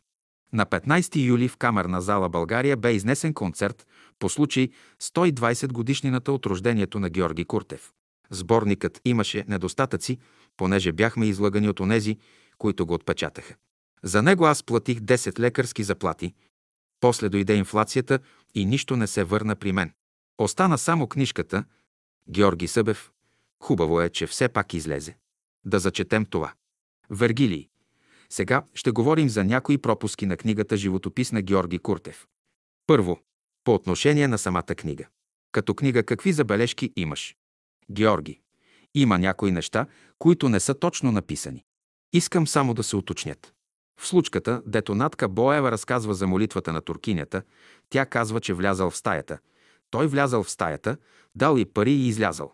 На 0.53 0.65
15 0.65 1.15
юли 1.15 1.47
в 1.47 1.57
Камерна 1.57 2.01
зала 2.01 2.30
България 2.30 2.77
бе 2.77 2.93
изнесен 2.93 3.34
концерт 3.34 3.88
по 4.19 4.30
случай 4.30 4.69
120 5.01 5.72
годишнината 5.72 6.31
от 6.31 6.45
рождението 6.45 6.99
на 6.99 7.09
Георги 7.09 7.45
Куртев. 7.45 7.91
Сборникът 8.30 9.01
имаше 9.05 9.45
недостатъци, 9.47 10.18
понеже 10.57 10.91
бяхме 10.91 11.26
излагани 11.26 11.69
от 11.69 11.80
онези, 11.80 12.18
които 12.57 12.85
го 12.85 12.93
отпечатаха. 12.93 13.55
За 14.03 14.21
него 14.21 14.45
аз 14.45 14.63
платих 14.63 14.99
10 14.99 15.39
лекарски 15.39 15.84
заплати. 15.84 16.34
После 16.99 17.29
дойде 17.29 17.55
инфлацията 17.55 18.19
и 18.55 18.65
нищо 18.65 18.95
не 18.95 19.07
се 19.07 19.23
върна 19.23 19.55
при 19.55 19.71
мен. 19.71 19.91
Остана 20.38 20.77
само 20.77 21.07
книжката 21.07 21.63
Георги 22.29 22.67
Събев. 22.67 23.11
Хубаво 23.63 24.01
е, 24.01 24.09
че 24.09 24.27
все 24.27 24.49
пак 24.49 24.73
излезе. 24.73 25.17
Да 25.65 25.79
зачетем 25.79 26.25
това. 26.25 26.53
Вергилий. 27.09 27.69
Сега 28.29 28.63
ще 28.73 28.91
говорим 28.91 29.29
за 29.29 29.43
някои 29.43 29.77
пропуски 29.77 30.25
на 30.25 30.38
книгата 30.38 30.77
Животопис 30.77 31.31
на 31.31 31.41
Георги 31.41 31.79
Куртев. 31.79 32.27
Първо, 32.88 33.19
по 33.63 33.73
отношение 33.73 34.27
на 34.27 34.38
самата 34.38 34.63
книга. 34.63 35.05
Като 35.51 35.75
книга 35.75 36.03
какви 36.03 36.34
забележки 36.34 36.93
имаш? 36.95 37.35
Георги. 37.91 38.41
Има 38.95 39.17
някои 39.19 39.51
неща, 39.51 39.85
които 40.19 40.49
не 40.49 40.59
са 40.59 40.73
точно 40.73 41.11
написани. 41.11 41.63
Искам 42.13 42.47
само 42.47 42.73
да 42.73 42.84
се 42.84 42.95
уточнят. 42.95 43.53
В 43.99 44.07
случката, 44.07 44.61
дето 44.65 44.95
Натка 44.95 45.27
Боева 45.27 45.71
разказва 45.71 46.13
за 46.13 46.27
молитвата 46.27 46.73
на 46.73 46.81
туркинята, 46.81 47.43
тя 47.89 48.05
казва, 48.05 48.39
че 48.39 48.53
влязал 48.53 48.89
в 48.89 48.97
стаята. 48.97 49.39
Той 49.89 50.07
влязал 50.07 50.43
в 50.43 50.51
стаята, 50.51 50.97
дал 51.35 51.57
и 51.57 51.65
пари 51.65 51.91
и 51.91 52.07
излязал. 52.07 52.53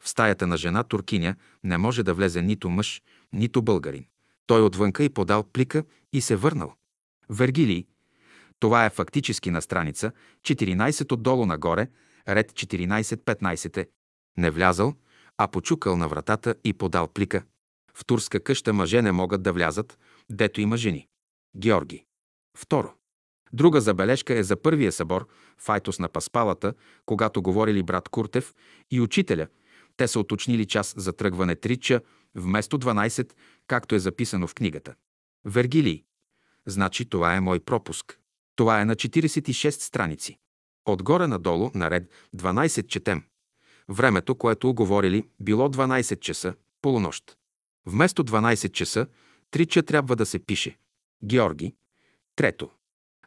В 0.00 0.08
стаята 0.08 0.46
на 0.46 0.56
жена 0.56 0.82
туркиня 0.82 1.34
не 1.64 1.78
може 1.78 2.02
да 2.02 2.14
влезе 2.14 2.42
нито 2.42 2.70
мъж, 2.70 3.02
нито 3.32 3.62
българин. 3.62 4.06
Той 4.46 4.62
отвънка 4.62 5.04
и 5.04 5.08
подал 5.08 5.42
плика 5.42 5.84
и 6.12 6.20
се 6.20 6.36
върнал. 6.36 6.74
Вергилий. 7.30 7.86
Това 8.58 8.84
е 8.84 8.90
фактически 8.90 9.50
на 9.50 9.62
страница 9.62 10.12
14 10.42 11.12
отдолу 11.12 11.46
нагоре, 11.46 11.88
ред 12.28 12.52
14-15 12.52 13.76
е. 13.76 13.88
Не 14.36 14.50
влязал, 14.50 14.94
а 15.38 15.48
почукал 15.48 15.96
на 15.96 16.08
вратата 16.08 16.54
и 16.64 16.72
подал 16.72 17.08
плика. 17.08 17.42
В 17.98 18.04
турска 18.04 18.40
къща 18.40 18.72
мъже 18.72 19.02
не 19.02 19.12
могат 19.12 19.42
да 19.42 19.52
влязат, 19.52 19.98
дето 20.30 20.60
има 20.60 20.76
жени. 20.76 21.08
Георги. 21.56 22.04
Второ. 22.56 22.92
Друга 23.52 23.80
забележка 23.80 24.38
е 24.38 24.42
за 24.42 24.56
първия 24.56 24.92
събор, 24.92 25.28
Файтос 25.58 25.98
на 25.98 26.08
Паспалата, 26.08 26.74
когато 27.06 27.42
говорили 27.42 27.82
брат 27.82 28.08
Куртев 28.08 28.54
и 28.90 29.00
учителя. 29.00 29.46
Те 29.96 30.08
са 30.08 30.20
уточнили 30.20 30.66
час 30.66 30.94
за 30.96 31.12
тръгване 31.12 31.56
трича, 31.56 32.00
вместо 32.34 32.78
12, 32.78 33.32
както 33.66 33.94
е 33.94 33.98
записано 33.98 34.46
в 34.46 34.54
книгата. 34.54 34.94
Вергилий. 35.44 36.04
Значи 36.66 37.08
това 37.08 37.34
е 37.34 37.40
мой 37.40 37.60
пропуск. 37.60 38.18
Това 38.56 38.80
е 38.80 38.84
на 38.84 38.96
46 38.96 39.70
страници. 39.70 40.38
Отгоре 40.84 41.26
надолу, 41.26 41.70
наред 41.74 42.10
12 42.36 42.86
четем. 42.86 43.22
Времето, 43.88 44.34
което 44.34 44.68
оговорили, 44.70 45.28
било 45.40 45.68
12 45.68 46.20
часа, 46.20 46.54
полунощ. 46.82 47.38
Вместо 47.88 48.24
12 48.24 48.72
часа, 48.72 49.06
трича 49.50 49.82
трябва 49.82 50.16
да 50.16 50.26
се 50.26 50.38
пише. 50.38 50.78
Георги. 51.24 51.74
Трето. 52.36 52.70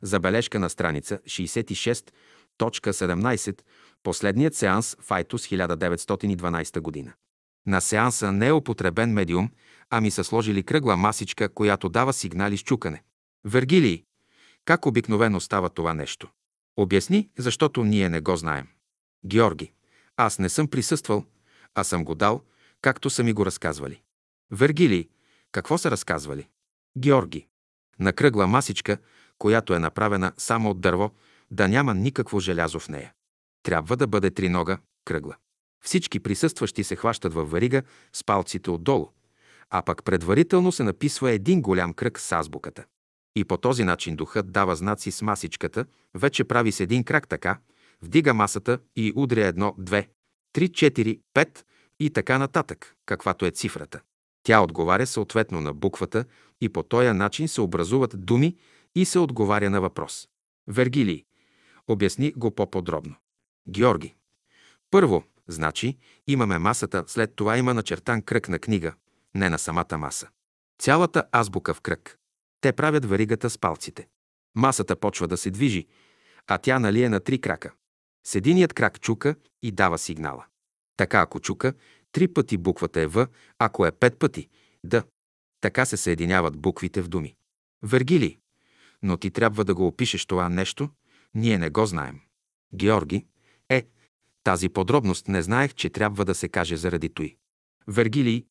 Забележка 0.02 0.60
на 0.60 0.70
страница 0.70 1.18
66, 1.18 2.12
точка 2.58 2.94
17, 2.94 3.62
последният 4.04 4.56
сеанс 4.56 4.98
в 5.02 5.12
Айтус 5.12 5.48
1912 5.48 6.80
година. 6.80 7.14
На 7.68 7.82
сеанса 7.82 8.32
не 8.32 8.48
е 8.48 8.52
употребен 8.52 9.14
медиум, 9.14 9.50
ами 9.90 10.12
са 10.12 10.24
сложили 10.24 10.64
кръгла 10.64 10.98
масичка, 10.98 11.50
която 11.50 11.90
дава 11.90 12.14
сигнали 12.14 12.58
с 12.58 12.64
чукане. 12.64 13.04
Вергилий, 13.46 14.04
как 14.66 14.86
обикновено 14.86 15.40
става 15.40 15.70
това 15.70 15.94
нещо? 15.94 16.30
Обясни, 16.78 17.30
защото 17.38 17.84
ние 17.84 18.10
не 18.10 18.22
го 18.22 18.36
знаем. 18.36 18.68
Георги, 19.26 19.72
аз 20.18 20.40
не 20.40 20.50
съм 20.50 20.68
присъствал, 20.68 21.26
а 21.76 21.84
съм 21.84 22.06
го 22.06 22.16
дал, 22.16 22.42
както 22.82 23.10
са 23.10 23.24
ми 23.24 23.34
го 23.34 23.46
разказвали. 23.46 24.02
Вергилий, 24.52 25.10
какво 25.52 25.78
са 25.78 25.92
разказвали? 25.92 26.48
Георги, 26.98 27.48
на 28.00 28.14
кръгла 28.14 28.48
масичка, 28.48 28.98
която 29.38 29.74
е 29.74 29.80
направена 29.80 30.32
само 30.38 30.70
от 30.70 30.82
дърво, 30.82 31.12
да 31.52 31.68
няма 31.68 31.94
никакво 31.94 32.40
желязо 32.40 32.80
в 32.80 32.90
нея. 32.90 33.14
Трябва 33.64 33.98
да 33.98 34.08
бъде 34.08 34.32
тринога, 34.32 34.78
кръгла. 35.06 35.36
Всички 35.84 36.20
присъстващи 36.20 36.84
се 36.84 36.96
хващат 36.96 37.34
във 37.34 37.52
варига 37.52 37.84
с 38.14 38.24
палците 38.24 38.72
отдолу, 38.72 39.10
а 39.70 39.82
пък 39.82 40.04
предварително 40.04 40.72
се 40.72 40.84
написва 40.84 41.32
един 41.32 41.62
голям 41.62 41.94
кръг 41.94 42.20
с 42.20 42.32
азбуката. 42.32 42.86
И 43.36 43.46
по 43.46 43.58
този 43.58 43.84
начин 43.84 44.16
духът 44.16 44.52
дава 44.52 44.76
знаци 44.76 45.12
с 45.12 45.22
масичката, 45.22 45.86
вече 46.14 46.44
прави 46.44 46.72
с 46.72 46.80
един 46.80 47.04
крак 47.04 47.28
така, 47.28 47.60
вдига 48.02 48.34
масата 48.34 48.80
и 48.96 49.14
удря 49.16 49.46
едно, 49.46 49.76
две, 49.78 50.10
три, 50.54 50.70
четири, 50.70 51.20
пет 51.34 51.66
и 52.00 52.10
така 52.10 52.38
нататък, 52.38 52.96
каквато 53.06 53.46
е 53.46 53.52
цифрата. 53.52 54.02
Тя 54.44 54.62
отговаря 54.62 55.08
съответно 55.08 55.62
на 55.62 55.74
буквата 55.74 56.26
и 56.62 56.70
по 56.70 56.84
този 56.84 57.10
начин 57.10 57.48
се 57.48 57.62
образуват 57.62 58.26
думи 58.26 58.58
и 58.96 59.06
се 59.06 59.20
отговаря 59.20 59.70
на 59.70 59.82
въпрос. 59.82 60.28
Вергилий. 60.68 61.26
Обясни 61.88 62.32
го 62.32 62.52
по-подробно. 62.52 63.16
Георги. 63.70 64.16
Първо, 64.92 65.24
значи, 65.48 65.98
имаме 66.28 66.60
масата, 66.60 67.04
след 67.08 67.36
това 67.36 67.58
има 67.58 67.74
начертан 67.74 68.22
кръг 68.22 68.50
на 68.50 68.60
книга, 68.60 68.94
не 69.36 69.50
на 69.50 69.60
самата 69.60 69.98
маса. 69.98 70.28
Цялата 70.80 71.24
азбука 71.32 71.74
в 71.74 71.82
кръг. 71.82 72.20
Те 72.62 72.74
правят 72.74 73.06
варигата 73.06 73.50
с 73.50 73.58
палците. 73.58 74.08
Масата 74.56 74.96
почва 74.96 75.28
да 75.28 75.38
се 75.38 75.52
движи, 75.52 75.88
а 76.48 76.58
тя 76.58 76.80
нали 76.80 77.04
е 77.04 77.10
на 77.10 77.20
три 77.20 77.42
крака. 77.42 77.72
С 78.28 78.36
единият 78.36 78.74
крак 78.74 79.00
чука 79.00 79.36
и 79.62 79.72
дава 79.72 79.98
сигнала. 79.98 80.46
Така 80.98 81.22
ако 81.22 81.40
чука, 81.40 81.74
три 82.12 82.28
пъти 82.28 82.58
буквата 82.58 83.02
е 83.02 83.08
В, 83.08 83.28
ако 83.60 83.86
е 83.86 83.92
пет 83.92 84.20
пъти– 84.20 84.48
Д. 84.84 85.04
Така 85.62 85.86
се 85.86 85.98
съединяват 85.98 86.58
буквите 86.58 87.02
в 87.02 87.08
думи. 87.08 87.36
Вергили, 87.84 88.38
но 89.04 89.18
ти 89.18 89.32
трябва 89.32 89.66
да 89.66 89.76
го 89.76 89.88
опишеш 89.88 90.26
това 90.26 90.50
нещо, 90.50 90.90
ние 91.34 91.58
не 91.58 91.70
го 91.70 91.86
знаем. 91.86 92.20
Георги, 92.74 93.26
е, 93.70 93.86
тази 94.44 94.70
подробност 94.70 95.28
не 95.28 95.42
знаех, 95.42 95.74
че 95.74 95.90
трябва 95.90 96.26
да 96.26 96.36
се 96.36 96.50
каже 96.50 96.78
заради 96.78 97.10
той. 97.10 97.36
Вергилий, 97.88 98.46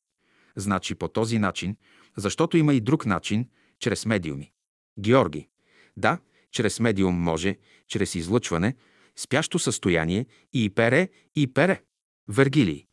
значи 0.57 0.95
по 0.95 1.09
този 1.09 1.39
начин, 1.39 1.77
защото 2.16 2.57
има 2.57 2.74
и 2.74 2.81
друг 2.81 3.07
начин, 3.07 3.49
чрез 3.78 4.07
медиуми. 4.07 4.53
Георги, 4.99 5.49
да, 5.97 6.19
чрез 6.51 6.81
медиум 6.81 7.15
може, 7.15 7.59
чрез 7.87 8.15
излъчване, 8.15 8.77
спящо 9.16 9.59
състояние 9.59 10.27
и 10.53 10.70
пере, 10.70 11.09
и 11.37 11.53
пере. 11.53 11.82
Вергилий, 12.28 12.87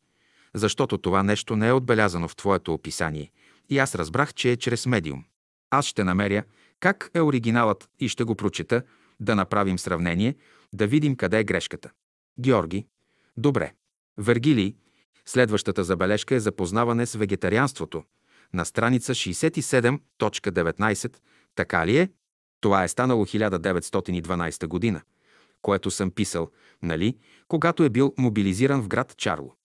защото 0.56 0.98
това 0.98 1.24
нещо 1.24 1.56
не 1.56 1.68
е 1.68 1.74
отбелязано 1.74 2.28
в 2.28 2.36
твоето 2.36 2.74
описание 2.74 3.32
и 3.70 3.80
аз 3.80 3.96
разбрах, 3.96 4.34
че 4.34 4.52
е 4.52 4.58
чрез 4.58 4.86
медиум. 4.86 5.24
Аз 5.70 5.86
ще 5.86 6.04
намеря 6.04 6.44
как 6.80 7.12
е 7.14 7.22
оригиналът 7.22 7.90
и 8.00 8.10
ще 8.10 8.24
го 8.24 8.36
прочета, 8.36 8.84
да 9.20 9.36
направим 9.36 9.80
сравнение, 9.80 10.36
да 10.74 10.88
видим 10.88 11.16
къде 11.16 11.40
е 11.40 11.44
грешката. 11.44 11.92
Георги. 12.40 12.88
Добре. 13.38 13.74
Вергилий. 14.18 14.76
Следващата 15.26 15.84
забележка 15.84 16.36
е 16.36 16.40
запознаване 16.40 17.06
с 17.06 17.16
вегетарианството. 17.16 18.04
На 18.54 18.66
страница 18.66 19.14
67.19. 19.14 21.18
Така 21.56 21.88
ли 21.88 21.98
е? 21.98 22.10
Това 22.62 22.84
е 22.84 22.88
станало 22.88 23.26
1912 23.26 24.68
година, 24.68 25.02
което 25.62 25.92
съм 25.92 26.12
писал, 26.12 26.52
нали, 26.84 27.18
когато 27.48 27.84
е 27.84 27.90
бил 27.90 28.14
мобилизиран 28.18 28.82
в 28.82 28.88
град 28.88 29.14
Чарло. 29.18 29.57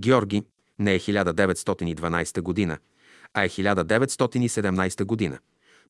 Георги, 0.00 0.42
не 0.78 0.94
е 0.94 0.98
1912 0.98 2.40
година, 2.40 2.78
а 3.34 3.44
е 3.44 3.48
1917 3.48 5.04
година. 5.04 5.38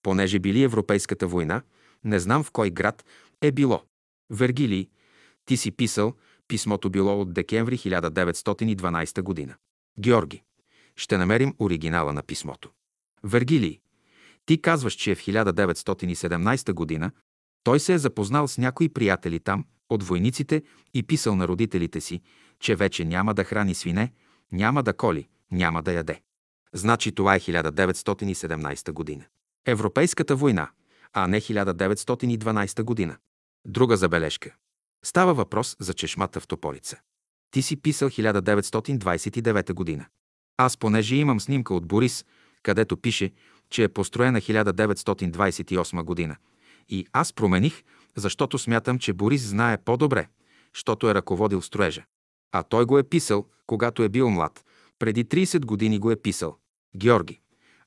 Понеже 0.02 0.38
били 0.38 0.62
Европейската 0.62 1.26
война, 1.26 1.62
не 2.04 2.20
знам 2.20 2.44
в 2.44 2.50
кой 2.50 2.70
град 2.70 3.04
е 3.42 3.52
било. 3.52 3.82
Вергилий, 4.30 4.88
ти 5.44 5.56
си 5.56 5.70
писал, 5.70 6.14
писмото 6.48 6.90
било 6.90 7.20
от 7.20 7.32
декември 7.32 7.78
1912 7.78 9.22
година. 9.22 9.54
Георги, 9.98 10.42
ще 10.96 11.18
намерим 11.18 11.54
оригинала 11.58 12.12
на 12.12 12.22
писмото. 12.22 12.70
Вергилий, 13.24 13.80
ти 14.46 14.62
казваш, 14.62 14.94
че 14.94 15.10
е 15.10 15.14
в 15.14 15.20
1917 15.20 16.72
година 16.72 17.10
той 17.62 17.80
се 17.80 17.94
е 17.94 17.98
запознал 17.98 18.48
с 18.48 18.58
някои 18.58 18.88
приятели 18.88 19.40
там, 19.40 19.64
от 19.88 20.02
войниците, 20.02 20.62
и 20.94 21.02
писал 21.02 21.36
на 21.36 21.48
родителите 21.48 22.00
си, 22.00 22.20
че 22.60 22.76
вече 22.76 23.04
няма 23.04 23.34
да 23.34 23.44
храни 23.44 23.74
свине, 23.74 24.12
няма 24.52 24.82
да 24.82 24.92
коли, 24.92 25.28
няма 25.50 25.82
да 25.82 25.92
яде. 25.92 26.20
Значи 26.72 27.12
това 27.12 27.34
е 27.34 27.40
1917 27.40 28.92
година. 28.92 29.24
Европейската 29.66 30.36
война, 30.36 30.70
а 31.12 31.26
не 31.26 31.40
1912 31.40 32.82
година. 32.82 33.16
Друга 33.66 33.96
забележка. 33.96 34.54
Става 35.04 35.34
въпрос 35.34 35.76
за 35.80 35.94
чешмата 35.94 36.40
в 36.40 36.46
Тополица. 36.46 36.96
Ти 37.50 37.62
си 37.62 37.76
писал 37.76 38.10
1929 38.10 39.72
година. 39.72 40.06
Аз, 40.56 40.76
понеже 40.76 41.16
имам 41.16 41.40
снимка 41.40 41.74
от 41.74 41.86
Борис, 41.86 42.24
където 42.62 42.96
пише, 42.96 43.32
че 43.70 43.84
е 43.84 43.88
построена 43.88 44.40
1928 44.40 46.02
година. 46.02 46.36
И 46.88 47.06
аз 47.12 47.32
промених, 47.32 47.82
защото 48.16 48.58
смятам, 48.58 48.98
че 48.98 49.12
Борис 49.12 49.42
знае 49.42 49.78
по-добре, 49.78 50.28
защото 50.74 51.10
е 51.10 51.14
ръководил 51.14 51.62
строежа. 51.62 52.04
А 52.52 52.62
той 52.62 52.84
го 52.84 52.98
е 52.98 53.02
писал, 53.02 53.46
когато 53.66 54.02
е 54.02 54.08
бил 54.08 54.30
млад. 54.30 54.64
Преди 54.98 55.24
30 55.24 55.64
години 55.64 55.98
го 55.98 56.10
е 56.10 56.16
писал. 56.16 56.56
Георги. 56.96 57.40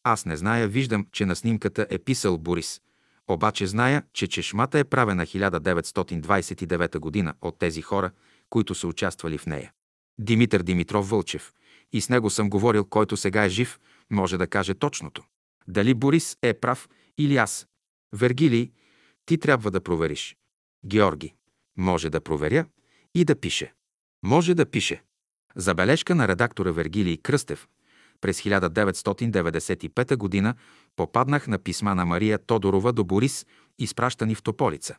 Аз 0.03 0.26
не 0.26 0.38
зная, 0.38 0.68
виждам, 0.68 1.07
че 1.11 1.26
на 1.26 1.35
снимката 1.35 1.88
е 1.90 1.99
писал 1.99 2.38
Борис. 2.38 2.81
Обаче 3.27 3.68
зная, 3.68 4.03
че 4.14 4.27
чешмата 4.27 4.80
е 4.80 4.84
правена 4.84 5.26
1929 5.26 6.99
година 6.99 7.34
от 7.41 7.60
тези 7.60 7.81
хора, 7.81 8.11
които 8.49 8.76
са 8.76 8.88
участвали 8.88 9.38
в 9.38 9.45
нея. 9.45 9.72
Димитър 10.19 10.64
Димитров 10.64 11.10
Вълчев. 11.10 11.53
И 11.91 12.02
с 12.02 12.10
него 12.10 12.30
съм 12.30 12.49
говорил, 12.49 12.85
който 12.85 13.18
сега 13.18 13.45
е 13.45 13.49
жив, 13.49 13.80
може 14.10 14.38
да 14.38 14.48
каже 14.48 14.73
точното. 14.73 15.23
Дали 15.68 15.94
Борис 15.94 16.38
е 16.41 16.53
прав 16.53 16.90
или 17.18 17.38
аз? 17.38 17.68
Вергилий, 18.14 18.72
ти 19.26 19.38
трябва 19.38 19.72
да 19.72 19.81
провериш. 19.81 20.38
Георги. 20.85 21.34
Може 21.77 22.10
да 22.10 22.22
проверя 22.22 22.65
и 23.15 23.26
да 23.26 23.40
пише. 23.40 23.73
Може 24.23 24.55
да 24.55 24.65
пише. 24.65 25.03
Забележка 25.55 26.15
на 26.15 26.27
редактора 26.27 26.71
Вергилий 26.71 27.17
Кръстев. 27.17 27.67
През 28.21 28.41
1995 28.41 30.43
г. 30.43 30.53
попаднах 30.95 31.47
на 31.47 31.59
писма 31.59 31.95
на 31.95 32.05
Мария 32.05 32.39
Тодорова 32.39 32.93
до 32.93 33.03
Борис, 33.03 33.45
изпращани 33.79 34.35
в 34.35 34.43
Тополица. 34.43 34.95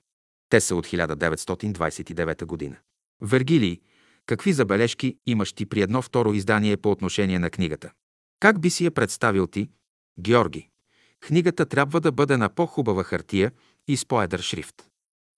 Те 0.49 0.61
са 0.61 0.77
от 0.77 0.87
1929 0.87 2.45
година. 2.45 2.77
Вергилий, 3.21 3.81
какви 4.27 4.53
забележки 4.53 5.17
имаш 5.27 5.53
ти 5.53 5.67
при 5.67 5.83
едно 5.83 6.03
второ 6.03 6.33
издание 6.33 6.77
по 6.77 6.91
отношение 6.91 7.39
на 7.39 7.51
книгата? 7.51 7.93
Как 8.41 8.61
би 8.61 8.71
си 8.71 8.85
я 8.85 8.91
представил 8.91 9.47
ти? 9.47 9.71
Георги. 10.21 10.69
Книгата 11.21 11.67
трябва 11.67 12.01
да 12.01 12.13
бъде 12.13 12.37
на 12.37 12.49
по-хубава 12.49 13.05
хартия 13.05 13.53
и 13.89 13.97
с 13.97 14.07
по-едър 14.07 14.41
шрифт. 14.41 14.87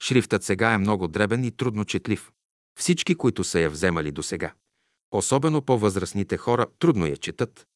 Шрифтът 0.03 0.45
сега 0.45 0.73
е 0.73 0.79
много 0.79 1.09
дребен 1.09 1.45
и 1.45 1.51
трудно 1.51 1.85
четлив. 1.85 2.33
Всички, 2.79 3.15
които 3.15 3.45
са 3.45 3.61
я 3.61 3.71
вземали 3.71 4.13
до 4.13 4.23
сега, 4.23 4.53
особено 5.13 5.63
по-възрастните 5.63 6.37
хора, 6.37 6.67
трудно 6.79 7.07
я 7.07 7.17
четат. 7.17 7.67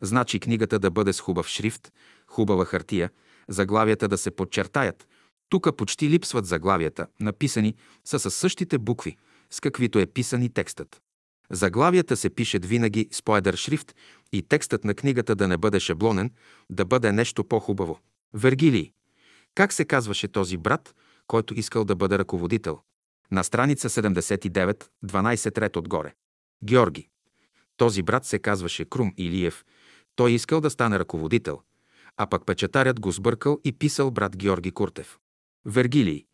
Значи 0.00 0.40
книгата 0.40 0.78
да 0.78 0.90
бъде 0.90 1.12
с 1.12 1.20
хубав 1.20 1.48
шрифт, 1.48 1.92
хубава 2.26 2.64
хартия, 2.64 3.10
заглавията 3.48 4.08
да 4.08 4.18
се 4.18 4.30
подчертаят. 4.30 5.08
Тук 5.48 5.76
почти 5.76 6.10
липсват 6.10 6.46
заглавията, 6.46 7.06
написани 7.20 7.74
са 8.04 8.18
със 8.18 8.34
същите 8.34 8.78
букви, 8.78 9.16
с 9.50 9.60
каквито 9.60 9.98
е 9.98 10.06
писан 10.06 10.42
и 10.42 10.48
текстът. 10.48 11.02
Заглавията 11.50 12.16
се 12.16 12.30
пишат 12.30 12.66
винаги 12.66 13.08
с 13.10 13.22
поедър 13.22 13.56
шрифт 13.56 13.94
и 14.32 14.42
текстът 14.42 14.84
на 14.84 14.94
книгата 14.94 15.34
да 15.34 15.48
не 15.48 15.56
бъде 15.56 15.80
шаблонен, 15.80 16.30
да 16.70 16.84
бъде 16.84 17.12
нещо 17.12 17.44
по-хубаво. 17.44 17.98
Вергилий. 18.34 18.92
Как 19.54 19.72
се 19.72 19.84
казваше 19.84 20.28
този 20.28 20.56
брат, 20.56 20.94
който 21.26 21.54
искал 21.54 21.84
да 21.84 21.96
бъде 21.96 22.18
ръководител? 22.18 22.80
На 23.30 23.44
страница 23.44 23.88
79, 23.88 24.84
12 25.04 25.58
ред 25.58 25.76
отгоре. 25.76 26.14
Георги. 26.64 27.08
Този 27.76 28.02
брат 28.02 28.24
се 28.24 28.38
казваше 28.38 28.84
Крум 28.84 29.12
Илиев. 29.16 29.64
Той 30.16 30.32
искал 30.32 30.60
да 30.60 30.70
стане 30.70 30.98
ръководител, 30.98 31.60
а 32.16 32.26
пък 32.26 32.46
печатарят 32.46 33.00
го 33.00 33.12
сбъркал 33.12 33.60
и 33.64 33.72
писал 33.72 34.10
брат 34.10 34.36
Георги 34.36 34.70
Куртев. 34.70 35.18
Вергилий. 35.64 36.24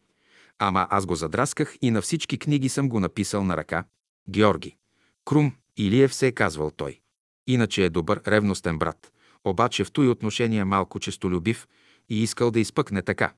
Ама 0.59 0.87
аз 0.91 1.07
го 1.07 1.15
задрасках 1.15 1.77
и 1.83 1.91
на 1.91 2.03
всички 2.03 2.39
книги 2.39 2.69
съм 2.69 2.89
го 2.89 3.01
написал 3.01 3.45
на 3.45 3.57
ръка. 3.57 3.85
Георги. 4.29 4.77
Крум 5.25 5.53
Илиев 5.77 6.15
се 6.15 6.27
е 6.27 6.33
казвал 6.33 6.71
той. 6.71 7.01
Иначе 7.47 7.85
е 7.85 7.91
добър, 7.91 8.23
ревностен 8.27 8.79
брат, 8.79 9.13
обаче 9.45 9.85
в 9.85 9.93
той 9.93 10.09
отношение 10.09 10.59
е 10.59 10.65
малко 10.65 11.01
честолюбив 11.01 11.69
и 12.09 12.23
искал 12.23 12.51
да 12.51 12.61
изпъкне 12.61 13.03
така. 13.03 13.33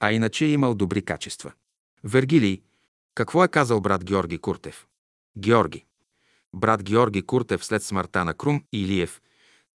А 0.00 0.12
иначе 0.12 0.44
е 0.44 0.48
имал 0.48 0.74
добри 0.74 1.02
качества. 1.02 1.52
Вергилий, 2.04 2.62
какво 3.14 3.44
е 3.44 3.48
казал 3.48 3.80
брат 3.80 4.04
Георги 4.04 4.38
Куртев? 4.38 4.86
Георги. 5.38 5.84
Брат 6.54 6.82
Георги 6.82 7.22
Куртев 7.22 7.64
след 7.64 7.82
смъртта 7.82 8.24
на 8.24 8.34
Крум 8.34 8.64
Илиев, 8.72 9.20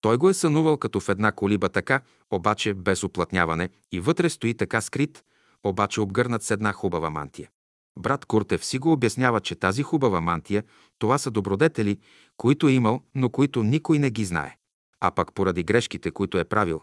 той 0.02 0.18
го 0.18 0.30
е 0.30 0.34
сънувал 0.34 0.78
като 0.78 1.00
в 1.00 1.10
една 1.10 1.32
колиба 1.32 1.70
така, 1.70 2.02
обаче 2.32 2.74
без 2.74 3.04
оплътняване 3.04 3.70
и 3.92 4.00
вътре 4.00 4.30
стои 4.30 4.54
така 4.54 4.82
скрит, 4.82 5.24
обаче 5.64 6.02
обгърнат 6.02 6.44
с 6.44 6.52
една 6.52 6.74
хубава 6.74 7.10
мантия. 7.10 7.50
Брат 8.00 8.26
Куртев 8.26 8.66
си 8.66 8.80
го 8.80 8.92
обяснява, 8.92 9.42
че 9.42 9.56
тази 9.56 9.84
хубава 9.84 10.22
мантия, 10.22 10.64
това 11.00 11.18
са 11.18 11.32
добродетели, 11.32 12.00
които 12.38 12.68
е 12.68 12.72
имал, 12.72 13.02
но 13.16 13.30
които 13.30 13.64
никой 13.64 14.00
не 14.00 14.10
ги 14.10 14.26
знае. 14.26 14.58
А 15.00 15.12
пък 15.12 15.34
поради 15.34 15.64
грешките, 15.64 16.12
които 16.12 16.38
е 16.38 16.46
правил, 16.46 16.82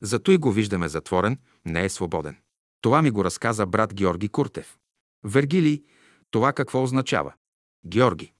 зато 0.00 0.32
и 0.32 0.38
го 0.38 0.52
виждаме 0.52 0.88
затворен, 0.88 1.38
не 1.64 1.84
е 1.84 1.88
свободен. 1.88 2.36
Това 2.80 3.02
ми 3.02 3.10
го 3.10 3.24
разказа 3.24 3.66
брат 3.66 3.94
Георги 3.94 4.28
Куртев. 4.28 4.78
Вергилий, 5.24 5.82
това 6.30 6.52
какво 6.52 6.82
означава? 6.82 7.32
Георги. 7.86 8.32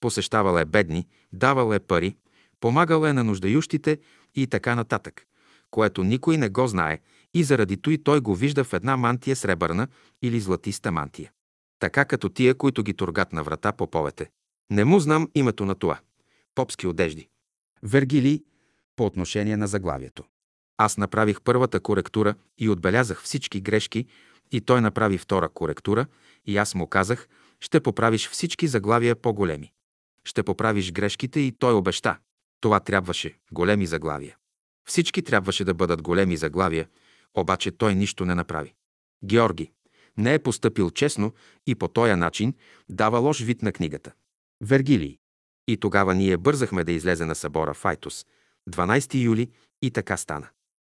Посещавал 0.00 0.58
е 0.58 0.64
бедни, 0.64 1.06
давал 1.32 1.74
е 1.74 1.78
пари, 1.78 2.16
помагал 2.60 3.06
е 3.06 3.12
на 3.12 3.24
нуждающите 3.24 3.98
и 4.34 4.46
така 4.46 4.74
нататък, 4.74 5.26
което 5.70 6.04
никой 6.04 6.36
не 6.36 6.48
го 6.48 6.66
знае 6.66 6.98
и 7.34 7.44
заради 7.44 7.76
той 7.76 7.98
той 7.98 8.20
го 8.20 8.34
вижда 8.34 8.64
в 8.64 8.72
една 8.72 8.96
мантия 8.96 9.36
сребърна 9.36 9.88
или 10.22 10.40
златиста 10.40 10.92
мантия. 10.92 11.32
Така 11.78 12.04
като 12.04 12.28
тия, 12.28 12.54
които 12.54 12.82
ги 12.82 12.94
тургат 12.94 13.32
на 13.32 13.42
врата 13.42 13.72
поповете. 13.72 14.30
Не 14.70 14.84
му 14.84 15.00
знам 15.00 15.28
името 15.34 15.66
на 15.66 15.74
това. 15.74 16.00
Попски 16.54 16.86
одежди. 16.86 17.28
Вергилий 17.82 18.42
по 18.96 19.04
отношение 19.06 19.56
на 19.56 19.66
заглавието. 19.66 20.24
Аз 20.78 20.98
направих 20.98 21.40
първата 21.40 21.80
коректура 21.80 22.34
и 22.58 22.68
отбелязах 22.68 23.22
всички 23.22 23.60
грешки, 23.60 24.06
и 24.52 24.60
той 24.60 24.80
направи 24.80 25.18
втора 25.18 25.48
коректура, 25.48 26.06
и 26.46 26.56
аз 26.56 26.74
му 26.74 26.86
казах, 26.86 27.28
ще 27.60 27.80
поправиш 27.80 28.28
всички 28.28 28.66
заглавия 28.66 29.16
по-големи. 29.16 29.72
Ще 30.24 30.42
поправиш 30.42 30.92
грешките 30.92 31.40
и 31.40 31.52
той 31.52 31.74
обеща. 31.74 32.18
Това 32.60 32.80
трябваше, 32.80 33.38
големи 33.52 33.86
заглавия. 33.86 34.36
Всички 34.88 35.22
трябваше 35.22 35.64
да 35.64 35.74
бъдат 35.74 36.02
големи 36.02 36.36
заглавия, 36.36 36.88
обаче 37.34 37.70
той 37.70 37.94
нищо 37.94 38.24
не 38.24 38.34
направи. 38.34 38.74
Георги 39.24 39.70
не 40.16 40.34
е 40.34 40.38
поступил 40.38 40.90
честно 40.90 41.32
и 41.66 41.74
по 41.74 41.88
този 41.88 42.14
начин 42.14 42.54
дава 42.88 43.18
лош 43.18 43.40
вид 43.40 43.62
на 43.62 43.72
книгата. 43.72 44.12
Вергилий. 44.60 45.18
И 45.68 45.76
тогава 45.76 46.14
ние 46.14 46.36
бързахме 46.36 46.84
да 46.84 46.92
излезе 46.92 47.24
на 47.24 47.34
събора 47.34 47.74
Файтус, 47.74 48.26
12 48.70 49.22
юли, 49.22 49.50
и 49.82 49.90
така 49.90 50.16
стана. 50.16 50.48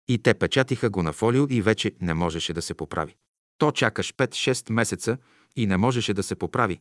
И 0.09 0.19
те 0.19 0.35
печатиха 0.35 0.91
го 0.91 1.03
на 1.03 1.13
фолио 1.13 1.47
и 1.51 1.63
вече 1.63 1.93
не 2.01 2.15
можеше 2.15 2.53
да 2.53 2.63
се 2.63 2.75
поправи. 2.75 3.17
То 3.59 3.73
чакаш 3.73 4.15
5-6 4.15 4.73
месеца 4.73 5.19
и 5.57 5.67
не 5.67 5.77
можеше 5.77 6.15
да 6.15 6.23
се 6.23 6.35
поправи, 6.35 6.81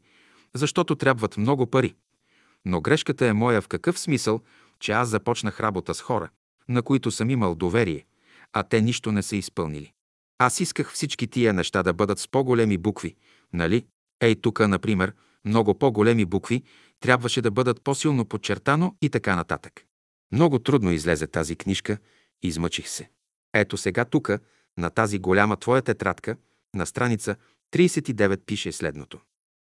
защото 0.55 0.95
трябват 0.95 1.37
много 1.37 1.67
пари. 1.67 1.95
Но 2.65 2.81
грешката 2.81 3.27
е 3.27 3.33
моя 3.33 3.61
в 3.61 3.67
какъв 3.67 3.99
смисъл, 3.99 4.41
че 4.79 4.91
аз 4.91 5.09
започнах 5.09 5.59
работа 5.59 5.93
с 5.93 6.01
хора, 6.01 6.29
на 6.69 6.81
които 6.81 7.11
съм 7.11 7.29
имал 7.29 7.55
доверие, 7.55 8.05
а 8.53 8.63
те 8.63 8.81
нищо 8.81 9.11
не 9.11 9.23
са 9.23 9.35
изпълнили. 9.35 9.93
Аз 10.37 10.59
исках 10.59 10.91
всички 10.91 11.27
тия 11.27 11.53
неща 11.53 11.83
да 11.83 11.93
бъдат 11.93 12.19
с 12.19 12.27
по-големи 12.27 12.77
букви, 12.77 13.15
нали? 13.53 13.85
Ей, 14.21 14.35
тук, 14.35 14.59
например, 14.59 15.13
много 15.45 15.79
по-големи 15.79 16.25
букви 16.25 16.63
трябваше 16.99 17.41
да 17.41 17.51
бъдат 17.51 17.81
по-силно 17.81 18.25
подчертано 18.25 18.95
и 19.01 19.09
така 19.09 19.35
нататък. 19.35 19.85
Много 20.31 20.59
трудно 20.59 20.91
излезе 20.91 21.27
тази 21.27 21.55
книжка, 21.55 21.97
измъчих 22.43 22.89
се. 22.89 23.09
Ето 23.53 23.77
сега 23.77 24.05
тук, 24.05 24.31
на 24.77 24.89
тази 24.89 25.19
голяма 25.19 25.57
твоя 25.57 25.81
тетрадка, 25.81 26.37
на 26.77 26.85
страница 26.85 27.35
39 27.73 28.45
пише 28.45 28.71
следното. 28.71 29.19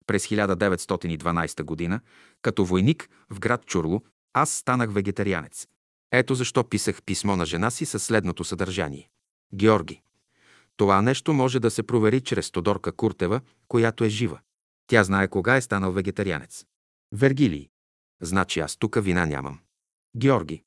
През 0.08 0.28
1912 0.28 1.90
г., 1.90 2.00
като 2.42 2.66
войник 2.66 3.10
в 3.30 3.40
град 3.40 3.66
Чурло, 3.66 4.02
аз 4.34 4.52
станах 4.52 4.94
вегетарианец. 4.94 5.68
Ето 6.12 6.36
защо 6.36 6.70
писах 6.70 7.04
писмо 7.04 7.36
на 7.36 7.46
жена 7.46 7.72
си 7.72 7.86
със 7.86 8.04
следното 8.04 8.44
съдържание. 8.44 9.10
Георги. 9.54 10.02
Това 10.78 11.02
нещо 11.02 11.34
може 11.34 11.60
да 11.60 11.72
се 11.72 11.84
провери 11.84 12.22
чрез 12.22 12.52
Тодорка 12.52 12.92
Куртева, 12.92 13.42
която 13.68 14.04
е 14.04 14.10
жива. 14.10 14.40
Тя 14.88 15.04
знае 15.04 15.28
кога 15.28 15.56
е 15.56 15.62
станал 15.62 15.92
вегетарианец. 15.92 16.66
Вергилий. 17.12 17.70
Значи 18.22 18.60
аз 18.60 18.78
тук 18.78 19.04
вина 19.04 19.26
нямам. 19.26 19.60
Георги. 20.18 20.64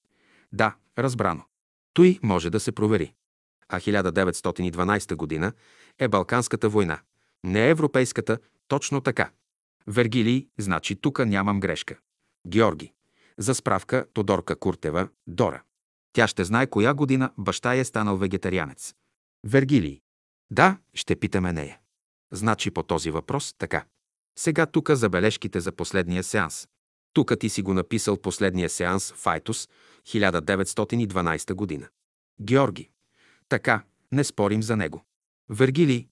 Да, 0.52 0.74
разбрано. 0.98 1.44
Той 1.92 2.18
може 2.22 2.50
да 2.50 2.60
се 2.60 2.72
провери. 2.72 3.14
А 3.68 3.80
1912 3.80 5.14
година 5.14 5.52
е 5.98 6.08
Балканската 6.08 6.68
война. 6.68 7.00
Не 7.44 7.66
е 7.66 7.70
европейската, 7.70 8.38
точно 8.68 9.00
така. 9.00 9.30
Вергилий, 9.86 10.48
значи 10.58 10.96
тук 10.96 11.26
нямам 11.26 11.60
грешка. 11.60 11.98
Георги. 12.46 12.92
За 13.38 13.54
справка 13.54 14.06
Тодорка 14.12 14.56
Куртева, 14.56 15.08
Дора. 15.26 15.62
Тя 16.12 16.28
ще 16.28 16.44
знае 16.44 16.66
коя 16.66 16.94
година 16.94 17.32
баща 17.38 17.74
е 17.74 17.84
станал 17.84 18.16
вегетарианец. 18.16 18.94
Вергилий. 19.44 20.00
Да, 20.50 20.78
ще 20.94 21.16
питаме 21.16 21.52
нея. 21.52 21.78
Значи 22.32 22.70
по 22.70 22.82
този 22.82 23.10
въпрос 23.10 23.54
така. 23.58 23.84
Сега 24.38 24.66
тук 24.66 24.90
забележките 24.90 25.60
за 25.60 25.72
последния 25.72 26.22
сеанс. 26.22 26.68
Тук 27.12 27.38
ти 27.40 27.48
си 27.48 27.62
го 27.62 27.74
написал 27.74 28.16
последния 28.16 28.70
сеанс 28.70 29.12
в 29.12 29.26
Айтос, 29.26 29.68
1912 30.06 31.54
година. 31.54 31.88
Георги. 32.40 32.90
Така, 33.48 33.82
не 34.12 34.24
спорим 34.24 34.62
за 34.62 34.76
него. 34.76 35.04
Вергилий. 35.50 36.08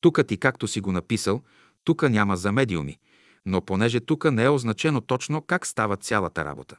Тук 0.00 0.26
ти 0.26 0.36
както 0.36 0.68
си 0.68 0.80
го 0.80 0.92
написал, 0.92 1.42
тук 1.84 2.02
няма 2.02 2.36
за 2.36 2.52
медиуми, 2.52 2.98
но 3.46 3.60
понеже 3.60 4.00
тук 4.00 4.32
не 4.32 4.44
е 4.44 4.48
означено 4.48 5.00
точно 5.00 5.42
как 5.42 5.66
става 5.66 5.96
цялата 5.96 6.44
работа. 6.44 6.76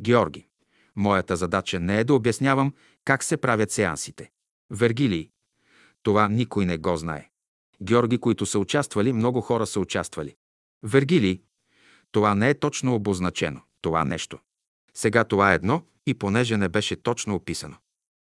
Георги. 0.00 0.46
Моята 0.96 1.36
задача 1.36 1.80
не 1.80 2.00
е 2.00 2.04
да 2.04 2.14
обяснявам 2.14 2.74
как 3.04 3.24
се 3.24 3.36
правят 3.36 3.70
сеансите. 3.70 4.30
Вергилий. 4.70 5.30
Това 6.02 6.28
никой 6.28 6.66
не 6.66 6.78
го 6.78 6.96
знае. 6.96 7.30
Георги, 7.82 8.18
които 8.18 8.46
са 8.46 8.58
участвали, 8.58 9.12
много 9.12 9.40
хора 9.40 9.66
са 9.66 9.80
участвали. 9.80 10.36
Вергилий. 10.82 11.42
Това 12.12 12.34
не 12.34 12.50
е 12.50 12.58
точно 12.58 12.94
обозначено, 12.94 13.60
това 13.80 14.04
нещо. 14.04 14.38
Сега 14.94 15.24
това 15.24 15.52
е 15.52 15.54
едно 15.54 15.82
и 16.06 16.14
понеже 16.14 16.56
не 16.56 16.68
беше 16.68 16.96
точно 16.96 17.34
описано. 17.34 17.76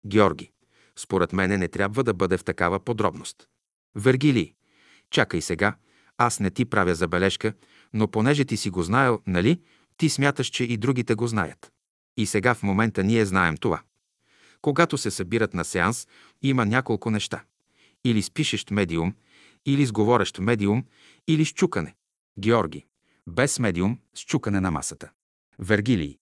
Георги. 0.07 0.52
Според 1.00 1.34
мене 1.34 1.58
не 1.58 1.68
трябва 1.68 2.04
да 2.04 2.14
бъде 2.14 2.38
в 2.38 2.44
такава 2.44 2.80
подробност. 2.80 3.48
Вергилий. 3.96 4.54
Чакай 5.10 5.42
сега, 5.42 5.76
аз 6.18 6.40
не 6.40 6.50
ти 6.50 6.66
правя 6.66 6.96
забележка, 6.96 7.54
но 7.94 8.08
понеже 8.08 8.46
ти 8.46 8.58
си 8.58 8.70
го 8.70 8.84
знаел, 8.84 9.20
нали, 9.28 9.62
ти 9.98 10.10
смяташ, 10.10 10.48
че 10.48 10.64
и 10.64 10.78
другите 10.78 11.16
го 11.16 11.28
знаят. 11.28 11.72
И 12.18 12.26
сега 12.26 12.54
в 12.54 12.64
момента 12.64 13.04
ние 13.04 13.26
знаем 13.26 13.58
това. 13.58 13.82
Когато 14.62 14.98
се 14.98 15.12
събират 15.12 15.54
на 15.54 15.66
сеанс, 15.66 16.08
има 16.42 16.66
няколко 16.66 17.12
неща. 17.12 17.44
Или 18.06 18.22
с 18.22 18.32
пишещ 18.32 18.72
медиум, 18.72 19.14
или 19.66 19.86
с 19.86 19.92
говорещ 19.92 20.40
медиум, 20.40 20.86
или 21.28 21.46
с. 21.46 21.54
Георги. 22.40 22.86
Без 23.28 23.60
медиум, 23.60 24.00
с 24.16 24.22
чукане 24.22 24.60
на 24.60 24.72
масата. 24.72 25.10
Вергилий. 25.60 26.18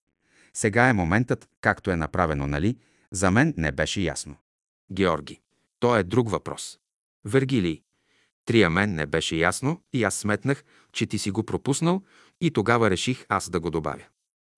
Сега 0.54 0.90
е 0.90 0.94
моментът, 0.94 1.50
както 1.62 1.92
е 1.92 1.96
направено, 1.96 2.48
нали? 2.48 2.78
За 3.12 3.32
мен 3.32 3.54
не 3.58 3.72
беше 3.72 4.02
ясно. 4.02 4.36
Георги. 4.92 5.42
То 5.80 5.96
е 5.96 6.04
друг 6.04 6.30
въпрос. 6.30 6.80
Вергилий. 7.26 7.82
Трия 8.46 8.70
мен 8.70 8.96
не 8.96 9.06
беше 9.06 9.36
ясно 9.36 9.82
и 9.94 10.04
аз 10.04 10.16
сметнах, 10.16 10.64
че 10.92 11.06
ти 11.06 11.18
си 11.18 11.32
го 11.32 11.44
пропуснал 11.44 12.04
и 12.42 12.52
тогава 12.52 12.90
реших 12.90 13.26
аз 13.30 13.50
да 13.50 13.60
го 13.60 13.70
добавя. 13.70 14.04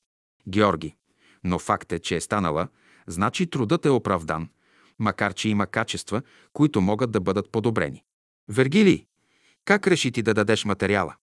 Георги. 0.47 0.95
Но 1.43 1.59
факт 1.59 1.91
е, 1.91 1.99
че 1.99 2.15
е 2.15 2.21
станала, 2.21 2.67
значи 3.07 3.47
трудът 3.47 3.85
е 3.85 3.89
оправдан, 3.89 4.49
макар 4.99 5.34
че 5.34 5.49
има 5.49 5.67
качества, 5.67 6.21
които 6.53 6.81
могат 6.81 7.11
да 7.11 7.19
бъдат 7.19 7.51
подобрени. 7.51 8.03
Вергилий, 8.49 9.05
как 9.65 9.88
реши 9.88 10.11
ти 10.11 10.21
да 10.21 10.34
дадеш 10.34 10.65
материала? 10.65 11.15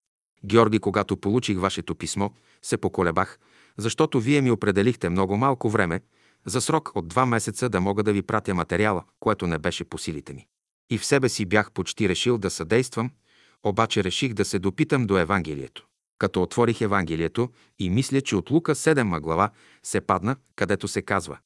Георги, 0.44 0.78
когато 0.78 1.16
получих 1.16 1.58
вашето 1.58 1.94
писмо, 1.94 2.30
се 2.62 2.76
поколебах, 2.76 3.38
защото 3.76 4.20
вие 4.20 4.40
ми 4.40 4.50
определихте 4.50 5.08
много 5.08 5.36
малко 5.36 5.70
време, 5.70 6.00
за 6.46 6.60
срок 6.60 6.92
от 6.94 7.08
два 7.08 7.26
месеца 7.26 7.68
да 7.68 7.80
мога 7.80 8.02
да 8.02 8.12
ви 8.12 8.22
пратя 8.22 8.54
материала, 8.54 9.04
което 9.20 9.46
не 9.46 9.58
беше 9.58 9.84
по 9.84 9.98
силите 9.98 10.32
ми. 10.32 10.46
И 10.90 10.98
в 10.98 11.04
себе 11.04 11.28
си 11.28 11.44
бях 11.44 11.72
почти 11.72 12.08
решил 12.08 12.38
да 12.38 12.50
съдействам, 12.50 13.10
обаче 13.62 14.04
реших 14.04 14.34
да 14.34 14.44
се 14.44 14.58
допитам 14.58 15.06
до 15.06 15.18
Евангелието. 15.18 15.86
Като 16.18 16.42
отворих 16.42 16.80
Евангелието 16.80 17.50
и 17.78 17.90
мисля, 17.90 18.20
че 18.20 18.36
от 18.36 18.50
Лука 18.50 18.74
7 18.74 19.20
глава 19.20 19.50
се 19.82 20.00
падна, 20.00 20.36
където 20.56 20.88
се 20.88 21.02
казва 21.02 21.38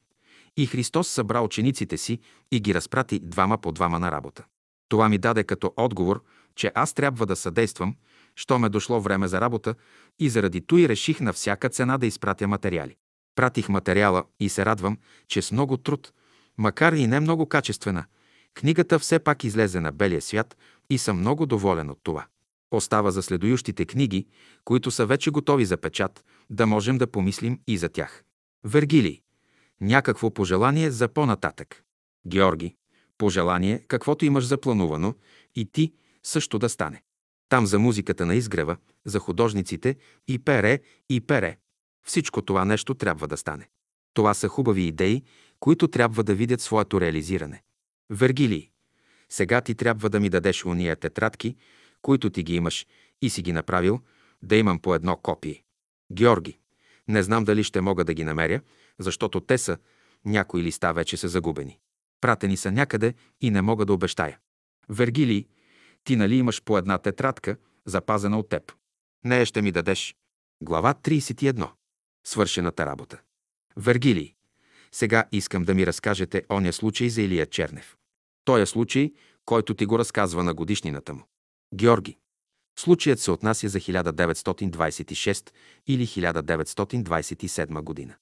И 0.56 0.66
Христос 0.66 1.08
събра 1.08 1.40
учениците 1.40 1.98
си 1.98 2.18
и 2.52 2.60
ги 2.60 2.74
разпрати 2.74 3.18
двама 3.18 3.58
по 3.58 3.72
двама 3.72 3.98
на 3.98 4.10
работа. 4.10 4.44
Това 4.88 5.08
ми 5.08 5.18
даде 5.18 5.44
като 5.44 5.72
отговор, 5.76 6.22
че 6.54 6.72
аз 6.74 6.92
трябва 6.92 7.26
да 7.26 7.36
съдействам, 7.36 7.96
що 8.34 8.58
ме 8.58 8.68
дошло 8.68 9.00
време 9.00 9.28
за 9.28 9.40
работа 9.40 9.74
и 10.18 10.28
заради 10.28 10.60
той 10.60 10.88
реших 10.88 11.20
на 11.20 11.32
всяка 11.32 11.68
цена 11.68 11.98
да 11.98 12.06
изпратя 12.06 12.48
материали. 12.48 12.96
Пратих 13.34 13.68
материала 13.68 14.24
и 14.40 14.48
се 14.48 14.64
радвам, 14.64 14.98
че 15.28 15.42
с 15.42 15.52
много 15.52 15.76
труд, 15.76 16.12
макар 16.58 16.92
и 16.92 17.06
не 17.06 17.20
много 17.20 17.46
качествена, 17.46 18.04
книгата 18.54 18.98
все 18.98 19.18
пак 19.18 19.44
излезе 19.44 19.80
на 19.80 19.92
белия 19.92 20.22
свят 20.22 20.56
и 20.90 20.98
съм 20.98 21.18
много 21.18 21.46
доволен 21.46 21.90
от 21.90 21.98
това. 22.02 22.26
Остава 22.70 23.10
за 23.10 23.22
следующите 23.22 23.84
книги, 23.84 24.26
които 24.64 24.90
са 24.90 25.06
вече 25.06 25.30
готови 25.30 25.64
за 25.64 25.76
печат, 25.76 26.24
да 26.50 26.66
можем 26.66 26.98
да 26.98 27.06
помислим 27.06 27.60
и 27.66 27.78
за 27.78 27.88
тях. 27.88 28.24
Вергилий. 28.64 29.20
Някакво 29.80 30.30
пожелание 30.30 30.90
за 30.90 31.08
по-нататък. 31.08 31.84
Георги. 32.26 32.76
Пожелание, 33.18 33.84
каквото 33.88 34.24
имаш 34.24 34.44
запланувано, 34.44 35.14
и 35.54 35.66
ти 35.72 35.92
също 36.22 36.58
да 36.58 36.68
стане. 36.68 37.02
Там 37.48 37.66
за 37.66 37.78
музиката 37.78 38.26
на 38.26 38.34
изгрева, 38.34 38.76
за 39.04 39.18
художниците 39.18 39.96
и 40.28 40.38
пере, 40.38 40.80
и 41.10 41.20
пере. 41.20 41.58
Всичко 42.06 42.42
това 42.42 42.64
нещо 42.64 42.94
трябва 42.94 43.28
да 43.28 43.36
стане. 43.36 43.68
Това 44.14 44.34
са 44.34 44.48
хубави 44.48 44.82
идеи, 44.82 45.22
които 45.60 45.88
трябва 45.88 46.24
да 46.24 46.34
видят 46.34 46.60
своето 46.60 47.00
реализиране. 47.00 47.62
Вергилий, 48.10 48.70
сега 49.34 49.60
ти 49.60 49.74
трябва 49.74 50.10
да 50.10 50.20
ми 50.20 50.28
дадеш 50.28 50.64
уния 50.64 50.96
тетрадки, 50.96 51.56
които 52.02 52.30
ти 52.30 52.42
ги 52.42 52.54
имаш 52.54 52.86
и 53.22 53.30
си 53.30 53.42
ги 53.42 53.52
направил, 53.52 54.00
да 54.42 54.56
имам 54.56 54.78
по 54.78 54.94
едно 54.94 55.16
копие. 55.16 55.62
Георги, 56.12 56.58
не 57.08 57.22
знам 57.22 57.44
дали 57.44 57.64
ще 57.64 57.80
мога 57.80 58.04
да 58.04 58.14
ги 58.14 58.24
намеря, 58.24 58.60
защото 58.98 59.40
те 59.40 59.58
са, 59.58 59.78
някои 60.24 60.62
листа 60.62 60.92
вече 60.92 61.16
са 61.16 61.28
загубени. 61.28 61.78
Пратени 62.20 62.56
са 62.56 62.72
някъде 62.72 63.14
и 63.40 63.50
не 63.50 63.62
мога 63.62 63.86
да 63.86 63.92
обещая. 63.92 64.38
Вергилий, 64.88 65.46
ти 66.04 66.16
нали 66.16 66.36
имаш 66.36 66.62
по 66.62 66.78
една 66.78 66.98
тетрадка, 66.98 67.56
запазена 67.86 68.38
от 68.38 68.48
теб? 68.48 68.72
Нея 69.24 69.46
ще 69.46 69.62
ми 69.62 69.72
дадеш. 69.72 70.16
Глава 70.62 70.94
31. 70.94 71.70
Свършената 72.26 72.86
работа. 72.86 73.20
Вергилий. 73.76 74.34
Сега 74.92 75.24
искам 75.32 75.64
да 75.64 75.74
ми 75.74 75.86
разкажете 75.86 76.42
оня 76.50 76.72
случай 76.72 77.08
за 77.08 77.22
Илия 77.22 77.46
Чернев. 77.46 77.96
Той 78.44 78.62
е 78.62 78.66
случай, 78.66 79.12
който 79.44 79.74
ти 79.74 79.86
го 79.86 79.98
разказва 79.98 80.44
на 80.44 80.54
годишнината 80.54 81.14
му. 81.14 81.22
Георги. 81.74 82.16
Случаят 82.78 83.20
се 83.20 83.30
отнася 83.30 83.68
за 83.68 83.80
1926 83.80 85.50
или 85.86 86.06
1927 86.06 87.82
година. 87.82 88.14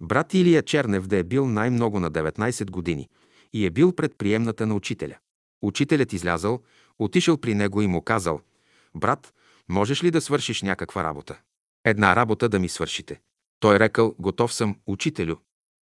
Брат 0.00 0.34
Илия 0.34 0.62
Чернев 0.62 1.06
да 1.06 1.16
е 1.16 1.22
бил 1.22 1.48
най-много 1.48 2.00
на 2.00 2.10
19 2.10 2.70
години 2.70 3.08
и 3.52 3.66
е 3.66 3.70
бил 3.70 3.92
предприемната 3.92 4.66
на 4.66 4.74
учителя. 4.74 5.16
Учителят 5.62 6.12
излязал, 6.12 6.62
отишъл 6.98 7.36
при 7.36 7.54
него 7.54 7.82
и 7.82 7.86
му 7.86 8.02
казал, 8.02 8.40
«Брат, 8.94 9.34
можеш 9.68 10.04
ли 10.04 10.10
да 10.10 10.20
свършиш 10.20 10.62
някаква 10.62 11.04
работа? 11.04 11.40
Една 11.84 12.16
работа 12.16 12.48
да 12.48 12.58
ми 12.58 12.68
свършите». 12.68 13.20
Той 13.60 13.78
рекал, 13.78 14.14
«Готов 14.18 14.54
съм, 14.54 14.76
учителю. 14.86 15.36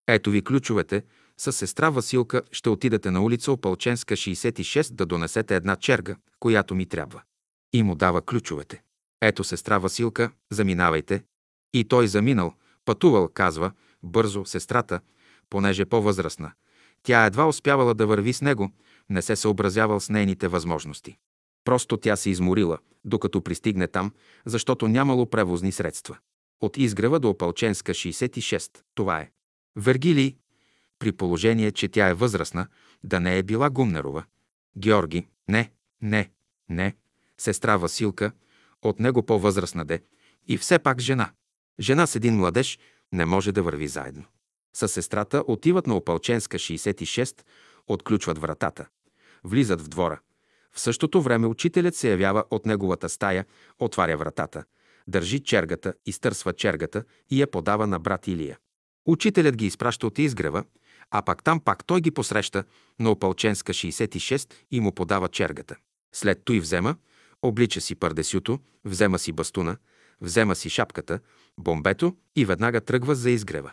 Ето 0.06 0.30
ви 0.30 0.44
ключовете, 0.44 1.02
с 1.38 1.52
сестра 1.52 1.90
Василка 1.90 2.42
ще 2.52 2.68
отидете 2.68 3.10
на 3.10 3.22
улица 3.22 3.52
Опалченска 3.52 4.16
66 4.16 4.92
да 4.92 5.06
донесете 5.06 5.56
една 5.56 5.76
черга, 5.76 6.16
която 6.40 6.74
ми 6.74 6.86
трябва. 6.86 7.22
И 7.72 7.82
му 7.82 7.94
дава 7.94 8.22
ключовете. 8.22 8.82
Ето 9.20 9.44
сестра 9.44 9.78
Василка, 9.78 10.30
заминавайте. 10.50 11.22
И 11.74 11.84
той 11.84 12.08
заминал, 12.08 12.54
пътувал, 12.84 13.28
казва, 13.28 13.72
бързо 14.02 14.44
сестрата, 14.44 15.00
понеже 15.50 15.84
по-възрастна. 15.84 16.52
Тя 17.02 17.26
едва 17.26 17.48
успявала 17.48 17.94
да 17.94 18.06
върви 18.06 18.32
с 18.32 18.42
него, 18.42 18.70
не 19.10 19.22
се 19.22 19.36
съобразявал 19.36 20.00
с 20.00 20.08
нейните 20.10 20.48
възможности. 20.48 21.16
Просто 21.64 21.96
тя 21.96 22.16
се 22.16 22.30
изморила, 22.30 22.78
докато 23.04 23.42
пристигне 23.42 23.88
там, 23.88 24.12
защото 24.46 24.88
нямало 24.88 25.26
превозни 25.26 25.72
средства. 25.72 26.18
От 26.60 26.76
изгрева 26.76 27.20
до 27.20 27.30
Опалченска 27.30 27.92
66. 27.94 28.78
Това 28.94 29.20
е. 29.20 29.30
Вергилий, 29.76 30.36
при 30.98 31.12
положение, 31.12 31.72
че 31.72 31.88
тя 31.88 32.08
е 32.08 32.14
възрастна, 32.14 32.66
да 33.04 33.20
не 33.20 33.38
е 33.38 33.42
била 33.42 33.70
Гумнерова. 33.70 34.24
Георги, 34.78 35.26
не, 35.48 35.70
не, 36.02 36.30
не. 36.68 36.96
Сестра 37.38 37.76
Василка, 37.76 38.32
от 38.82 39.00
него 39.00 39.22
по-възрастна 39.22 39.84
де, 39.84 40.02
и 40.48 40.58
все 40.58 40.78
пак 40.78 41.00
жена. 41.00 41.30
Жена 41.80 42.06
с 42.06 42.16
един 42.16 42.36
младеж 42.36 42.78
не 43.12 43.24
може 43.24 43.52
да 43.52 43.62
върви 43.62 43.88
заедно. 43.88 44.24
С 44.74 44.88
сестрата 44.88 45.44
отиват 45.46 45.86
на 45.86 45.96
Опалченска 45.96 46.58
66, 46.58 47.42
отключват 47.86 48.38
вратата. 48.38 48.86
Влизат 49.44 49.80
в 49.80 49.88
двора. 49.88 50.20
В 50.72 50.80
същото 50.80 51.22
време 51.22 51.46
учителят 51.46 51.94
се 51.94 52.10
явява 52.10 52.44
от 52.50 52.66
неговата 52.66 53.08
стая, 53.08 53.44
отваря 53.78 54.16
вратата, 54.16 54.64
държи 55.06 55.40
чергата, 55.40 55.94
изтърсва 56.06 56.52
чергата 56.52 57.04
и 57.30 57.40
я 57.40 57.50
подава 57.50 57.86
на 57.86 57.98
брат 57.98 58.26
Илия. 58.26 58.58
Учителят 59.06 59.56
ги 59.56 59.66
изпраща 59.66 60.06
от 60.06 60.18
изгрева, 60.18 60.64
а 61.10 61.22
пак 61.22 61.42
там 61.42 61.60
пак 61.60 61.84
той 61.84 62.00
ги 62.00 62.10
посреща 62.10 62.64
на 62.98 63.10
Опалченска 63.10 63.72
66 63.72 64.54
и 64.70 64.80
му 64.80 64.92
подава 64.92 65.28
чергата. 65.28 65.76
След 66.14 66.44
той 66.44 66.60
взема, 66.60 66.96
облича 67.42 67.80
си 67.80 67.94
пардесюто, 67.94 68.58
взема 68.84 69.18
си 69.18 69.32
бастуна, 69.32 69.76
взема 70.20 70.54
си 70.54 70.70
шапката, 70.70 71.20
бомбето 71.58 72.16
и 72.36 72.44
веднага 72.44 72.80
тръгва 72.80 73.14
за 73.14 73.30
изгрева. 73.30 73.72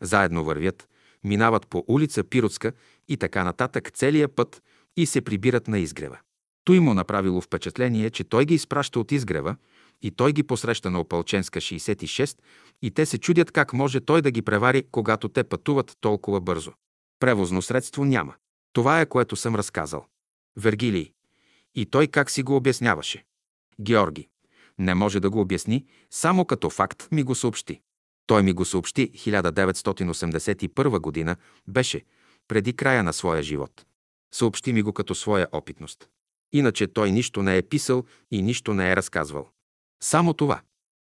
Заедно 0.00 0.44
вървят, 0.44 0.88
минават 1.24 1.66
по 1.66 1.84
улица 1.88 2.24
Пиротска 2.24 2.72
и 3.08 3.16
така 3.16 3.44
нататък 3.44 3.90
целия 3.94 4.28
път 4.28 4.62
и 4.96 5.06
се 5.06 5.20
прибират 5.20 5.68
на 5.68 5.78
изгрева. 5.78 6.18
Той 6.64 6.80
му 6.80 6.94
направило 6.94 7.40
впечатление, 7.40 8.10
че 8.10 8.24
той 8.24 8.44
ги 8.44 8.54
изпраща 8.54 9.00
от 9.00 9.12
изгрева 9.12 9.56
и 10.02 10.10
той 10.10 10.32
ги 10.32 10.42
посреща 10.42 10.90
на 10.90 11.00
Опалченска 11.00 11.60
66 11.60 12.38
и 12.82 12.90
те 12.90 13.06
се 13.06 13.18
чудят 13.18 13.50
как 13.50 13.72
може 13.72 14.00
той 14.00 14.22
да 14.22 14.30
ги 14.30 14.42
превари, 14.42 14.84
когато 14.90 15.28
те 15.28 15.44
пътуват 15.44 15.96
толкова 16.00 16.40
бързо. 16.40 16.72
Превозно 17.18 17.62
средство 17.62 18.04
няма. 18.04 18.34
Това 18.72 19.00
е 19.00 19.06
което 19.06 19.36
съм 19.36 19.56
разказал. 19.56 20.06
Вергилий. 20.56 21.12
И 21.74 21.86
той 21.86 22.06
как 22.06 22.30
си 22.30 22.42
го 22.42 22.56
обясняваше? 22.56 23.24
Георги. 23.80 24.28
Не 24.78 24.94
може 24.94 25.20
да 25.20 25.30
го 25.30 25.40
обясни, 25.40 25.86
само 26.10 26.44
като 26.44 26.70
факт 26.70 27.08
ми 27.12 27.22
го 27.22 27.34
съобщи. 27.34 27.80
Той 28.26 28.42
ми 28.42 28.52
го 28.52 28.64
съобщи 28.64 29.12
1981 29.12 30.98
година, 30.98 31.36
беше 31.68 32.04
преди 32.48 32.72
края 32.72 33.02
на 33.02 33.12
своя 33.12 33.42
живот. 33.42 33.86
Съобщи 34.34 34.72
ми 34.72 34.82
го 34.82 34.92
като 34.92 35.14
своя 35.14 35.46
опитност. 35.52 36.08
Иначе 36.52 36.86
той 36.86 37.10
нищо 37.10 37.42
не 37.42 37.56
е 37.56 37.62
писал 37.62 38.04
и 38.30 38.42
нищо 38.42 38.74
не 38.74 38.90
е 38.90 38.96
разказвал. 38.96 39.50
Само 40.02 40.34
това. 40.34 40.60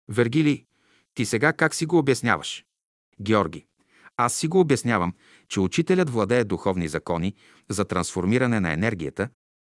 Вергилий, 0.09 0.65
ти 1.13 1.25
сега 1.25 1.53
как 1.53 1.75
си 1.75 1.85
го 1.85 1.97
обясняваш? 1.97 2.65
Георги, 3.21 3.65
аз 4.17 4.33
си 4.33 4.47
го 4.47 4.59
обяснявам, 4.59 5.13
че 5.47 5.59
учителят 5.59 6.09
владее 6.09 6.43
духовни 6.43 6.87
закони 6.87 7.35
за 7.69 7.85
трансформиране 7.85 8.59
на 8.59 8.73
енергията, 8.73 9.29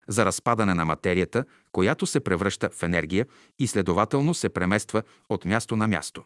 за 0.08 0.24
разпадане 0.24 0.74
на 0.74 0.84
материята, 0.84 1.44
която 1.72 2.06
се 2.06 2.20
превръща 2.20 2.70
в 2.70 2.82
енергия 2.82 3.26
и 3.58 3.66
следователно 3.66 4.34
се 4.34 4.48
премества 4.48 5.02
от 5.28 5.44
място 5.44 5.76
на 5.76 5.88
място. 5.88 6.24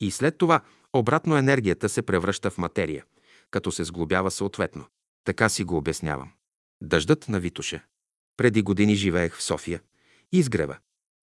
И 0.00 0.10
след 0.10 0.38
това 0.38 0.60
обратно 0.92 1.36
енергията 1.36 1.88
се 1.88 2.02
превръща 2.02 2.50
в 2.50 2.58
материя, 2.58 3.04
като 3.50 3.72
се 3.72 3.84
сглобява 3.84 4.30
съответно. 4.30 4.86
Така 5.24 5.48
си 5.48 5.64
го 5.64 5.76
обяснявам. 5.76 6.32
Дъждът 6.82 7.28
на 7.28 7.40
Витуша. 7.40 7.82
Преди 8.36 8.62
години 8.62 8.94
живеех 8.94 9.36
в 9.36 9.42
София. 9.42 9.80
Изгрева. 10.32 10.78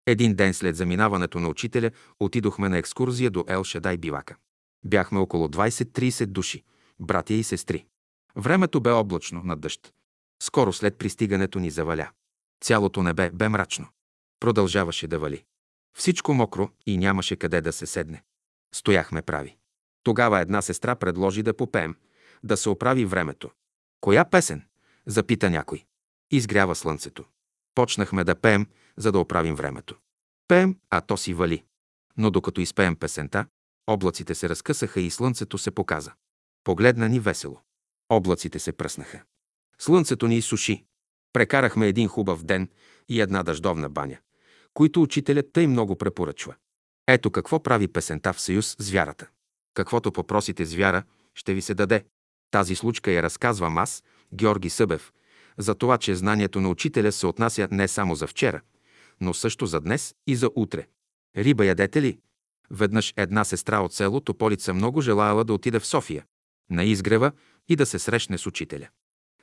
Един 0.06 0.34
ден 0.34 0.54
след 0.54 0.76
заминаването 0.76 1.40
на 1.40 1.48
учителя 1.48 1.90
отидохме 2.20 2.68
на 2.68 2.78
екскурзия 2.78 3.30
до 3.30 3.44
Ел 3.48 3.64
Шадай 3.64 3.96
Бивака. 3.96 4.36
Бяхме 4.84 5.18
около 5.18 5.48
20-30 5.48 6.26
души, 6.26 6.64
братя 7.00 7.34
и 7.34 7.42
сестри. 7.42 7.86
Времето 8.36 8.80
бе 8.80 8.90
облачно 8.90 9.42
над 9.44 9.60
дъжд. 9.60 9.92
Скоро 10.42 10.72
след 10.72 10.98
пристигането 10.98 11.58
ни 11.58 11.70
заваля. 11.70 12.10
Цялото 12.64 13.02
небе 13.02 13.30
бе 13.30 13.48
мрачно. 13.48 13.88
Продължаваше 14.40 15.06
да 15.06 15.18
вали. 15.18 15.44
Всичко 15.98 16.34
мокро 16.34 16.70
и 16.86 16.98
нямаше 16.98 17.36
къде 17.36 17.60
да 17.60 17.72
се 17.72 17.86
седне. 17.86 18.22
Стояхме 18.74 19.22
прави. 19.22 19.56
Тогава 20.02 20.40
една 20.40 20.62
сестра 20.62 20.94
предложи 20.94 21.42
да 21.42 21.56
попеем, 21.56 21.96
да 22.44 22.56
се 22.56 22.68
оправи 22.68 23.04
времето. 23.04 23.50
Коя 24.00 24.24
песен? 24.24 24.64
Запита 25.06 25.50
някой. 25.50 25.84
Изгрява 26.30 26.74
слънцето. 26.74 27.24
Почнахме 27.74 28.24
да 28.24 28.34
пеем, 28.34 28.66
за 28.96 29.12
да 29.12 29.18
оправим 29.18 29.54
времето. 29.54 29.96
Пеем, 30.48 30.76
а 30.90 31.00
то 31.00 31.16
си 31.16 31.34
вали. 31.34 31.64
Но 32.16 32.30
докато 32.30 32.60
изпеем 32.60 32.96
песента, 32.96 33.46
облаците 33.86 34.34
се 34.34 34.48
разкъсаха 34.48 35.00
и 35.00 35.10
слънцето 35.10 35.58
се 35.58 35.70
показа. 35.70 36.12
Погледна 36.64 37.08
ни 37.08 37.20
весело. 37.20 37.60
Облаците 38.08 38.58
се 38.58 38.72
пръснаха. 38.72 39.22
Слънцето 39.78 40.28
ни 40.28 40.36
изсуши. 40.36 40.84
Прекарахме 41.32 41.88
един 41.88 42.08
хубав 42.08 42.44
ден 42.44 42.68
и 43.08 43.20
една 43.20 43.42
дъждовна 43.42 43.90
баня, 43.90 44.18
които 44.74 45.02
учителят 45.02 45.52
тъй 45.52 45.66
много 45.66 45.96
препоръчва. 45.96 46.54
Ето 47.08 47.30
какво 47.30 47.62
прави 47.62 47.88
песента 47.88 48.32
в 48.32 48.40
съюз 48.40 48.76
с 48.78 48.90
вярата. 48.90 49.28
Каквото 49.74 50.12
попросите 50.12 50.64
с 50.64 50.74
вяра, 50.74 51.02
ще 51.34 51.54
ви 51.54 51.62
се 51.62 51.74
даде. 51.74 52.04
Тази 52.50 52.74
случка 52.74 53.10
я 53.10 53.22
разказвам 53.22 53.78
аз, 53.78 54.02
Георги 54.34 54.70
Събев, 54.70 55.12
за 55.58 55.74
това, 55.74 55.98
че 55.98 56.14
знанието 56.14 56.60
на 56.60 56.68
учителя 56.68 57.12
се 57.12 57.26
отнася 57.26 57.68
не 57.70 57.88
само 57.88 58.14
за 58.14 58.26
вчера, 58.26 58.60
но 59.22 59.34
също 59.34 59.66
за 59.66 59.80
днес 59.80 60.14
и 60.26 60.36
за 60.36 60.50
утре. 60.54 60.86
Риба 61.36 61.66
ядете 61.66 62.02
ли? 62.02 62.18
Веднъж 62.70 63.14
една 63.16 63.44
сестра 63.44 63.80
от 63.80 63.94
село 63.94 64.20
Тополица 64.20 64.74
много 64.74 65.00
желаяла 65.00 65.44
да 65.44 65.54
отиде 65.54 65.80
в 65.80 65.86
София, 65.86 66.24
на 66.70 66.84
изгрева 66.84 67.32
и 67.68 67.76
да 67.76 67.86
се 67.86 67.98
срещне 67.98 68.38
с 68.38 68.46
учителя. 68.46 68.88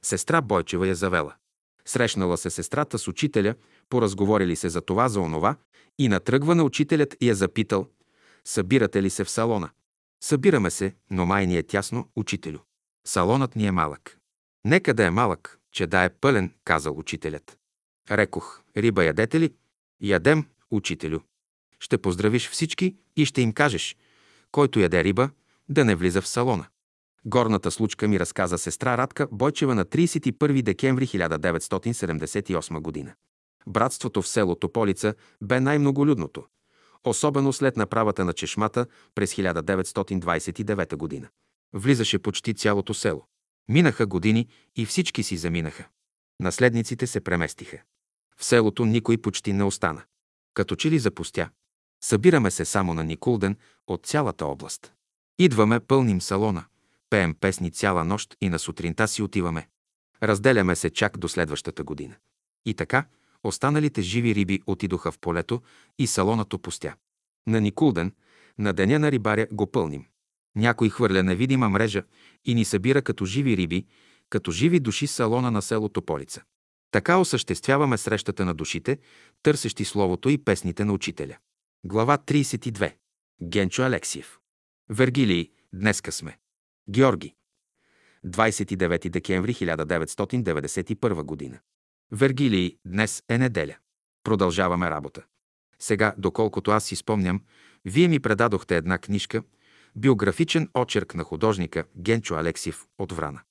Сестра 0.02 0.42
Бойчева 0.42 0.88
я 0.88 0.96
завела. 0.96 1.36
Срещнала 1.86 2.38
се 2.38 2.50
сестрата 2.50 3.00
с 3.00 3.08
учителя, 3.08 3.56
поразговорили 3.90 4.56
се 4.56 4.70
за 4.70 4.82
това, 4.82 5.10
за 5.10 5.22
онова 5.22 5.56
и 5.98 6.08
натръгва 6.08 6.64
учителят 6.64 7.16
я 7.22 7.36
запитал 7.36 7.88
«Събирате 8.46 9.04
ли 9.04 9.10
се 9.10 9.24
в 9.24 9.30
салона?» 9.30 9.70
Събираме 10.24 10.70
се, 10.70 10.96
но 11.12 11.26
май 11.26 11.48
ни 11.48 11.58
е 11.58 11.64
тясно, 11.64 12.10
учителю. 12.16 12.60
Салонът 13.08 13.56
ни 13.56 13.66
е 13.66 13.72
малък. 13.72 14.18
Нека 14.66 14.94
да 14.94 15.06
е 15.06 15.10
малък, 15.10 15.60
че 15.72 15.88
да 15.88 16.04
е 16.04 16.10
пълен, 16.10 16.54
казал 16.64 16.98
учителят. 16.98 17.58
Рекох, 18.12 18.62
риба 18.78 19.04
ядете 19.04 19.40
ли? 19.40 19.54
Ядем, 20.02 20.46
учителю. 20.72 21.20
Ще 21.80 21.98
поздравиш 21.98 22.50
всички 22.50 22.96
и 23.16 23.26
ще 23.26 23.42
им 23.42 23.54
кажеш, 23.54 23.96
който 24.52 24.80
яде 24.80 25.04
риба, 25.04 25.30
да 25.70 25.86
не 25.86 25.96
влиза 25.96 26.22
в 26.22 26.28
салона. 26.28 26.68
Горната 27.26 27.72
случка 27.72 28.08
ми 28.08 28.20
разказа 28.20 28.58
сестра 28.58 28.98
Радка 28.98 29.28
Бойчева 29.32 29.76
на 29.76 29.86
31 29.86 30.62
декември 30.62 31.08
1978 31.08 32.80
година. 32.80 33.14
Братството 33.68 34.22
в 34.22 34.28
село 34.28 34.56
Тополица 34.56 35.14
бе 35.42 35.60
най-многолюдното, 35.60 36.46
особено 37.04 37.54
след 37.54 37.78
направата 37.78 38.26
на 38.26 38.34
чешмата 38.34 38.86
през 39.16 39.36
1929 39.36 40.96
година. 40.96 41.30
Влизаше 41.74 42.20
почти 42.20 42.54
цялото 42.54 42.94
село. 42.94 43.26
Минаха 43.70 44.06
години 44.06 44.48
и 44.76 44.86
всички 44.86 45.24
си 45.24 45.38
заминаха. 45.38 45.88
Наследниците 46.40 47.08
се 47.08 47.22
преместиха. 47.22 47.78
В 48.40 48.46
селото 48.46 48.86
никой 48.86 49.18
почти 49.18 49.54
не 49.54 49.64
остана. 49.64 50.02
Като 50.54 50.76
че 50.76 50.92
ли 50.92 51.00
запустя. 51.00 51.50
Събираме 52.04 52.52
се 52.52 52.66
само 52.66 52.94
на 52.94 53.04
Никулден 53.04 53.58
от 53.88 54.06
цялата 54.06 54.46
област. 54.46 54.94
Идваме, 55.40 55.80
пълним 55.80 56.22
салона, 56.22 56.66
пеем 57.10 57.36
песни 57.36 57.72
цяла 57.72 58.06
нощ 58.06 58.36
и 58.42 58.50
на 58.50 58.60
сутринта 58.60 59.08
си 59.08 59.22
отиваме. 59.22 59.68
Разделяме 60.24 60.76
се 60.76 60.90
чак 60.90 61.18
до 61.18 61.28
следващата 61.30 61.84
година. 61.84 62.16
И 62.66 62.74
така, 62.74 63.06
останалите 63.44 64.02
живи 64.02 64.36
риби 64.36 64.62
отидоха 64.66 65.12
в 65.12 65.20
полето 65.20 65.62
и 65.98 66.08
салонът 66.08 66.54
опустя. 66.54 66.96
На 67.48 67.62
Никулден, 67.62 68.14
на 68.58 68.74
деня 68.74 69.00
на 69.00 69.12
рибаря, 69.12 69.48
го 69.52 69.72
пълним. 69.72 70.06
Някой 70.56 70.90
хвърля 70.90 71.24
невидима 71.24 71.70
мрежа 71.70 72.04
и 72.46 72.56
ни 72.56 72.66
събира 72.66 73.02
като 73.02 73.26
живи 73.26 73.58
риби, 73.58 73.86
като 74.30 74.52
живи 74.52 74.80
души 74.80 75.08
салона 75.08 75.52
на 75.52 75.62
село 75.62 75.90
Тополица. 75.90 76.44
Така 76.92 77.18
осъществяваме 77.18 77.98
срещата 77.98 78.46
на 78.46 78.54
душите, 78.54 78.98
търсещи 79.44 79.86
Словото 79.86 80.30
и 80.30 80.38
песните 80.38 80.86
на 80.86 80.94
учителя. 80.94 81.38
Глава 81.86 82.18
32. 82.18 82.96
Генчо 83.44 83.84
Алексиев. 83.84 84.40
Вергилий, 84.90 85.52
днеска 85.74 86.12
сме. 86.12 86.38
Георги. 86.90 87.34
29 88.26 89.10
декември 89.10 89.54
1991 89.54 91.24
година. 91.24 91.60
Вергилий, 92.12 92.78
днес 92.86 93.24
е 93.30 93.38
неделя. 93.38 93.76
Продължаваме 94.24 94.90
работа. 94.90 95.24
Сега, 95.80 96.14
доколкото 96.18 96.72
аз 96.72 96.84
си 96.84 96.96
спомням, 96.96 97.42
вие 97.86 98.08
ми 98.08 98.20
предадохте 98.20 98.78
една 98.78 98.98
книжка, 98.98 99.44
биографичен 99.96 100.70
очерк 100.74 101.16
на 101.16 101.24
художника 101.24 101.84
Генчо 101.98 102.36
Алексиев 102.36 102.86
от 102.98 103.12
Врана. 103.12 103.42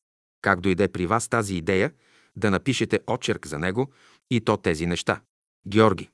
Как 0.40 0.60
дойде 0.60 0.88
при 0.88 1.06
вас 1.06 1.28
тази 1.28 1.56
идея 1.56 1.92
да 2.38 2.50
напишете 2.50 3.00
очерк 3.06 3.46
за 3.46 3.58
него 3.58 3.88
и 4.30 4.40
то 4.40 4.56
тези 4.56 4.86
неща? 4.86 5.20
Георги. 5.68 6.10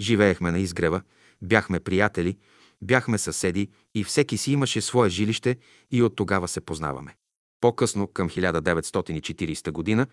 Живеехме 0.00 0.50
на 0.50 0.58
изгрева, 0.58 1.02
бяхме 1.42 1.80
приятели, 1.80 2.36
бяхме 2.82 3.18
съседи 3.18 3.68
и 3.94 4.04
всеки 4.04 4.38
си 4.38 4.52
имаше 4.52 4.80
свое 4.80 5.08
жилище 5.08 5.56
и 5.90 6.02
от 6.02 6.16
тогава 6.16 6.48
се 6.48 6.60
познаваме. 6.60 7.16
По-късно, 7.60 8.06
към 8.06 8.30
1940 8.30 9.70
година, 9.70 10.06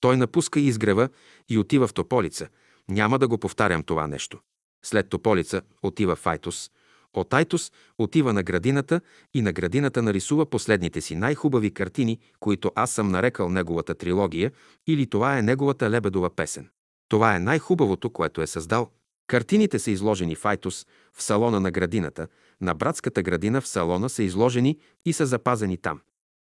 той 0.00 0.16
напуска 0.16 0.60
изгрева 0.60 1.08
и 1.48 1.58
отива 1.58 1.88
в 1.88 1.94
Тополица. 1.94 2.48
Няма 2.88 3.18
да 3.18 3.28
го 3.28 3.38
повтарям 3.38 3.82
това 3.82 4.06
нещо. 4.06 4.40
След 4.84 5.08
Тополица 5.08 5.62
отива 5.82 6.16
в 6.16 6.26
Айтос. 6.26 6.70
От 7.14 7.34
Айтос 7.34 7.72
отива 7.98 8.32
на 8.32 8.42
градината 8.42 9.00
и 9.34 9.42
на 9.42 9.52
градината 9.52 10.02
нарисува 10.02 10.46
последните 10.46 11.00
си 11.00 11.16
най-хубави 11.16 11.74
картини, 11.74 12.18
които 12.40 12.72
аз 12.74 12.90
съм 12.90 13.08
нарекал 13.08 13.48
неговата 13.48 13.94
трилогия 13.94 14.52
или 14.86 15.06
това 15.06 15.38
е 15.38 15.42
неговата 15.42 15.90
лебедова 15.90 16.30
песен. 16.30 16.68
Това 17.08 17.36
е 17.36 17.40
най-хубавото, 17.40 18.10
което 18.10 18.42
е 18.42 18.46
създал. 18.46 18.90
Картините 19.26 19.78
са 19.78 19.90
изложени 19.90 20.34
в 20.34 20.44
Айтос, 20.44 20.86
в 21.12 21.22
салона 21.22 21.60
на 21.60 21.70
градината, 21.70 22.28
на 22.60 22.74
братската 22.74 23.22
градина 23.22 23.60
в 23.60 23.68
салона 23.68 24.08
са 24.08 24.22
изложени 24.22 24.78
и 25.04 25.12
са 25.12 25.26
запазени 25.26 25.76
там. 25.76 26.00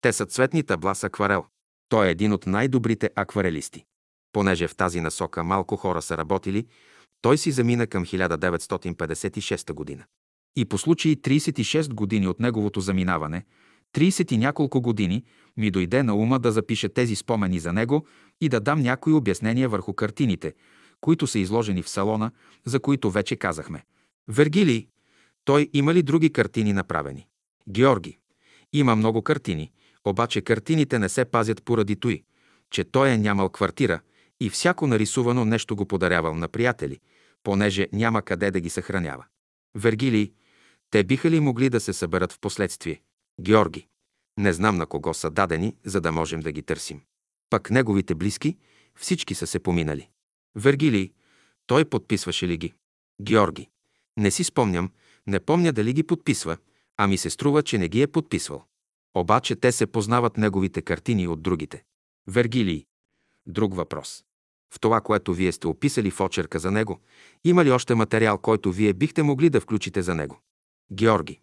Те 0.01 0.13
са 0.13 0.25
цветни 0.25 0.63
табла 0.63 0.95
с 0.95 1.03
акварел. 1.03 1.45
Той 1.89 2.07
е 2.07 2.11
един 2.11 2.33
от 2.33 2.47
най-добрите 2.47 3.09
акварелисти. 3.15 3.85
Понеже 4.33 4.67
в 4.67 4.75
тази 4.75 5.01
насока 5.01 5.43
малко 5.43 5.75
хора 5.75 6.01
са 6.01 6.17
работили, 6.17 6.67
той 7.21 7.37
си 7.37 7.51
замина 7.51 7.87
към 7.87 8.05
1956 8.05 9.73
година. 9.73 10.05
И 10.55 10.65
по 10.65 10.77
случай 10.77 11.15
36 11.15 11.93
години 11.93 12.27
от 12.27 12.39
неговото 12.39 12.81
заминаване, 12.81 13.45
30 13.93 14.31
и 14.33 14.37
няколко 14.37 14.81
години, 14.81 15.23
ми 15.57 15.71
дойде 15.71 16.03
на 16.03 16.15
ума 16.15 16.39
да 16.39 16.51
запиша 16.51 16.89
тези 16.89 17.15
спомени 17.15 17.59
за 17.59 17.73
него 17.73 18.05
и 18.41 18.49
да 18.49 18.59
дам 18.59 18.81
някои 18.81 19.13
обяснения 19.13 19.69
върху 19.69 19.93
картините, 19.93 20.53
които 21.01 21.27
са 21.27 21.39
изложени 21.39 21.81
в 21.81 21.89
салона, 21.89 22.31
за 22.65 22.79
които 22.79 23.11
вече 23.11 23.35
казахме. 23.35 23.83
Вергилий, 24.27 24.87
той 25.45 25.69
има 25.73 25.93
ли 25.93 26.03
други 26.03 26.33
картини 26.33 26.73
направени? 26.73 27.27
Георги, 27.69 28.17
има 28.73 28.95
много 28.95 29.21
картини, 29.21 29.71
обаче 30.05 30.41
картините 30.41 30.99
не 30.99 31.09
се 31.09 31.25
пазят 31.25 31.63
поради 31.63 31.95
той, 31.95 32.23
че 32.71 32.83
той 32.83 33.09
е 33.09 33.17
нямал 33.17 33.49
квартира 33.49 33.99
и 34.39 34.49
всяко 34.49 34.87
нарисувано 34.87 35.45
нещо 35.45 35.75
го 35.75 35.85
подарявал 35.85 36.35
на 36.35 36.47
приятели, 36.47 36.99
понеже 37.43 37.87
няма 37.93 38.21
къде 38.21 38.51
да 38.51 38.59
ги 38.59 38.69
съхранява. 38.69 39.25
Вергилий, 39.75 40.31
те 40.91 41.03
биха 41.03 41.31
ли 41.31 41.39
могли 41.39 41.69
да 41.69 41.79
се 41.79 41.93
съберат 41.93 42.31
в 42.31 42.39
последствие? 42.39 43.01
Георги. 43.41 43.87
Не 44.39 44.53
знам 44.53 44.77
на 44.77 44.85
кого 44.85 45.13
са 45.13 45.29
дадени, 45.29 45.75
за 45.85 46.01
да 46.01 46.11
можем 46.11 46.39
да 46.39 46.51
ги 46.51 46.61
търсим. 46.61 47.01
Пък 47.49 47.71
неговите 47.71 48.15
близки, 48.15 48.57
всички 48.95 49.35
са 49.35 49.47
се 49.47 49.59
поминали. 49.59 50.09
Вергилий. 50.55 51.11
Той 51.67 51.85
подписваше 51.85 52.47
ли 52.47 52.57
ги? 52.57 52.73
Георги. 53.21 53.69
Не 54.17 54.31
си 54.31 54.43
спомням, 54.43 54.91
не 55.27 55.39
помня 55.39 55.73
дали 55.73 55.93
ги 55.93 56.03
подписва, 56.03 56.57
а 56.97 57.07
ми 57.07 57.17
се 57.17 57.29
струва, 57.29 57.63
че 57.63 57.77
не 57.77 57.87
ги 57.87 58.01
е 58.01 58.07
подписвал. 58.07 58.65
Обаче 59.13 59.55
те 59.55 59.71
се 59.71 59.87
познават 59.87 60.37
неговите 60.37 60.81
картини 60.81 61.27
от 61.27 61.41
другите. 61.41 61.83
Вергилий. 62.27 62.85
Друг 63.45 63.75
въпрос. 63.75 64.23
В 64.73 64.79
това, 64.79 65.01
което 65.01 65.33
вие 65.33 65.51
сте 65.51 65.67
описали 65.67 66.11
в 66.11 66.21
очерка 66.21 66.59
за 66.59 66.71
него, 66.71 66.99
има 67.43 67.65
ли 67.65 67.71
още 67.71 67.95
материал, 67.95 68.37
който 68.37 68.71
вие 68.71 68.93
бихте 68.93 69.23
могли 69.23 69.49
да 69.49 69.61
включите 69.61 70.01
за 70.01 70.15
него? 70.15 70.39
Георги. 70.91 71.39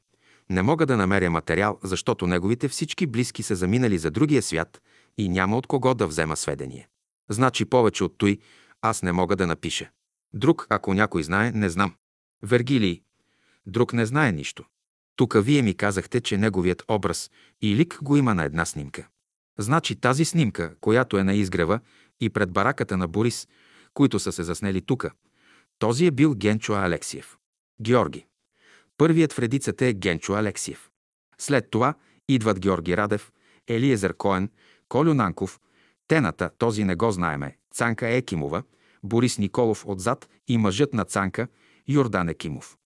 Не 0.50 0.62
мога 0.62 0.86
да 0.86 0.96
намеря 0.96 1.30
материал, 1.30 1.78
защото 1.82 2.26
неговите 2.26 2.68
всички 2.68 3.06
близки 3.06 3.42
са 3.42 3.54
заминали 3.54 3.98
за 3.98 4.10
другия 4.10 4.42
свят 4.42 4.82
и 5.18 5.28
няма 5.28 5.56
от 5.56 5.66
кого 5.66 5.94
да 5.94 6.06
взема 6.06 6.36
сведения. 6.36 6.86
Значи 7.28 7.64
повече 7.64 8.04
от 8.04 8.18
той 8.18 8.38
аз 8.82 9.02
не 9.02 9.12
мога 9.12 9.36
да 9.36 9.46
напиша. 9.46 9.90
Друг, 10.34 10.66
ако 10.70 10.94
някой 10.94 11.22
знае, 11.22 11.52
не 11.52 11.68
знам. 11.68 11.94
Вергилий. 12.42 13.02
Друг 13.66 13.92
не 13.92 14.06
знае 14.06 14.32
нищо. 14.32 14.64
Тук 15.16 15.36
вие 15.38 15.62
ми 15.62 15.74
казахте, 15.74 16.20
че 16.20 16.38
неговият 16.38 16.82
образ 16.88 17.30
и 17.62 17.76
лик 17.76 17.98
го 18.02 18.16
има 18.16 18.34
на 18.34 18.44
една 18.44 18.64
снимка. 18.64 19.08
Значи 19.58 19.96
тази 19.96 20.24
снимка, 20.24 20.74
която 20.80 21.18
е 21.18 21.24
на 21.24 21.34
изгрева 21.34 21.80
и 22.20 22.30
пред 22.30 22.52
бараката 22.52 22.96
на 22.96 23.08
Борис, 23.08 23.48
които 23.94 24.18
са 24.18 24.32
се 24.32 24.42
заснели 24.42 24.80
тука, 24.80 25.10
този 25.78 26.06
е 26.06 26.10
бил 26.10 26.34
Генчо 26.34 26.72
Алексиев. 26.72 27.36
Георги. 27.80 28.26
Първият 28.98 29.32
в 29.32 29.38
редицата 29.38 29.86
е 29.86 29.92
Генчо 29.92 30.32
Алексиев. 30.32 30.90
След 31.38 31.70
това 31.70 31.94
идват 32.28 32.60
Георги 32.60 32.96
Радев, 32.96 33.32
Елиезер 33.68 34.16
Коен, 34.16 34.50
Колю 34.88 35.14
Нанков, 35.14 35.60
Тената, 36.08 36.50
този 36.58 36.84
не 36.84 36.94
го 36.94 37.10
знаеме, 37.10 37.56
Цанка 37.74 38.08
Екимова, 38.08 38.62
Борис 39.02 39.38
Николов 39.38 39.84
отзад 39.86 40.28
и 40.48 40.58
мъжът 40.58 40.94
на 40.94 41.04
Цанка, 41.04 41.48
Йордан 41.88 42.28
Екимов. 42.28 42.76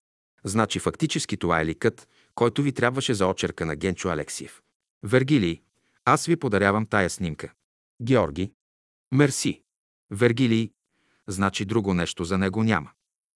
Значи 0.44 0.78
фактически 0.78 1.36
това 1.36 1.60
е 1.60 1.66
ликът, 1.66 2.08
който 2.34 2.62
ви 2.62 2.72
трябваше 2.72 3.14
за 3.14 3.26
очерка 3.26 3.66
на 3.66 3.76
Генчо 3.76 4.08
Алексиев. 4.08 4.62
Вергилий, 5.02 5.62
аз 6.04 6.26
ви 6.26 6.36
подарявам 6.36 6.86
тая 6.86 7.10
снимка. 7.10 7.52
Георги. 8.02 8.52
Мерси. 9.12 9.62
Вергилий. 10.10 10.70
Значи 11.26 11.64
друго 11.64 11.94
нещо 11.94 12.24
за 12.24 12.38
него 12.38 12.62
няма. 12.62 12.90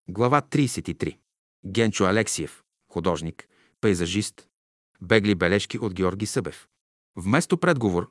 Глава 0.08 0.42
33. 0.42 1.18
Генчо 1.66 2.04
Алексиев. 2.04 2.62
Художник. 2.96 3.48
Пейзажист. 3.80 4.46
Бегли 5.02 5.34
бележки 5.34 5.78
от 5.78 5.94
Георги 5.94 6.26
Събев. 6.26 6.66
Вместо 7.16 7.58
предговор, 7.58 8.10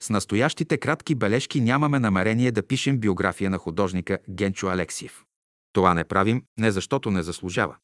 с 0.00 0.10
настоящите 0.10 0.78
кратки 0.78 1.14
бележки 1.14 1.60
нямаме 1.60 1.98
намерение 1.98 2.52
да 2.52 2.66
пишем 2.66 2.98
биография 2.98 3.50
на 3.50 3.58
художника 3.58 4.18
Генчо 4.30 4.68
Алексиев. 4.68 5.24
Това 5.72 5.94
не 5.94 6.04
правим 6.04 6.42
не 6.58 6.70
защото 6.70 7.10
не 7.10 7.22
заслужава, 7.22 7.76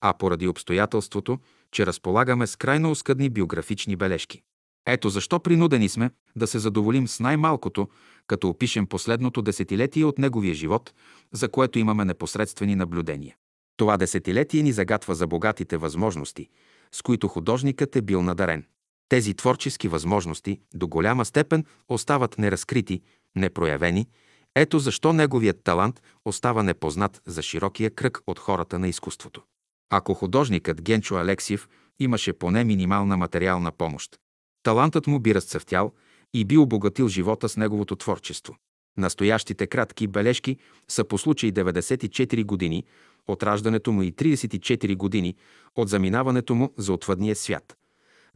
а 0.00 0.14
поради 0.14 0.48
обстоятелството, 0.48 1.38
че 1.72 1.86
разполагаме 1.86 2.46
с 2.46 2.56
крайно 2.56 2.90
оскъдни 2.90 3.30
биографични 3.30 3.96
бележки. 3.96 4.42
Ето 4.86 5.08
защо 5.08 5.40
принудени 5.40 5.88
сме 5.88 6.10
да 6.36 6.46
се 6.46 6.58
задоволим 6.58 7.08
с 7.08 7.20
най-малкото, 7.20 7.88
като 8.26 8.48
опишем 8.48 8.86
последното 8.86 9.42
десетилетие 9.42 10.04
от 10.04 10.18
неговия 10.18 10.54
живот, 10.54 10.92
за 11.32 11.48
което 11.48 11.78
имаме 11.78 12.04
непосредствени 12.04 12.74
наблюдения. 12.74 13.36
Това 13.76 13.96
десетилетие 13.96 14.62
ни 14.62 14.72
загатва 14.72 15.14
за 15.14 15.26
богатите 15.26 15.76
възможности, 15.76 16.48
с 16.92 17.02
които 17.02 17.28
художникът 17.28 17.96
е 17.96 18.02
бил 18.02 18.22
надарен. 18.22 18.64
Тези 19.08 19.34
творчески 19.34 19.88
възможности 19.88 20.60
до 20.74 20.88
голяма 20.88 21.24
степен 21.24 21.64
остават 21.88 22.38
неразкрити, 22.38 23.02
непроявени, 23.36 24.06
ето 24.54 24.78
защо 24.78 25.12
неговият 25.12 25.62
талант 25.64 26.02
остава 26.24 26.62
непознат 26.62 27.22
за 27.26 27.42
широкия 27.42 27.90
кръг 27.90 28.20
от 28.26 28.38
хората 28.38 28.78
на 28.78 28.88
изкуството. 28.88 29.42
Ако 29.90 30.14
художникът 30.14 30.82
Генчо 30.82 31.16
Алексиев 31.16 31.68
имаше 31.98 32.32
поне 32.32 32.64
минимална 32.64 33.16
материална 33.16 33.72
помощ, 33.72 34.18
талантът 34.62 35.06
му 35.06 35.20
би 35.20 35.34
разцъфтял 35.34 35.92
и 36.34 36.44
би 36.44 36.56
обогатил 36.56 37.08
живота 37.08 37.48
с 37.48 37.56
неговото 37.56 37.96
творчество. 37.96 38.56
Настоящите 38.96 39.66
кратки 39.66 40.06
бележки 40.06 40.56
са 40.88 41.04
по 41.04 41.18
случай 41.18 41.52
94 41.52 42.44
години 42.44 42.84
от 43.28 43.42
раждането 43.42 43.92
му 43.92 44.02
и 44.02 44.12
34 44.12 44.96
години 44.96 45.34
от 45.76 45.88
заминаването 45.88 46.54
му 46.54 46.72
за 46.78 46.92
отвъдния 46.92 47.36
свят. 47.36 47.76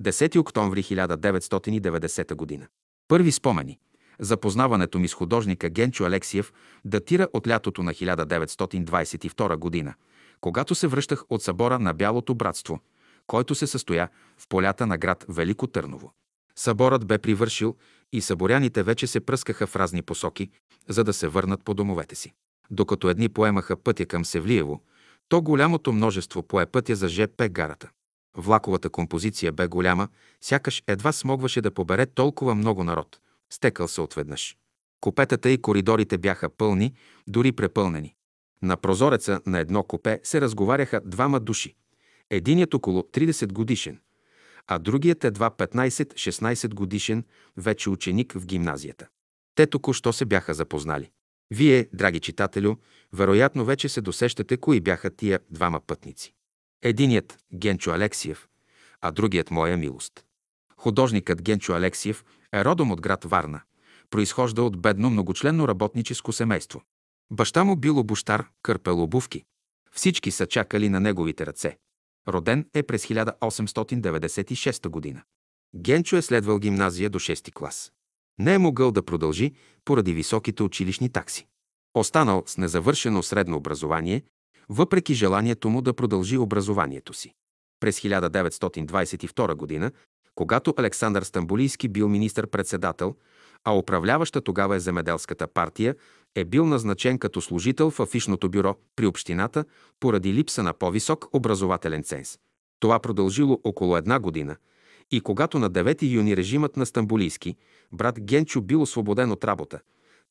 10 0.03 0.39
октомври 0.39 0.83
1990 0.83 2.35
година. 2.35 2.67
Първи 3.09 3.33
спомени. 3.33 3.79
Запознаването 4.21 4.99
ми 4.99 5.09
с 5.09 5.15
художника 5.15 5.69
Генчо 5.69 6.05
Алексиев 6.05 6.53
датира 6.85 7.29
от 7.33 7.49
лятото 7.49 7.83
на 7.83 7.95
1922 7.95 9.57
година, 9.57 9.95
когато 10.41 10.75
се 10.75 10.87
връщах 10.87 11.25
от 11.31 11.43
събора 11.43 11.79
на 11.79 11.95
Бялото 11.95 12.35
братство, 12.35 12.81
който 13.27 13.55
се 13.55 13.67
състоя 13.67 14.09
в 14.39 14.49
полята 14.49 14.87
на 14.87 14.99
град 14.99 15.25
Велико 15.29 15.67
Търново. 15.67 16.13
Съборът 16.57 17.07
бе 17.07 17.19
привършил 17.19 17.77
и 18.13 18.21
съборяните 18.21 18.83
вече 18.83 19.07
се 19.07 19.21
пръскаха 19.21 19.67
в 19.67 19.77
разни 19.77 20.03
посоки, 20.03 20.51
за 20.89 21.05
да 21.05 21.13
се 21.13 21.29
върнат 21.29 21.65
по 21.65 21.75
домовете 21.75 22.15
си. 22.15 22.33
Докато 22.71 23.09
едни 23.09 23.29
поемаха 23.29 23.77
пътя 23.77 24.07
към 24.07 24.25
Севлиево, 24.25 24.83
то 25.29 25.43
голямото 25.43 25.93
множество 25.93 26.43
пое 26.43 26.67
пътя 26.67 26.97
за 26.97 27.09
ЖП 27.09 27.49
гарата. 27.49 27.91
Влаковата 28.37 28.91
композиция 28.91 29.53
бе 29.53 29.67
голяма, 29.67 30.09
сякаш 30.41 30.83
едва 30.87 31.13
смогваше 31.13 31.61
да 31.61 31.71
побере 31.71 32.07
толкова 32.07 32.55
много 32.55 32.85
народ. 32.85 33.21
Стекал 33.51 33.89
се 33.89 34.01
отведнъж. 34.01 34.57
Купетата 35.01 35.51
и 35.51 35.63
коридорите 35.63 36.19
бяха 36.19 36.49
пълни, 36.49 36.95
дори 37.27 37.53
препълнени. 37.53 38.15
На 38.63 38.77
прозореца 38.77 39.41
на 39.47 39.59
едно 39.59 39.83
купе 39.83 40.21
се 40.23 40.41
разговаряха 40.41 41.01
двама 41.05 41.41
души. 41.41 41.75
Единият 42.31 42.75
около 42.75 43.03
30 43.03 43.53
годишен, 43.53 44.01
а 44.69 44.79
другият 44.79 45.25
едва 45.25 45.51
15-16 45.51 46.75
годишен, 46.75 47.25
вече 47.57 47.91
ученик 47.91 48.33
в 48.33 48.47
гимназията. 48.47 49.07
Те 49.55 49.67
току-що 49.67 50.13
се 50.13 50.25
бяха 50.25 50.55
запознали. 50.55 51.11
Вие, 51.51 51.89
драги 51.93 52.21
читателю, 52.21 52.77
вероятно 53.13 53.65
вече 53.65 53.89
се 53.89 54.01
досещате 54.01 54.57
кои 54.57 54.81
бяха 54.81 55.11
тия 55.11 55.41
двама 55.51 55.81
пътници. 55.81 56.35
Единият– 56.83 57.39
Генчо 57.55 57.91
Алексиев, 57.91 58.49
а 59.01 59.11
другият– 59.11 59.51
Моя 59.51 59.77
милост. 59.77 60.25
Художникът 60.77 61.43
Генчо 61.43 61.73
Алексиев 61.73 62.25
е 62.53 62.65
родом 62.65 62.93
от 62.93 63.01
град 63.01 63.25
Варна. 63.25 63.61
Произхожда 64.11 64.63
от 64.63 64.81
бедно 64.81 65.11
многочленно 65.11 65.69
работническо 65.69 66.33
семейство. 66.33 66.83
Баща 67.31 67.65
му 67.65 67.77
бил 67.77 67.99
обуштар, 67.99 68.49
кърпел 68.63 69.03
обувки. 69.03 69.45
Всички 69.93 70.31
са 70.31 70.47
чакали 70.47 70.89
на 70.89 71.01
неговите 71.01 71.47
ръце. 71.47 71.79
Роден 72.29 72.67
е 72.75 72.83
през 72.83 73.07
1896 73.07 74.89
година. 74.89 75.23
Генчо 75.77 76.17
е 76.17 76.23
следвал 76.23 76.59
гимназия 76.59 77.11
до 77.11 77.19
6 77.19 77.53
клас. 77.53 77.93
Не 78.39 78.55
е 78.55 78.59
могъл 78.59 78.93
да 78.93 79.03
продължи 79.03 79.53
поради 79.85 80.13
високите 80.13 80.63
училищни 80.63 81.09
такси. 81.09 81.47
Останал 81.95 82.43
с 82.47 82.59
незавършено 82.59 83.23
средно 83.23 83.57
образование, 83.57 84.23
въпреки 84.69 85.15
желанието 85.15 85.71
му 85.71 85.83
да 85.83 85.95
продължи 85.95 86.39
образованието 86.39 87.13
си. 87.13 87.33
През 87.81 88.01
1922 88.01 89.55
година, 89.55 89.93
когато 90.35 90.75
Александър 90.77 91.23
Стамбулийски 91.23 91.89
бил 91.89 92.09
министър-председател, 92.09 93.15
а 93.65 93.77
управляваща 93.77 94.41
тогава 94.41 94.77
е 94.77 94.81
земеделската 94.81 95.47
партия, 95.47 95.95
е 96.41 96.45
бил 96.45 96.67
назначен 96.67 97.19
като 97.19 97.41
служител 97.41 97.91
в 97.91 98.01
афишното 98.01 98.49
бюро 98.49 98.77
при 98.97 99.07
общината 99.07 99.65
поради 100.01 100.35
липса 100.35 100.63
на 100.63 100.73
по-висок 100.73 101.29
образователен 101.33 102.03
ценз. 102.03 102.39
Това 102.81 102.99
продължило 102.99 103.61
около 103.65 103.97
една 103.97 104.19
година 104.19 104.57
и 105.11 105.21
когато 105.21 105.59
на 105.59 105.71
9 105.71 106.13
юни 106.13 106.37
режимът 106.37 106.77
на 106.77 106.87
Стамбулийски, 106.87 107.57
брат 107.93 108.21
Генчо 108.21 108.61
бил 108.61 108.83
освободен 108.83 109.31
от 109.33 109.45
работа, 109.45 109.81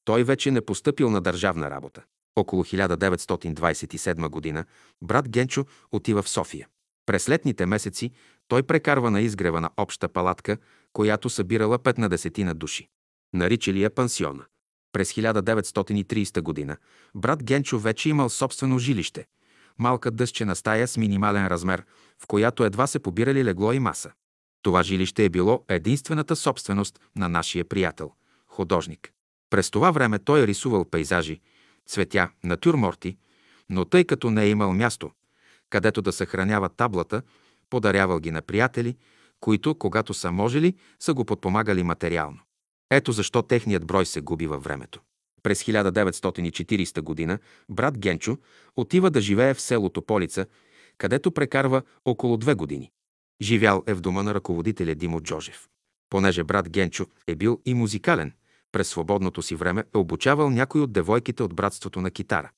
той 0.06 0.24
вече 0.24 0.52
не 0.52 0.62
постъпил 0.62 1.10
на 1.10 1.22
държавна 1.22 1.70
работа. 1.70 2.04
Около 2.36 2.64
1927 2.64 4.30
година 4.30 4.66
брат 5.02 5.30
Генчо 5.30 5.66
отива 5.92 6.22
в 6.22 6.30
София. 6.30 6.68
През 7.06 7.30
летните 7.30 7.66
месеци 7.66 8.12
той 8.48 8.64
прекарва 8.64 9.12
на 9.12 9.22
изгрева 9.22 9.62
на 9.62 9.70
обща 9.78 10.10
палатка, 10.10 10.58
която 10.94 11.30
събирала 11.30 11.80
пет 11.80 11.98
на 11.98 12.10
десетина 12.10 12.54
души. 12.56 12.90
Наричали 13.34 13.84
я 13.84 13.90
пансиона. 13.90 14.46
През 14.98 15.14
1930 15.14 16.42
година 16.42 16.78
брат 17.16 17.44
Генчо 17.44 17.80
вече 17.80 18.10
имал 18.10 18.30
собствено 18.30 18.80
жилище. 18.80 19.26
Малка 19.80 20.12
дъсчена 20.12 20.56
стая 20.56 20.88
с 20.88 20.98
минимален 20.98 21.48
размер, 21.48 21.84
в 22.24 22.28
която 22.28 22.64
едва 22.64 22.88
се 22.88 23.00
побирали 23.00 23.46
легло 23.46 23.74
и 23.74 23.80
маса. 23.80 24.12
Това 24.62 24.84
жилище 24.84 25.26
е 25.26 25.30
било 25.30 25.64
единствената 25.68 26.36
собственост 26.36 27.00
на 27.16 27.30
нашия 27.30 27.66
приятел, 27.66 28.12
художник. 28.48 29.12
През 29.50 29.70
това 29.70 29.92
време 29.92 30.20
той 30.20 30.44
е 30.44 30.48
рисувал 30.48 30.86
пейзажи, 30.86 31.42
цветя, 31.88 32.30
натюрморти, 32.44 33.18
но 33.70 33.86
тъй 33.86 34.04
като 34.04 34.30
не 34.30 34.44
е 34.44 34.50
имал 34.50 34.74
място, 34.74 35.12
където 35.70 36.02
да 36.02 36.12
съхранява 36.12 36.70
таблата, 36.70 37.22
подарявал 37.70 38.20
ги 38.20 38.32
на 38.32 38.42
приятели, 38.42 38.98
които, 39.40 39.76
когато 39.76 40.14
са 40.14 40.32
можели, 40.32 40.76
са 41.00 41.14
го 41.14 41.26
подпомагали 41.26 41.84
материално. 41.84 42.40
Ето 42.92 43.12
защо 43.12 43.42
техният 43.42 43.86
брой 43.86 44.06
се 44.06 44.22
губи 44.22 44.48
във 44.48 44.64
времето. 44.64 45.02
През 45.44 45.64
1940 45.64 47.02
година 47.02 47.40
брат 47.70 47.98
Генчо 47.98 48.38
отива 48.76 49.12
да 49.12 49.22
живее 49.22 49.54
в 49.54 49.62
селото 49.62 50.02
Полица, 50.02 50.46
където 50.98 51.32
прекарва 51.32 51.82
около 52.06 52.38
две 52.38 52.54
години. 52.54 52.92
Живял 53.42 53.84
е 53.88 53.94
в 53.94 54.02
дома 54.02 54.24
на 54.24 54.34
ръководителя 54.34 54.96
Димо 54.96 55.22
Джожев. 55.22 55.68
Понеже 56.10 56.44
брат 56.44 56.70
Генчо 56.70 57.06
е 57.28 57.36
бил 57.36 57.62
и 57.66 57.74
музикален, 57.74 58.34
През 58.72 58.88
свободното 58.88 59.42
си 59.42 59.56
време 59.56 59.84
е 59.96 59.98
обучавал 59.98 60.50
някой 60.50 60.82
от 60.82 60.92
девойките 60.92 61.44
от 61.44 61.56
братството 61.56 62.02
на 62.02 62.12
китара. 62.12 62.52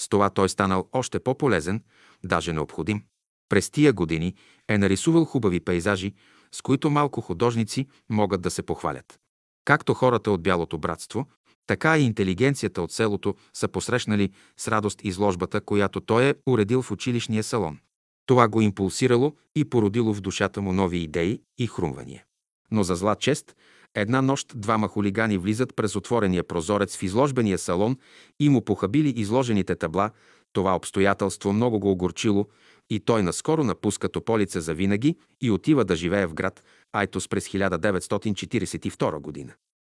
С 0.00 0.08
това 0.08 0.30
той 0.30 0.48
станал 0.48 0.88
още 0.92 1.20
по-полезен, 1.20 1.82
даже 2.24 2.52
необходим. 2.52 3.02
През 3.48 3.70
тия 3.70 3.92
години 3.92 4.34
е 4.68 4.78
нарисувал 4.78 5.24
хубави 5.24 5.60
пейзажи, 5.60 6.14
с 6.52 6.62
които 6.62 6.90
малко 6.90 7.20
художници 7.20 7.88
могат 8.08 8.40
да 8.40 8.50
се 8.50 8.62
похвалят. 8.62 9.20
Както 9.66 9.94
хората 9.94 10.30
от 10.30 10.42
Бялото 10.42 10.78
братство, 10.78 11.26
така 11.66 11.98
и 11.98 12.02
интелигенцията 12.02 12.82
от 12.82 12.92
селото 12.92 13.34
са 13.54 13.68
посрещнали 13.68 14.30
с 14.56 14.68
радост 14.68 15.04
изложбата, 15.04 15.60
която 15.60 16.00
той 16.00 16.24
е 16.24 16.34
уредил 16.46 16.82
в 16.82 16.90
училищния 16.90 17.42
салон. 17.42 17.78
Това 18.26 18.48
го 18.48 18.60
импулсирало 18.60 19.32
и 19.54 19.64
породило 19.64 20.14
в 20.14 20.20
душата 20.20 20.62
му 20.62 20.72
нови 20.72 20.98
идеи 20.98 21.40
и 21.58 21.66
хрумвания. 21.66 22.24
Но 22.70 22.82
за 22.82 22.94
зла 22.94 23.16
чест, 23.16 23.56
една 23.94 24.22
нощ 24.22 24.52
двама 24.54 24.88
хулигани 24.88 25.38
влизат 25.38 25.76
през 25.76 25.96
отворения 25.96 26.44
прозорец 26.44 26.96
в 26.96 27.02
изложбения 27.02 27.58
салон 27.58 27.96
и 28.40 28.48
му 28.48 28.64
похабили 28.64 29.08
изложените 29.16 29.76
табла. 29.76 30.10
Това 30.52 30.76
обстоятелство 30.76 31.52
много 31.52 31.80
го 31.80 31.90
огорчило 31.90 32.46
и 32.90 33.00
той 33.00 33.22
наскоро 33.22 33.64
напуска 33.64 34.08
Тополица 34.08 34.60
за 34.60 34.74
винаги 34.74 35.16
и 35.40 35.50
отива 35.50 35.84
да 35.84 35.96
живее 35.96 36.26
в 36.26 36.34
град 36.34 36.62
Айтос 36.92 37.28
през 37.28 37.48
1942 37.48 39.20
година. 39.20 39.52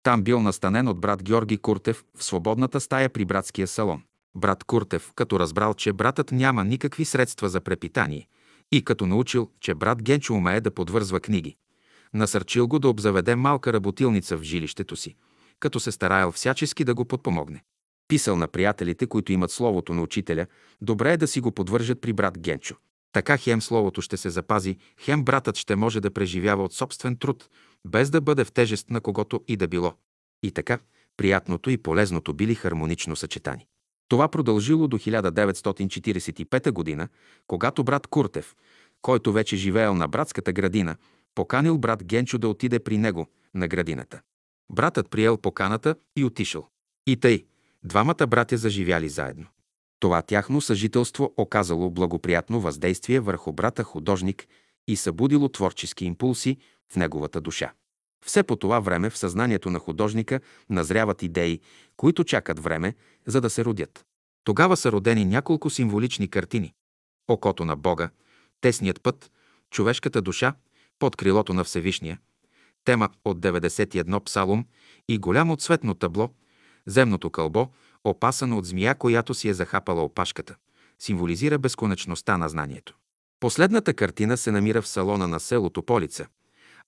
Там 0.02 0.22
бил 0.22 0.40
настанен 0.40 0.88
от 0.88 1.00
брат 1.00 1.22
Георги 1.22 1.56
Куртев 1.56 2.04
в 2.18 2.24
свободната 2.24 2.80
стая 2.80 3.08
при 3.08 3.24
братския 3.24 3.66
салон. 3.66 4.02
Брат 4.34 4.64
Куртев, 4.64 5.12
като 5.14 5.40
разбрал, 5.40 5.74
че 5.74 5.92
братът 5.92 6.32
няма 6.32 6.64
никакви 6.64 7.04
средства 7.04 7.48
за 7.48 7.60
препитание 7.60 8.28
и 8.72 8.84
като 8.84 9.06
научил, 9.06 9.50
че 9.60 9.74
брат 9.74 10.02
Генчо 10.02 10.34
умее 10.34 10.60
да 10.60 10.70
подвързва 10.70 11.20
книги, 11.20 11.56
насърчил 12.14 12.68
го 12.68 12.78
да 12.78 12.88
обзаведе 12.88 13.36
малка 13.36 13.72
работилница 13.72 14.36
в 14.36 14.42
жилището 14.42 14.96
си, 14.96 15.14
като 15.60 15.80
се 15.80 15.92
стараял 15.92 16.32
всячески 16.32 16.84
да 16.84 16.94
го 16.94 17.04
подпомогне. 17.04 17.64
Писал 18.08 18.36
на 18.36 18.48
приятелите, 18.48 19.06
които 19.06 19.32
имат 19.32 19.50
словото 19.50 19.94
на 19.94 20.02
учителя, 20.02 20.46
добре 20.80 21.12
е 21.12 21.16
да 21.16 21.26
си 21.26 21.40
го 21.40 21.52
подвържат 21.52 22.00
при 22.00 22.12
брат 22.12 22.38
Генчо. 22.38 22.76
Така 23.12 23.36
хем 23.36 23.62
словото 23.62 24.02
ще 24.02 24.16
се 24.16 24.30
запази, 24.30 24.76
хем 25.00 25.24
братът 25.24 25.56
ще 25.56 25.76
може 25.76 26.00
да 26.00 26.10
преживява 26.10 26.64
от 26.64 26.72
собствен 26.72 27.16
труд, 27.16 27.48
без 27.86 28.10
да 28.10 28.20
бъде 28.20 28.44
в 28.44 28.52
тежест 28.52 28.90
на 28.90 29.00
когото 29.00 29.40
и 29.48 29.56
да 29.56 29.68
било. 29.68 29.94
И 30.42 30.50
така, 30.50 30.78
приятното 31.16 31.70
и 31.70 31.78
полезното 31.78 32.34
били 32.34 32.54
хармонично 32.54 33.16
съчетани. 33.16 33.66
Това 34.08 34.28
продължило 34.28 34.88
до 34.88 34.98
1945 34.98 36.70
година, 36.70 37.08
когато 37.46 37.84
брат 37.84 38.06
Куртев, 38.06 38.54
който 39.02 39.32
вече 39.32 39.56
живеел 39.56 39.94
на 39.94 40.08
братската 40.08 40.52
градина, 40.52 40.96
поканил 41.34 41.78
брат 41.78 42.04
Генчо 42.04 42.38
да 42.38 42.48
отиде 42.48 42.78
при 42.78 42.98
него 42.98 43.26
на 43.54 43.68
градината. 43.68 44.20
Братът 44.72 45.10
приел 45.10 45.36
поканата 45.36 45.94
и 46.16 46.24
отишъл. 46.24 46.68
И 47.06 47.16
тъй, 47.16 47.46
двамата 47.84 48.26
братя 48.26 48.56
заживяли 48.56 49.08
заедно. 49.08 49.46
Това 50.00 50.22
тяхно 50.22 50.60
съжителство 50.60 51.34
оказало 51.36 51.90
благоприятно 51.90 52.60
въздействие 52.60 53.20
върху 53.20 53.52
брата 53.52 53.84
художник 53.84 54.46
и 54.88 54.96
събудило 54.96 55.48
творчески 55.48 56.04
импулси 56.04 56.56
в 56.92 56.96
неговата 56.96 57.40
душа. 57.40 57.72
Все 58.24 58.42
по 58.42 58.56
това 58.56 58.80
време 58.80 59.10
в 59.10 59.18
съзнанието 59.18 59.70
на 59.70 59.78
художника 59.78 60.40
назряват 60.70 61.22
идеи, 61.22 61.60
които 61.96 62.24
чакат 62.24 62.60
време, 62.60 62.94
за 63.26 63.40
да 63.40 63.50
се 63.50 63.64
родят. 63.64 64.04
Тогава 64.44 64.76
са 64.76 64.92
родени 64.92 65.24
няколко 65.24 65.70
символични 65.70 66.28
картини. 66.28 66.72
Окото 67.28 67.64
на 67.64 67.76
Бога, 67.76 68.10
тесният 68.60 69.02
път, 69.02 69.30
човешката 69.70 70.22
душа, 70.22 70.54
под 70.98 71.16
крилото 71.16 71.54
на 71.54 71.64
Всевишния, 71.64 72.18
тема 72.84 73.08
от 73.24 73.38
91 73.38 74.24
псалом 74.24 74.66
и 75.08 75.18
голямо 75.18 75.56
цветно 75.56 75.94
табло, 75.94 76.30
земното 76.86 77.30
кълбо, 77.30 77.68
опасано 78.10 78.58
от 78.58 78.66
змия, 78.66 78.94
която 78.94 79.34
си 79.34 79.48
е 79.48 79.54
захапала 79.54 80.02
опашката, 80.02 80.54
символизира 80.98 81.58
безконечността 81.58 82.38
на 82.38 82.48
знанието. 82.48 82.96
Последната 83.40 83.94
картина 83.94 84.36
се 84.36 84.50
намира 84.50 84.82
в 84.82 84.88
салона 84.88 85.28
на 85.28 85.40
селото 85.40 85.82
Полица, 85.82 86.26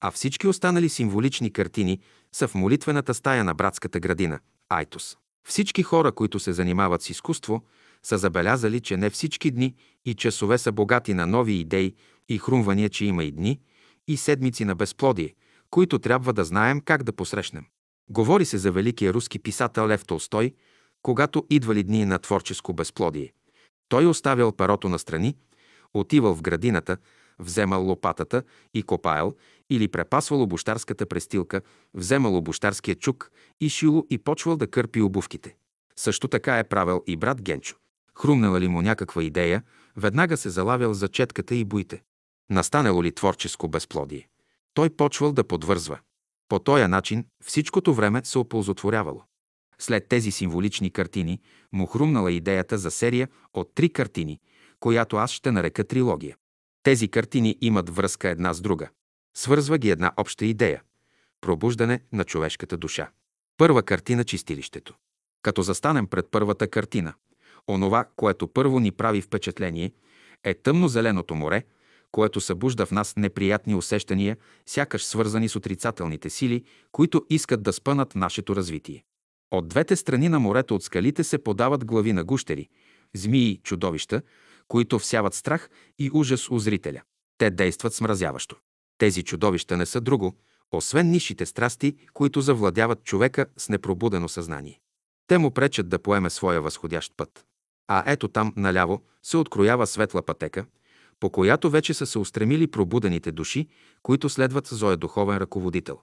а 0.00 0.10
всички 0.10 0.46
останали 0.46 0.88
символични 0.88 1.52
картини 1.52 2.00
са 2.32 2.48
в 2.48 2.54
молитвената 2.54 3.14
стая 3.14 3.44
на 3.44 3.54
братската 3.54 4.00
градина– 4.00 4.38
Айтос. 4.68 5.16
Всички 5.48 5.82
хора, 5.82 6.12
които 6.12 6.38
се 6.38 6.52
занимават 6.52 7.02
с 7.02 7.10
изкуство, 7.10 7.62
са 8.02 8.18
забелязали, 8.18 8.80
че 8.80 8.96
не 8.96 9.10
всички 9.10 9.50
дни 9.50 9.74
и 10.04 10.14
часове 10.14 10.58
са 10.58 10.72
богати 10.72 11.14
на 11.14 11.26
нови 11.26 11.52
идеи 11.52 11.94
и 12.28 12.38
хрумвания, 12.38 12.88
че 12.88 13.04
има 13.04 13.24
и 13.24 13.32
дни, 13.32 13.60
и 14.08 14.16
седмици 14.16 14.64
на 14.64 14.74
безплодие, 14.74 15.34
които 15.70 15.98
трябва 15.98 16.32
да 16.32 16.44
знаем 16.44 16.80
как 16.80 17.02
да 17.02 17.12
посрещнем. 17.12 17.64
Говори 18.10 18.44
се 18.44 18.58
за 18.58 18.72
великия 18.72 19.14
руски 19.14 19.38
писател 19.38 19.88
Лев 19.88 20.04
Толстой, 20.04 20.54
когато 21.08 21.46
идвали 21.50 21.82
дни 21.82 22.04
на 22.04 22.18
творческо 22.18 22.72
безплодие. 22.72 23.32
Той 23.88 24.06
оставял 24.06 24.52
парото 24.52 24.88
на 24.88 24.98
страни, 24.98 25.36
отивал 25.94 26.34
в 26.34 26.42
градината, 26.42 26.96
вземал 27.38 27.84
лопатата 27.84 28.42
и 28.74 28.82
копаел 28.82 29.34
или 29.70 29.88
препасвал 29.88 30.42
обощарската 30.42 31.06
престилка, 31.06 31.60
вземал 31.94 32.36
обощарския 32.36 32.94
чук 32.94 33.30
и 33.60 33.68
шило 33.68 34.06
и 34.10 34.18
почвал 34.18 34.56
да 34.56 34.66
кърпи 34.66 35.00
обувките. 35.00 35.56
Също 35.96 36.28
така 36.28 36.58
е 36.58 36.64
правил 36.64 37.02
и 37.06 37.16
брат 37.16 37.42
Генчо. 37.42 37.76
Хрумнала 38.18 38.60
ли 38.60 38.68
му 38.68 38.82
някаква 38.82 39.22
идея, 39.22 39.62
веднага 39.96 40.36
се 40.36 40.50
залавял 40.50 40.94
за 40.94 41.08
четката 41.08 41.54
и 41.54 41.64
буйте. 41.64 42.02
Настанало 42.50 43.02
ли 43.02 43.12
творческо 43.12 43.68
безплодие? 43.68 44.28
Той 44.74 44.90
почвал 44.90 45.32
да 45.32 45.44
подвързва. 45.44 45.98
По 46.48 46.58
този 46.58 46.86
начин 46.86 47.24
всичкото 47.44 47.94
време 47.94 48.20
се 48.24 48.38
оползотворявало. 48.38 49.27
След 49.80 50.08
тези 50.08 50.30
символични 50.30 50.90
картини 50.90 51.40
му 51.72 51.86
хрумнала 51.86 52.32
идеята 52.32 52.78
за 52.78 52.90
серия 52.90 53.28
от 53.54 53.74
три 53.74 53.88
картини, 53.88 54.40
която 54.80 55.16
аз 55.16 55.30
ще 55.30 55.50
нарека 55.50 55.84
трилогия. 55.84 56.36
Тези 56.82 57.08
картини 57.08 57.56
имат 57.60 57.90
връзка 57.90 58.28
една 58.28 58.54
с 58.54 58.60
друга. 58.60 58.88
Свързва 59.36 59.78
ги 59.78 59.90
една 59.90 60.12
обща 60.16 60.44
идея– 60.44 60.82
пробуждане 61.40 62.00
на 62.12 62.24
човешката 62.24 62.76
душа. 62.76 63.10
Първа 63.56 63.82
картина– 63.82 64.24
чистилището. 64.24 64.94
Като 65.42 65.62
застанем 65.62 66.06
пред 66.06 66.26
първата 66.30 66.68
картина, 66.68 67.14
онова, 67.68 68.08
което 68.16 68.48
първо 68.48 68.80
ни 68.80 68.90
прави 68.90 69.20
впечатление, 69.20 69.92
е 70.44 70.54
тъмно-зеленото 70.54 71.34
море, 71.34 71.62
което 72.12 72.40
събужда 72.40 72.86
в 72.86 72.90
нас 72.90 73.16
неприятни 73.16 73.74
усещания, 73.74 74.36
сякаш 74.66 75.04
свързани 75.04 75.48
с 75.48 75.56
отрицателните 75.56 76.30
сили, 76.30 76.64
които 76.92 77.26
искат 77.30 77.62
да 77.62 77.72
спънат 77.72 78.14
нашето 78.14 78.56
развитие. 78.56 79.04
От 79.50 79.68
двете 79.68 79.96
страни 79.96 80.28
на 80.28 80.40
морето 80.40 80.74
от 80.74 80.82
скалите 80.82 81.24
се 81.24 81.38
подават 81.38 81.84
глави 81.84 82.12
на 82.12 82.24
гущери, 82.24 82.68
змии, 83.14 83.60
чудовища, 83.62 84.22
които 84.68 84.98
всяват 84.98 85.34
страх 85.34 85.70
и 85.98 86.10
ужас 86.14 86.50
у 86.50 86.58
зрителя. 86.58 87.02
Те 87.38 87.50
действат 87.50 87.94
смразяващо. 87.94 88.56
Тези 88.98 89.22
чудовища 89.22 89.76
не 89.76 89.86
са 89.86 90.00
друго, 90.00 90.36
освен 90.72 91.10
нишите 91.10 91.46
страсти, 91.46 91.96
които 92.14 92.40
завладяват 92.40 93.04
човека 93.04 93.46
с 93.56 93.68
непробудено 93.68 94.28
съзнание. 94.28 94.80
Те 95.26 95.38
му 95.38 95.50
пречат 95.50 95.88
да 95.88 95.98
поеме 95.98 96.30
своя 96.30 96.60
възходящ 96.60 97.12
път. 97.16 97.44
А 97.88 98.02
ето 98.06 98.28
там, 98.28 98.52
наляво, 98.56 99.02
се 99.22 99.36
откроява 99.36 99.86
светла 99.86 100.22
пътека, 100.22 100.66
по 101.20 101.30
която 101.30 101.70
вече 101.70 101.94
са 101.94 102.06
се 102.06 102.18
устремили 102.18 102.66
пробудените 102.66 103.32
души, 103.32 103.68
които 104.02 104.28
следват 104.28 104.66
Зоя 104.66 104.96
духовен 104.96 105.38
ръководител. 105.38 106.00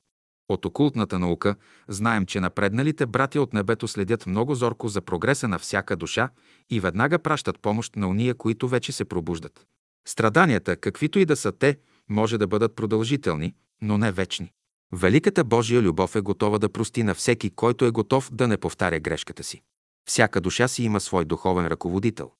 От 0.49 0.65
окултната 0.65 1.19
наука 1.19 1.55
знаем, 1.87 2.25
че 2.25 2.39
напредналите 2.39 3.05
братя 3.05 3.41
от 3.41 3.53
небето 3.53 3.87
следят 3.87 4.25
много 4.25 4.55
зорко 4.55 4.87
за 4.87 5.01
прогреса 5.01 5.47
на 5.47 5.59
всяка 5.59 5.95
душа 5.95 6.29
и 6.69 6.79
веднага 6.79 7.19
пращат 7.19 7.59
помощ 7.59 7.95
на 7.95 8.07
уния, 8.07 8.35
които 8.35 8.67
вече 8.67 8.91
се 8.91 9.05
пробуждат. 9.05 9.65
Страданията, 10.07 10.75
каквито 10.75 11.19
и 11.19 11.25
да 11.25 11.35
са 11.35 11.51
те, 11.51 11.77
може 12.09 12.37
да 12.37 12.47
бъдат 12.47 12.75
продължителни, 12.75 13.53
но 13.81 13.97
не 13.97 14.11
вечни. 14.11 14.51
Великата 14.93 15.43
Божия 15.43 15.81
любов 15.81 16.15
е 16.15 16.21
готова 16.21 16.59
да 16.59 16.69
прости 16.69 17.03
на 17.03 17.15
всеки, 17.15 17.49
който 17.49 17.85
е 17.85 17.91
готов 17.91 18.29
да 18.33 18.47
не 18.47 18.57
повтаря 18.57 18.99
грешката 18.99 19.43
си. 19.43 19.61
Всяка 20.07 20.41
душа 20.41 20.67
си 20.67 20.83
има 20.83 20.99
свой 20.99 21.25
духовен 21.25 21.67
ръководител. 21.67 22.31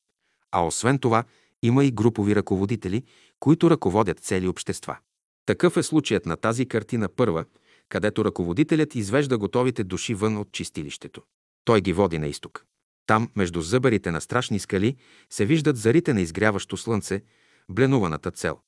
А 0.52 0.66
освен 0.66 1.00
това, 1.00 1.24
има 1.62 1.86
и 1.86 1.92
групови 1.92 2.36
ръководители, 2.36 3.04
които 3.40 3.70
ръководят 3.70 4.20
цели 4.20 4.48
общества. 4.48 4.98
Такъв 5.46 5.78
е 5.78 5.84
случаят 5.84 6.26
на 6.26 6.38
тази 6.38 6.66
картина 6.66 7.10
първа, 7.10 7.46
където 7.90 8.26
ръководителят 8.26 8.96
извежда 8.96 9.38
готовите 9.38 9.84
души 9.84 10.14
вън 10.14 10.38
от 10.38 10.52
чистилището. 10.52 11.22
Той 11.66 11.82
ги 11.82 11.94
води 11.94 12.20
на 12.20 12.28
изток. 12.28 12.66
Там, 13.08 13.30
между 13.36 13.62
зъбарите 13.62 14.12
на 14.12 14.22
страшни 14.22 14.60
скали, 14.60 14.96
се 15.30 15.46
виждат 15.46 15.78
зарите 15.78 16.14
на 16.14 16.22
изгряващо 16.22 16.78
слънце, 16.78 17.22
бленуваната 17.70 18.32
цел. 18.32 18.60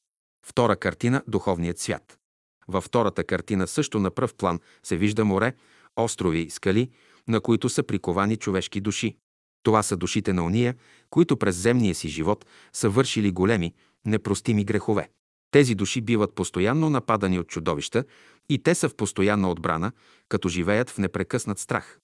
Втора 0.45 0.75
картина– 0.75 1.23
духовният 1.27 1.79
свят. 1.79 2.17
Във 2.67 2.83
втората 2.83 3.23
картина 3.23 3.67
също 3.67 3.99
на 3.99 4.11
пръв 4.11 4.35
план 4.35 4.59
се 4.83 4.97
вижда 4.97 5.25
море, 5.25 5.53
острови, 5.95 6.49
скали, 6.49 6.91
на 7.27 7.41
които 7.41 7.69
са 7.69 7.83
приковани 7.83 8.37
човешки 8.37 8.81
души. 8.81 9.17
Това 9.63 9.83
са 9.83 9.97
душите 9.97 10.33
на 10.33 10.43
уния, 10.45 10.75
които 11.09 11.37
през 11.37 11.55
земния 11.55 11.95
си 11.95 12.09
живот 12.09 12.45
са 12.73 12.89
вършили 12.89 13.31
големи, 13.31 13.73
непростими 14.05 14.65
грехове. 14.65 15.09
Тези 15.51 15.75
души 15.75 16.01
биват 16.01 16.35
постоянно 16.35 16.89
нападани 16.89 17.39
от 17.39 17.47
чудовища 17.47 18.03
И 18.49 18.63
те 18.63 18.75
са 18.75 18.89
в 18.89 18.95
постоянна 18.95 19.51
отбрана, 19.51 19.91
като 20.29 20.49
живеят 20.49 20.89
в 20.89 20.97
непрекъснат 20.97 21.59
страх. 21.59 21.99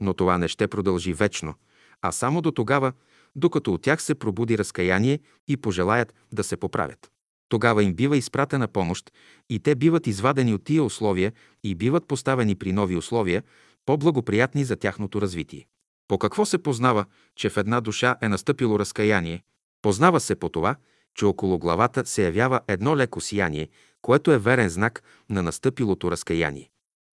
Но 0.00 0.14
това 0.14 0.38
не 0.38 0.48
ще 0.48 0.68
продължи 0.68 1.12
вечно, 1.12 1.54
а 2.02 2.12
само 2.12 2.42
до 2.42 2.52
тогава, 2.52 2.92
докато 3.36 3.74
от 3.74 3.82
тях 3.82 4.02
се 4.02 4.14
пробуди 4.14 4.58
разкаяние 4.58 5.20
и 5.48 5.56
пожелаят 5.56 6.14
да 6.32 6.44
се 6.44 6.56
поправят. 6.56 7.10
Тогава 7.48 7.82
им 7.82 7.94
бива 7.94 8.16
изпратена 8.16 8.68
помощ 8.68 9.12
и 9.50 9.58
те 9.58 9.74
биват 9.74 10.06
извадени 10.06 10.54
от 10.54 10.64
тия 10.64 10.84
условия 10.84 11.32
и 11.64 11.74
биват 11.74 12.06
поставени 12.06 12.54
при 12.54 12.72
нови 12.72 12.96
условия, 12.96 13.42
по-благоприятни 13.86 14.64
за 14.64 14.76
тяхното 14.76 15.20
развитие. 15.20 15.66
По 16.08 16.18
какво 16.18 16.46
се 16.46 16.58
познава, 16.58 17.04
че 17.36 17.50
в 17.50 17.56
една 17.56 17.80
душа 17.80 18.16
е 18.22 18.28
настъпило 18.28 18.78
разкаяние? 18.78 19.42
Познава 19.82 20.20
се 20.20 20.34
по 20.34 20.48
това, 20.48 20.76
че 21.14 21.24
около 21.24 21.58
главата 21.58 22.06
се 22.06 22.24
явява 22.24 22.60
едно 22.68 22.96
леко 22.96 23.20
сияние, 23.20 23.68
което 24.02 24.32
е 24.32 24.38
верен 24.38 24.68
знак 24.68 25.02
на 25.30 25.42
настъпилото 25.42 26.10
разкаяние. 26.10 26.70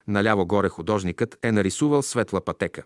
Наляво 0.06 0.46
горе 0.46 0.68
художникът 0.68 1.38
е 1.42 1.52
нарисувал 1.52 2.02
светла 2.02 2.44
пътека, 2.44 2.82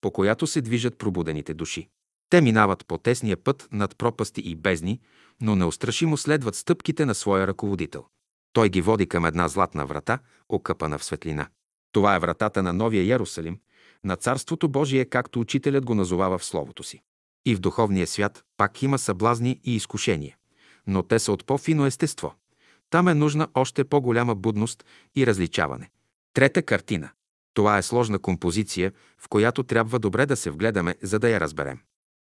по 0.00 0.10
която 0.10 0.46
се 0.46 0.60
движат 0.60 0.98
пробудените 0.98 1.54
души. 1.54 1.88
Те 2.30 2.40
минават 2.40 2.86
по 2.86 2.98
тесния 2.98 3.36
път 3.36 3.68
над 3.72 3.96
пропасти 3.98 4.40
и 4.40 4.54
бездни, 4.54 5.00
но 5.40 5.56
неустрашимо 5.56 6.16
следват 6.16 6.54
стъпките 6.54 7.04
на 7.06 7.14
своя 7.14 7.46
ръководител. 7.46 8.04
Той 8.52 8.68
ги 8.68 8.80
води 8.80 9.06
към 9.06 9.24
една 9.24 9.48
златна 9.48 9.86
врата, 9.86 10.18
окъпана 10.48 10.98
в 10.98 11.04
светлина. 11.04 11.48
Това 11.92 12.14
е 12.14 12.18
вратата 12.18 12.62
на 12.62 12.72
Новия 12.72 13.04
Ярусалим, 13.04 13.58
на 14.04 14.16
Царството 14.16 14.68
Божие, 14.68 15.04
както 15.04 15.40
учителят 15.40 15.84
го 15.84 15.94
назовава 15.94 16.38
в 16.38 16.44
Словото 16.44 16.82
си. 16.82 17.02
И 17.46 17.54
в 17.54 17.60
духовния 17.60 18.06
свят 18.06 18.44
пак 18.56 18.82
има 18.82 18.98
съблазни 18.98 19.60
и 19.64 19.76
изкушения, 19.76 20.36
но 20.86 21.02
те 21.02 21.18
са 21.18 21.32
от 21.32 21.46
по-фино 21.46 21.86
естество. 21.86 22.34
Там 22.90 23.08
е 23.08 23.14
нужна 23.14 23.48
още 23.54 23.84
по-голяма 23.84 24.34
будност 24.34 24.84
и 25.16 25.26
различаване. 25.26 25.90
Трета 26.34 26.62
картина. 26.62 27.10
Това 27.54 27.78
е 27.78 27.82
сложна 27.82 28.18
композиция, 28.18 28.92
в 29.18 29.28
която 29.28 29.62
трябва 29.62 29.98
добре 29.98 30.26
да 30.26 30.36
се 30.36 30.50
вгледаме, 30.50 30.94
за 31.02 31.18
да 31.18 31.28
я 31.28 31.40
разберем. 31.40 31.78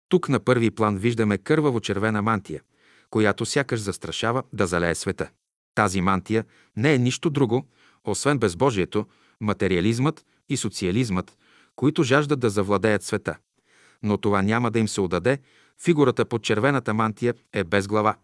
Тук 0.09 0.29
на 0.29 0.39
първи 0.39 0.71
план 0.71 0.97
виждаме 0.97 1.37
кърваво-червена 1.37 2.21
мантия, 2.21 2.61
която 3.09 3.45
сякаш 3.45 3.79
застрашава 3.79 4.43
да 4.53 4.67
залее 4.67 4.95
света. 4.95 5.29
Тази 5.75 6.01
мантия 6.01 6.45
не 6.75 6.93
е 6.93 6.97
нищо 6.97 7.29
друго, 7.29 7.65
освен 8.03 8.39
безбожието, 8.39 9.05
материализмът 9.41 10.25
и 10.49 10.57
социализмът, 10.57 11.37
които 11.75 12.03
жаждат 12.03 12.39
да 12.39 12.49
завладеят 12.49 13.03
света. 13.03 13.37
Но 14.03 14.17
това 14.17 14.41
няма 14.41 14.71
да 14.71 14.79
им 14.79 14.87
се 14.87 15.01
отдаде, 15.01 15.39
фигурата 15.83 16.25
под 16.25 16.43
червената 16.43 16.93
мантия 16.93 17.33
е 17.53 17.63
без 17.63 17.87
глава. 17.87 18.15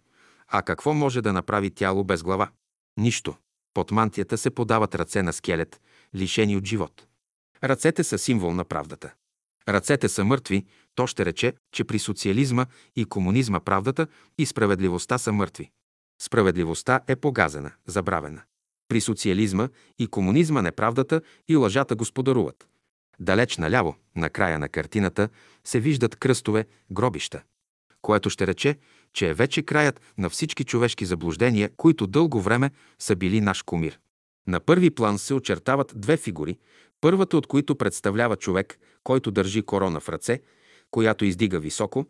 А 0.56 0.62
какво 0.62 0.94
може 0.94 1.22
да 1.22 1.34
направи 1.34 1.72
тяло 1.72 2.04
без 2.04 2.24
глава? 2.24 2.50
Нищо. 2.98 3.36
Под 3.74 3.92
мантията 3.92 4.38
се 4.38 4.50
подават 4.50 4.96
ръце 4.96 5.24
на 5.24 5.34
скелет, 5.34 5.82
лишени 6.16 6.58
от 6.58 6.66
живот. 6.66 7.08
Ръцете 7.64 8.04
са 8.04 8.18
символ 8.18 8.54
на 8.54 8.66
правдата. 8.66 9.14
Ръцете 9.70 10.10
са 10.10 10.24
мъртви, 10.24 10.66
то 10.96 11.08
ще 11.08 11.26
рече, 11.26 11.54
че 11.72 11.84
при 11.84 12.00
социализма 12.00 12.66
и 12.96 13.06
комунизма 13.06 13.60
правдата 13.60 14.08
и 14.38 14.46
справедливостта 14.46 15.18
са 15.18 15.32
мъртви. 15.32 15.72
Справедливостта 16.22 17.00
е 17.08 17.16
погазена, 17.16 17.72
забравена. 17.88 18.42
При 18.88 19.02
социализма 19.02 19.70
и 20.00 20.08
комунизма 20.08 20.62
неправдата 20.62 21.22
и 21.48 21.56
лъжата 21.56 21.96
господаруват. 21.96 22.68
Далеч 23.20 23.58
наляво, 23.58 23.96
на 24.16 24.30
края 24.30 24.60
на 24.60 24.70
картината, 24.70 25.30
се 25.64 25.80
виждат 25.80 26.16
кръстове, 26.16 26.66
гробища, 26.92 27.44
което 28.02 28.30
ще 28.30 28.48
рече, 28.48 28.78
че 29.14 29.30
е 29.30 29.34
вече 29.34 29.61
краят 29.61 30.02
на 30.18 30.30
всички 30.30 30.64
човешки 30.64 31.06
заблуждения, 31.06 31.69
които 31.77 32.07
дълго 32.07 32.41
време 32.41 32.72
са 32.99 33.15
били 33.15 33.41
наш 33.41 33.61
кумир. 33.61 33.99
На 34.48 34.60
първи 34.60 34.90
план 34.90 35.19
се 35.19 35.34
очертават 35.34 35.94
две 35.95 36.18
фигури, 36.18 36.57
първата 37.02 37.38
от 37.38 37.48
които 37.48 37.76
представлява 37.76 38.35
човек, 38.35 38.80
който 39.03 39.31
държи 39.31 39.61
корона 39.61 39.99
в 39.99 40.10
ръце, 40.10 40.41
която 40.91 41.26
издига 41.26 41.60
високо, 41.60 42.06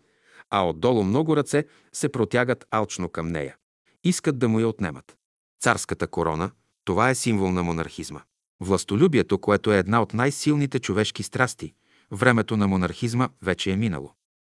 а 0.49 0.69
отдолу 0.69 1.03
много 1.03 1.37
ръце 1.37 1.65
се 1.93 2.09
протягат 2.09 2.65
алчно 2.71 3.09
към 3.09 3.27
нея. 3.27 3.55
Искат 4.03 4.39
да 4.39 4.49
му 4.49 4.59
я 4.59 4.67
отнемат. 4.67 5.17
Царската 5.61 6.07
корона– 6.07 6.51
това 6.85 7.09
е 7.09 7.15
символ 7.15 7.51
на 7.51 7.63
монархизма. 7.63 8.21
Властолюбието, 8.59 9.37
което 9.37 9.73
е 9.73 9.77
една 9.77 10.01
от 10.01 10.13
най-силните 10.13 10.79
човешки 10.79 11.23
страсти, 11.23 11.73
времето 12.11 12.57
на 12.57 12.67
монархизма 12.67 13.29
вече 13.41 13.71
е 13.71 13.75
минало. 13.75 14.13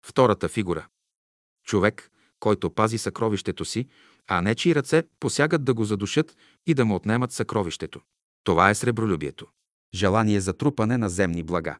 Втората 0.07 0.49
фигура– 0.49 0.87
човек, 1.65 2.11
който 2.45 2.71
пази 2.71 2.99
съкровището 2.99 3.65
си, 3.65 3.87
а 4.29 4.43
нечи 4.43 4.75
ръце 4.75 5.03
посягат 5.21 5.65
да 5.65 5.75
го 5.75 5.85
задушат 5.85 6.37
и 6.67 6.75
да 6.75 6.85
му 6.85 6.95
отнемат 6.95 7.33
съкровището. 7.33 8.01
Това 8.45 8.71
е 8.71 8.75
сребролюбието. 8.75 9.47
Желание 9.95 10.41
за 10.41 10.53
трупане 10.53 10.99
на 10.99 11.09
земни 11.09 11.43
блага. 11.43 11.79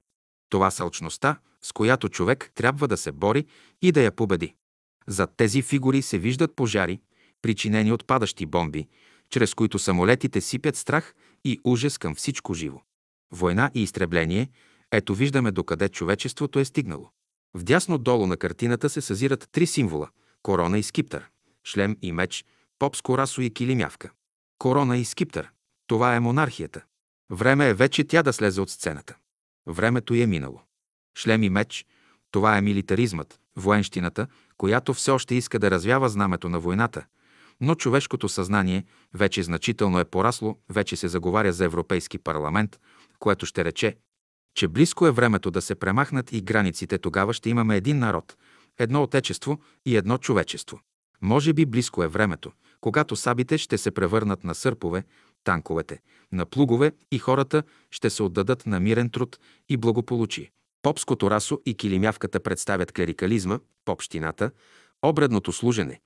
Това 0.49 0.71
са 0.71 0.83
алчността, 0.83 1.39
с 1.63 1.73
която 1.73 2.09
човек 2.09 2.51
трябва 2.55 2.89
да 2.89 2.97
се 2.97 3.13
бори 3.13 3.47
и 3.83 3.93
да 3.93 4.03
я 4.03 4.13
победи. 4.13 4.55
Зад 5.07 5.31
тези 5.37 5.63
фигури 5.63 6.03
се 6.03 6.19
виждат 6.19 6.57
пожари, 6.57 7.01
причинени 7.43 7.93
от 7.93 8.07
падащи 8.07 8.47
бомби, 8.47 8.89
чрез 9.31 9.55
които 9.55 9.79
самолетите 9.79 10.41
сипят 10.41 10.77
страх 10.77 11.15
и 11.45 11.61
ужас 11.65 11.99
към 11.99 12.15
всичко 12.15 12.55
живо. 12.55 12.81
Война 13.33 13.71
и 13.75 13.83
изтребление– 13.83 14.51
ето 14.93 15.15
виждаме 15.15 15.53
докъде 15.53 15.89
човечеството 15.89 16.59
е 16.59 16.65
стигнало. 16.65 17.11
Вдясно 17.55 17.99
долу 17.99 18.27
на 18.27 18.37
картината 18.37 18.89
се 18.89 19.01
съзират 19.01 19.49
три 19.53 19.67
символа– 19.67 20.09
корона 20.45 20.79
и 20.79 20.83
скиптър, 20.83 21.31
шлем 21.65 21.97
и 22.03 22.13
меч, 22.13 22.45
попско 22.79 23.19
расо 23.19 23.41
и 23.41 23.51
килимявка. 23.51 24.11
Корона 24.59 24.97
и 24.99 25.05
скиптър– 25.05 25.51
това 25.87 26.15
е 26.15 26.21
монархията. 26.21 26.85
Време 27.31 27.69
е 27.69 27.75
вече 27.75 28.05
тя 28.05 28.23
да 28.23 28.33
слезе 28.33 28.61
от 28.61 28.71
сцената. 28.71 29.17
Времето 29.67 30.15
е 30.15 30.27
минало. 30.27 30.61
Шлем 31.19 31.43
и 31.43 31.51
меч– 31.51 31.87
това 32.31 32.59
е 32.59 32.61
милитаризмът, 32.61 33.41
военщината, 33.57 34.27
която 34.57 34.95
все 34.95 35.11
още 35.11 35.35
иска 35.35 35.59
да 35.59 35.71
развява 35.71 36.09
знамето 36.09 36.49
на 36.49 36.61
войната, 36.61 37.05
но 37.61 37.75
човешкото 37.75 38.29
съзнание 38.29 38.85
вече 39.15 39.43
значително 39.43 39.99
е 39.99 40.05
порасло, 40.05 40.59
вече 40.69 40.97
се 40.97 41.09
заговаря 41.09 41.53
за 41.53 41.65
Европейски 41.65 42.19
парламент, 42.19 42.81
което 43.19 43.47
ще 43.47 43.65
рече, 43.65 43.97
че 44.55 44.69
близко 44.69 45.07
е 45.07 45.11
времето 45.11 45.51
да 45.51 45.63
се 45.63 45.75
премахнат 45.75 46.33
и 46.33 46.43
границите, 46.43 46.99
тогава 46.99 47.35
ще 47.35 47.51
имаме 47.51 47.77
един 47.77 47.99
народ, 47.99 48.37
едно 48.79 49.03
отечество 49.03 49.59
и 49.87 49.97
едно 49.97 50.19
човечество. 50.19 50.81
Може 51.23 51.53
би 51.53 51.67
близко 51.67 52.03
е 52.03 52.09
времето, 52.09 52.53
когато 52.81 53.17
сабите 53.17 53.59
ще 53.59 53.79
се 53.79 53.91
превърнат 53.91 54.45
на 54.45 54.55
сърпове, 54.55 55.05
танковете, 55.45 56.01
на 56.33 56.47
плугове 56.47 56.93
и 57.13 57.19
хората 57.19 57.63
ще 57.91 58.11
се 58.11 58.23
отдадат 58.23 58.67
на 58.67 58.81
мирен 58.81 59.11
труд 59.11 59.39
и 59.69 59.77
благополучие. 59.77 60.51
Попското 60.83 61.31
расо 61.31 61.61
и 61.67 61.75
килимявката 61.75 62.41
представят 62.41 62.93
клерикализма, 62.93 63.59
попщината, 63.85 64.51
обредното 65.03 65.53
служене, 65.53 66.01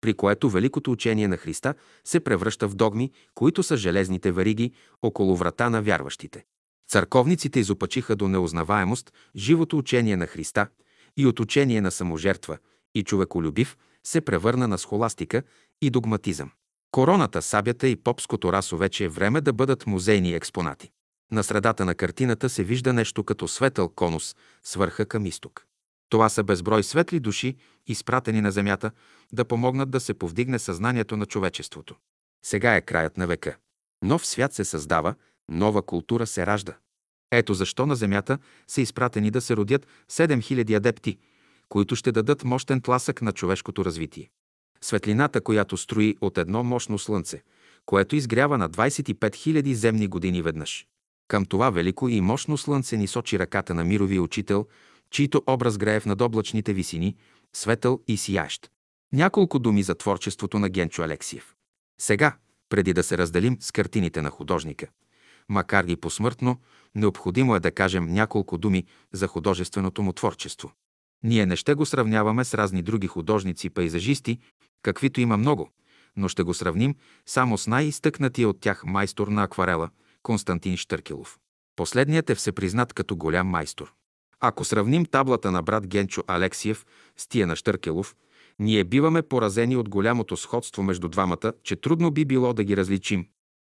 при 0.00 0.14
което 0.14 0.50
великото 0.50 0.92
учение 0.92 1.28
на 1.28 1.36
Христа 1.36 1.74
се 2.04 2.20
превръща 2.20 2.68
в 2.68 2.74
догми, 2.74 3.10
които 3.34 3.62
са 3.62 3.76
железните 3.76 4.32
вериги 4.32 4.72
около 5.02 5.36
врата 5.36 5.70
на 5.70 5.82
вярващите. 5.82 6.44
Църковниците 6.88 7.60
изопачиха 7.60 8.16
до 8.16 8.28
неузнаваемост 8.28 9.12
живото 9.36 9.78
учение 9.78 10.16
на 10.16 10.26
Христа 10.26 10.68
и 11.16 11.26
от 11.26 11.40
учение 11.40 11.80
на 11.80 11.90
саможертва 11.90 12.58
и 12.94 13.02
човеколюбив 13.02 13.76
се 14.04 14.20
превърна 14.20 14.68
на 14.68 14.78
схоластика 14.78 15.42
и 15.82 15.90
догматизъм. 15.90 16.50
Короната, 16.90 17.42
сабята 17.42 17.88
и 17.88 17.96
попското 17.96 18.52
расо 18.52 18.76
вече 18.76 19.04
е 19.04 19.08
време 19.08 19.40
да 19.40 19.52
бъдат 19.52 19.86
музейни 19.86 20.34
експонати. 20.34 20.90
На 21.32 21.44
средата 21.44 21.84
на 21.84 21.94
картината 21.94 22.48
се 22.48 22.64
вижда 22.64 22.92
нещо 22.92 23.24
като 23.24 23.48
светъл 23.48 23.88
конус 23.88 24.36
с 24.62 24.74
върха 24.74 25.06
към 25.06 25.26
изток. 25.26 25.66
Това 26.08 26.28
са 26.28 26.44
безброй 26.44 26.82
светли 26.82 27.20
души, 27.20 27.56
изпратени 27.86 28.40
на 28.40 28.50
земята, 28.50 28.90
да 29.32 29.44
помогнат 29.44 29.90
да 29.90 30.00
се 30.00 30.14
повдигне 30.14 30.58
съзнанието 30.58 31.16
на 31.16 31.26
човечеството. 31.26 31.96
Сега 32.44 32.76
е 32.76 32.80
краят 32.80 33.16
на 33.16 33.26
века. 33.26 33.56
Нов 34.02 34.26
свят 34.26 34.54
се 34.54 34.64
създава, 34.64 35.14
нова 35.50 35.82
култура 35.82 36.26
се 36.26 36.46
ражда. 36.46 36.76
Ето 37.30 37.54
защо 37.54 37.86
на 37.86 37.96
земята 37.96 38.38
са 38.68 38.80
изпратени 38.80 39.30
да 39.30 39.40
се 39.40 39.56
родят 39.56 39.86
7000 40.10 40.76
адепти, 40.76 41.18
които 41.68 41.96
ще 41.96 42.12
дадат 42.12 42.44
мощен 42.44 42.80
тласък 42.80 43.22
на 43.22 43.32
човешкото 43.32 43.84
развитие. 43.84 44.30
Светлината, 44.80 45.40
която 45.40 45.76
строи 45.76 46.16
от 46.20 46.38
едно 46.38 46.64
мощно 46.64 46.98
слънце, 46.98 47.42
което 47.86 48.16
изгрява 48.16 48.58
на 48.58 48.70
25 48.70 49.14
000 49.14 49.72
земни 49.72 50.06
години 50.06 50.42
веднъж. 50.42 50.86
Към 51.28 51.44
това 51.46 51.70
велико 51.70 52.08
и 52.08 52.20
мощно 52.20 52.56
слънце 52.56 52.96
ни 52.96 53.06
сочи 53.06 53.38
ръката 53.38 53.74
на 53.74 53.84
мировия 53.84 54.22
учител, 54.22 54.66
чийто 55.10 55.42
образ 55.46 55.78
грее 55.78 56.00
в 56.00 56.06
надоблачните 56.06 56.72
висини, 56.72 57.16
светъл 57.52 58.00
и 58.08 58.16
сиящ. 58.16 58.70
Няколко 59.12 59.58
думи 59.58 59.82
за 59.82 59.94
творчеството 59.94 60.58
на 60.58 60.68
Генчо 60.68 61.02
Алексиев. 61.02 61.54
Сега, 62.00 62.36
преди 62.68 62.92
да 62.92 63.02
се 63.02 63.18
разделим 63.18 63.56
с 63.60 63.72
картините 63.72 64.22
на 64.22 64.30
художника, 64.30 64.86
макар 65.50 65.84
и 65.84 65.96
посмъртно, 65.96 66.60
необходимо 66.94 67.56
е 67.56 67.60
да 67.60 67.70
кажем 67.70 68.12
няколко 68.12 68.58
думи 68.58 68.84
за 69.12 69.26
художественото 69.26 70.02
му 70.02 70.12
творчество. 70.12 70.72
Ние 71.22 71.46
не 71.46 71.56
ще 71.56 71.74
го 71.74 71.86
сравняваме 71.86 72.44
с 72.44 72.54
разни 72.54 72.82
други 72.82 73.06
художници, 73.06 73.70
пейзажисти, 73.70 74.38
каквито 74.82 75.20
има 75.20 75.36
много, 75.36 75.70
но 76.16 76.28
ще 76.28 76.42
го 76.42 76.54
сравним 76.54 76.94
само 77.26 77.58
с 77.58 77.66
най-изтъкнатия 77.66 78.48
от 78.48 78.60
тях 78.60 78.84
майстор 78.86 79.28
на 79.28 79.42
акварела 79.42 79.90
Константин 80.22 80.76
Штъркелов. 80.76 81.38
Последният 81.76 82.30
е 82.30 82.34
всепризнат 82.34 82.92
като 82.92 83.16
голям 83.16 83.46
майстор. 83.46 83.92
Ако 84.40 84.64
сравним 84.64 85.06
таблата 85.06 85.50
на 85.50 85.62
брат 85.62 85.86
Генчо 85.86 86.22
Алексиев 86.26 86.86
с 87.16 87.28
тия 87.28 87.46
на 87.46 87.56
Штъркелов, 87.56 88.16
ние 88.58 88.84
биваме 88.84 89.22
поразени 89.22 89.76
от 89.76 89.88
голямото 89.88 90.36
сходство 90.36 90.82
между 90.82 91.08
двамата, 91.08 91.52
че 91.62 91.76
трудно 91.76 92.10
би 92.10 92.24
било 92.24 92.52
да 92.52 92.64
ги 92.64 92.76
различим. 92.76 93.26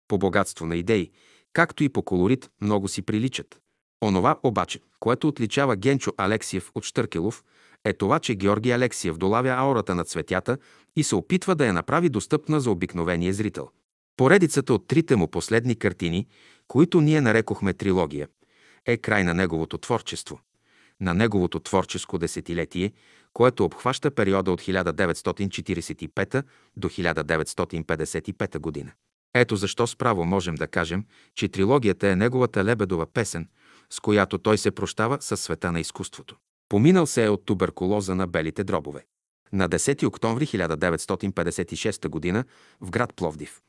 По 0.08 0.18
богатство 0.18 0.66
на 0.66 0.76
идеи, 0.76 1.10
както 1.52 1.84
и 1.84 1.88
по 1.88 2.02
колорит, 2.02 2.50
много 2.60 2.88
си 2.88 3.02
приличат. 3.02 3.60
Онова 4.04 4.38
обаче, 4.42 4.80
което 5.00 5.28
отличава 5.28 5.76
Генчо 5.76 6.12
Алексиев 6.16 6.70
от 6.74 6.84
Штъркелов, 6.84 7.44
е 7.84 7.92
това, 7.92 8.18
че 8.18 8.34
Георги 8.34 8.70
Алексиев 8.70 9.18
долавя 9.18 9.48
аурата 9.48 9.94
на 9.94 10.04
цветята 10.04 10.58
и 10.96 11.02
се 11.02 11.14
опитва 11.16 11.54
да 11.54 11.66
я 11.66 11.72
направи 11.72 12.08
достъпна 12.08 12.60
за 12.60 12.70
обикновения 12.70 13.34
зрител. 13.34 13.68
Поредицата 14.16 14.74
от 14.74 14.86
трите 14.86 15.16
му 15.16 15.28
последни 15.28 15.76
картини, 15.76 16.26
които 16.68 17.00
ние 17.00 17.20
нарекохме 17.20 17.74
трилогия, 17.74 18.28
е 18.86 18.96
край 18.96 19.24
на 19.24 19.34
неговото 19.34 19.78
творчество. 19.78 20.40
На 21.00 21.14
неговото 21.14 21.60
творческо 21.60 22.18
десетилетие, 22.18 22.92
което 23.32 23.64
обхваща 23.64 24.10
периода 24.10 24.52
от 24.52 24.60
1945 24.60 26.42
до 26.76 26.88
1955 26.88 28.58
година. 28.58 28.92
Ето 29.34 29.56
защо 29.56 29.86
справо 29.86 30.24
можем 30.24 30.54
да 30.54 30.66
кажем, 30.66 31.04
че 31.34 31.48
трилогията 31.48 32.08
е 32.08 32.16
неговата 32.16 32.64
лебедова 32.64 33.06
песен, 33.06 33.48
с 33.90 34.00
която 34.00 34.38
той 34.38 34.58
се 34.58 34.70
прощава 34.70 35.18
със 35.20 35.40
света 35.40 35.72
на 35.72 35.80
изкуството. 35.80 36.36
Поминал 36.68 37.06
се 37.06 37.24
е 37.24 37.28
от 37.28 37.44
туберкулоза 37.44 38.14
на 38.14 38.26
белите 38.26 38.64
дробове. 38.64 39.04
На 39.52 39.68
10 39.68 40.06
октомври 40.06 40.46
1956 40.46 42.32
г. 42.32 42.44
в 42.80 42.90
град 42.90 43.14
Пловдив. 43.16 43.60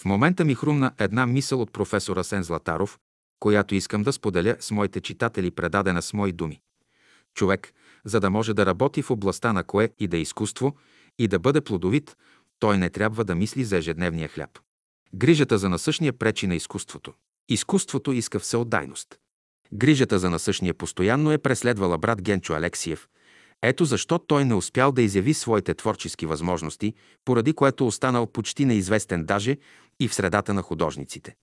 В 0.00 0.04
момента 0.04 0.44
ми 0.44 0.54
хрумна 0.54 0.92
една 0.98 1.26
мисъл 1.26 1.60
от 1.60 1.72
професора 1.72 2.24
Сен 2.24 2.42
Златаров, 2.42 2.98
която 3.40 3.74
искам 3.74 4.02
да 4.02 4.12
споделя 4.12 4.56
с 4.60 4.70
моите 4.70 5.00
читатели, 5.00 5.50
предадена 5.50 6.02
с 6.02 6.12
мои 6.12 6.32
думи. 6.32 6.60
Човек, 7.34 7.72
за 8.04 8.20
да 8.20 8.30
може 8.30 8.54
да 8.54 8.66
работи 8.66 9.02
в 9.02 9.10
областта 9.10 9.52
на 9.52 9.64
кое 9.64 9.90
и 9.98 10.08
да 10.08 10.16
е 10.16 10.20
изкуство 10.20 10.76
и 11.18 11.28
да 11.28 11.38
бъде 11.38 11.60
плодовит, 11.60 12.16
той 12.58 12.78
не 12.78 12.90
трябва 12.90 13.24
да 13.24 13.34
мисли 13.34 13.64
за 13.64 13.76
ежедневния 13.76 14.28
хляб. 14.28 14.50
Грижата 15.14 15.58
за 15.58 15.68
насъщния 15.68 16.12
пречи 16.12 16.46
на 16.46 16.54
изкуството. 16.54 17.12
Изкуството 17.48 18.12
иска 18.12 18.38
всеотдайност. 18.38 19.18
Грижата 19.72 20.18
за 20.18 20.30
насъщния 20.30 20.74
постоянно 20.74 21.32
е 21.32 21.38
преследвала 21.38 21.98
брат 21.98 22.22
Генчо 22.22 22.54
Алексиев. 22.54 23.08
Ето 23.62 23.84
защо 23.84 24.18
той 24.18 24.44
не 24.44 24.54
успял 24.54 24.92
да 24.92 25.02
изяви 25.02 25.34
своите 25.34 25.74
творчески 25.74 26.26
възможности, 26.26 26.94
поради 27.24 27.52
което 27.52 27.86
останал 27.86 28.26
почти 28.26 28.64
неизвестен 28.64 29.24
даже 29.24 29.56
и 30.00 30.08
в 30.08 30.14
средата 30.14 30.54
на 30.54 30.62
художниците. 30.62 31.34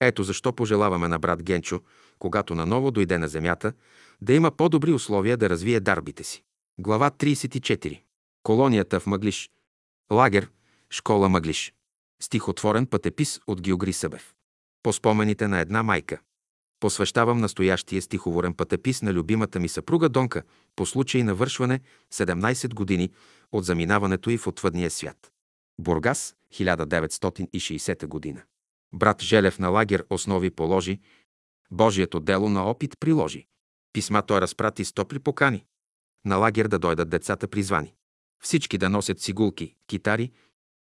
Ето 0.00 0.22
защо 0.22 0.52
пожелаваме 0.52 1.08
на 1.08 1.18
брат 1.18 1.42
Генчо, 1.42 1.80
когато 2.18 2.54
наново 2.54 2.90
дойде 2.90 3.18
на 3.18 3.28
земята, 3.28 3.72
да 4.20 4.32
има 4.32 4.50
по-добри 4.50 4.92
условия 4.92 5.36
да 5.36 5.50
развие 5.50 5.80
дарбите 5.80 6.24
си. 6.24 6.42
Глава 6.78 7.10
34. 7.10 8.00
Колонията 8.42 9.00
в 9.00 9.06
Мъглиш. 9.06 9.50
Лагер. 10.12 10.50
Школа 10.90 11.28
Мъглиш. 11.28 11.72
Стихотворен 12.22 12.86
пътепис 12.86 13.40
от 13.46 13.60
Георги 13.60 13.92
Събев. 13.92 14.34
По 14.82 14.92
спомените 14.92 15.48
на 15.48 15.60
една 15.60 15.82
майка. 15.82 16.20
Посвещавам 16.80 17.40
настоящия 17.40 18.02
стиховорен 18.02 18.54
пътепис 18.54 19.02
на 19.02 19.12
любимата 19.12 19.60
ми 19.60 19.68
съпруга 19.68 20.08
Донка 20.08 20.42
по 20.76 20.86
случай 20.86 21.22
на 21.22 21.34
вършване 21.34 21.80
17 22.12 22.74
години 22.74 23.10
от 23.52 23.64
заминаването 23.64 24.30
й 24.30 24.38
в 24.38 24.46
отвъдния 24.46 24.90
свят. 24.90 25.32
Бургас, 25.80 26.34
1960 26.54 28.06
година. 28.06 28.42
Брат 28.94 29.22
Желев 29.22 29.58
на 29.58 29.68
лагер 29.68 30.06
основи 30.10 30.50
положи, 30.50 31.00
Божието 31.70 32.20
дело 32.20 32.48
на 32.48 32.64
опит 32.64 32.94
приложи. 33.00 33.46
Писма 33.92 34.22
той 34.22 34.40
разпрати 34.40 34.84
с 34.84 34.92
топли 34.92 35.18
покани. 35.18 35.64
На 36.24 36.36
лагер 36.36 36.68
да 36.68 36.78
дойдат 36.78 37.08
децата 37.08 37.48
призвани. 37.48 37.94
Всички 38.42 38.78
да 38.78 38.90
носят 38.90 39.20
цигулки, 39.20 39.74
китари. 39.86 40.32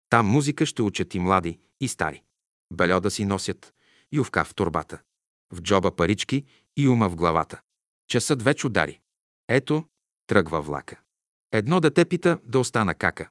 Там 0.09 0.27
музика 0.27 0.67
ще 0.67 0.83
учат 0.83 1.15
и 1.15 1.19
млади, 1.19 1.59
и 1.81 1.89
стари. 1.89 2.23
Бельо 2.73 3.01
да 3.01 3.11
си 3.11 3.25
носят, 3.25 3.75
ювка 4.13 4.45
в 4.45 4.55
турбата. 4.55 5.01
В 5.53 5.61
джоба 5.61 5.97
парички 5.97 6.45
и 6.77 6.89
ума 6.89 7.09
в 7.09 7.17
главата. 7.17 7.61
Часът 8.09 8.43
вече 8.43 8.67
удари. 8.67 9.01
Ето, 9.49 9.85
тръгва 10.27 10.63
влака. 10.63 11.01
Едно 11.53 11.81
дете 11.81 12.05
пита 12.05 12.39
да 12.45 12.59
остана 12.59 12.95
кака. 12.95 13.29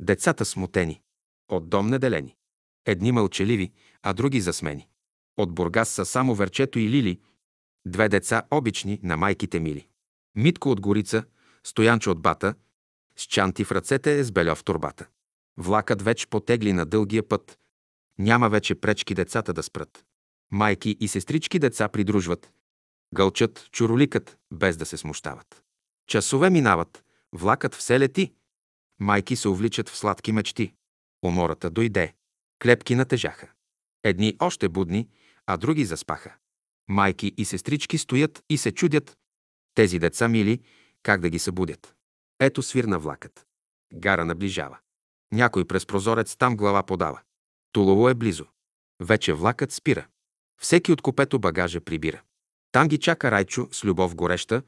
Децата 0.00 0.44
смутени. 0.44 1.02
От 1.48 1.68
дом 1.68 1.86
неделени. 1.86 2.36
Едни 2.86 3.12
мълчаливи, 3.12 3.72
а 4.02 4.12
други 4.12 4.40
засмени. 4.40 4.88
От 5.36 5.54
Бургас 5.54 5.88
са 5.88 6.04
само 6.04 6.34
Верчето 6.34 6.78
и 6.78 6.88
Лили, 6.88 7.20
две 7.86 8.08
деца 8.08 8.42
обични 8.50 9.00
на 9.02 9.16
майките 9.16 9.60
мили. 9.60 9.88
Митко 10.34 10.70
от 10.70 10.80
Горица, 10.80 11.24
Стоянчо 11.64 12.10
от 12.10 12.22
Бата, 12.22 12.54
с 13.16 13.22
чанти 13.22 13.64
в 13.64 13.72
ръцете 13.72 14.18
е 14.18 14.24
с 14.24 14.32
бельо 14.32 14.54
в 14.54 14.64
турбата. 14.64 15.06
Влакът 15.56 16.02
вече 16.02 16.26
потегли 16.26 16.72
на 16.72 16.86
дългия 16.86 17.28
път. 17.28 17.58
Няма 18.18 18.48
вече 18.48 18.74
пречки 18.74 19.14
децата 19.14 19.52
да 19.52 19.62
спрат. 19.62 20.04
Майки 20.50 20.96
и 21.00 21.08
сестрички 21.08 21.58
деца 21.58 21.88
придружват. 21.88 22.52
Гълчат, 23.14 23.68
чуроликат, 23.72 24.38
без 24.52 24.76
да 24.76 24.86
се 24.86 24.96
смущават. 24.96 25.62
Часове 26.06 26.50
минават, 26.50 27.04
влакът 27.32 27.74
все 27.74 28.00
лети. 28.00 28.32
Майки 29.00 29.36
се 29.36 29.48
увличат 29.48 29.88
в 29.88 29.96
сладки 29.96 30.32
мечти. 30.32 30.74
Умората 31.24 31.70
дойде. 31.70 32.14
Клепки 32.62 32.94
натежаха. 32.94 33.50
Едни 34.04 34.36
още 34.40 34.68
будни, 34.68 35.08
а 35.46 35.56
други 35.56 35.84
заспаха. 35.84 36.34
Майки 36.88 37.34
и 37.36 37.44
сестрички 37.44 37.98
стоят 37.98 38.44
и 38.48 38.58
се 38.58 38.72
чудят. 38.72 39.18
Тези 39.74 39.98
деца 39.98 40.28
мили, 40.28 40.62
как 41.02 41.20
да 41.20 41.30
ги 41.30 41.38
събудят. 41.38 41.94
Ето 42.40 42.62
свирна 42.62 42.98
влакът. 42.98 43.46
Гара 43.94 44.24
наближава. 44.24 44.78
Някой 45.32 45.64
през 45.64 45.86
прозорец 45.86 46.36
там 46.36 46.56
глава 46.56 46.82
подава. 46.82 47.20
Тулово 47.72 48.08
е 48.08 48.14
близо. 48.14 48.46
Вече 49.00 49.32
влакът 49.32 49.72
спира. 49.72 50.06
Всеки 50.60 50.92
от 50.92 51.02
купето 51.02 51.38
багажа 51.38 51.80
прибира. 51.80 52.22
Там 52.72 52.88
ги 52.88 52.98
чака 52.98 53.30
Райчо 53.30 53.68
с 53.72 53.84
любов 53.84 54.14
гореща, 54.14 54.62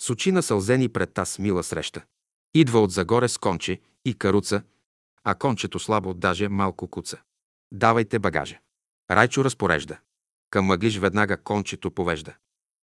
с 0.00 0.10
очи 0.10 0.32
на 0.32 0.42
сълзени 0.42 0.88
пред 0.88 1.14
таз 1.14 1.38
мила 1.38 1.62
среща. 1.62 2.04
Идва 2.54 2.80
от 2.80 2.90
загоре 2.90 3.28
с 3.28 3.38
конче 3.38 3.80
и 4.04 4.14
каруца, 4.14 4.62
а 5.24 5.34
кончето 5.34 5.78
слабо 5.78 6.14
даже 6.14 6.48
малко 6.48 6.88
куца. 6.88 7.20
Давайте 7.72 8.18
багажа. 8.18 8.58
Райчо 9.10 9.44
разпорежда. 9.44 9.98
Към 10.50 10.64
мъглиш 10.64 10.98
веднага 10.98 11.42
кончето 11.42 11.90
повежда. 11.90 12.34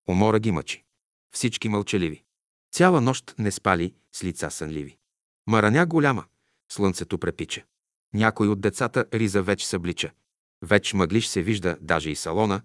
Умора 0.07 0.39
ги 0.39 0.51
мъчи. 0.51 0.83
Всички 1.31 1.69
мълчаливи. 1.69 2.23
Цяла 2.71 3.01
нощ 3.01 3.35
не 3.39 3.51
спали 3.51 3.93
с 4.15 4.23
лица 4.23 4.51
сънливи. 4.51 4.97
Мараня 5.47 5.85
голяма, 5.85 6.25
слънцето 6.71 7.17
препича. 7.17 7.63
Някой 8.13 8.47
от 8.47 8.61
децата 8.61 9.05
риза 9.13 9.43
вече 9.43 9.67
съблича. 9.67 10.11
Веч 10.61 10.93
мъглиш 10.93 11.27
се 11.27 11.41
вижда 11.41 11.77
даже 11.81 12.09
и 12.09 12.15
салона. 12.15 12.61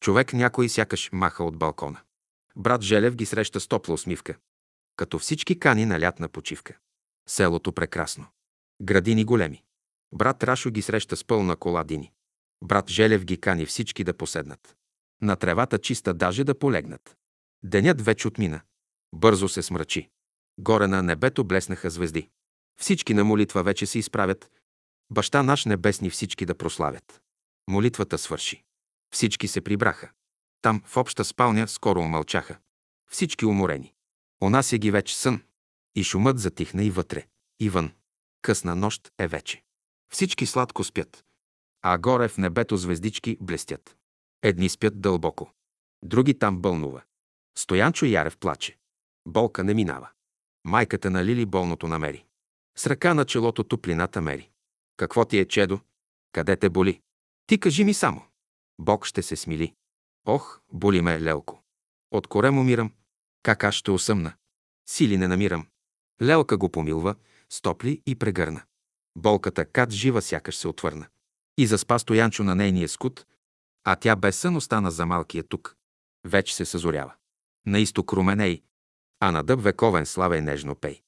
Човек 0.00 0.32
някой 0.32 0.68
сякаш 0.68 1.10
маха 1.12 1.44
от 1.44 1.58
балкона. 1.58 2.00
Брат 2.56 2.82
Желев 2.82 3.16
ги 3.16 3.26
среща 3.26 3.60
с 3.60 3.68
топла 3.68 3.94
усмивка. 3.94 4.36
Като 4.96 5.18
всички 5.18 5.58
кани 5.58 5.86
на 5.86 6.00
лятна 6.00 6.28
почивка. 6.28 6.76
Селото 7.28 7.72
прекрасно. 7.72 8.26
Градини 8.82 9.24
големи. 9.24 9.62
Брат 10.14 10.42
Рашо 10.42 10.70
ги 10.70 10.82
среща 10.82 11.16
с 11.16 11.24
пълна 11.24 11.56
кола 11.56 11.84
дини. 11.84 12.12
Брат 12.64 12.90
Желев 12.90 13.24
ги 13.24 13.40
кани 13.40 13.66
всички 13.66 14.04
да 14.04 14.14
поседнат. 14.14 14.76
На 15.22 15.36
тревата 15.36 15.78
чиста 15.78 16.14
даже 16.14 16.44
да 16.44 16.58
полегнат. 16.58 17.16
Денят 17.62 18.00
вече 18.00 18.28
отмина. 18.28 18.60
Бързо 19.14 19.48
се 19.48 19.62
смрачи. 19.62 20.08
Горе 20.58 20.86
на 20.86 21.02
небето 21.02 21.44
блеснаха 21.44 21.90
звезди. 21.90 22.28
Всички 22.80 23.14
на 23.14 23.24
молитва 23.24 23.62
вече 23.62 23.86
се 23.86 23.98
изправят. 23.98 24.50
Баща 25.10 25.42
наш 25.42 25.64
небесни 25.64 26.10
всички 26.10 26.46
да 26.46 26.54
прославят. 26.54 27.22
Молитвата 27.70 28.18
свърши. 28.18 28.62
Всички 29.14 29.48
се 29.48 29.60
прибраха. 29.60 30.10
Там, 30.62 30.82
в 30.86 30.96
обща 30.96 31.24
спалня, 31.24 31.68
скоро 31.68 32.00
умълчаха. 32.00 32.58
Всички 33.10 33.46
уморени. 33.46 33.94
Онася 34.42 34.78
ги 34.78 34.90
вече 34.90 35.16
сън. 35.16 35.42
И 35.94 36.04
шумът 36.04 36.38
затихна 36.38 36.84
и 36.84 36.90
вътре, 36.90 37.26
и 37.60 37.70
вън. 37.70 37.92
Късна 38.42 38.76
нощ 38.76 39.12
е 39.18 39.28
вече. 39.28 39.62
Всички 40.12 40.46
сладко 40.46 40.84
спят 40.84 41.24
а 41.82 41.98
горе 41.98 42.28
в 42.28 42.38
небето 42.38 42.76
звездички 42.76 43.38
блестят. 43.40 43.96
Едни 44.42 44.68
спят 44.68 45.00
дълбоко, 45.00 45.52
други 46.04 46.38
там 46.38 46.60
бълнува. 46.60 47.02
Стоянчо 47.58 48.06
Ярев 48.06 48.38
плаче. 48.38 48.78
Болка 49.28 49.64
не 49.64 49.74
минава. 49.74 50.08
Майката 50.64 51.10
на 51.10 51.24
Лили 51.24 51.46
болното 51.46 51.88
намери. 51.88 52.24
С 52.76 52.86
ръка 52.86 53.14
на 53.14 53.24
челото 53.24 53.64
топлината 53.64 54.20
мери. 54.20 54.50
Какво 54.96 55.24
ти 55.24 55.38
е, 55.38 55.44
чедо? 55.44 55.80
Къде 56.32 56.56
те 56.56 56.70
боли? 56.70 57.00
Ти 57.46 57.60
кажи 57.60 57.84
ми 57.84 57.94
само. 57.94 58.22
Бог 58.78 59.06
ще 59.06 59.22
се 59.22 59.36
смили. 59.36 59.74
Ох, 60.26 60.60
боли 60.72 61.02
ме, 61.02 61.20
Лелко. 61.20 61.62
От 62.10 62.26
корем 62.26 62.58
умирам. 62.58 62.92
Как 63.42 63.64
аз 63.64 63.74
ще 63.74 63.90
усъмна? 63.90 64.32
Сили 64.88 65.16
не 65.16 65.28
намирам. 65.28 65.66
Лелка 66.22 66.56
го 66.56 66.68
помилва, 66.68 67.14
стопли 67.50 68.02
и 68.06 68.18
прегърна. 68.18 68.62
Болката 69.16 69.64
кат 69.66 69.90
жива 69.90 70.22
сякаш 70.22 70.56
се 70.56 70.68
отвърна. 70.68 71.06
И 71.58 71.66
заспа 71.66 71.98
стоянчо 71.98 72.44
на 72.44 72.54
нейния 72.54 72.88
скут, 72.88 73.26
а 73.84 73.96
тя 73.96 74.16
без 74.16 74.36
сън 74.36 74.56
остана 74.56 74.90
за 74.90 75.06
малкия 75.06 75.44
тук. 75.44 75.76
Вече 76.26 76.54
се 76.54 76.64
съзорява. 76.64 77.14
На 77.66 77.78
изток 77.78 78.12
руменей, 78.12 78.62
а 79.20 79.30
на 79.30 79.42
дъб 79.42 79.60
вековен 79.60 80.06
слава 80.06 80.38
е 80.38 80.40
нежно 80.40 80.74
пей. 80.74 81.02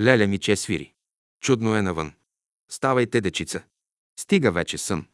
Леле 0.00 0.26
ми 0.26 0.38
че 0.38 0.56
свири. 0.56 0.94
Чудно 1.40 1.76
е 1.76 1.82
навън. 1.82 2.12
Ставайте, 2.70 3.20
дечица. 3.20 3.64
Стига 4.20 4.52
вече 4.52 4.78
сън. 4.78 5.06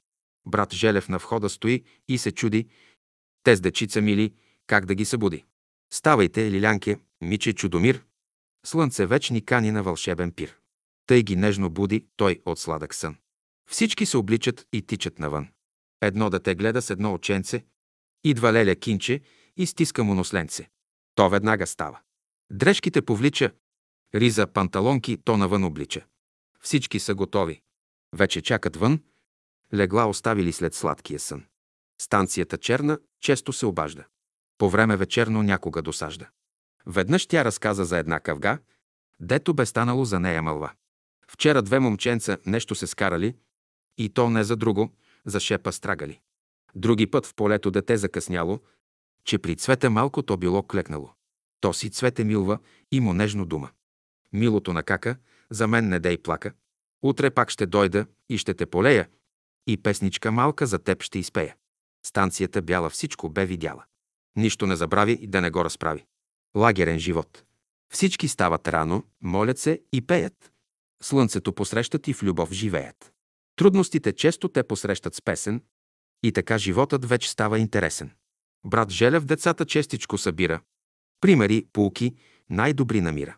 Брат 0.47 0.75
Желев 0.75 1.09
на 1.09 1.19
входа 1.19 1.49
стои 1.49 1.85
и 2.09 2.19
се 2.19 2.33
чуди. 2.33 2.69
Те 3.43 3.57
с 3.57 3.61
дечица 3.61 4.01
мили, 4.01 4.35
как 4.67 4.87
да 4.87 4.95
ги 4.95 5.05
събуди. 5.05 5.45
Ставайте, 5.93 6.51
Лилянке, 6.51 6.99
Миче 7.21 7.53
Чудомир. 7.53 8.05
Слънце 8.67 9.07
вече 9.07 9.33
ни 9.33 9.45
кани 9.45 9.71
на 9.71 9.83
вълшебен 9.83 10.33
пир. 10.33 10.57
Тъй 11.07 11.23
ги 11.23 11.37
нежно 11.37 11.71
буди 11.71 12.07
той 12.17 12.43
от 12.45 12.59
сладък 12.59 12.95
сън. 12.95 13.17
Всички 13.71 14.07
се 14.07 14.17
обличат 14.17 14.67
и 14.73 14.83
тичат 14.83 15.19
навън. 15.19 15.49
Едно 16.01 16.31
дете 16.31 16.55
гледа 16.55 16.83
с 16.83 16.91
едно 16.91 17.15
оченце, 17.15 17.65
идва 18.25 18.53
леля 18.53 18.77
кинче 18.77 19.21
и 19.57 19.67
стиска 19.67 20.05
му 20.05 20.15
носленце. 20.15 20.69
То 21.15 21.29
веднага 21.29 21.67
става. 21.67 22.01
Дрежките 22.53 23.03
повлича, 23.03 23.53
риза, 24.15 24.47
панталонки, 24.47 25.19
то 25.25 25.37
навън 25.37 25.65
облича. 25.65 26.05
Всички 26.65 27.01
са 27.01 27.15
готови. 27.15 27.61
Вече 28.13 28.43
чакат 28.43 28.77
вън, 28.77 29.01
легла 29.75 30.09
оставили 30.09 30.53
след 30.53 30.75
сладкия 30.75 31.21
сън. 31.21 31.45
Станцията 32.01 32.59
черна 32.59 32.99
често 33.21 33.53
се 33.53 33.67
обажда. 33.67 34.05
По 34.59 34.71
време 34.71 34.97
вечерно 34.97 35.43
някога 35.43 35.83
досажда. 35.83 36.29
Веднъж 36.87 37.27
тя 37.27 37.45
разказа 37.45 37.85
за 37.85 37.99
една 37.99 38.21
къвга, 38.21 38.59
дето 39.21 39.55
бе 39.55 39.67
станало 39.67 40.05
за 40.05 40.21
нея 40.21 40.43
мълва. 40.43 40.73
Вчера 41.29 41.63
две 41.63 41.79
момченца 41.79 42.39
нещо 42.47 42.75
се 42.75 42.87
скарали, 42.87 43.37
и 43.99 44.09
то 44.09 44.31
не 44.31 44.45
за 44.45 44.57
друго, 44.57 44.93
за 45.27 45.41
шепа 45.41 45.73
страгали. 45.73 46.21
Други 46.75 47.07
път 47.07 47.27
в 47.27 47.35
полето 47.35 47.71
дете 47.71 47.97
закъсняло, 47.97 48.61
че 49.25 49.39
при 49.39 49.57
цвете 49.57 49.89
малко 49.89 50.23
то 50.23 50.37
било 50.37 50.63
клекнало. 50.63 51.13
То 51.61 51.73
си 51.73 51.91
цвете 51.91 52.25
милва 52.25 52.59
и 52.93 53.01
му 53.01 53.13
нежно 53.13 53.47
дума. 53.47 53.71
Милото 54.33 54.73
на 54.73 54.83
кака, 54.83 55.17
за 55.51 55.69
мен 55.69 55.89
не 55.89 56.01
дей 56.01 56.19
плака. 56.19 56.53
Утре 57.03 57.31
пак 57.31 57.51
ще 57.51 57.67
дойда 57.67 58.07
и 58.29 58.39
ще 58.39 58.55
те 58.55 58.67
полея, 58.67 59.09
и 59.67 59.77
песничка 59.77 60.33
малка 60.33 60.67
за 60.67 60.79
теб 60.79 61.03
ще 61.03 61.19
изпея. 61.19 61.57
Станцията 62.07 62.63
бяла 62.63 62.91
всичко 62.91 63.29
бе 63.29 63.47
видяла. 63.47 63.85
Нищо 64.37 64.67
не 64.67 64.77
забрави 64.77 65.13
и 65.13 65.27
да 65.27 65.41
не 65.41 65.51
го 65.51 65.65
разправи. 65.65 66.05
Лагерен 66.57 66.99
живот. 66.99 67.45
Всички 67.93 68.29
стават 68.29 68.69
рано, 68.69 69.05
молят 69.23 69.59
се 69.59 69.81
и 69.93 70.07
пеят. 70.07 70.53
Слънцето 71.03 71.53
посрещат 71.53 72.09
и 72.09 72.13
в 72.13 72.23
любов 72.23 72.53
живеят. 72.53 73.13
Трудностите 73.57 74.13
често 74.13 74.49
те 74.49 74.63
посрещат 74.63 75.15
с 75.15 75.23
песен 75.23 75.63
и 76.23 76.33
така 76.33 76.59
животът 76.59 77.05
вече 77.05 77.31
става 77.31 77.59
интересен. 77.59 78.11
Брат 78.67 78.91
Желев 78.91 79.25
децата 79.25 79.65
честичко 79.65 80.19
събира. 80.19 80.61
Примери, 81.21 81.67
полки, 81.73 82.15
най-добри 82.51 83.01
намира. 83.01 83.37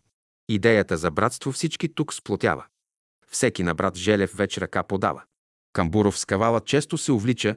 Идеята 0.49 0.97
за 0.97 1.11
братство 1.11 1.53
всички 1.53 1.95
тук 1.95 2.15
сплотява. 2.15 2.67
Всеки 3.29 3.63
на 3.63 3.75
брат 3.75 3.97
Желев 3.97 4.37
вече 4.37 4.61
ръка 4.61 4.83
подава. 4.83 5.23
Камбуров 5.73 6.19
с 6.19 6.25
кавала 6.25 6.61
често 6.61 6.99
се 6.99 7.13
увлича, 7.13 7.57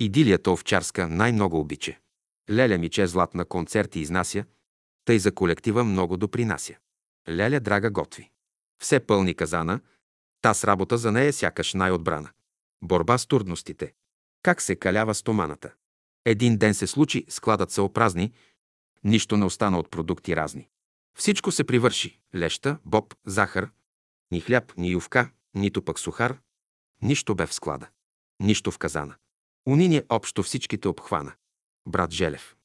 идилията 0.00 0.50
овчарска 0.50 1.08
най-много 1.08 1.60
обича. 1.60 1.98
Леля 2.50 2.78
Миче 2.78 3.06
златна 3.06 3.44
концерти 3.44 4.00
изнася, 4.00 4.44
тъй 5.04 5.18
за 5.18 5.34
колектива 5.34 5.84
много 5.84 6.16
допринася. 6.16 6.74
Леля 7.28 7.60
драга 7.60 7.90
готви. 7.90 8.30
Все 8.82 9.00
пълни 9.00 9.34
казана, 9.34 9.80
та 10.42 10.54
с 10.54 10.64
работа 10.64 10.98
за 10.98 11.12
нея 11.12 11.32
сякаш 11.32 11.74
най-отбрана. 11.74 12.30
Борба 12.82 13.18
с 13.18 13.26
трудностите. 13.26 13.92
Как 14.42 14.62
се 14.62 14.76
калява 14.76 15.14
стоманата. 15.14 15.72
Един 16.24 16.56
ден 16.56 16.74
се 16.74 16.86
случи, 16.86 17.26
складът 17.28 17.70
се 17.70 17.80
опразни, 17.80 18.32
нищо 19.04 19.36
не 19.36 19.44
остана 19.44 19.78
от 19.78 19.90
продукти 19.90 20.36
разни. 20.36 20.68
Всичко 21.14 21.52
се 21.52 21.64
привърши. 21.64 22.20
Леща, 22.34 22.78
боб, 22.84 23.14
захар. 23.26 23.70
Ни 24.30 24.40
хляб, 24.40 24.76
ни 24.76 24.88
ювка, 24.90 25.30
нито 25.54 25.84
пък 25.84 25.98
сухар. 25.98 26.40
Нищо 27.02 27.34
бе 27.34 27.46
в 27.46 27.54
склада. 27.54 27.88
Нищо 28.40 28.70
в 28.70 28.78
казана. 28.78 29.14
Унине 29.66 30.04
общо 30.08 30.42
всичките 30.42 30.88
обхвана. 30.88 31.32
Брат 31.86 32.10
Желев. 32.12 32.56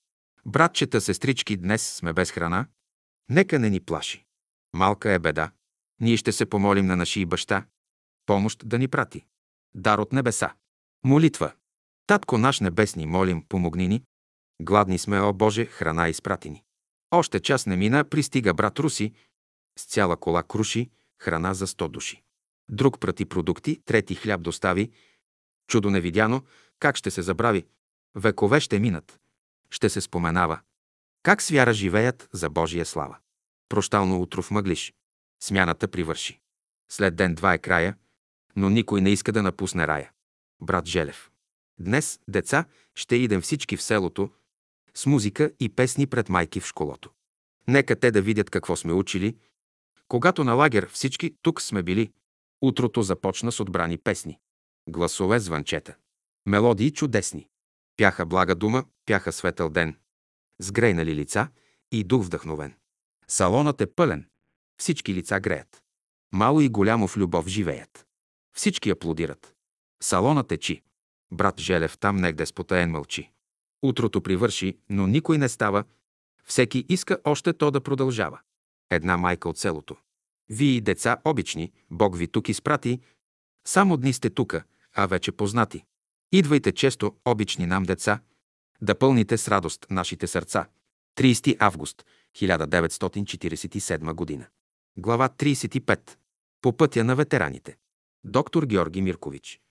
Братчета, 0.45 1.01
сестрички, 1.01 1.57
днес 1.57 1.95
сме 1.95 2.13
без 2.13 2.31
храна. 2.31 2.67
Нека 3.29 3.59
не 3.59 3.69
ни 3.69 3.79
плаши. 3.79 4.25
Малка 4.73 5.11
е 5.11 5.19
беда. 5.19 5.51
Ние 6.01 6.17
ще 6.17 6.31
се 6.31 6.45
помолим 6.45 6.85
на 6.85 6.95
наши 6.95 7.25
баща. 7.25 7.65
Помощ 8.25 8.61
да 8.65 8.79
ни 8.79 8.87
прати. 8.87 9.25
Дар 9.75 9.97
от 9.97 10.13
небеса. 10.13 10.53
Молитва. 11.03 11.53
Татко 12.07 12.37
наш 12.37 12.59
небесни, 12.59 13.05
молим, 13.05 13.45
помогни 13.49 13.87
ни. 13.87 14.03
Гладни 14.61 14.97
сме, 14.97 15.21
о 15.21 15.33
Боже, 15.33 15.65
храна 15.65 16.09
изпратини. 16.09 16.63
Още 17.15 17.39
час 17.39 17.65
не 17.65 17.77
мина, 17.77 18.03
пристига 18.03 18.53
брат 18.53 18.79
Руси, 18.79 19.13
с 19.79 19.85
цяла 19.85 20.17
кола 20.17 20.43
круши, 20.43 20.89
храна 21.17 21.53
за 21.53 21.67
сто 21.67 21.87
души. 21.87 22.23
Друг 22.69 22.99
прати 22.99 23.25
продукти, 23.25 23.81
трети 23.85 24.15
хляб 24.15 24.41
достави. 24.41 24.91
Чудо 25.67 25.89
невидяно, 25.89 26.43
как 26.79 26.97
ще 26.97 27.11
се 27.11 27.21
забрави. 27.21 27.65
Векове 28.15 28.59
ще 28.59 28.79
минат. 28.79 29.19
Ще 29.69 29.89
се 29.89 30.01
споменава. 30.01 30.59
Как 31.23 31.41
с 31.41 31.49
вяра 31.49 31.73
живеят 31.73 32.29
за 32.31 32.49
Божия 32.49 32.85
слава. 32.85 33.17
Прощално 33.69 34.21
утро 34.21 34.41
в 34.41 34.51
мъглиш. 34.51 34.93
Смяната 35.43 35.87
привърши. 35.87 36.39
След 36.89 37.15
ден-два 37.15 37.53
е 37.53 37.57
края, 37.57 37.95
но 38.55 38.69
никой 38.69 39.01
не 39.01 39.09
иска 39.09 39.31
да 39.31 39.43
напусне 39.43 39.87
рая. 39.87 40.11
Брат 40.61 40.85
Желев. 40.85 41.31
Днес, 41.79 42.19
деца, 42.27 42.65
ще 42.95 43.15
идем 43.15 43.41
всички 43.41 43.77
в 43.77 43.83
селото 43.83 44.29
с 44.97 45.05
музика 45.05 45.51
и 45.59 45.69
песни 45.69 46.07
пред 46.07 46.29
майки 46.29 46.59
в 46.59 46.65
школото. 46.65 47.11
Нека 47.67 47.99
те 47.99 48.11
да 48.11 48.21
видят 48.21 48.49
какво 48.49 48.75
сме 48.75 48.93
учили. 48.93 49.37
Когато 50.07 50.43
на 50.43 50.53
лагер 50.53 50.89
всички 50.89 51.35
тук 51.41 51.61
сме 51.61 51.83
били, 51.83 52.11
утрото 52.61 53.01
започна 53.01 53.51
с 53.51 53.59
отбрани 53.59 53.97
песни. 53.97 54.39
Гласове 54.89 55.39
звънчета. 55.39 55.95
Мелодии 56.45 56.91
чудесни. 56.91 57.47
Пяха 57.97 58.25
блага 58.25 58.55
дума, 58.55 58.85
пяха 59.05 59.31
светъл 59.31 59.69
ден. 59.69 59.97
Сгрейнали 60.59 61.15
лица 61.15 61.47
и 61.91 62.03
дух 62.03 62.25
вдъхновен. 62.25 62.75
Салонът 63.27 63.81
е 63.81 63.93
пълен. 63.93 64.29
Всички 64.77 65.13
лица 65.13 65.39
греят. 65.39 65.83
Мало 66.33 66.61
и 66.61 66.69
голямо 66.69 67.07
в 67.07 67.17
любов 67.17 67.47
живеят. 67.47 68.05
Всички 68.55 68.89
аплодират. 68.89 69.55
Салонът 70.03 70.47
течи. 70.47 70.83
Брат 71.31 71.59
Желев 71.59 71.97
там 71.97 72.15
негде 72.15 72.45
спотаен 72.45 72.91
мълчи. 72.91 73.32
Утрото 73.83 74.21
привърши, 74.21 74.77
но 74.89 75.07
никой 75.07 75.37
не 75.37 75.49
става. 75.49 75.83
Всеки 76.45 76.85
иска 76.89 77.17
още 77.23 77.53
то 77.53 77.71
да 77.71 77.81
продължава. 77.81 78.39
Една 78.89 79.17
майка 79.17 79.49
от 79.49 79.57
селото. 79.57 79.95
Вие, 80.49 80.81
деца 80.81 81.17
обични, 81.25 81.71
Бог 81.91 82.17
ви 82.17 82.27
тук 82.27 82.49
изпрати. 82.49 82.99
Само 83.67 83.97
дни 83.97 84.13
сте 84.13 84.29
тука, 84.29 84.63
а 84.93 85.05
вече 85.05 85.31
познати. 85.31 85.85
Идвайте 86.31 86.71
често, 86.71 87.15
обични 87.25 87.65
нам 87.65 87.83
деца, 87.83 88.19
да 88.81 88.95
пълните 88.95 89.37
с 89.37 89.47
радост 89.47 89.85
нашите 89.89 90.27
сърца. 90.27 90.67
30 91.17 91.57
август 91.59 92.05
1947 92.35 94.13
година. 94.13 94.45
Глава 94.97 95.29
35. 95.29 96.17
По 96.61 96.77
пътя 96.77 97.03
на 97.03 97.15
ветераните. 97.15 97.77
Доктор 98.23 98.65
Георги 98.65 99.01
Миркович. 99.01 99.61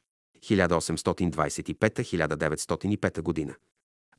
1825-1905 0.43 3.23
година. 3.23 3.55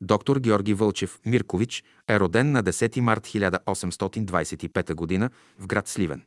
Доктор 0.00 0.40
Георги 0.40 0.74
Вълчев 0.74 1.20
Миркович 1.26 1.84
е 2.08 2.20
роден 2.20 2.52
на 2.52 2.62
10 2.62 3.00
март 3.00 3.26
1825 3.26 5.20
г. 5.20 5.30
в 5.58 5.66
град 5.66 5.88
Сливен. 5.88 6.22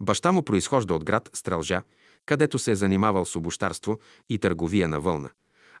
Баща 0.00 0.32
му 0.32 0.42
произхожда 0.42 0.94
от 0.94 1.04
град 1.04 1.30
Стрелжа, 1.32 1.82
където 2.26 2.58
се 2.58 2.70
е 2.70 2.76
занимавал 2.76 3.24
с 3.24 3.36
обощарство 3.36 3.98
и 4.28 4.38
търговия 4.38 4.88
на 4.88 5.00
вълна, 5.00 5.30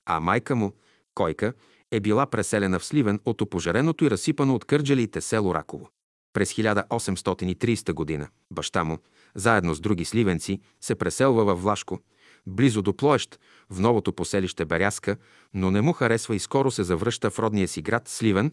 а 0.06 0.20
майка 0.20 0.56
му, 0.56 0.72
Койка, 1.14 1.52
е 1.90 2.00
била 2.00 2.26
преселена 2.26 2.78
в 2.78 2.84
Сливен 2.84 3.20
от 3.24 3.40
опожареното 3.40 4.04
и 4.04 4.10
разсипано 4.10 4.54
от 4.54 4.64
кърджалите 4.64 5.20
село 5.20 5.54
Раково. 5.54 5.88
През 6.32 6.52
1830 6.52 8.18
г. 8.18 8.28
баща 8.50 8.84
му, 8.84 8.98
заедно 9.34 9.74
с 9.74 9.80
други 9.80 10.04
сливенци, 10.04 10.60
се 10.80 10.94
преселва 10.94 11.44
във 11.44 11.62
Влашко, 11.62 11.98
близо 12.46 12.82
до 12.82 12.96
Плоещ, 12.96 13.40
в 13.70 13.80
новото 13.80 14.12
поселище 14.12 14.64
Беряска, 14.64 15.16
но 15.54 15.70
не 15.70 15.80
му 15.80 15.92
харесва 15.92 16.34
и 16.34 16.38
скоро 16.38 16.70
се 16.70 16.82
завръща 16.82 17.30
в 17.30 17.38
родния 17.38 17.68
си 17.68 17.82
град 17.82 18.08
Сливен, 18.08 18.52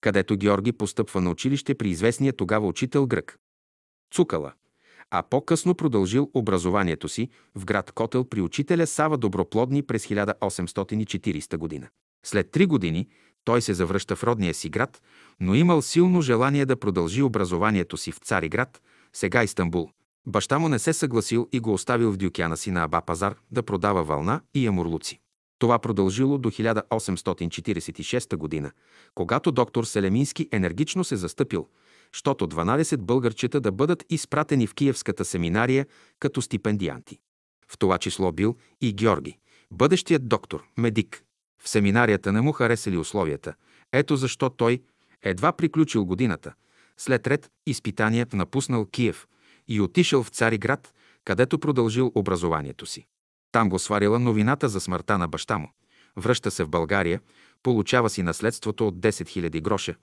където 0.00 0.36
Георги 0.36 0.72
постъпва 0.72 1.20
на 1.20 1.30
училище 1.30 1.74
при 1.74 1.88
известния 1.90 2.32
тогава 2.32 2.66
учител 2.66 3.06
Грък. 3.06 3.38
Цукала, 4.14 4.52
а 5.10 5.22
по-късно 5.22 5.74
продължил 5.74 6.30
образованието 6.34 7.08
си 7.08 7.28
в 7.54 7.64
град 7.64 7.92
Котел 7.92 8.24
при 8.24 8.40
учителя 8.40 8.86
Сава 8.86 9.18
Доброплодни 9.18 9.82
през 9.82 10.06
1840 10.06 11.56
година. 11.56 11.88
След 12.26 12.50
три 12.50 12.66
години 12.66 13.08
той 13.44 13.62
се 13.62 13.74
завръща 13.74 14.16
в 14.16 14.24
родния 14.24 14.54
си 14.54 14.68
град, 14.68 15.02
но 15.40 15.54
имал 15.54 15.82
силно 15.82 16.22
желание 16.22 16.66
да 16.66 16.76
продължи 16.76 17.22
образованието 17.22 17.96
си 17.96 18.12
в 18.12 18.18
Цариград, 18.18 18.82
сега 19.12 19.42
Истанбул. 19.42 19.90
Баща 20.26 20.58
му 20.58 20.68
не 20.68 20.78
се 20.78 20.92
съгласил 20.92 21.48
и 21.52 21.60
го 21.60 21.72
оставил 21.72 22.12
в 22.12 22.16
дюкяна 22.16 22.56
си 22.56 22.70
на 22.70 22.84
Аба 22.84 23.00
Пазар 23.00 23.34
да 23.50 23.62
продава 23.62 24.04
вълна 24.04 24.40
и 24.54 24.66
амурлуци. 24.66 25.20
Това 25.58 25.78
продължило 25.78 26.38
до 26.38 26.50
1846 26.50 28.36
година, 28.36 28.70
когато 29.14 29.52
доктор 29.52 29.84
Селемински 29.84 30.48
енергично 30.52 31.04
се 31.04 31.16
застъпил, 31.16 31.68
щото 32.12 32.48
12 32.48 32.96
българчета 32.96 33.60
да 33.60 33.72
бъдат 33.72 34.04
изпратени 34.10 34.66
в 34.66 34.74
Киевската 34.74 35.24
семинария 35.24 35.86
като 36.18 36.42
стипендианти. 36.42 37.18
В 37.68 37.78
това 37.78 37.98
число 37.98 38.32
бил 38.32 38.56
и 38.80 38.92
Георги, 38.92 39.38
бъдещият 39.70 40.28
доктор, 40.28 40.64
медик. 40.78 41.22
В 41.62 41.68
семинарията 41.68 42.32
не 42.32 42.40
му 42.40 42.52
харесали 42.52 42.96
условията. 42.96 43.54
Ето 43.92 44.16
защо 44.16 44.50
той 44.50 44.82
едва 45.22 45.52
приключил 45.52 46.04
годината. 46.04 46.54
След 46.96 47.26
ред 47.26 47.50
изпитания 47.66 48.26
напуснал 48.32 48.86
Киев 48.86 49.26
и 49.70 49.80
отишъл 49.80 50.22
в 50.22 50.28
Цариград, 50.28 50.94
където 51.24 51.58
продължил 51.58 52.12
образованието 52.14 52.86
си. 52.86 53.06
Там 53.52 53.68
го 53.68 53.78
сварила 53.78 54.18
новината 54.18 54.68
за 54.68 54.80
смъртта 54.80 55.18
на 55.18 55.28
баща 55.28 55.58
му. 55.58 55.72
Връща 56.16 56.50
се 56.50 56.64
в 56.64 56.68
България, 56.68 57.20
получава 57.62 58.10
си 58.10 58.22
наследството 58.22 58.88
от 58.88 58.98
10 58.98 59.10
000 59.10 59.60
гроша, 59.60 59.94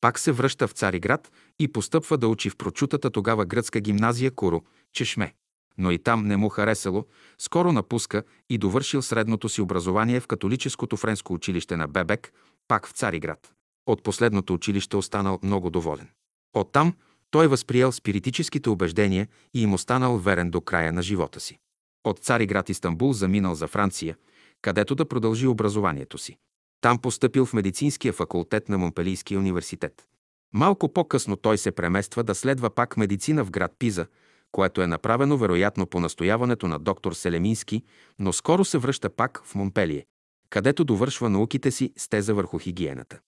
пак 0.00 0.18
се 0.18 0.32
връща 0.32 0.68
в 0.68 0.72
Цариград 0.72 1.32
и 1.58 1.72
постъпва 1.72 2.18
да 2.18 2.28
учи 2.28 2.50
в 2.50 2.56
прочутата 2.56 3.10
тогава 3.10 3.46
гръцка 3.46 3.80
гимназия 3.80 4.30
Куро, 4.30 4.62
Чешме. 4.92 5.34
Но 5.78 5.90
и 5.90 5.98
там 5.98 6.26
не 6.26 6.36
му 6.36 6.48
харесало, 6.48 7.06
скоро 7.38 7.72
напуска 7.72 8.22
и 8.50 8.58
довършил 8.58 9.02
средното 9.02 9.48
си 9.48 9.60
образование 9.60 10.20
в 10.20 10.26
католическото 10.26 10.96
френско 10.96 11.34
училище 11.34 11.76
на 11.76 11.88
Бебек, 11.88 12.32
пак 12.68 12.88
в 12.88 12.92
Цариград. 12.92 13.52
От 13.86 14.02
последното 14.02 14.54
училище 14.54 14.96
останал 14.96 15.38
много 15.42 15.70
доволен. 15.70 16.08
Оттам 16.54 16.94
той 17.32 17.46
възприел 17.46 17.92
спиритическите 17.92 18.70
убеждения 18.70 19.28
и 19.54 19.62
им 19.62 19.74
останал 19.74 20.18
верен 20.18 20.50
до 20.50 20.60
края 20.60 20.92
на 20.92 21.02
живота 21.02 21.40
си. 21.40 21.58
От 22.04 22.18
Цариград 22.18 22.68
Истанбул 22.68 23.12
заминал 23.12 23.54
за 23.54 23.68
Франция, 23.68 24.16
където 24.62 24.94
да 24.94 25.08
продължи 25.08 25.46
образованието 25.46 26.18
си. 26.18 26.36
Там 26.80 26.98
постъпил 26.98 27.46
в 27.46 27.52
медицинския 27.52 28.12
факултет 28.12 28.68
на 28.68 28.78
Монпелийския 28.78 29.38
университет. 29.38 30.06
Малко 30.54 30.92
по-късно 30.92 31.36
той 31.36 31.58
се 31.58 31.72
премества 31.72 32.24
да 32.24 32.34
следва 32.34 32.70
пак 32.70 32.96
медицина 32.96 33.44
в 33.44 33.50
град 33.50 33.72
Пиза, 33.78 34.06
което 34.52 34.82
е 34.82 34.86
направено 34.86 35.36
вероятно 35.36 35.86
по 35.86 36.00
настояването 36.00 36.68
на 36.68 36.78
доктор 36.78 37.12
Селемински, 37.12 37.82
но 38.18 38.32
скоро 38.32 38.64
се 38.64 38.78
връща 38.78 39.10
пак 39.10 39.42
в 39.44 39.54
Монпелие, 39.54 40.04
където 40.50 40.84
довършва 40.84 41.30
науките 41.30 41.70
си 41.70 41.92
с 41.96 42.08
теза 42.08 42.34
върху 42.34 42.58
хигиената. 42.58 43.20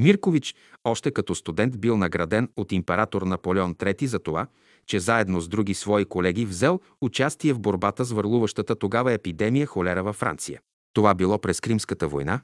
Миркович 0.00 0.54
още 0.84 1.10
като 1.10 1.34
студент 1.34 1.80
бил 1.80 1.96
награден 1.96 2.48
от 2.56 2.72
император 2.72 3.22
Наполеон 3.22 3.74
III 3.74 4.04
за 4.04 4.18
това, 4.18 4.46
че 4.86 5.00
заедно 5.00 5.40
с 5.40 5.48
други 5.48 5.74
свои 5.74 6.04
колеги 6.04 6.46
взел 6.46 6.80
участие 7.00 7.52
в 7.52 7.60
борбата 7.60 8.04
с 8.04 8.12
върлуващата 8.12 8.76
тогава 8.76 9.12
епидемия 9.12 9.66
холера 9.66 10.02
във 10.02 10.16
Франция. 10.16 10.60
Това 10.92 11.14
било 11.14 11.38
през 11.38 11.60
Кримската 11.60 12.08
война 12.08 12.40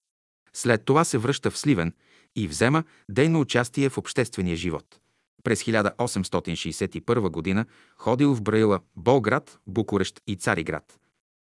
След 0.54 0.86
това 0.86 1.04
се 1.04 1.18
връща 1.18 1.52
в 1.52 1.58
Сливен 1.58 1.94
и 2.36 2.48
взема 2.48 2.84
дейно 3.10 3.40
участие 3.40 3.90
в 3.90 3.98
обществения 3.98 4.56
живот. 4.56 5.00
През 5.44 5.64
1861 5.64 7.30
година 7.30 7.66
ходил 7.98 8.36
в 8.36 8.42
Браила, 8.42 8.80
Болград, 8.96 9.60
Букурещ 9.68 10.22
и 10.28 10.36
Цариград. 10.36 11.00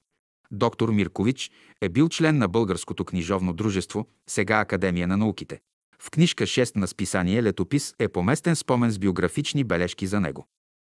Доктор 0.51 0.89
Миркович 0.89 1.51
е 1.81 1.89
бил 1.89 2.09
член 2.09 2.39
на 2.39 2.49
Българското 2.49 3.05
книжовно 3.05 3.53
дружество, 3.53 4.07
сега 4.27 4.61
Академия 4.61 5.09
на 5.09 5.17
науките. 5.17 5.61
В 5.99 6.11
книжка 6.11 6.45
6 6.45 6.77
на 6.77 6.89
списание 6.89 7.43
Летопис 7.43 7.95
е 7.99 8.09
поместен 8.09 8.57
спомен 8.57 8.91
с 8.91 8.99
биографични 8.99 9.65
бележки 9.65 10.07
за 10.07 10.21
него. 10.21 10.47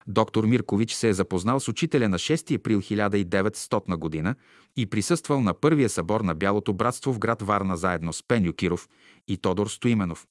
Доктор 0.07 0.45
Миркович 0.45 0.93
се 0.93 1.09
е 1.09 1.13
запознал 1.13 1.59
с 1.59 1.67
учителя 1.67 2.09
на 2.09 2.19
6 2.19 2.55
април 2.55 2.81
1900 2.81 3.97
година 3.97 4.35
и 4.77 4.85
присъствал 4.85 5.41
на 5.41 5.53
първия 5.53 5.89
събор 5.89 6.21
на 6.21 6.35
Бялото 6.35 6.73
братство 6.73 7.13
в 7.13 7.19
град 7.19 7.41
Варна 7.41 7.77
заедно 7.77 8.13
с 8.13 8.23
Пеню 8.27 8.53
Киров 8.53 8.89
и 9.27 9.37
Тодор 9.37 9.67
Стоименов, 9.67 10.25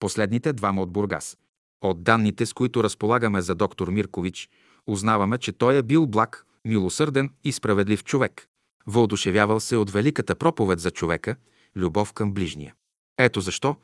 последните 0.00 0.52
двама 0.52 0.82
от 0.82 0.92
Бургас. 0.92 1.36
От 1.82 2.02
данните, 2.02 2.46
с 2.46 2.52
които 2.52 2.84
разполагаме 2.84 3.42
за 3.42 3.54
доктор 3.54 3.88
Миркович, 3.88 4.48
узнаваме, 4.86 5.38
че 5.38 5.52
той 5.52 5.76
е 5.76 5.82
бил 5.82 6.06
благ, 6.06 6.46
милосърден 6.64 7.30
и 7.44 7.52
справедлив 7.52 8.04
човек. 8.04 8.48
Въодушевявал 8.86 9.60
се 9.60 9.76
от 9.76 9.90
великата 9.90 10.34
проповед 10.34 10.80
за 10.80 10.90
човека, 10.90 11.36
любов 11.76 12.12
към 12.12 12.32
ближния. 12.32 12.74
Ето 13.18 13.40
защо 13.40 13.76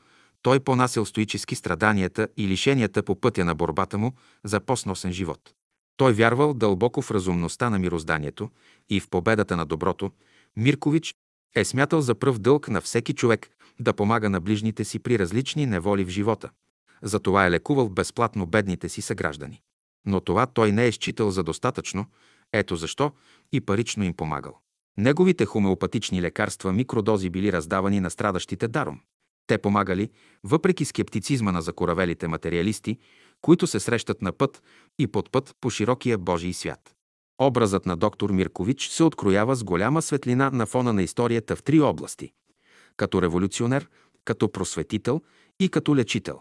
той 0.43 0.61
понасял 0.61 1.05
стоически 1.05 1.55
страданията 1.55 2.29
и 2.37 2.49
лишенията 2.49 3.03
по 3.03 3.21
пътя 3.21 3.45
на 3.45 3.55
борбата 3.55 3.99
му 3.99 4.13
за 4.45 4.61
по-сносен 4.61 5.13
живот. 5.13 5.55
Той 5.97 6.13
вярвал 6.13 6.55
дълбоко 6.55 7.03
в 7.03 7.11
разумността 7.11 7.71
на 7.71 7.79
мирозданието 7.79 8.51
и 8.91 9.01
в 9.01 9.09
победата 9.09 9.57
на 9.57 9.67
доброто. 9.67 10.11
Миркович 10.57 11.15
е 11.57 11.65
смятал 11.65 12.01
за 12.01 12.15
пръв 12.15 12.39
дълг 12.39 12.69
на 12.69 12.81
всеки 12.81 13.13
човек 13.13 13.51
да 13.81 13.93
помага 13.93 14.31
на 14.31 14.41
ближните 14.41 14.85
си 14.85 14.99
при 14.99 15.19
различни 15.19 15.67
неволи 15.67 16.05
в 16.05 16.09
живота. 16.09 16.51
Затова 17.03 17.47
е 17.47 17.51
лекувал 17.51 17.89
безплатно 17.89 18.47
бедните 18.47 18.89
си 18.89 19.03
съграждани. 19.03 19.63
Но 20.07 20.21
това 20.21 20.47
той 20.47 20.73
не 20.73 20.87
е 20.87 20.93
считал 20.93 21.31
за 21.31 21.43
достатъчно, 21.43 22.07
ето 22.53 22.77
защо 22.77 23.13
и 23.53 23.61
парично 23.61 24.05
им 24.05 24.15
помагал. 24.15 24.59
Неговите 24.99 25.47
хомеопатични 25.47 26.23
лекарства 26.23 26.73
микродози 26.73 27.31
били 27.31 27.53
раздавани 27.53 28.01
на 28.01 28.11
страдащите 28.11 28.69
даром. 28.69 29.01
Те 29.47 29.59
помагали, 29.59 30.11
въпреки 30.45 30.85
скептицизма 30.85 31.53
на 31.53 31.63
закоравелите 31.63 32.29
материалисти, 32.29 32.99
които 33.41 33.67
се 33.67 33.81
срещат 33.81 34.23
на 34.23 34.33
път 34.33 34.63
и 34.99 35.07
под 35.07 35.31
път 35.31 35.57
по 35.61 35.71
широкия 35.71 36.19
Божий 36.19 36.53
свят. 36.53 36.95
Образът 37.41 37.87
на 37.87 37.97
доктор 37.97 38.31
Миркович 38.31 38.89
се 38.89 39.05
откроява 39.05 39.57
с 39.57 39.65
голяма 39.65 40.03
светлина 40.03 40.51
на 40.51 40.67
фона 40.67 40.93
на 40.93 41.03
историята 41.03 41.57
в 41.57 41.63
три 41.63 41.81
области– 41.81 42.33
като 43.03 43.23
революционер, 43.23 43.89
като 44.25 44.53
просветител 44.53 45.21
и 45.61 45.69
като 45.69 45.97
лечител. 45.97 46.41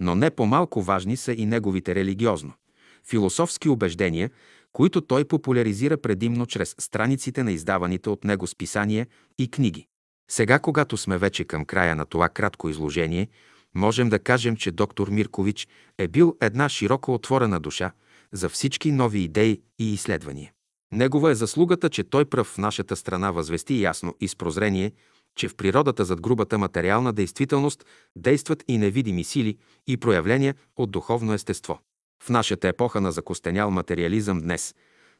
Но 0.00 0.14
не 0.14 0.30
по-малко 0.30 0.82
важни 0.82 1.16
са 1.16 1.32
и 1.32 1.46
неговите 1.46 1.94
религиозно– 1.94 2.52
философски 3.08 3.68
убеждения, 3.68 4.30
които 4.72 5.00
той 5.00 5.24
популяризира 5.24 5.96
предимно 5.96 6.46
чрез 6.46 6.74
страниците 6.78 7.42
на 7.42 7.52
издаваните 7.52 8.10
от 8.10 8.24
него 8.24 8.46
списания 8.46 9.06
и 9.38 9.50
книги. 9.50 9.86
Сега, 10.30 10.58
когато 10.58 10.96
сме 10.96 11.18
вече 11.18 11.44
към 11.44 11.64
края 11.64 11.96
на 11.96 12.06
това 12.06 12.28
кратко 12.28 12.68
изложение, 12.68 13.28
можем 13.74 14.08
да 14.08 14.18
кажем, 14.18 14.56
че 14.56 14.70
доктор 14.70 15.08
Миркович 15.08 15.68
е 15.98 16.08
бил 16.08 16.36
една 16.40 16.68
широко 16.68 17.14
отворена 17.14 17.60
душа 17.60 17.92
за 18.32 18.48
всички 18.48 18.92
нови 18.92 19.18
идеи 19.20 19.62
и 19.78 19.92
изследвания. 19.92 20.52
Негова 20.92 21.30
е 21.30 21.34
заслугата, 21.34 21.90
че 21.90 22.04
той 22.04 22.24
пръв 22.24 22.46
в 22.46 22.58
нашата 22.58 22.96
страна 22.96 23.30
възвести 23.30 23.82
ясно 23.82 24.14
и 24.20 24.28
с 24.28 24.36
прозрение, 24.36 24.92
че 25.36 25.48
в 25.48 25.56
природата 25.56 26.04
зад 26.04 26.20
грубата 26.20 26.58
материална 26.58 27.12
действителност 27.12 27.84
действат 28.16 28.64
и 28.68 28.78
невидими 28.78 29.24
сили 29.24 29.58
и 29.86 29.96
проявления 29.96 30.54
от 30.76 30.90
духовно 30.90 31.32
естество. 31.32 31.80
В 32.22 32.28
нашата 32.28 32.68
епоха 32.68 33.00
на 33.00 33.12
закостенял 33.12 33.70
материализъм 33.70 34.40
днес, 34.40 34.74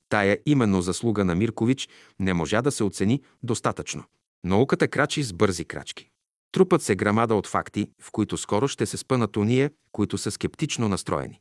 тая 0.08 0.38
именно 0.46 0.82
заслуга 0.82 1.24
на 1.24 1.34
Миркович 1.34 1.88
не 2.18 2.34
можа 2.34 2.62
да 2.62 2.70
се 2.70 2.84
оцени 2.84 3.22
достатъчно. 3.42 4.04
Науката 4.44 4.88
крачи 4.88 5.22
с 5.22 5.32
бързи 5.32 5.64
крачки. 5.64 6.10
Трупът 6.52 6.82
се 6.82 6.96
грамада 6.96 7.34
от 7.34 7.46
факти, 7.46 7.90
в 8.02 8.10
които 8.10 8.36
скоро 8.36 8.68
ще 8.68 8.86
се 8.86 8.96
спънат 8.96 9.36
уния, 9.36 9.70
които 9.92 10.18
са 10.18 10.30
скептично 10.30 10.88
настроени. 10.88 11.40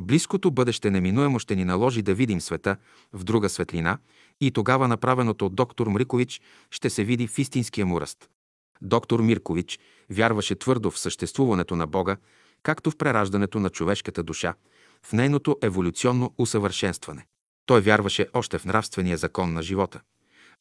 Близкото 0.00 0.50
бъдеще 0.50 0.90
неминуемо 0.90 1.38
ще 1.38 1.56
ни 1.56 1.64
наложи 1.64 2.02
да 2.02 2.14
видим 2.14 2.40
света 2.40 2.76
в 3.12 3.24
друга 3.24 3.48
светлина 3.48 3.98
и 4.40 4.50
тогава 4.50 4.88
направеното 4.88 5.46
от 5.46 5.54
доктор 5.54 5.86
Мрикович 5.86 6.40
ще 6.70 6.90
се 6.90 7.04
види 7.04 7.26
в 7.26 7.38
истинския 7.38 7.86
му 7.86 8.00
ръст. 8.00 8.30
Доктор 8.82 9.20
Миркович 9.20 9.78
вярваше 10.10 10.54
твърдо 10.54 10.90
в 10.90 10.98
съществуването 10.98 11.76
на 11.76 11.86
Бога, 11.86 12.16
както 12.62 12.90
в 12.90 12.96
прераждането 12.96 13.60
на 13.60 13.70
човешката 13.70 14.22
душа, 14.22 14.54
в 15.02 15.12
нейното 15.12 15.58
еволюционно 15.62 16.34
усъвършенстване. 16.38 17.26
Той 17.66 17.80
вярваше 17.80 18.28
още 18.34 18.58
в 18.58 18.64
нравствения 18.64 19.16
закон 19.16 19.52
на 19.52 19.62
живота, 19.62 20.00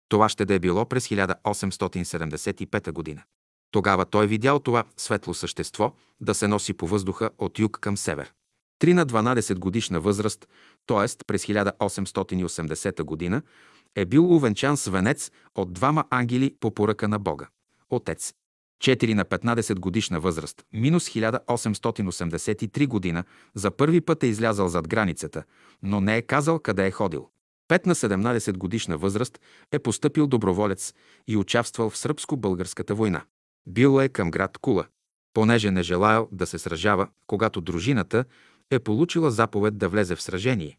Това 0.09 0.29
ще 0.29 0.45
да 0.45 0.55
е 0.55 0.59
било 0.59 0.87
през 0.87 1.09
1875 1.09 2.93
година. 2.93 3.23
Тогава 3.71 4.05
той 4.05 4.27
видял 4.27 4.59
това 4.59 4.85
светло 4.97 5.35
същество 5.35 5.93
да 6.21 6.35
се 6.35 6.49
носи 6.49 6.73
по 6.73 6.87
въздуха 6.87 7.31
от 7.39 7.59
юг 7.59 7.79
към 7.81 7.97
север. 7.97 8.33
Три 8.79 8.95
на 8.95 9.07
12 9.07 9.59
годишна 9.59 10.01
възраст, 10.01 10.49
т.е. 10.87 11.25
през 11.27 11.47
1880 11.47 13.03
година, 13.03 13.43
е 13.95 14.05
бил 14.05 14.37
увенчан 14.37 14.77
с 14.77 14.91
венец 14.91 15.31
от 15.55 15.73
двама 15.73 16.05
ангели 16.11 16.55
по 16.61 16.75
поръка 16.75 17.09
на 17.09 17.19
Бога. 17.19 17.49
Отец. 17.91 18.35
4 18.85 19.15
на 19.15 19.25
15 19.25 19.79
годишна 19.79 20.21
възраст, 20.21 20.65
минус 20.73 21.09
1883 21.09 22.87
година, 22.87 23.25
за 23.55 23.71
първи 23.71 24.01
път 24.01 24.23
е 24.23 24.27
излязал 24.27 24.69
зад 24.69 24.89
границата, 24.89 25.45
но 25.83 26.01
не 26.01 26.17
е 26.17 26.23
казал 26.23 26.59
къде 26.59 26.87
е 26.87 26.91
ходил. 26.91 27.29
5 27.69 27.87
на 27.87 27.95
17 27.95 28.57
годишна 28.57 28.99
възраст 28.99 29.41
е 29.73 29.79
поступил 29.79 30.27
доброволец 30.27 30.95
и 31.27 31.37
участвал 31.37 31.91
в 31.91 31.99
сръбско-българската 31.99 32.95
война. 32.95 33.25
Бил 33.67 34.01
е 34.01 34.09
към 34.09 34.31
град 34.31 34.59
Кула. 34.59 34.87
Понеже 35.35 35.71
не 35.71 35.83
желаял 35.83 36.29
да 36.33 36.47
се 36.47 36.59
сражава, 36.59 37.09
когато 37.27 37.61
дружината 37.61 38.25
е 38.71 38.79
получила 38.79 39.31
заповед 39.31 39.79
да 39.79 39.89
влезе 39.89 40.17
в 40.17 40.23
сражение. 40.23 40.79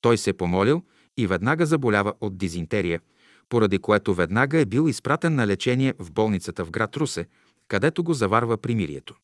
Той 0.00 0.18
се 0.18 0.32
помолил 0.32 0.82
и 1.16 1.26
веднага 1.26 1.66
заболява 1.66 2.14
от 2.20 2.38
дизинтерия, 2.38 3.00
поради 3.48 3.78
което 3.78 4.14
веднага 4.14 4.58
е 4.58 4.64
бил 4.64 4.88
изпратен 4.88 5.34
на 5.34 5.46
лечение 5.46 5.94
в 5.98 6.12
болницата 6.12 6.64
в 6.64 6.70
град 6.70 6.96
Русе, 6.96 7.26
където 7.68 8.04
го 8.04 8.14
заварва 8.14 8.58
примирието. 8.58 9.16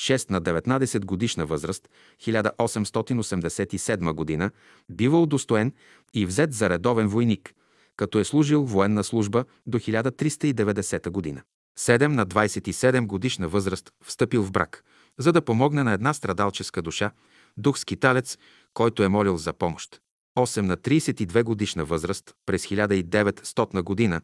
6 0.00 0.30
на 0.30 0.42
19 0.42 1.04
годишна 1.04 1.46
възраст, 1.46 1.88
1887 2.22 4.12
година, 4.12 4.50
бива 4.90 5.22
удостоен 5.22 5.72
и 6.14 6.26
взет 6.26 6.52
за 6.52 6.70
редовен 6.70 7.08
войник, 7.08 7.54
като 7.96 8.18
е 8.18 8.24
служил 8.24 8.64
военна 8.64 9.04
служба 9.04 9.44
до 9.66 9.78
1390 9.78 11.10
година. 11.10 11.42
7 11.80 12.06
на 12.06 12.26
27 12.26 13.06
годишна 13.06 13.48
възраст 13.48 13.92
встъпил 14.04 14.42
в 14.42 14.52
брак, 14.52 14.84
за 15.18 15.32
да 15.32 15.42
помогне 15.42 15.82
на 15.82 15.92
една 15.92 16.14
страдалческа 16.14 16.82
душа, 16.82 17.10
дух 17.56 17.78
скиталец, 17.78 18.38
който 18.74 19.02
е 19.02 19.08
молил 19.08 19.36
за 19.36 19.52
помощ. 19.52 20.00
8 20.38 20.60
на 20.60 20.76
32 20.76 21.42
годишна 21.42 21.84
възраст 21.84 22.34
през 22.46 22.66
1900 22.66 23.82
година, 23.82 24.20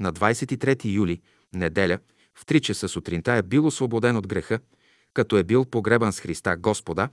на 0.00 0.12
23 0.12 0.84
юли, 0.84 1.20
неделя, 1.52 1.98
в 2.34 2.46
3 2.46 2.60
часа 2.60 2.88
сутринта 2.88 3.32
е 3.32 3.42
бил 3.42 3.66
освободен 3.66 4.16
от 4.16 4.26
греха, 4.26 4.60
като 5.14 5.36
е 5.36 5.44
бил 5.44 5.64
погребан 5.64 6.12
с 6.12 6.20
Христа 6.20 6.56
Господа, 6.56 7.08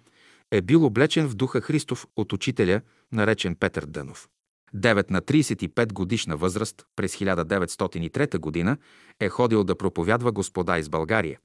е 0.51 0.61
бил 0.61 0.85
облечен 0.85 1.27
в 1.27 1.35
духа 1.35 1.61
Христов 1.61 2.07
от 2.15 2.33
учителя, 2.33 2.81
наречен 3.11 3.55
Петър 3.55 3.85
Дънов. 3.85 4.29
9 4.75 5.11
на 5.11 5.21
35 5.21 5.93
годишна 5.93 6.37
възраст 6.37 6.85
през 6.95 7.15
1903 7.15 8.37
година 8.37 8.77
е 9.19 9.29
ходил 9.29 9.63
да 9.63 9.75
проповядва 9.75 10.31
Господа 10.31 10.77
из 10.77 10.89
България, 10.89 11.39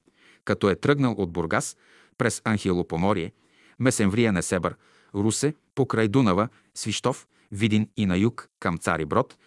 като 0.45 0.69
е 0.69 0.75
тръгнал 0.75 1.15
от 1.17 1.31
Бургас 1.31 1.77
през 2.17 2.41
Анхилопоморие, 2.45 3.31
Месенврия 3.79 4.33
Несебър, 4.33 4.75
Русе, 5.15 5.53
покрай 5.75 6.07
Дунава, 6.07 6.49
Свищов, 6.75 7.27
Видин 7.51 7.89
и 7.97 8.05
на 8.05 8.17
юг 8.17 8.49
към 8.59 8.77
Цари 8.77 9.05
Брод, 9.05 9.37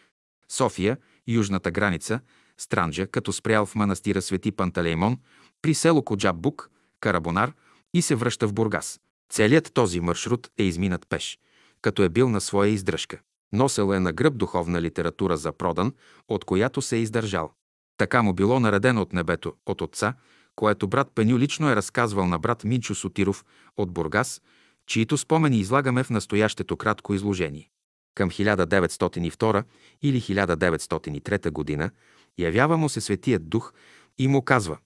София, 0.48 0.96
южната 1.26 1.70
граница, 1.70 2.20
Странджа, 2.58 3.06
като 3.06 3.32
спрял 3.32 3.66
в 3.66 3.74
манастира 3.74 4.22
Свети 4.22 4.52
Пантелеймон, 4.52 5.18
при 5.62 5.74
село 5.74 6.00
Коджаб-Бук, 6.00 6.68
Карабонар 7.00 7.52
и 7.94 8.02
се 8.02 8.14
връща 8.14 8.48
в 8.48 8.52
Бургас. 8.52 9.00
Целият 9.30 9.74
този 9.74 10.00
маршрут 10.00 10.50
е 10.58 10.62
изминат 10.62 11.08
пеш, 11.08 11.38
като 11.82 12.02
е 12.02 12.08
бил 12.08 12.28
на 12.28 12.40
своя 12.40 12.70
издръжка. 12.70 13.20
Носел 13.52 13.94
е 13.94 14.00
на 14.00 14.12
гръб 14.12 14.36
духовна 14.36 14.82
литература 14.82 15.36
за 15.36 15.52
продан, 15.52 15.92
от 16.28 16.44
която 16.44 16.82
се 16.82 16.96
е 16.96 17.00
издържал. 17.00 17.52
Така 17.96 18.22
му 18.22 18.32
било 18.32 18.60
наредено 18.60 19.02
от 19.02 19.12
небето, 19.12 19.52
от 19.66 19.80
Отца, 19.80 20.14
което 20.56 20.88
брат 20.88 21.08
Пеню 21.14 21.38
лично 21.38 21.70
е 21.70 21.76
разказвал 21.76 22.26
на 22.26 22.38
брат 22.38 22.64
Минчо 22.64 22.94
Сотиров 22.94 23.44
от 23.76 23.92
Бургас, 23.92 24.42
чието 24.86 25.18
спомени 25.18 25.58
излагаме 25.58 26.04
в 26.04 26.10
настоящето 26.10 26.76
кратко 26.76 27.14
изложение. 27.14 27.68
Към 28.14 28.30
1902 28.30 29.64
или 30.02 30.20
1903 30.20 31.50
година 31.50 31.90
явява 32.38 32.76
му 32.76 32.88
се 32.88 33.00
Светият 33.00 33.48
Дух 33.48 33.72
и 34.18 34.28
му 34.28 34.42
казва 34.42 34.78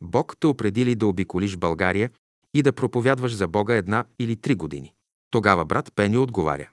Бог 0.00 0.36
те 0.40 0.46
определи 0.46 0.94
да 0.94 1.06
обиколиш 1.06 1.56
България 1.56 2.10
и 2.54 2.62
да 2.62 2.72
проповядваш 2.72 3.34
за 3.34 3.48
Бога 3.48 3.74
една 3.74 4.04
или 4.18 4.36
три 4.36 4.54
години. 4.54 4.94
Тогава 5.30 5.64
брат 5.64 5.92
Пеню 5.94 6.22
отговаря 6.22 6.68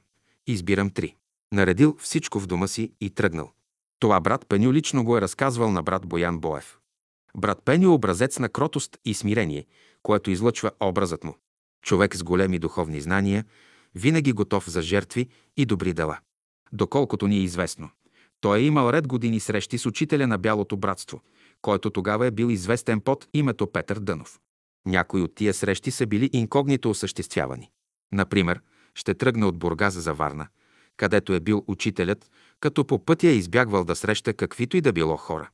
Избирам 0.47 0.89
три. 0.89 1.15
Наредил 1.53 1.97
всичко 1.99 2.39
в 2.39 2.47
дома 2.47 2.67
си 2.67 2.93
и 3.01 3.09
тръгнал. 3.09 3.51
Това 3.99 4.19
брат 4.19 4.45
Пеню 4.49 4.73
лично 4.73 5.03
го 5.03 5.17
е 5.17 5.21
разказвал 5.21 5.71
на 5.71 5.83
брат 5.83 6.07
Боян 6.07 6.39
Боев. 6.39 6.77
Брат 7.37 7.61
Пеню 7.65 7.85
е 7.85 7.93
образец 7.93 8.39
на 8.39 8.49
кротост 8.49 8.97
и 9.05 9.13
смирение, 9.13 9.65
което 10.03 10.31
излъчва 10.31 10.71
образът 10.79 11.23
му. 11.23 11.35
Човек 11.81 12.15
с 12.15 12.23
големи 12.23 12.59
духовни 12.59 13.01
знания, 13.01 13.45
винаги 13.95 14.31
готов 14.31 14.69
за 14.69 14.81
жертви 14.81 15.29
и 15.57 15.65
добри 15.65 15.93
дела. 15.93 16.19
Доколкото 16.73 17.27
ни 17.27 17.35
е 17.35 17.41
известно, 17.41 17.89
той 18.41 18.59
е 18.59 18.63
имал 18.63 18.89
ред 18.89 19.07
години 19.07 19.39
срещи 19.39 19.77
с 19.77 19.85
учителя 19.85 20.27
на 20.27 20.37
Бялото 20.37 20.77
братство, 20.77 21.21
който 21.61 21.89
тогава 21.89 22.27
е 22.27 22.31
бил 22.31 22.47
известен 22.49 23.01
под 23.01 23.27
името 23.33 23.71
Петър 23.71 23.99
Дънов. 23.99 24.39
Някои 24.85 25.21
от 25.21 25.35
тия 25.35 25.53
срещи 25.53 25.91
са 25.91 26.07
били 26.07 26.29
инкогнито 26.33 26.89
осъществявани. 26.89 27.71
Например, 28.11 28.61
ще 28.95 29.13
тръгне 29.13 29.45
от 29.45 29.57
Бургас 29.57 29.93
за 29.93 30.13
Варна, 30.13 30.47
където 30.97 31.33
е 31.33 31.39
бил 31.39 31.63
учителят, 31.67 32.31
като 32.59 32.85
по 32.85 33.05
пътя 33.05 33.27
е 33.27 33.35
избягвал 33.35 33.83
да 33.83 33.95
среща 33.95 34.33
каквито 34.33 34.77
и 34.77 34.81
да 34.81 34.93
било 34.93 35.17
хора. 35.17 35.49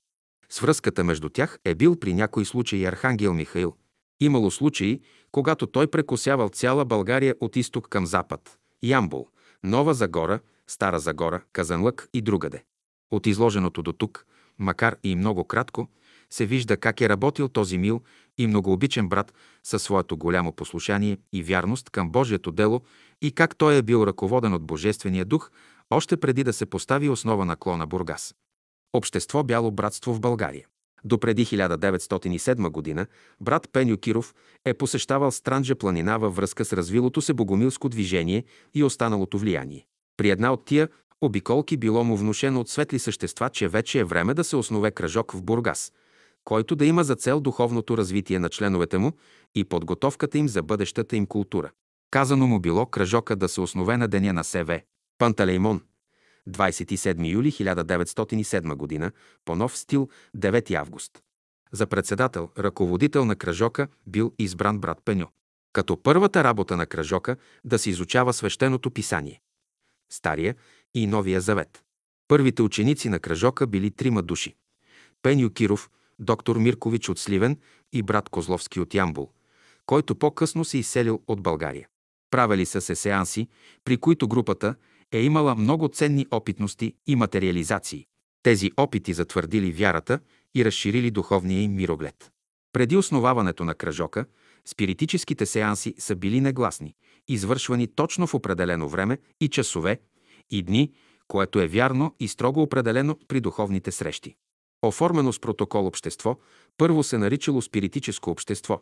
Свръзката 0.50 1.04
между 1.04 1.30
тях 1.30 1.60
е 1.66 1.76
бил 1.76 2.00
при 2.00 2.14
някои 2.14 2.46
случаи 2.46 2.86
Архангел 2.86 3.34
Михаил. 3.34 3.74
Имало 4.20 4.52
случаи, 4.52 5.02
когато 5.32 5.68
той 5.68 5.88
прекосявал 5.88 6.50
цяла 6.50 6.86
България 6.86 7.36
от 7.40 7.56
изток 7.56 7.88
към 7.90 8.06
запад– 8.06 8.58
Ямбол, 8.84 9.28
Нова 9.64 9.94
Загора, 9.94 10.40
Стара 10.68 11.00
Загора, 11.00 11.42
Казанлък 11.54 12.10
и 12.14 12.22
другаде. 12.22 12.64
От 13.12 13.28
изложеното 13.28 13.84
до 13.84 13.94
тук, 13.94 14.26
макар 14.60 14.96
и 15.04 15.16
много 15.16 15.44
кратко, 15.44 15.88
се 16.30 16.46
вижда 16.46 16.78
как 16.78 17.02
е 17.02 17.10
работил 17.10 17.48
този 17.48 17.78
мил 17.78 18.02
и 18.38 18.48
многообичен 18.48 19.10
брат 19.10 19.34
със 19.64 19.84
своето 19.84 20.18
голямо 20.18 20.52
послушание 20.52 21.18
и 21.34 21.44
вярност 21.44 21.90
към 21.90 22.10
Божието 22.10 22.52
дело 22.52 22.82
и 23.22 23.32
как 23.32 23.56
той 23.56 23.78
е 23.78 23.82
бил 23.82 24.04
ръководен 24.08 24.54
от 24.54 24.64
Божествения 24.64 25.26
дух 25.26 25.52
още 25.90 26.18
преди 26.18 26.44
да 26.44 26.54
се 26.54 26.66
постави 26.66 27.10
основа 27.10 27.46
на 27.46 27.56
клона 27.56 27.88
Бургас. 27.88 28.36
Общество 28.94 29.44
Бяло 29.44 29.72
братство 29.72 30.14
в 30.14 30.20
България. 30.20 30.66
До 31.04 31.18
преди 31.18 31.46
1907 31.46 32.70
година 32.70 33.08
брат 33.42 33.70
Пеню 33.74 33.98
Киров 33.98 34.36
е 34.66 34.74
посещавал 34.74 35.32
Странджа 35.32 35.76
планина 35.76 36.18
във 36.18 36.36
връзка 36.36 36.66
с 36.66 36.74
развилото 36.74 37.22
се 37.22 37.34
богомилско 37.34 37.90
движение 37.90 38.44
и 38.74 38.84
останалото 38.84 39.38
влияние. 39.38 39.88
При 40.18 40.30
една 40.30 40.54
от 40.54 40.66
тия 40.66 40.90
обиколки 41.22 41.78
било 41.78 42.04
му 42.04 42.18
внушено 42.18 42.60
от 42.60 42.70
светли 42.70 43.00
същества, 43.00 43.50
че 43.50 43.68
вече 43.68 44.00
е 44.00 44.04
време 44.04 44.34
да 44.34 44.44
се 44.44 44.56
основе 44.56 44.92
кръжок 44.92 45.32
в 45.32 45.44
Бургас, 45.44 45.94
който 46.44 46.76
да 46.76 46.86
има 46.86 47.04
за 47.04 47.16
цел 47.16 47.40
духовното 47.40 47.98
развитие 47.98 48.40
на 48.40 48.50
членовете 48.50 48.98
му 48.98 49.12
и 49.56 49.64
подготовката 49.64 50.38
им 50.38 50.48
за 50.48 50.64
бъдещата 50.64 51.16
им 51.16 51.26
култура. 51.26 51.72
Казано 52.12 52.48
му 52.48 52.60
било 52.60 52.86
кръжока 52.86 53.36
да 53.36 53.50
се 53.50 53.62
основе 53.62 53.98
на 53.98 54.08
деня 54.08 54.34
на 54.34 54.44
СВ. 54.44 54.82
Пантелеймон, 55.18 55.82
27 56.50 57.32
юли 57.32 57.52
1907 57.52 59.00
г. 59.00 59.12
по 59.46 59.56
нов 59.56 59.78
стил 59.78 60.10
9 60.38 60.74
август. 60.74 61.12
За 61.72 61.88
председател, 61.88 62.50
ръководител 62.58 63.26
на 63.26 63.36
кръжока 63.36 63.88
бил 64.08 64.34
избран 64.40 64.80
брат 64.80 64.98
Пеню. 65.06 65.28
Като 65.74 66.04
първата 66.04 66.44
работа 66.44 66.78
на 66.78 66.86
кръжока 66.86 67.36
да 67.66 67.80
се 67.80 67.90
изучава 67.90 68.34
свещеното 68.34 68.92
писание. 68.92 69.42
Стария 70.12 70.56
и 70.94 71.08
Новия 71.08 71.42
завет. 71.42 71.84
Първите 72.28 72.62
ученици 72.62 73.10
на 73.10 73.20
кръжока 73.20 73.68
били 73.68 73.92
трима 73.92 74.24
души. 74.24 74.56
Пеню 75.22 75.50
Киров, 75.50 75.90
доктор 76.20 76.58
Миркович 76.58 77.10
от 77.10 77.20
Сливен 77.20 77.58
и 77.94 78.04
брат 78.04 78.30
Козловски 78.30 78.80
от 78.80 78.94
Ямбул, 78.94 79.32
който 79.86 80.16
по-късно 80.16 80.66
се 80.66 80.78
изселил 80.78 81.22
от 81.28 81.42
България. 81.42 81.88
Правили 82.32 82.66
са 82.66 82.82
се 82.82 82.96
сеанси, 82.96 83.48
при 83.86 83.98
които 83.98 84.28
групата 84.28 84.76
е 85.12 85.22
имала 85.22 85.56
много 85.56 85.88
ценни 85.88 86.28
опитности 86.32 86.94
и 87.08 87.16
материализации. 87.16 88.06
Тези 88.44 88.72
опити 88.78 89.14
затвърдили 89.14 89.72
вярата 89.72 90.20
и 90.56 90.66
разширили 90.66 91.12
духовния 91.12 91.62
им 91.62 91.76
мироглед. 91.76 92.32
Преди 92.74 92.98
основаването 92.98 93.66
на 93.66 93.76
кръжока, 93.76 94.26
спиритическите 94.66 95.46
сеанси 95.46 95.96
са 96.00 96.16
били 96.16 96.42
негласни, 96.42 96.94
извършвани 97.28 97.88
точно 97.88 98.28
в 98.28 98.34
определено 98.34 98.90
време 98.90 99.18
и 99.42 99.50
часове 99.50 100.00
и 100.50 100.64
дни, 100.64 100.92
което 101.28 101.60
е 101.60 101.68
вярно 101.68 102.16
и 102.20 102.28
строго 102.28 102.62
определено 102.62 103.18
при 103.28 103.42
духовните 103.42 103.92
срещи. 103.92 104.36
Оформено 104.82 105.34
с 105.34 105.40
протокол 105.40 105.88
общество, 105.88 106.38
първо 106.78 107.04
се 107.04 107.18
наричало 107.18 107.62
спиритическо 107.62 108.32
общество, 108.32 108.82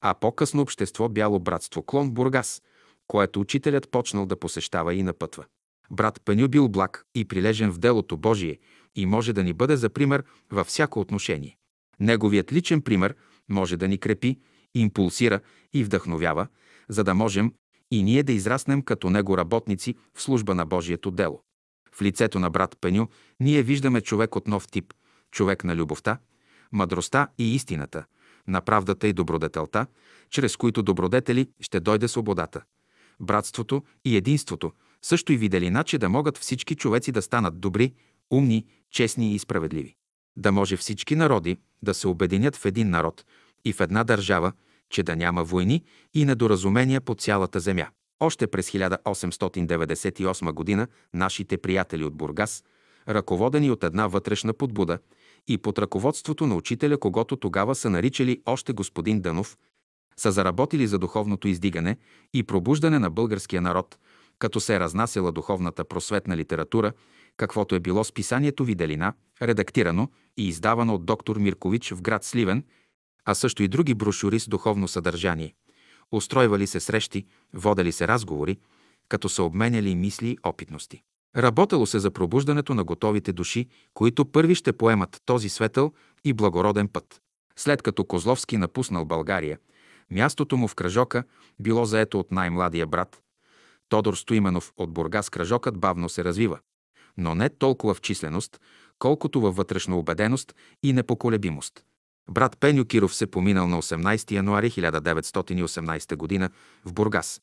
а 0.00 0.14
по-късно 0.14 0.62
общество 0.62 1.08
Бяло 1.08 1.40
братство 1.40 1.82
клон 1.82 2.10
Бургас, 2.10 2.62
което 3.12 3.40
учителят 3.40 3.90
почнал 3.90 4.26
да 4.26 4.36
посещава 4.36 4.94
и 4.94 5.02
напътва. 5.02 5.44
Брат 5.90 6.20
Пеню 6.24 6.48
бил 6.48 6.68
благ 6.68 7.04
и 7.14 7.24
прилежен 7.24 7.72
в 7.72 7.78
делото 7.78 8.16
Божие 8.16 8.58
и 8.94 9.06
може 9.06 9.32
да 9.32 9.42
ни 9.44 9.52
бъде 9.52 9.76
за 9.76 9.90
пример 9.90 10.24
във 10.50 10.66
всяко 10.66 11.00
отношение. 11.00 11.56
Неговият 12.00 12.52
личен 12.52 12.82
пример 12.82 13.14
може 13.48 13.76
да 13.76 13.88
ни 13.88 13.98
крепи, 13.98 14.38
импулсира 14.74 15.40
и 15.72 15.84
вдъхновява, 15.84 16.46
за 16.88 17.04
да 17.04 17.14
можем 17.14 17.52
и 17.90 18.02
ние 18.02 18.22
да 18.22 18.32
израснем 18.32 18.82
като 18.82 19.10
него 19.10 19.38
работници 19.38 19.94
в 20.14 20.22
служба 20.22 20.54
на 20.54 20.66
Божието 20.66 21.10
дело. 21.10 21.42
В 21.94 22.02
лицето 22.02 22.38
на 22.38 22.50
брат 22.50 22.76
Пеню 22.80 23.08
ние 23.40 23.62
виждаме 23.62 24.00
човек 24.00 24.36
от 24.36 24.48
нов 24.48 24.68
тип, 24.68 24.94
човек 25.30 25.64
на 25.64 25.76
любовта, 25.76 26.18
мъдростта 26.72 27.28
и 27.38 27.54
истината, 27.54 28.04
на 28.48 28.60
правдата 28.60 29.08
и 29.08 29.12
добродетелта, 29.12 29.86
чрез 30.30 30.56
които 30.56 30.82
добродетели 30.82 31.48
ще 31.60 31.80
дойде 31.80 32.08
свободата, 32.08 32.62
братството 33.20 33.82
и 34.04 34.16
единството, 34.16 34.72
също 35.02 35.32
и 35.32 35.36
виделина, 35.36 35.84
че 35.84 35.98
да 35.98 36.08
могат 36.08 36.38
всички 36.38 36.74
човеци 36.74 37.12
да 37.12 37.22
станат 37.22 37.60
добри, 37.60 37.92
умни, 38.30 38.66
честни 38.90 39.34
и 39.34 39.38
справедливи. 39.38 39.94
Да 40.36 40.52
може 40.52 40.76
всички 40.76 41.16
народи 41.16 41.56
да 41.82 41.94
се 41.94 42.08
обединят 42.08 42.56
в 42.56 42.64
един 42.64 42.90
народ 42.90 43.24
и 43.64 43.72
в 43.72 43.80
една 43.80 44.04
държава, 44.04 44.52
че 44.90 45.02
да 45.02 45.16
няма 45.16 45.44
войни 45.44 45.84
и 46.14 46.24
недоразумения 46.24 47.00
по 47.00 47.14
цялата 47.14 47.60
земя. 47.60 47.88
Още 48.20 48.46
през 48.46 48.70
1898 48.70 50.76
г. 50.76 50.86
нашите 51.14 51.58
приятели 51.58 52.04
от 52.04 52.14
Бургас, 52.14 52.64
ръководени 53.08 53.70
от 53.70 53.84
една 53.84 54.06
вътрешна 54.06 54.52
подбуда 54.52 54.98
и 55.48 55.58
под 55.58 55.78
ръководството 55.78 56.46
на 56.46 56.54
учителя, 56.54 56.98
когато 56.98 57.36
тогава 57.36 57.74
са 57.74 57.90
наричали 57.90 58.42
още 58.46 58.72
господин 58.72 59.20
Дънов, 59.20 59.56
са 60.16 60.32
заработили 60.32 60.86
за 60.86 60.98
духовното 60.98 61.48
издигане 61.48 61.96
и 62.34 62.42
пробуждане 62.42 62.98
на 62.98 63.10
българския 63.10 63.62
народ, 63.62 63.98
като 64.38 64.60
се 64.60 64.74
е 64.74 64.80
разнасяла 64.80 65.32
духовната 65.32 65.84
просветна 65.84 66.36
литература, 66.36 66.92
каквото 67.36 67.74
е 67.74 67.80
било 67.80 68.04
списанието 68.04 68.64
Виделина, 68.64 69.12
редактирано 69.42 70.08
и 70.36 70.48
издавано 70.48 70.94
от 70.94 71.04
доктор 71.04 71.36
Миркович 71.36 71.92
в 71.92 72.02
град 72.02 72.24
Сливен, 72.24 72.64
а 73.24 73.34
също 73.34 73.62
и 73.62 73.68
други 73.68 73.94
брошури 73.94 74.40
с 74.40 74.48
духовно 74.48 74.88
съдържание. 74.88 75.54
Устройвали 76.12 76.66
се 76.66 76.80
срещи, 76.80 77.26
водели 77.54 77.92
се 77.92 78.08
разговори, 78.08 78.58
като 79.08 79.28
са 79.28 79.42
обменяли 79.42 79.94
мисли 79.94 80.28
и 80.28 80.38
опитности. 80.44 81.02
Работело 81.36 81.86
се 81.86 81.98
за 81.98 82.10
пробуждането 82.10 82.74
на 82.74 82.84
готовите 82.84 83.32
души, 83.32 83.66
които 83.94 84.24
първи 84.24 84.54
ще 84.54 84.72
поемат 84.72 85.22
този 85.24 85.48
светъл 85.48 85.92
и 86.24 86.32
благороден 86.32 86.88
път. 86.88 87.20
След 87.56 87.82
като 87.82 88.04
Козловски 88.04 88.56
напуснал 88.56 89.04
България, 89.04 89.58
мястото 90.12 90.56
му 90.56 90.68
в 90.68 90.74
кръжока 90.74 91.24
било 91.60 91.84
заето 91.84 92.20
от 92.20 92.32
най-младия 92.32 92.86
брат. 92.86 93.22
Тодор 93.88 94.14
Стоименов 94.14 94.72
от 94.76 94.92
Бургас 94.92 95.30
кръжокът 95.30 95.78
бавно 95.78 96.08
се 96.08 96.24
развива, 96.24 96.58
но 97.16 97.34
не 97.34 97.48
толкова 97.48 97.94
в 97.94 98.00
численост, 98.00 98.60
колкото 98.98 99.40
във 99.40 99.56
вътрешна 99.56 99.98
убеденост 99.98 100.54
и 100.82 100.92
непоколебимост. 100.92 101.84
Брат 102.30 102.58
Пеню 102.60 102.84
Киров 102.84 103.14
се 103.14 103.26
поминал 103.26 103.68
на 103.68 103.82
18 103.82 104.30
януари 104.30 104.70
1918 104.70 106.40
г. 106.40 106.50
в 106.84 106.92
Бургас. 106.92 107.42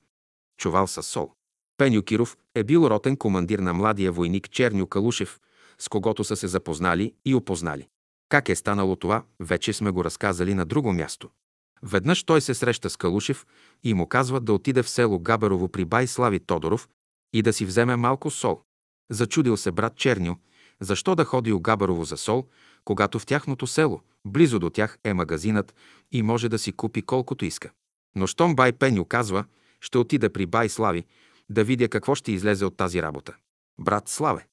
Чувал 0.58 0.88
с 0.88 1.04
сол. 1.04 1.32
Пеню 1.78 2.04
Киров 2.04 2.38
е 2.56 2.64
бил 2.64 2.88
ротен 2.88 3.18
командир 3.18 3.60
на 3.60 3.74
младия 3.74 4.12
войник 4.12 4.50
Черню 4.50 4.88
Калушев, 4.88 5.40
с 5.78 5.90
когото 5.90 6.24
са 6.24 6.36
се 6.36 6.48
запознали 6.48 7.14
и 7.26 7.36
опознали. 7.36 7.88
Как 8.30 8.50
е 8.50 8.56
станало 8.56 8.96
това, 8.96 9.24
вече 9.40 9.74
сме 9.74 9.92
го 9.92 10.04
разказали 10.04 10.54
на 10.54 10.66
друго 10.66 10.94
място. 10.94 11.30
Веднъж 11.84 12.24
той 12.24 12.42
се 12.42 12.54
среща 12.54 12.90
с 12.90 12.98
Калушев 12.98 13.46
и 13.84 13.94
му 13.94 14.08
казва 14.08 14.40
да 14.40 14.54
отиде 14.54 14.84
в 14.84 14.90
село 14.90 15.20
Габерово 15.20 15.70
при 15.70 15.86
бай 15.86 16.08
Слави 16.08 16.40
Тодоров 16.40 16.90
и 17.34 17.42
да 17.42 17.54
си 17.54 17.66
вземе 17.66 17.96
малко 17.96 18.32
сол. 18.32 18.62
Зачудил 19.12 19.58
се 19.58 19.72
брат 19.72 19.96
Черню, 19.96 20.36
защо 20.82 21.16
да 21.16 21.26
ходи 21.26 21.52
у 21.52 21.60
Габерово 21.60 22.04
за 22.04 22.18
сол, 22.18 22.48
когато 22.86 23.20
в 23.20 23.26
тяхното 23.26 23.68
село, 23.68 24.02
близо 24.26 24.60
до 24.60 24.70
тях 24.70 24.98
е 25.04 25.14
магазинът 25.14 25.76
и 26.12 26.22
може 26.22 26.50
да 26.50 26.60
си 26.60 26.72
купи 26.72 27.02
колкото 27.02 27.46
иска. 27.46 27.72
Но 28.16 28.28
щом 28.28 28.56
бай 28.56 28.72
Пеню 28.72 29.06
казва, 29.06 29.46
ще 29.82 29.98
отида 29.98 30.30
при 30.30 30.46
бай 30.46 30.70
Слави, 30.70 31.06
да 31.50 31.64
видя 31.64 31.90
какво 31.90 32.16
ще 32.16 32.32
излезе 32.32 32.66
от 32.66 32.78
тази 32.78 33.02
работа. 33.02 33.36
Брат 33.80 34.10
Славе, 34.10 34.48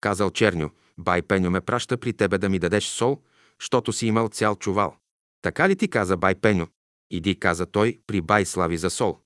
казал 0.00 0.30
Черню, 0.30 0.70
бай 0.98 1.22
Пеню 1.22 1.50
ме 1.50 1.60
праща 1.60 1.96
при 1.96 2.12
тебе 2.12 2.38
да 2.38 2.48
ми 2.48 2.58
дадеш 2.58 2.84
сол, 2.84 3.22
щото 3.58 3.92
си 3.92 4.06
имал 4.06 4.28
цял 4.28 4.56
чувал. 4.56 4.96
Така 5.42 5.68
ли 5.68 5.76
ти 5.76 5.88
каза 5.88 6.16
бай 6.16 6.34
Пеню? 6.34 6.66
Иди, 7.10 7.38
каза 7.38 7.66
той, 7.66 8.00
при 8.06 8.20
бай 8.20 8.44
Слави 8.46 8.76
за 8.76 8.90
сол. 8.90 9.18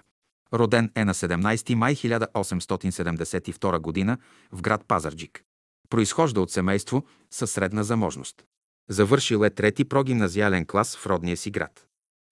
Роден 0.54 0.90
е 0.94 1.04
на 1.04 1.14
17 1.14 1.74
май 1.74 1.94
1872 1.94 3.78
година 3.78 4.18
в 4.52 4.62
град 4.62 4.84
Пазарджик. 4.88 5.44
Произхожда 5.90 6.40
от 6.40 6.50
семейство 6.50 7.04
със 7.30 7.50
средна 7.50 7.82
заможност. 7.82 8.44
Завършил 8.88 9.44
е 9.44 9.50
трети 9.50 9.84
прогимназиален 9.84 10.66
клас 10.66 10.96
в 10.96 11.06
родния 11.06 11.36
си 11.36 11.50
град. 11.50 11.86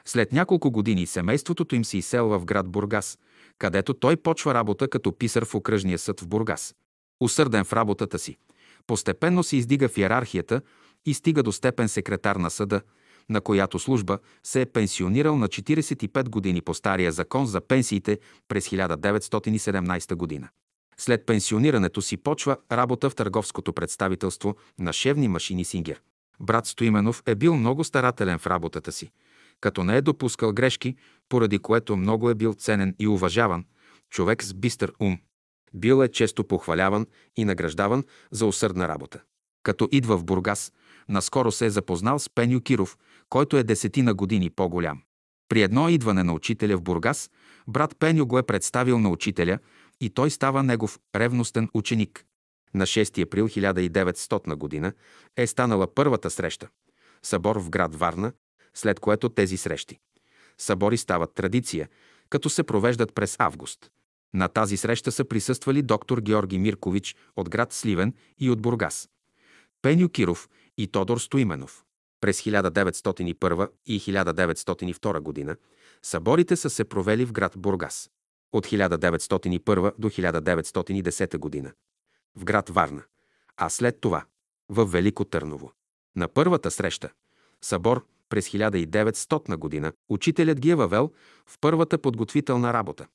След 0.04 0.32
няколко 0.32 0.70
години 0.70 1.06
семейството 1.06 1.74
им 1.74 1.84
се 1.84 1.98
изселва 1.98 2.38
в 2.38 2.44
град 2.44 2.68
Бургас, 2.68 3.18
където 3.58 3.94
той 3.94 4.16
почва 4.16 4.54
работа 4.54 4.88
като 4.88 5.18
писар 5.18 5.44
в 5.44 5.54
окръжния 5.54 5.98
съд 5.98 6.20
в 6.20 6.28
Бургас. 6.28 6.74
Усърден 7.20 7.64
в 7.64 7.72
работата 7.72 8.18
си, 8.18 8.36
постепенно 8.86 9.42
се 9.42 9.56
издига 9.56 9.88
в 9.88 9.98
иерархията 9.98 10.60
и 11.06 11.14
стига 11.14 11.42
до 11.42 11.52
степен 11.52 11.88
секретар 11.88 12.36
на 12.36 12.50
съда, 12.50 12.80
на 13.28 13.40
която 13.40 13.78
служба 13.78 14.18
се 14.42 14.60
е 14.60 14.66
пенсионирал 14.66 15.36
на 15.36 15.48
45 15.48 16.28
години 16.28 16.60
по 16.60 16.74
стария 16.74 17.12
закон 17.12 17.46
за 17.46 17.60
пенсиите 17.60 18.18
през 18.48 18.68
1917 18.68 20.14
година. 20.14 20.48
След 20.98 21.26
пенсионирането 21.26 22.02
си 22.02 22.16
почва 22.16 22.56
работа 22.72 23.10
в 23.10 23.14
търговското 23.14 23.72
представителство 23.72 24.56
на 24.78 24.92
шевни 24.92 25.28
машини 25.28 25.64
Сингер. 25.64 26.00
Брат 26.40 26.66
Стоименов 26.66 27.22
е 27.26 27.34
бил 27.34 27.56
много 27.56 27.84
старателен 27.84 28.38
в 28.38 28.46
работата 28.46 28.92
си, 28.92 29.10
като 29.60 29.84
не 29.84 29.96
е 29.96 30.02
допускал 30.02 30.52
грешки, 30.52 30.96
поради 31.28 31.58
което 31.58 31.96
много 31.96 32.30
е 32.30 32.34
бил 32.34 32.54
ценен 32.54 32.94
и 32.98 33.08
уважаван, 33.08 33.64
човек 34.10 34.44
с 34.44 34.54
бистър 34.54 34.92
ум. 35.00 35.18
Бил 35.76 36.02
е 36.02 36.08
често 36.08 36.44
похваляван 36.44 37.06
и 37.36 37.44
награждаван 37.44 38.04
за 38.30 38.46
усърдна 38.46 38.88
работа. 38.88 39.20
Като 39.62 39.88
идва 39.92 40.16
в 40.16 40.24
Бургас, 40.24 40.72
наскоро 41.08 41.52
се 41.52 41.66
е 41.66 41.70
запознал 41.70 42.18
с 42.18 42.30
Пеню 42.30 42.60
Киров, 42.60 42.98
който 43.28 43.56
е 43.56 43.62
десетина 43.62 44.14
години 44.14 44.50
по-голям. 44.50 45.02
При 45.48 45.62
едно 45.62 45.88
идване 45.88 46.22
на 46.22 46.32
учителя 46.32 46.76
в 46.76 46.82
Бургас, 46.82 47.30
брат 47.68 47.96
Пеню 47.98 48.26
го 48.26 48.38
е 48.38 48.42
представил 48.42 48.98
на 48.98 49.10
учителя 49.10 49.58
и 50.00 50.10
той 50.10 50.30
става 50.30 50.62
негов 50.62 50.98
ревностен 51.16 51.68
ученик. 51.74 52.24
На 52.74 52.86
6 52.86 53.22
април 53.22 53.48
1900 53.48 54.54
година 54.54 54.92
е 55.36 55.46
станала 55.46 55.94
първата 55.94 56.30
среща. 56.30 56.68
Събор 57.22 57.56
в 57.58 57.70
град 57.70 57.94
Варна, 57.94 58.32
след 58.74 59.00
което 59.00 59.28
тези 59.28 59.56
срещи. 59.56 59.98
Събори 60.58 60.96
стават 60.96 61.34
традиция, 61.34 61.88
като 62.28 62.50
се 62.50 62.62
провеждат 62.62 63.14
през 63.14 63.36
август. 63.38 63.90
На 64.36 64.48
тази 64.48 64.76
среща 64.76 65.12
са 65.12 65.24
присъствали 65.24 65.82
доктор 65.82 66.20
Георги 66.20 66.58
Миркович 66.58 67.16
от 67.36 67.50
град 67.50 67.72
Сливен 67.72 68.14
и 68.38 68.50
от 68.50 68.62
Бургас, 68.62 69.08
Пеню 69.82 70.08
Киров 70.08 70.48
и 70.78 70.86
Тодор 70.86 71.18
Стоименов. 71.18 71.84
През 72.20 72.42
1901 72.42 73.70
и 73.86 74.00
1902 74.00 75.20
година 75.20 75.56
съборите 76.02 76.56
са 76.56 76.70
се 76.70 76.84
провели 76.84 77.24
в 77.24 77.32
град 77.32 77.52
Бургас. 77.56 78.10
От 78.52 78.66
1901 78.66 79.92
до 79.98 80.10
1910 80.10 81.38
година 81.38 81.72
в 82.36 82.44
град 82.44 82.68
Варна, 82.68 83.02
а 83.56 83.68
след 83.68 84.00
това 84.00 84.24
в 84.68 84.84
Велико 84.84 85.24
Търново. 85.24 85.72
На 86.16 86.28
първата 86.28 86.70
среща, 86.70 87.10
събор 87.60 88.06
през 88.28 88.48
1900 88.48 89.56
година, 89.56 89.92
учителят 90.08 90.60
ги 90.60 90.70
е 90.70 90.74
въвел 90.74 91.12
в 91.46 91.56
първата 91.60 91.98
подготвителна 91.98 92.72
работа. 92.72 93.06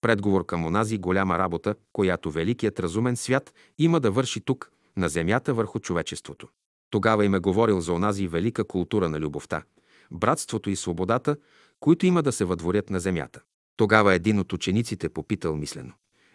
Предговор 0.00 0.46
към 0.46 0.66
онази 0.66 0.98
голяма 0.98 1.38
работа, 1.38 1.74
която 1.92 2.30
великият 2.30 2.80
разумен 2.80 3.16
свят 3.16 3.54
има 3.78 4.00
да 4.00 4.10
върши 4.10 4.40
тук, 4.40 4.70
на 4.96 5.08
земята 5.08 5.54
върху 5.54 5.80
човечеството. 5.80 6.48
Тогава 6.90 7.24
им 7.24 7.34
е 7.34 7.38
говорил 7.38 7.80
за 7.80 7.92
онази 7.92 8.28
велика 8.28 8.64
култура 8.64 9.08
на 9.08 9.20
любовта, 9.20 9.62
братството 10.10 10.70
и 10.70 10.76
свободата, 10.76 11.36
които 11.80 12.06
има 12.06 12.22
да 12.22 12.32
се 12.32 12.44
въдворят 12.44 12.90
на 12.90 13.00
земята. 13.00 13.40
Тогава 13.76 14.14
един 14.14 14.38
от 14.38 14.52
учениците 14.52 15.08
попитал 15.08 15.56
мислено. 15.56 15.92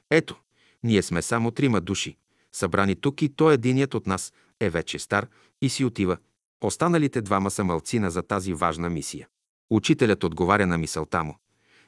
Ето, 0.09 0.39
ние 0.83 1.01
сме 1.01 1.21
само 1.21 1.51
трима 1.51 1.81
души, 1.81 2.17
събрани 2.51 2.95
тук 2.95 3.21
и 3.21 3.35
той 3.35 3.53
единият 3.53 3.93
от 3.93 4.07
нас 4.07 4.33
е 4.59 4.69
вече 4.69 4.99
стар 4.99 5.27
и 5.61 5.69
си 5.69 5.85
отива. 5.85 6.17
Останалите 6.61 7.21
двама 7.21 7.51
са 7.51 7.63
мълцина 7.63 8.11
за 8.11 8.21
тази 8.21 8.53
важна 8.53 8.89
мисия. 8.89 9.27
Учителят 9.69 10.23
отговаря 10.23 10.67
на 10.67 10.77
мисълта 10.77 11.23
му. 11.23 11.37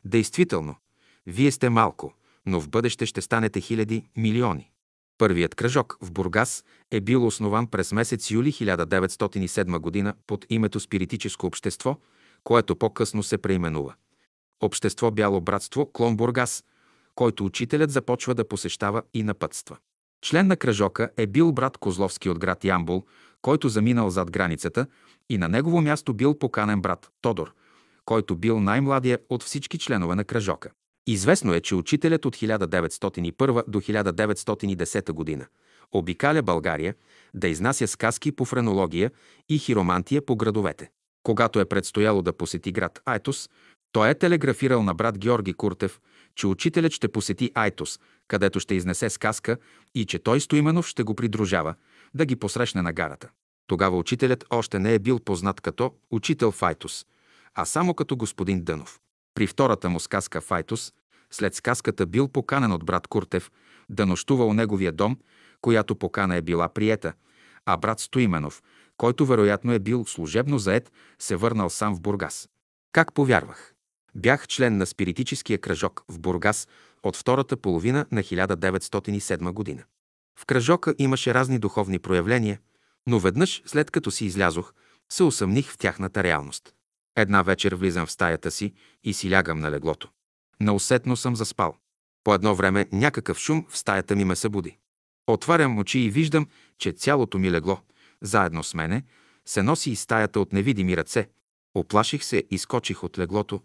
Действително, 0.05 0.75
вие 1.27 1.51
сте 1.51 1.69
малко, 1.69 2.13
но 2.45 2.61
в 2.61 2.69
бъдеще 2.69 3.05
ще 3.05 3.21
станете 3.21 3.61
хиляди, 3.61 4.05
милиони. 4.17 4.71
Първият 5.17 5.55
кръжок 5.55 5.97
в 6.01 6.11
Бургас 6.11 6.63
е 6.91 7.01
бил 7.01 7.25
основан 7.27 7.67
през 7.67 7.91
месец 7.91 8.31
юли 8.31 8.51
1907 8.51 10.03
г. 10.03 10.13
под 10.27 10.45
името 10.49 10.79
Спиритическо 10.79 11.47
общество, 11.47 11.97
което 12.43 12.75
по-късно 12.75 13.23
се 13.23 13.37
преименува. 13.37 13.93
Общество 14.61 15.11
Бяло 15.11 15.41
братство 15.41 15.91
Клон 15.93 16.17
Бургас, 16.17 16.63
който 17.15 17.45
учителят 17.45 17.91
започва 17.91 18.35
да 18.35 18.47
посещава 18.47 19.01
и 19.13 19.23
напътства. 19.23 19.77
Член 20.21 20.47
на 20.47 20.57
кръжока 20.57 21.09
е 21.17 21.27
бил 21.27 21.51
брат 21.51 21.77
Козловски 21.77 22.29
от 22.29 22.39
град 22.39 22.63
Ямбул, 22.63 23.05
който 23.41 23.69
заминал 23.69 24.09
зад 24.09 24.31
границата 24.31 24.87
и 25.29 25.37
на 25.37 25.47
негово 25.49 25.81
място 25.81 26.13
бил 26.13 26.39
поканен 26.39 26.81
брат 26.81 27.11
Тодор, 27.21 27.53
който 28.05 28.35
бил 28.35 28.59
най-младия 28.59 29.19
от 29.29 29.43
всички 29.43 29.77
членове 29.77 30.15
на 30.15 30.23
кръжока. 30.23 30.69
Известно 31.07 31.53
е, 31.53 31.61
че 31.61 31.75
учителят 31.75 32.25
от 32.25 32.35
1901 32.35 33.63
до 33.67 33.81
1910 33.81 35.11
година 35.11 35.47
обикаля 35.91 36.41
България 36.41 36.95
да 37.33 37.47
изнася 37.47 37.87
сказки 37.87 38.31
по 38.31 38.45
френология 38.45 39.11
и 39.49 39.59
хиромантия 39.59 40.25
по 40.25 40.35
градовете. 40.35 40.89
Когато 41.23 41.59
е 41.59 41.65
предстояло 41.65 42.21
да 42.21 42.33
посети 42.33 42.71
град 42.71 43.01
Айтос, 43.05 43.49
той 43.91 44.09
е 44.09 44.15
телеграфирал 44.15 44.83
на 44.83 44.93
брат 44.93 45.17
Георги 45.17 45.53
Куртев, 45.53 45.99
че 46.35 46.47
учителят 46.47 46.91
ще 46.91 47.07
посети 47.07 47.51
Айтос, 47.55 47.99
където 48.27 48.59
ще 48.59 48.75
изнесе 48.75 49.09
сказка 49.09 49.57
и 49.95 50.05
че 50.05 50.19
той 50.19 50.39
Стоименов 50.39 50.87
ще 50.87 51.03
го 51.03 51.15
придружава, 51.15 51.75
да 52.13 52.25
ги 52.25 52.35
посрещне 52.35 52.81
на 52.81 52.93
гарата. 52.93 53.29
Тогава 53.67 53.97
учителят 53.97 54.45
още 54.49 54.79
не 54.79 54.93
е 54.93 54.99
бил 54.99 55.19
познат 55.19 55.61
като 55.61 55.93
учител 56.11 56.51
в 56.51 56.63
Айтос, 56.63 57.05
а 57.55 57.65
само 57.65 57.93
като 57.93 58.15
господин 58.15 58.63
Дънов. 58.63 59.00
При 59.33 59.47
втората 59.47 59.89
му 59.89 59.99
сказка 59.99 60.41
Файтус, 60.41 60.93
след 61.31 61.55
сказката 61.55 62.05
бил 62.05 62.27
поканен 62.27 62.71
от 62.71 62.85
брат 62.85 63.07
Куртев 63.07 63.51
да 63.89 64.05
нощува 64.05 64.45
у 64.45 64.53
неговия 64.53 64.91
дом, 64.91 65.17
която 65.61 65.95
покана 65.95 66.35
е 66.35 66.41
била 66.41 66.69
приета, 66.69 67.13
а 67.65 67.77
брат 67.77 67.99
Стоименов, 67.99 68.63
който 68.97 69.25
вероятно 69.25 69.73
е 69.73 69.79
бил 69.79 70.05
служебно 70.05 70.59
заед, 70.59 70.91
се 71.19 71.35
върнал 71.35 71.69
сам 71.69 71.95
в 71.95 72.01
Бургас. 72.01 72.49
Как 72.91 73.13
повярвах? 73.13 73.73
Бях 74.15 74.47
член 74.47 74.77
на 74.77 74.85
спиритическия 74.85 75.57
кръжок 75.57 76.03
в 76.07 76.19
Бургас 76.19 76.67
от 77.03 77.15
втората 77.15 77.57
половина 77.57 78.05
на 78.11 78.23
1907 78.23 79.51
година. 79.51 79.83
В 80.39 80.45
кръжока 80.45 80.95
имаше 80.97 81.33
разни 81.33 81.59
духовни 81.59 81.99
проявления, 81.99 82.59
но 83.07 83.19
веднъж, 83.19 83.63
след 83.65 83.91
като 83.91 84.11
си 84.11 84.25
излязох, 84.25 84.73
се 85.09 85.23
усъмних 85.23 85.71
в 85.71 85.77
тяхната 85.77 86.23
реалност. 86.23 86.73
Една 87.15 87.41
вечер 87.41 87.75
влизам 87.75 88.05
в 88.05 88.11
стаята 88.11 88.51
си 88.51 88.73
и 89.03 89.13
си 89.13 89.31
лягам 89.31 89.59
на 89.59 89.71
леглото. 89.71 90.09
Наусетно 90.59 91.17
съм 91.17 91.35
заспал. 91.35 91.75
По 92.23 92.33
едно 92.33 92.55
време 92.55 92.87
някакъв 92.91 93.37
шум 93.37 93.65
в 93.69 93.77
стаята 93.77 94.15
ми 94.15 94.23
ме 94.23 94.35
събуди. 94.35 94.77
Отварям 95.27 95.77
очи 95.77 95.99
и 95.99 96.09
виждам, 96.09 96.47
че 96.77 96.91
цялото 96.91 97.39
ми 97.39 97.51
легло, 97.51 97.79
заедно 98.21 98.63
с 98.63 98.73
мене, 98.73 99.03
се 99.45 99.63
носи 99.63 99.91
из 99.91 100.01
стаята 100.01 100.39
от 100.39 100.53
невидими 100.53 100.97
ръце. 100.97 101.29
Оплаших 101.75 102.23
се 102.23 102.43
и 102.51 102.57
скочих 102.57 103.03
от 103.03 103.19
леглото 103.19 103.61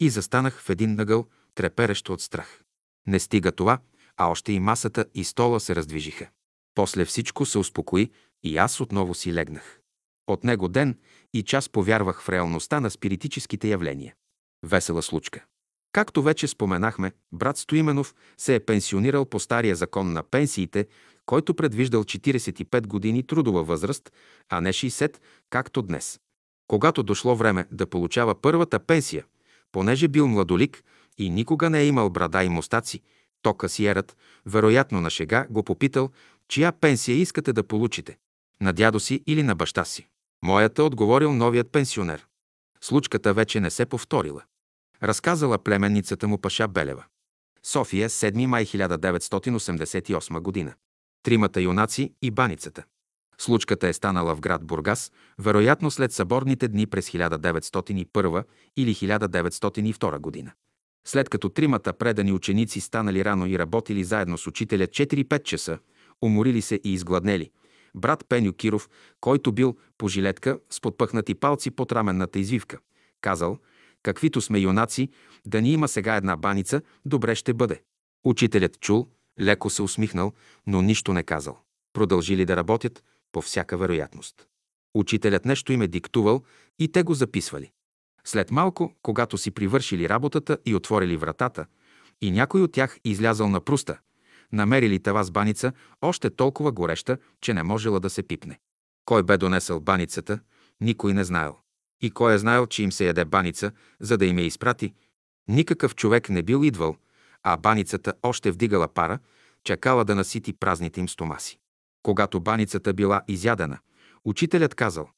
и 0.00 0.10
застанах 0.10 0.62
в 0.62 0.70
един 0.70 0.94
нъгъл, 0.94 1.26
треперещо 1.54 2.12
от 2.12 2.20
страх. 2.20 2.62
Не 3.06 3.18
стига 3.18 3.52
това, 3.52 3.78
а 4.16 4.26
още 4.26 4.52
и 4.52 4.60
масата 4.60 5.04
и 5.14 5.24
стола 5.24 5.60
се 5.60 5.76
раздвижиха. 5.76 6.28
После 6.74 7.04
всичко 7.04 7.46
се 7.46 7.58
успокои 7.58 8.10
и 8.42 8.58
аз 8.58 8.80
отново 8.80 9.14
си 9.14 9.34
легнах. 9.34 9.80
От 10.28 10.44
него 10.44 10.68
ден 10.68 10.98
и 11.34 11.42
час 11.42 11.68
повярвах 11.68 12.22
в 12.22 12.28
реалността 12.28 12.80
на 12.80 12.90
спиритическите 12.90 13.68
явления. 13.68 14.14
Весела 14.66 15.02
случка. 15.02 15.44
Както 15.92 16.22
вече 16.22 16.48
споменахме, 16.48 17.12
брат 17.32 17.56
Стоименов 17.56 18.14
се 18.38 18.54
е 18.54 18.60
пенсионирал 18.60 19.24
по 19.24 19.40
стария 19.40 19.76
закон 19.76 20.12
на 20.12 20.22
пенсиите, 20.22 20.86
който 21.26 21.54
предвиждал 21.54 22.04
45 22.04 22.86
години 22.86 23.26
трудова 23.26 23.62
възраст, 23.62 24.12
а 24.48 24.60
не 24.60 24.72
60, 24.72 25.16
както 25.50 25.82
днес. 25.82 26.20
Когато 26.66 27.02
дошло 27.02 27.36
време 27.36 27.66
да 27.72 27.86
получава 27.86 28.40
първата 28.40 28.78
пенсия, 28.78 29.24
понеже 29.72 30.08
бил 30.08 30.28
младолик 30.28 30.84
и 31.18 31.30
никога 31.30 31.70
не 31.70 31.80
е 31.80 31.86
имал 31.86 32.10
брада 32.10 32.44
и 32.44 32.48
мустаци, 32.48 33.02
то 33.42 33.54
касиерът, 33.54 34.16
вероятно 34.46 35.00
на 35.00 35.10
шега, 35.10 35.46
го 35.50 35.62
попитал, 35.62 36.10
чия 36.48 36.72
пенсия 36.72 37.16
искате 37.16 37.52
да 37.52 37.62
получите– 37.62 38.16
на 38.60 38.72
дядо 38.72 39.00
си 39.00 39.22
или 39.26 39.42
на 39.42 39.54
баща 39.54 39.84
си. 39.84 40.08
Моята 40.42 40.84
отговорил 40.84 41.32
новият 41.32 41.72
пенсионер. 41.72 42.26
Случката 42.80 43.34
вече 43.34 43.60
не 43.60 43.70
се 43.70 43.86
повторила. 43.86 44.42
Разказала 45.02 45.58
племенницата 45.58 46.28
му 46.28 46.38
Паша 46.38 46.68
Белева. 46.68 47.04
София, 47.62 48.08
7 48.08 48.46
май 48.46 48.66
1988 48.66 50.40
година. 50.40 50.74
Тримата 51.22 51.60
юнаци 51.60 52.14
и 52.22 52.30
баницата. 52.30 52.84
Случката 53.38 53.88
е 53.88 53.92
станала 53.92 54.34
в 54.34 54.40
град 54.40 54.64
Бургас, 54.64 55.12
вероятно 55.38 55.90
след 55.90 56.12
съборните 56.12 56.68
дни 56.68 56.86
през 56.86 57.10
1901 57.10 58.44
или 58.76 58.94
1902 58.94 60.18
година. 60.18 60.52
След 61.06 61.28
като 61.28 61.48
тримата 61.48 61.92
предани 61.92 62.32
ученици 62.32 62.80
станали 62.80 63.24
рано 63.24 63.46
и 63.46 63.58
работили 63.58 64.04
заедно 64.04 64.38
с 64.38 64.46
учителя 64.46 64.86
4-5 64.86 65.42
часа, 65.42 65.78
уморили 66.22 66.62
се 66.62 66.80
и 66.84 66.92
изгладнели, 66.92 67.50
брат 67.94 68.24
Пеню 68.28 68.52
Киров, 68.52 68.88
който 69.20 69.52
бил 69.52 69.76
по 69.98 70.08
жилетка 70.08 70.58
с 70.70 70.80
подпъхнати 70.80 71.34
палци 71.34 71.70
под 71.70 71.92
раменната 71.92 72.38
извивка, 72.38 72.78
казал, 73.20 73.58
каквито 74.02 74.40
сме 74.40 74.58
юнаци, 74.58 75.08
да 75.46 75.62
ни 75.62 75.72
има 75.72 75.88
сега 75.88 76.16
една 76.16 76.36
баница, 76.36 76.82
добре 77.04 77.34
ще 77.34 77.54
бъде. 77.54 77.82
Учителят 78.24 78.80
чул, 78.80 79.08
леко 79.40 79.70
се 79.70 79.82
усмихнал, 79.82 80.32
но 80.66 80.82
нищо 80.82 81.12
не 81.12 81.22
казал. 81.22 81.58
Продължили 81.92 82.44
да 82.44 82.56
работят, 82.56 83.04
по 83.32 83.42
всяка 83.42 83.76
вероятност. 83.76 84.46
Учителят 84.94 85.44
нещо 85.44 85.72
им 85.72 85.82
е 85.82 85.88
диктувал 85.88 86.42
и 86.78 86.92
те 86.92 87.02
го 87.02 87.14
записвали. 87.14 87.70
След 88.24 88.50
малко, 88.50 88.94
когато 89.02 89.38
си 89.38 89.50
привършили 89.50 90.08
работата 90.08 90.58
и 90.66 90.74
отворили 90.74 91.16
вратата, 91.16 91.66
и 92.20 92.30
някой 92.30 92.62
от 92.62 92.72
тях 92.72 92.98
излязал 93.04 93.48
на 93.48 93.60
пруста, 93.60 93.98
намерили 94.52 94.98
тава 94.98 95.24
с 95.24 95.30
баница, 95.30 95.72
още 96.02 96.30
толкова 96.30 96.72
гореща, 96.72 97.18
че 97.40 97.54
не 97.54 97.62
можела 97.62 98.00
да 98.00 98.10
се 98.10 98.22
пипне. 98.22 98.58
Кой 99.04 99.22
бе 99.22 99.38
донесъл 99.38 99.80
баницата, 99.80 100.40
никой 100.80 101.14
не 101.14 101.24
знаел. 101.24 101.56
И 102.00 102.10
кой 102.10 102.34
е 102.34 102.38
знаел, 102.38 102.66
че 102.66 102.82
им 102.82 102.92
се 102.92 103.06
яде 103.06 103.24
баница, 103.24 103.72
за 104.00 104.18
да 104.18 104.26
им 104.26 104.38
я 104.38 104.46
изпрати, 104.46 104.94
никакъв 105.48 105.94
човек 105.94 106.28
не 106.28 106.42
бил 106.42 106.64
идвал, 106.64 106.96
а 107.42 107.56
баницата 107.56 108.14
още 108.22 108.50
вдигала 108.50 108.88
пара, 108.88 109.18
чакала 109.64 110.04
да 110.04 110.14
насити 110.14 110.52
празните 110.52 111.00
им 111.00 111.08
стомаси. 111.08 111.58
Когато 112.02 112.40
баницата 112.40 112.92
била 112.92 113.22
изядена, 113.28 113.78
учителят 114.24 114.74
казал, 114.74 115.08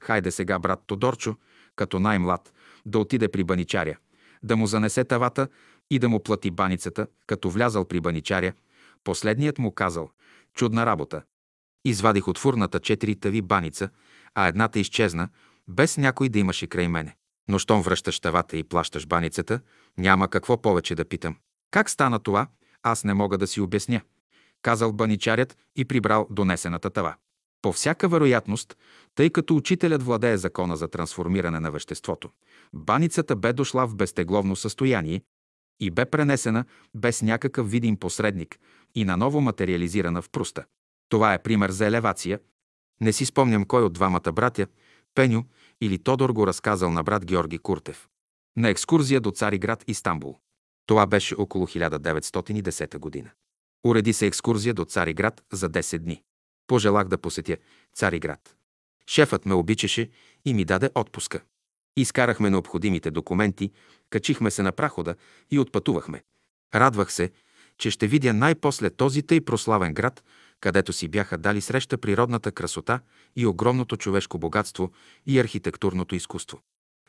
хайде 0.00 0.30
сега, 0.30 0.58
брат 0.58 0.80
Тодорчо, 0.86 1.36
като 1.76 1.98
най-млад, 1.98 2.52
да 2.86 2.98
отиде 2.98 3.28
при 3.28 3.44
баничаря, 3.44 3.96
да 4.42 4.56
му 4.56 4.66
занесе 4.66 5.04
тавата 5.04 5.48
и 5.90 5.98
да 5.98 6.08
му 6.08 6.22
плати 6.22 6.50
баницата, 6.50 7.06
като 7.26 7.50
влязал 7.50 7.84
при 7.84 8.00
баничаря, 8.00 8.52
последният 9.06 9.58
му 9.58 9.72
казал, 9.72 10.10
чудна 10.54 10.86
работа. 10.86 11.22
Извадих 11.84 12.28
от 12.28 12.38
фурната 12.38 12.80
четири 12.80 13.16
тави 13.16 13.42
баница, 13.42 13.90
а 14.34 14.46
едната 14.46 14.78
изчезна, 14.78 15.28
без 15.68 15.96
някой 15.96 16.28
да 16.28 16.38
имаше 16.38 16.66
край 16.66 16.88
мене. 16.88 17.16
Но 17.48 17.58
щом 17.58 17.82
връщаш 17.82 18.20
тавата 18.20 18.56
и 18.56 18.64
плащаш 18.64 19.06
баницата, 19.06 19.60
няма 19.98 20.28
какво 20.28 20.62
повече 20.62 20.94
да 20.94 21.04
питам. 21.04 21.36
Как 21.70 21.90
стана 21.90 22.18
това, 22.18 22.46
аз 22.82 23.04
не 23.04 23.14
мога 23.14 23.38
да 23.38 23.46
си 23.46 23.60
обясня 23.60 24.00
казал 24.62 24.92
баничарят 24.92 25.56
и 25.76 25.84
прибрал 25.84 26.26
донесената 26.30 26.90
тава. 26.90 27.14
По 27.62 27.72
всяка 27.72 28.08
вероятност, 28.08 28.76
тъй 29.14 29.30
като 29.30 29.56
учителят 29.56 30.02
владее 30.02 30.36
закона 30.36 30.76
за 30.76 30.88
трансформиране 30.88 31.60
на 31.60 31.70
веществото, 31.70 32.30
баницата 32.74 33.36
бе 33.36 33.52
дошла 33.52 33.86
в 33.86 33.96
безтегловно 33.96 34.56
състояние 34.56 35.22
и 35.80 35.90
бе 35.90 36.04
пренесена 36.04 36.64
без 36.94 37.22
някакъв 37.22 37.70
видим 37.70 37.96
посредник 37.96 38.58
и 38.96 39.04
наново 39.04 39.40
материализирана 39.40 40.22
в 40.22 40.30
пруста. 40.30 40.64
Това 41.08 41.34
е 41.34 41.42
пример 41.42 41.70
за 41.70 41.86
елевация. 41.86 42.40
Не 43.00 43.12
си 43.12 43.24
спомням 43.24 43.64
кой 43.64 43.82
от 43.82 43.92
двамата 43.92 44.32
братя, 44.32 44.66
Пеню 45.14 45.44
или 45.80 45.98
Тодор 45.98 46.30
го 46.30 46.46
разказал 46.46 46.90
на 46.90 47.02
брат 47.02 47.24
Георги 47.26 47.58
Куртев. 47.58 48.08
На 48.56 48.68
екскурзия 48.68 49.20
до 49.20 49.30
Цариград, 49.30 49.84
Истанбул. 49.86 50.38
Това 50.86 51.06
беше 51.06 51.34
около 51.38 51.66
1910 51.66 52.98
година. 52.98 53.30
Уреди 53.86 54.12
се 54.12 54.26
екскурзия 54.26 54.74
до 54.74 54.84
Цариград 54.84 55.42
за 55.52 55.70
10 55.70 55.98
дни. 55.98 56.22
Пожелах 56.66 57.08
да 57.08 57.18
посетя 57.18 57.56
Цариград. 57.94 58.56
Шефът 59.06 59.46
ме 59.46 59.54
обичаше 59.54 60.10
и 60.44 60.54
ми 60.54 60.64
даде 60.64 60.90
отпуска. 60.94 61.40
Изкарахме 61.96 62.50
необходимите 62.50 63.10
документи, 63.10 63.72
качихме 64.10 64.50
се 64.50 64.62
на 64.62 64.72
прахода 64.72 65.14
и 65.50 65.58
отпътувахме. 65.58 66.22
Радвах 66.74 67.12
се, 67.12 67.30
че 67.78 67.90
ще 67.90 68.06
видя 68.06 68.32
най-после 68.32 68.90
този 68.90 69.22
тъй 69.22 69.40
прославен 69.40 69.94
град, 69.94 70.24
където 70.60 70.92
си 70.92 71.08
бяха 71.08 71.38
дали 71.38 71.60
среща 71.60 71.98
природната 71.98 72.52
красота 72.52 73.00
и 73.36 73.46
огромното 73.46 73.96
човешко 73.96 74.38
богатство 74.38 74.92
и 75.26 75.40
архитектурното 75.40 76.14
изкуство. 76.14 76.60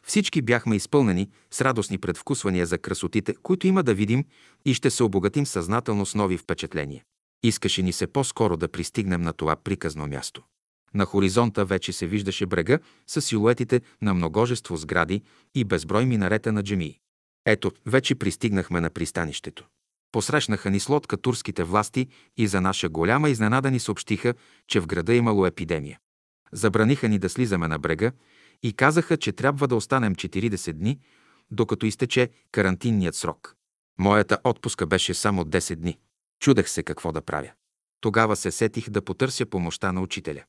Всички 0.04 0.42
бяхме 0.42 0.76
изпълнени 0.76 1.30
с 1.52 1.62
радостни 1.62 1.98
предвкусвания 1.98 2.66
за 2.66 2.78
красотите, 2.78 3.36
които 3.44 3.68
има 3.68 3.84
да 3.84 3.94
видим 3.94 4.26
и 4.66 4.74
ще 4.74 4.90
се 4.90 5.04
обогатим 5.04 5.46
съзнателно 5.46 6.06
с 6.06 6.16
нови 6.16 6.38
впечатления. 6.38 7.04
Искаше 7.44 7.82
ни 7.82 7.94
се 7.94 8.08
по-скоро 8.08 8.58
да 8.58 8.68
пристигнем 8.68 9.22
на 9.22 9.34
това 9.34 9.56
приказно 9.56 10.08
място. 10.08 10.44
На 10.94 11.06
хоризонта 11.06 11.66
вече 11.66 11.94
се 11.94 12.08
виждаше 12.08 12.46
брега 12.46 12.80
с 13.08 13.22
силуетите 13.22 13.82
на 14.02 14.14
многожество 14.14 14.78
сгради 14.78 15.22
и 15.56 15.64
безброй 15.64 16.06
минарета 16.06 16.52
на 16.52 16.64
джемии. 16.64 17.00
Ето, 17.46 17.72
вече 17.86 18.16
пристигнахме 18.16 18.82
на 18.82 18.90
пристанището. 18.90 19.68
Посрещнаха 20.12 20.70
ни 20.70 20.80
с 20.80 20.90
лодка 20.90 21.18
турските 21.18 21.64
власти 21.64 22.08
и 22.38 22.48
за 22.48 22.62
наша 22.62 22.90
голяма 22.90 23.30
изненада 23.30 23.72
ни 23.72 23.80
съобщиха, 23.80 24.34
че 24.68 24.80
в 24.80 24.88
града 24.88 25.14
имало 25.14 25.46
епидемия. 25.46 26.00
Забраниха 26.52 27.10
ни 27.10 27.20
да 27.20 27.30
слизаме 27.30 27.68
на 27.68 27.80
брега 27.80 28.12
и 28.64 28.74
казаха, 28.74 29.18
че 29.18 29.32
трябва 29.32 29.68
да 29.68 29.76
останем 29.76 30.16
40 30.16 30.74
дни, 30.74 31.00
докато 31.52 31.86
изтече 31.86 32.30
карантинният 32.52 33.16
срок. 33.16 33.56
Моята 34.00 34.38
отпуска 34.44 34.86
беше 34.86 35.14
само 35.14 35.44
10 35.44 35.76
дни. 35.76 35.98
Чудех 36.40 36.70
се 36.70 36.84
какво 36.84 37.12
да 37.12 37.22
правя. 37.22 37.52
Тогава 38.02 38.36
се 38.36 38.52
сетих 38.52 38.90
да 38.90 39.02
потърся 39.02 39.46
помощта 39.46 39.92
на 39.92 40.02
учителя. 40.02 40.44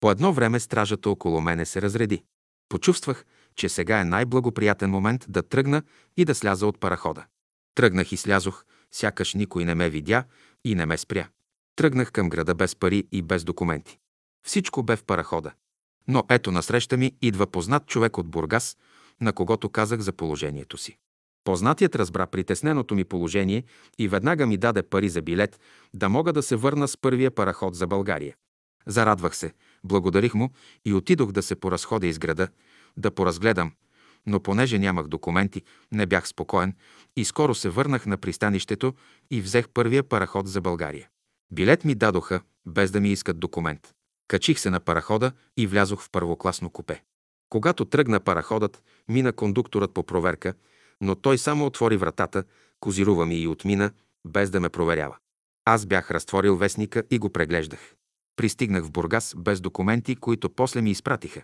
По 0.00 0.10
едно 0.10 0.32
време 0.32 0.60
стражата 0.60 1.10
около 1.10 1.40
мене 1.40 1.66
се 1.66 1.82
разреди. 1.82 2.22
Почувствах, 2.68 3.24
че 3.56 3.68
сега 3.68 4.00
е 4.00 4.04
най-благоприятен 4.04 4.90
момент 4.90 5.26
да 5.28 5.42
тръгна 5.42 5.82
и 6.16 6.24
да 6.24 6.34
сляза 6.34 6.66
от 6.66 6.80
парахода. 6.80 7.24
Тръгнах 7.74 8.12
и 8.12 8.16
слязох, 8.16 8.64
сякаш 8.94 9.34
никой 9.34 9.64
не 9.64 9.74
ме 9.74 9.90
видя 9.90 10.24
и 10.64 10.74
не 10.74 10.86
ме 10.86 10.98
спря. 10.98 11.28
Тръгнах 11.76 12.12
към 12.12 12.28
града 12.28 12.54
без 12.54 12.76
пари 12.76 13.04
и 13.12 13.22
без 13.22 13.44
документи. 13.44 13.98
Всичко 14.46 14.82
бе 14.82 14.96
в 14.96 15.04
парахода. 15.04 15.52
Но 16.08 16.24
ето 16.30 16.52
насреща 16.52 16.96
ми 16.96 17.12
идва 17.22 17.46
познат 17.46 17.86
човек 17.86 18.18
от 18.18 18.28
Бургас, 18.28 18.76
на 19.20 19.32
когото 19.32 19.68
казах 19.68 20.00
за 20.00 20.12
положението 20.12 20.78
си. 20.78 20.98
Познатият 21.44 21.96
разбра 21.96 22.26
притесненото 22.26 22.94
ми 22.94 23.04
положение 23.04 23.64
и 23.98 24.08
веднага 24.08 24.46
ми 24.46 24.56
даде 24.56 24.82
пари 24.82 25.08
за 25.08 25.22
билет, 25.22 25.60
да 25.94 26.08
мога 26.08 26.32
да 26.32 26.42
се 26.42 26.56
върна 26.56 26.88
с 26.88 26.96
първия 26.96 27.30
параход 27.30 27.74
за 27.74 27.86
България. 27.86 28.34
Зарадвах 28.86 29.36
се, 29.36 29.52
благодарих 29.84 30.34
му 30.34 30.50
и 30.84 30.94
отидох 30.94 31.32
да 31.32 31.42
се 31.42 31.54
поразходя 31.54 32.06
из 32.06 32.18
града, 32.18 32.48
да 32.96 33.10
поразгледам, 33.10 33.72
но 34.26 34.40
понеже 34.40 34.78
нямах 34.78 35.08
документи, 35.08 35.62
не 35.92 36.06
бях 36.06 36.28
спокоен 36.28 36.74
и 37.16 37.24
скоро 37.24 37.54
се 37.54 37.68
върнах 37.68 38.06
на 38.06 38.16
пристанището 38.16 38.94
и 39.30 39.40
взех 39.40 39.68
първия 39.68 40.02
параход 40.02 40.48
за 40.48 40.60
България. 40.60 41.08
Билет 41.52 41.84
ми 41.84 41.94
дадоха, 41.94 42.40
без 42.66 42.90
да 42.90 43.00
ми 43.00 43.12
искат 43.12 43.38
документ. 43.38 43.92
Качих 44.28 44.58
се 44.58 44.70
на 44.70 44.80
парахода 44.80 45.32
и 45.56 45.66
влязох 45.66 46.02
в 46.02 46.10
първокласно 46.10 46.70
купе. 46.70 47.02
Когато 47.48 47.84
тръгна 47.84 48.20
параходът, 48.20 48.82
мина 49.08 49.32
кондукторът 49.32 49.94
по 49.94 50.02
проверка, 50.02 50.54
но 51.00 51.14
той 51.14 51.38
само 51.38 51.66
отвори 51.66 51.96
вратата, 51.96 52.44
козирува 52.80 53.26
ми 53.26 53.36
и 53.36 53.48
отмина, 53.48 53.90
без 54.26 54.50
да 54.50 54.60
ме 54.60 54.68
проверява. 54.68 55.16
Аз 55.64 55.86
бях 55.86 56.10
разтворил 56.10 56.56
вестника 56.56 57.02
и 57.10 57.18
го 57.18 57.30
преглеждах. 57.30 57.94
Пристигнах 58.36 58.84
в 58.84 58.90
Бургас 58.90 59.34
без 59.38 59.60
документи, 59.60 60.16
които 60.16 60.50
после 60.50 60.82
ми 60.82 60.90
изпратиха. 60.90 61.42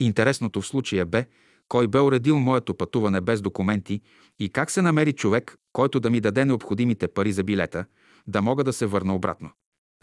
Интересното 0.00 0.60
в 0.60 0.66
случая 0.66 1.06
бе, 1.06 1.26
кой 1.70 1.88
бе 1.88 2.00
уредил 2.00 2.38
моето 2.38 2.74
пътуване 2.74 3.20
без 3.20 3.42
документи 3.42 4.00
и 4.38 4.48
как 4.48 4.70
се 4.70 4.82
намери 4.82 5.12
човек, 5.12 5.56
който 5.72 6.00
да 6.00 6.10
ми 6.10 6.20
даде 6.20 6.44
необходимите 6.44 7.08
пари 7.08 7.32
за 7.32 7.44
билета, 7.44 7.84
да 8.26 8.42
мога 8.42 8.64
да 8.64 8.72
се 8.72 8.86
върна 8.86 9.14
обратно. 9.14 9.50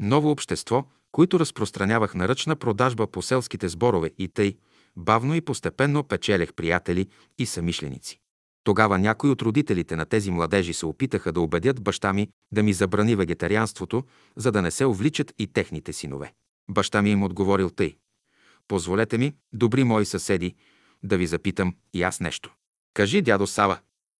Ново 0.00 0.30
общество, 0.30 0.84
които 1.12 1.40
разпространявах 1.40 2.14
на 2.14 2.28
ръчна 2.28 2.56
продажба 2.56 3.06
по 3.06 3.22
селските 3.22 3.68
сборове 3.68 4.10
и 4.18 4.28
тъй, 4.28 4.56
бавно 4.96 5.34
и 5.34 5.40
постепенно 5.40 6.04
печелех 6.04 6.54
приятели 6.54 7.08
и 7.38 7.46
самишленици. 7.46 8.20
Тогава 8.64 8.98
някои 8.98 9.30
от 9.30 9.42
родителите 9.42 9.96
на 9.96 10.06
тези 10.06 10.30
младежи 10.30 10.74
се 10.74 10.86
опитаха 10.86 11.32
да 11.32 11.40
убедят 11.40 11.82
баща 11.82 12.12
ми 12.12 12.28
да 12.52 12.62
ми 12.62 12.72
забрани 12.72 13.16
вегетарианството, 13.16 14.04
за 14.36 14.52
да 14.52 14.62
не 14.62 14.70
се 14.70 14.86
увличат 14.86 15.34
и 15.38 15.46
техните 15.46 15.92
синове. 15.92 16.32
Баща 16.70 17.02
ми 17.02 17.10
им 17.10 17.22
отговорил 17.22 17.70
тъй. 17.70 17.96
Позволете 18.68 19.18
ми, 19.18 19.34
добри 19.52 19.84
мои 19.84 20.04
съседи, 20.04 20.54
да 21.02 21.16
ви 21.18 21.26
запитам 21.26 21.76
и 21.92 22.02
аз 22.02 22.20
нещо. 22.20 22.54
Кажи, 22.94 23.22
дядо 23.22 23.46
Сава, 23.46 23.78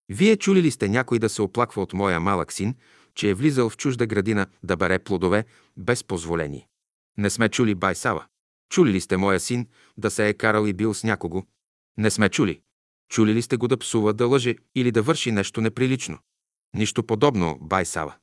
вие 0.08 0.36
чули 0.36 0.62
ли 0.62 0.70
сте 0.70 0.88
някой 0.88 1.18
да 1.18 1.28
се 1.28 1.42
оплаква 1.42 1.82
от 1.82 1.92
моя 1.92 2.20
малък 2.20 2.52
син, 2.52 2.74
че 3.14 3.30
е 3.30 3.34
влизал 3.34 3.70
в 3.70 3.76
чужда 3.76 4.06
градина 4.06 4.46
да 4.62 4.76
бере 4.76 4.98
плодове 4.98 5.44
без 5.76 6.04
позволение? 6.04 6.68
Не 7.18 7.30
сме 7.30 7.48
чули, 7.48 7.74
бай 7.74 7.94
Сава. 7.94 8.24
Чули 8.70 8.92
ли 8.92 9.00
сте 9.00 9.16
моя 9.16 9.40
син 9.40 9.66
да 9.96 10.10
се 10.10 10.28
е 10.28 10.34
карал 10.34 10.66
и 10.66 10.72
бил 10.72 10.94
с 10.94 11.04
някого? 11.04 11.46
Не 11.98 12.10
сме 12.10 12.28
чули. 12.28 12.60
Чули 13.08 13.34
ли 13.34 13.42
сте 13.42 13.56
го 13.56 13.68
да 13.68 13.76
псува, 13.76 14.12
да 14.12 14.26
лъже 14.26 14.56
или 14.74 14.90
да 14.90 15.02
върши 15.02 15.32
нещо 15.32 15.60
неприлично? 15.60 16.18
Нищо 16.74 17.02
подобно, 17.02 17.58
бай 17.60 17.84
Сава. 17.84 18.14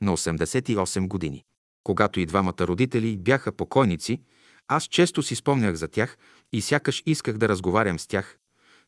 на 0.00 0.16
88 0.16 1.08
години. 1.08 1.44
Когато 1.84 2.20
и 2.20 2.26
двамата 2.26 2.60
родители 2.60 3.16
бяха 3.16 3.52
покойници, 3.52 4.20
аз 4.68 4.84
често 4.84 5.22
си 5.22 5.34
спомнях 5.34 5.74
за 5.74 5.88
тях 5.88 6.18
и 6.52 6.60
сякаш 6.60 7.02
исках 7.06 7.38
да 7.38 7.48
разговарям 7.48 7.98
с 7.98 8.06
тях, 8.06 8.38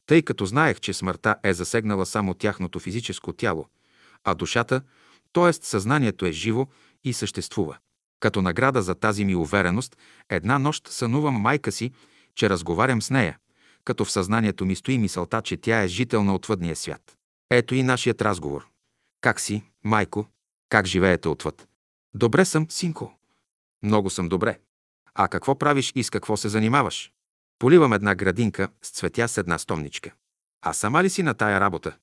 тъй 0.07 0.23
като 0.23 0.47
знаех, 0.47 0.81
че 0.81 0.93
смъртта 0.93 1.37
е 1.45 1.55
засегнала 1.55 2.07
само 2.07 2.35
тяхното 2.35 2.79
физическо 2.79 3.33
тяло, 3.33 3.67
а 4.25 4.35
душата, 4.35 4.83
т.е. 5.33 5.53
съзнанието 5.53 6.27
е 6.27 6.33
живо 6.33 6.67
и 7.05 7.13
съществува. 7.13 7.77
Като 8.21 8.43
награда 8.43 8.83
за 8.83 8.95
тази 8.95 9.25
ми 9.25 9.35
увереност, 9.35 9.97
една 10.29 10.59
нощ 10.59 10.89
сънувам 10.89 11.35
майка 11.35 11.73
си, 11.73 11.93
че 12.35 12.51
разговарям 12.51 13.03
с 13.03 13.11
нея, 13.11 13.39
като 13.85 14.05
в 14.05 14.11
съзнанието 14.11 14.65
ми 14.65 14.77
стои 14.77 14.99
мисълта, 14.99 15.43
че 15.43 15.57
тя 15.57 15.83
е 15.83 15.89
жител 15.89 16.25
на 16.25 16.35
отвъдния 16.35 16.77
свят. 16.77 17.17
Ето 17.51 17.75
и 17.75 17.83
нашият 17.83 18.23
разговор. 18.23 18.69
Как 19.21 19.41
си, 19.41 19.63
майко? 19.85 20.27
Как 20.69 20.87
живеете 20.87 21.29
отвъд? 21.29 21.69
Добре 22.15 22.45
съм, 22.45 22.67
синко. 22.71 23.19
Много 23.83 24.11
съм 24.11 24.29
добре. 24.29 24.59
А 25.15 25.29
какво 25.29 25.59
правиш 25.59 25.93
и 25.95 26.03
с 26.03 26.11
какво 26.11 26.37
се 26.37 26.49
занимаваш? 26.49 27.13
Поливам 27.59 27.93
една 27.93 28.15
градинка 28.15 28.69
с 28.83 28.91
цветя 28.91 29.29
с 29.29 29.39
една 29.39 29.59
стомничка. 29.59 30.13
А 30.63 30.73
сама 30.73 31.03
ли 31.03 31.11
си 31.11 31.23
на 31.23 31.35
тая 31.35 31.61
работа? 31.61 31.97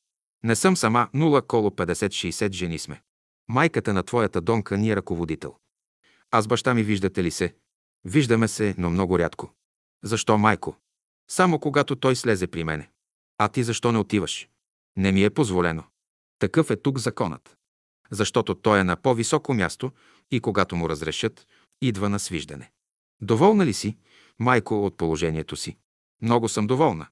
Не 0.43 0.55
съм 0.55 0.77
сама, 0.77 1.09
нула 1.13 1.41
коло 1.41 1.69
50-60 1.69 2.51
жени 2.51 2.79
сме. 2.79 3.01
Майката 3.47 3.93
на 3.93 4.03
твоята 4.03 4.41
донка 4.41 4.77
ни 4.77 4.89
е 4.89 4.95
ръководител. 4.95 5.55
Аз 6.31 6.47
баща 6.47 6.73
ми 6.73 6.83
виждате 6.83 7.23
ли 7.23 7.31
се? 7.31 7.55
Виждаме 8.05 8.47
се, 8.47 8.75
но 8.77 8.89
много 8.89 9.19
рядко. 9.19 9.53
Защо, 10.03 10.37
майко? 10.37 10.75
Само 11.29 11.59
когато 11.59 11.95
той 11.95 12.15
слезе 12.15 12.47
при 12.47 12.63
мене. 12.63 12.89
А 13.37 13.47
ти 13.47 13.63
защо 13.63 13.91
не 13.91 13.97
отиваш? 13.97 14.49
Не 14.97 15.11
ми 15.11 15.23
е 15.23 15.29
позволено. 15.29 15.83
Такъв 16.39 16.69
е 16.69 16.75
тук 16.75 16.99
законът. 16.99 17.57
Защото 18.11 18.55
той 18.55 18.79
е 18.79 18.83
на 18.83 18.95
по-високо 18.95 19.53
място 19.53 19.91
и 20.31 20.39
когато 20.39 20.75
му 20.75 20.89
разрешат, 20.89 21.47
идва 21.81 22.09
на 22.09 22.19
свиждане. 22.19 22.71
Доволна 23.21 23.65
ли 23.65 23.73
си, 23.73 23.97
майко, 24.39 24.85
от 24.85 24.97
положението 24.97 25.55
си? 25.55 25.77
Много 26.21 26.49
съм 26.49 26.67
доволна. 26.67 27.07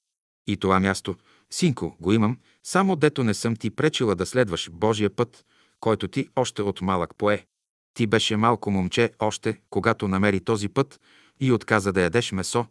И 0.47 0.57
това 0.57 0.79
място, 0.79 1.15
синко, 1.51 1.95
го 1.99 2.13
имам, 2.13 2.37
само 2.63 2.95
дето 2.95 3.23
не 3.23 3.33
съм 3.33 3.55
ти 3.55 3.69
пречила 3.69 4.15
да 4.15 4.25
следваш 4.25 4.69
Божия 4.71 5.09
път, 5.09 5.45
който 5.79 6.07
ти 6.07 6.29
още 6.35 6.61
от 6.61 6.81
малък 6.81 7.15
пое. 7.17 7.45
Ти 7.93 8.07
беше 8.07 8.37
малко 8.37 8.71
момче 8.71 9.11
още, 9.19 9.61
когато 9.69 10.07
намери 10.07 10.39
този 10.39 10.69
път 10.69 10.99
и 11.39 11.51
отказа 11.51 11.93
да 11.93 12.01
ядеш 12.01 12.31
месо, 12.31 12.65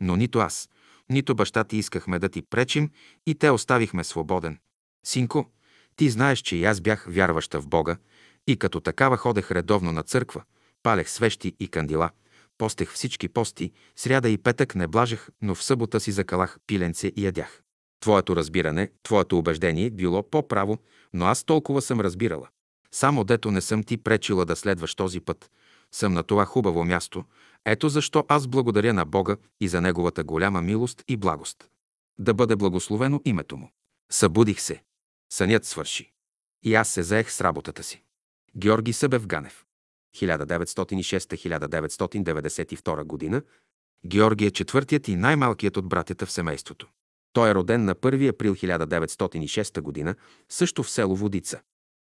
но 0.00 0.16
нито 0.16 0.38
аз, 0.38 0.70
нито 1.10 1.34
баща 1.34 1.64
ти 1.64 1.76
искахме 1.76 2.18
да 2.18 2.28
ти 2.28 2.42
пречим 2.42 2.90
и 3.26 3.34
те 3.34 3.50
оставихме 3.50 4.04
свободен. 4.04 4.58
Синко, 5.06 5.50
ти 5.96 6.10
знаеш, 6.10 6.38
че 6.38 6.56
и 6.56 6.64
аз 6.64 6.80
бях 6.80 7.06
вярваща 7.08 7.60
в 7.60 7.68
Бога 7.68 7.96
и 8.46 8.56
като 8.56 8.80
такава 8.80 9.16
ходех 9.16 9.50
редовно 9.50 9.92
на 9.92 10.02
църква, 10.02 10.42
палех 10.82 11.10
свещи 11.10 11.56
и 11.60 11.68
кандила, 11.68 12.10
постех 12.58 12.92
всички 12.92 13.28
пости, 13.28 13.72
сряда 13.96 14.28
и 14.28 14.38
петък 14.38 14.74
не 14.74 14.86
блажех, 14.86 15.28
но 15.42 15.54
в 15.54 15.62
събота 15.62 16.00
си 16.00 16.12
закалах 16.12 16.58
пиленце 16.66 17.12
и 17.16 17.24
ядях. 17.24 17.62
Твоето 18.00 18.36
разбиране, 18.36 18.90
твоето 19.02 19.38
убеждение 19.38 19.90
било 19.90 20.30
по-право, 20.30 20.78
но 21.12 21.24
аз 21.24 21.44
толкова 21.44 21.82
съм 21.82 22.00
разбирала. 22.00 22.48
Само 22.92 23.24
дето 23.24 23.50
не 23.50 23.60
съм 23.60 23.82
ти 23.82 23.96
пречила 23.96 24.44
да 24.44 24.56
следваш 24.56 24.94
този 24.94 25.20
път, 25.20 25.50
съм 25.92 26.12
на 26.12 26.22
това 26.22 26.44
хубаво 26.44 26.84
място. 26.84 27.24
Ето 27.64 27.88
защо 27.88 28.24
аз 28.28 28.46
благодаря 28.46 28.94
на 28.94 29.04
Бога 29.04 29.36
и 29.60 29.68
за 29.68 29.80
Неговата 29.80 30.24
голяма 30.24 30.62
милост 30.62 31.04
и 31.08 31.16
благост. 31.16 31.68
Да 32.18 32.34
бъде 32.34 32.56
благословено 32.56 33.20
името 33.24 33.56
Му. 33.56 33.70
Събудих 34.12 34.60
се. 34.60 34.82
Сънят 35.32 35.64
свърши. 35.64 36.12
И 36.64 36.74
аз 36.74 36.88
се 36.88 37.02
заех 37.02 37.32
с 37.32 37.40
работата 37.40 37.82
си. 37.82 38.02
Георги 38.56 38.92
Събев 38.92 39.26
Ганев 39.26 39.64
1906-1992 40.16 43.04
година 43.04 43.42
Георги 44.06 44.46
е 44.46 44.50
четвъртият 44.50 45.08
и 45.08 45.16
най-малкият 45.16 45.76
от 45.76 45.88
братята 45.88 46.26
в 46.26 46.32
семейството. 46.32 46.88
Той 47.32 47.50
е 47.50 47.54
роден 47.54 47.84
на 47.84 47.94
1 47.94 48.28
април 48.28 48.54
1906 48.54 49.80
година, 49.80 50.14
също 50.48 50.82
в 50.82 50.90
село 50.90 51.16
Водица. 51.16 51.60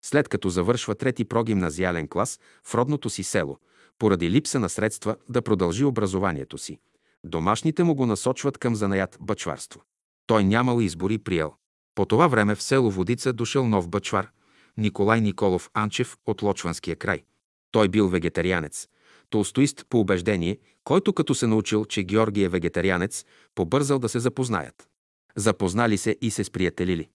След 0.06 0.30
като 0.30 0.50
завършва 0.50 0.96
трети 0.96 1.26
прогимназиален 1.26 2.08
клас 2.08 2.40
в 2.64 2.76
родното 2.76 3.10
си 3.10 3.24
село, 3.24 3.58
поради 4.00 4.30
липса 4.30 4.60
на 4.60 4.70
средства 4.70 5.16
да 5.30 5.42
продължи 5.42 5.84
образованието 5.84 6.58
си, 6.58 6.80
домашните 7.24 7.84
му 7.84 7.96
го 7.96 8.06
насочват 8.06 8.58
към 8.58 8.76
занаят 8.76 9.18
бъчварство. 9.22 9.82
Той 10.28 10.44
нямал 10.44 10.82
избори 10.82 11.18
приел. 11.18 11.54
По 11.96 12.06
това 12.06 12.28
време 12.28 12.56
в 12.56 12.64
село 12.64 12.92
Водица 12.92 13.34
дошъл 13.34 13.68
нов 13.68 13.90
бъчвар, 13.90 14.30
Николай 14.78 15.22
Николов 15.22 15.70
Анчев 15.74 16.18
от 16.26 16.42
Лочванския 16.42 16.96
край. 16.96 17.24
Той 17.72 17.90
бил 17.90 18.08
вегетарианец, 18.08 18.88
толстоист 19.30 19.86
по 19.90 20.00
убеждение, 20.00 20.58
който 20.84 21.14
като 21.14 21.36
се 21.36 21.48
научил, 21.48 21.86
че 21.86 22.04
Георги 22.04 22.44
е 22.44 22.50
вегетарианец, 22.50 23.26
побързал 23.56 24.00
да 24.00 24.10
се 24.10 24.20
запознаят. 24.20 24.91
Запознали 25.36 25.98
се 25.98 26.18
и 26.22 26.32
се 26.32 26.44
сприятелили. 26.44 27.10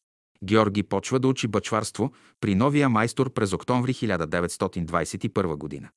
Георги 0.44 0.82
почва 0.82 1.18
да 1.18 1.28
учи 1.28 1.48
бачварство 1.48 2.12
при 2.40 2.54
новия 2.54 2.88
майстор 2.88 3.32
през 3.32 3.52
октомври 3.52 3.94
1921 3.94 5.56
година. 5.56 5.88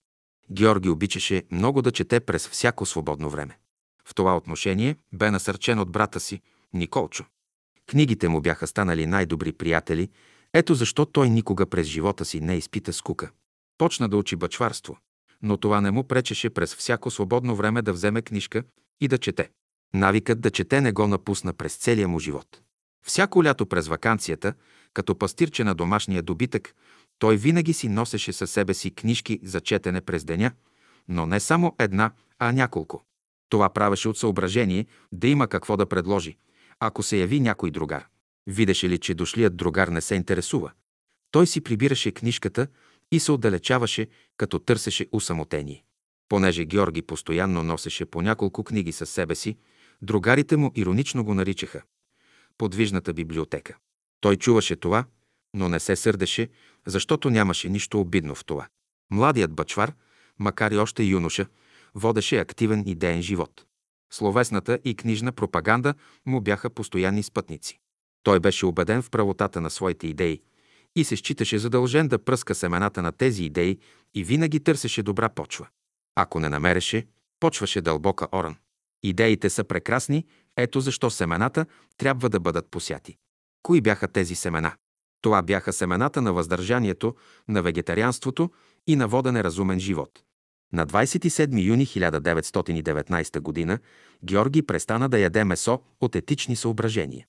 Георги 0.51 0.89
обичаше 0.89 1.43
много 1.51 1.81
да 1.81 1.91
чете 1.91 2.19
през 2.19 2.47
всяко 2.47 2.85
свободно 2.85 3.29
време. 3.29 3.57
В 4.05 4.15
това 4.15 4.37
отношение 4.37 4.95
бе 5.13 5.31
насърчен 5.31 5.79
от 5.79 5.91
брата 5.91 6.19
си, 6.19 6.41
Николчо. 6.73 7.25
Книгите 7.89 8.27
му 8.27 8.41
бяха 8.41 8.67
станали 8.67 9.05
най-добри 9.05 9.51
приятели, 9.51 10.09
ето 10.53 10.75
защо 10.75 11.05
той 11.05 11.29
никога 11.29 11.65
през 11.65 11.87
живота 11.87 12.25
си 12.25 12.39
не 12.39 12.55
изпита 12.55 12.93
скука. 12.93 13.31
Почна 13.77 14.09
да 14.09 14.17
учи 14.17 14.35
бачварство, 14.35 14.97
но 15.41 15.57
това 15.57 15.81
не 15.81 15.91
му 15.91 16.03
пречеше 16.03 16.49
през 16.49 16.75
всяко 16.75 17.11
свободно 17.11 17.55
време 17.55 17.81
да 17.81 17.93
вземе 17.93 18.21
книжка 18.21 18.63
и 19.01 19.07
да 19.07 19.17
чете. 19.17 19.49
Навикът 19.93 20.41
да 20.41 20.51
чете 20.51 20.81
не 20.81 20.91
го 20.91 21.07
напусна 21.07 21.53
през 21.53 21.75
целия 21.75 22.07
му 22.07 22.19
живот. 22.19 22.61
Всяко 23.05 23.43
лято 23.43 23.65
през 23.65 23.87
вакансията, 23.87 24.53
като 24.93 25.17
пастирче 25.17 25.63
на 25.63 25.75
домашния 25.75 26.23
добитък, 26.23 26.75
той 27.19 27.37
винаги 27.37 27.73
си 27.73 27.89
носеше 27.89 28.33
със 28.33 28.51
себе 28.51 28.73
си 28.73 28.91
книжки 28.91 29.39
за 29.43 29.61
четене 29.61 30.01
през 30.01 30.23
деня, 30.23 30.51
но 31.07 31.25
не 31.25 31.39
само 31.39 31.75
една, 31.79 32.11
а 32.39 32.51
няколко. 32.51 33.03
Това 33.49 33.69
правеше 33.69 34.09
от 34.09 34.17
съображение 34.17 34.85
да 35.11 35.27
има 35.27 35.47
какво 35.47 35.77
да 35.77 35.85
предложи, 35.85 36.37
ако 36.79 37.03
се 37.03 37.17
яви 37.17 37.39
някой 37.39 37.71
другар. 37.71 38.07
Видеше 38.47 38.89
ли, 38.89 38.97
че 38.97 39.13
дошлият 39.13 39.57
другар 39.57 39.87
не 39.87 40.01
се 40.01 40.15
интересува? 40.15 40.71
Той 41.31 41.47
си 41.47 41.61
прибираше 41.61 42.11
книжката 42.11 42.67
и 43.11 43.19
се 43.19 43.31
отдалечаваше, 43.31 44.07
като 44.37 44.59
търсеше 44.59 45.07
усамотение. 45.11 45.83
Понеже 46.29 46.65
Георги 46.65 47.01
постоянно 47.01 47.63
носеше 47.63 48.05
по 48.05 48.21
няколко 48.21 48.63
книги 48.63 48.91
със 48.91 49.09
себе 49.09 49.35
си, 49.35 49.57
другарите 50.01 50.57
му 50.57 50.71
иронично 50.75 51.23
го 51.23 51.33
наричаха 51.33 51.81
подвижната 52.59 53.13
библиотека. 53.13 53.77
Той 54.21 54.35
чуваше 54.35 54.75
това, 54.75 55.05
но 55.53 55.69
не 55.69 55.79
се 55.79 55.95
сърдеше, 55.95 56.49
защото 56.87 57.29
нямаше 57.29 57.69
нищо 57.69 57.99
обидно 57.99 58.35
в 58.35 58.45
това. 58.45 58.67
Младият 59.11 59.53
бачвар, 59.53 59.93
макар 60.39 60.71
и 60.71 60.77
още 60.77 61.03
юноша, 61.03 61.45
водеше 61.95 62.39
активен 62.39 62.83
идеен 62.87 63.21
живот. 63.21 63.65
Словесната 64.11 64.79
и 64.85 64.95
книжна 64.95 65.31
пропаганда 65.31 65.93
му 66.25 66.41
бяха 66.41 66.69
постоянни 66.69 67.23
спътници. 67.23 67.79
Той 68.23 68.39
беше 68.39 68.65
убеден 68.65 69.01
в 69.01 69.09
правотата 69.09 69.61
на 69.61 69.69
своите 69.69 70.07
идеи 70.07 70.41
и 70.95 71.03
се 71.03 71.15
считаше 71.15 71.57
задължен 71.57 72.07
да 72.07 72.23
пръска 72.23 72.55
семената 72.55 73.01
на 73.01 73.11
тези 73.11 73.43
идеи 73.43 73.79
и 74.13 74.23
винаги 74.23 74.59
търсеше 74.59 75.03
добра 75.03 75.29
почва. 75.29 75.67
Ако 76.15 76.39
не 76.39 76.49
намереше, 76.49 77.07
почваше 77.39 77.81
дълбока 77.81 78.27
оран. 78.33 78.55
Идеите 79.03 79.49
са 79.49 79.63
прекрасни, 79.63 80.25
ето 80.57 80.81
защо 80.81 81.09
семената 81.09 81.65
трябва 81.97 82.29
да 82.29 82.39
бъдат 82.39 82.71
посяти. 82.71 83.17
Кои 83.63 83.81
бяха 83.81 84.07
тези 84.07 84.35
семена? 84.35 84.73
Това 85.21 85.41
бяха 85.41 85.73
семената 85.73 86.21
на 86.21 86.33
въздържанието, 86.33 87.15
на 87.47 87.61
вегетарианството 87.61 88.51
и 88.87 88.95
на 88.95 89.07
водене 89.07 89.43
разумен 89.43 89.79
живот. 89.79 90.23
На 90.73 90.87
27 90.87 91.63
юни 91.63 91.85
1919 91.85 93.67
г. 93.67 93.79
Георги 94.23 94.61
престана 94.61 95.09
да 95.09 95.19
яде 95.19 95.43
месо 95.43 95.81
от 96.01 96.15
етични 96.15 96.55
съображения. 96.55 97.25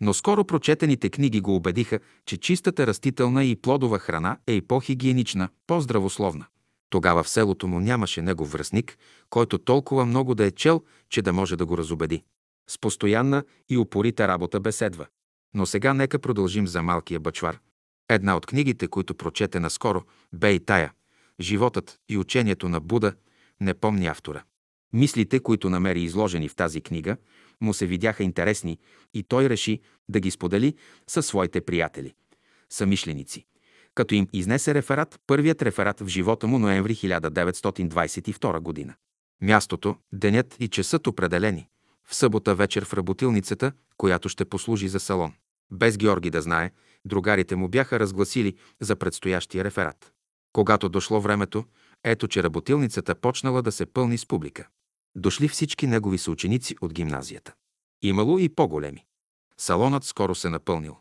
Но 0.00 0.14
скоро 0.14 0.44
прочетените 0.44 1.10
книги 1.10 1.40
го 1.40 1.56
убедиха, 1.56 2.00
че 2.26 2.36
чистата 2.36 2.86
растителна 2.86 3.44
и 3.44 3.56
плодова 3.56 3.98
храна 3.98 4.38
е 4.46 4.52
и 4.52 4.60
по-хигиенична, 4.60 5.48
по-здравословна. 5.66 6.46
Тогава 6.94 7.22
в 7.22 7.28
селото 7.28 7.68
му 7.68 7.80
нямаше 7.80 8.22
негов 8.22 8.52
връзник, 8.52 8.98
който 9.30 9.58
толкова 9.58 10.06
много 10.06 10.34
да 10.34 10.44
е 10.44 10.50
чел, 10.50 10.82
че 11.10 11.22
да 11.22 11.32
може 11.32 11.56
да 11.56 11.66
го 11.66 11.78
разобеди. 11.78 12.22
С 12.70 12.78
постоянна 12.78 13.44
и 13.68 13.78
упорита 13.78 14.28
работа 14.28 14.60
беседва. 14.60 15.06
Но 15.54 15.66
сега 15.66 15.94
нека 15.94 16.18
продължим 16.18 16.66
за 16.66 16.82
малкия 16.82 17.20
бачвар. 17.20 17.58
Една 18.08 18.36
от 18.36 18.46
книгите, 18.46 18.88
които 18.88 19.14
прочете 19.14 19.60
наскоро, 19.60 20.02
бе 20.32 20.52
и 20.52 20.60
тая 20.60 20.92
«Животът 21.40 21.98
и 22.08 22.18
учението 22.18 22.68
на 22.68 22.80
Буда», 22.80 23.14
не 23.60 23.74
помни 23.74 24.06
автора. 24.06 24.42
Мислите, 24.92 25.40
които 25.40 25.70
намери 25.70 26.02
изложени 26.02 26.48
в 26.48 26.56
тази 26.56 26.80
книга, 26.80 27.16
му 27.60 27.74
се 27.74 27.86
видяха 27.86 28.24
интересни 28.24 28.78
и 29.14 29.22
той 29.22 29.48
реши 29.48 29.80
да 30.08 30.20
ги 30.20 30.30
сподели 30.30 30.74
със 31.06 31.26
своите 31.26 31.60
приятели, 31.60 32.14
самишленици. 32.70 33.46
Като 33.94 34.14
им 34.14 34.28
изнесе 34.32 34.74
реферат, 34.74 35.20
първият 35.26 35.62
реферат 35.62 36.00
в 36.00 36.06
живота 36.06 36.46
му 36.46 36.58
ноември 36.58 36.94
1922 36.94 38.60
година. 38.60 38.94
Мястото, 39.42 39.96
денят 40.12 40.56
и 40.60 40.68
часът 40.68 41.06
определени 41.06 41.68
в 42.08 42.14
събота 42.14 42.54
вечер 42.54 42.84
в 42.84 42.94
работилницата, 42.94 43.72
която 43.96 44.28
ще 44.28 44.44
послужи 44.44 44.88
за 44.88 45.00
салон. 45.00 45.32
Без 45.72 45.96
Георги 45.96 46.30
да 46.30 46.42
знае, 46.42 46.70
другарите 47.04 47.56
му 47.56 47.68
бяха 47.68 48.00
разгласили 48.00 48.56
за 48.80 48.96
предстоящия 48.96 49.64
реферат. 49.64 50.12
Когато 50.52 50.88
дошло 50.88 51.20
времето, 51.20 51.64
ето 52.04 52.28
че 52.28 52.42
работилницата 52.42 53.14
почнала 53.14 53.62
да 53.62 53.72
се 53.72 53.86
пълни 53.86 54.18
с 54.18 54.26
публика. 54.26 54.68
Дошли 55.16 55.48
всички 55.48 55.86
негови 55.86 56.18
съученици 56.18 56.76
от 56.80 56.92
гимназията. 56.92 57.54
Имало 58.02 58.38
и 58.38 58.48
по-големи. 58.48 59.04
Салонът 59.58 60.04
скоро 60.04 60.34
се 60.34 60.50
напълнил. 60.50 60.96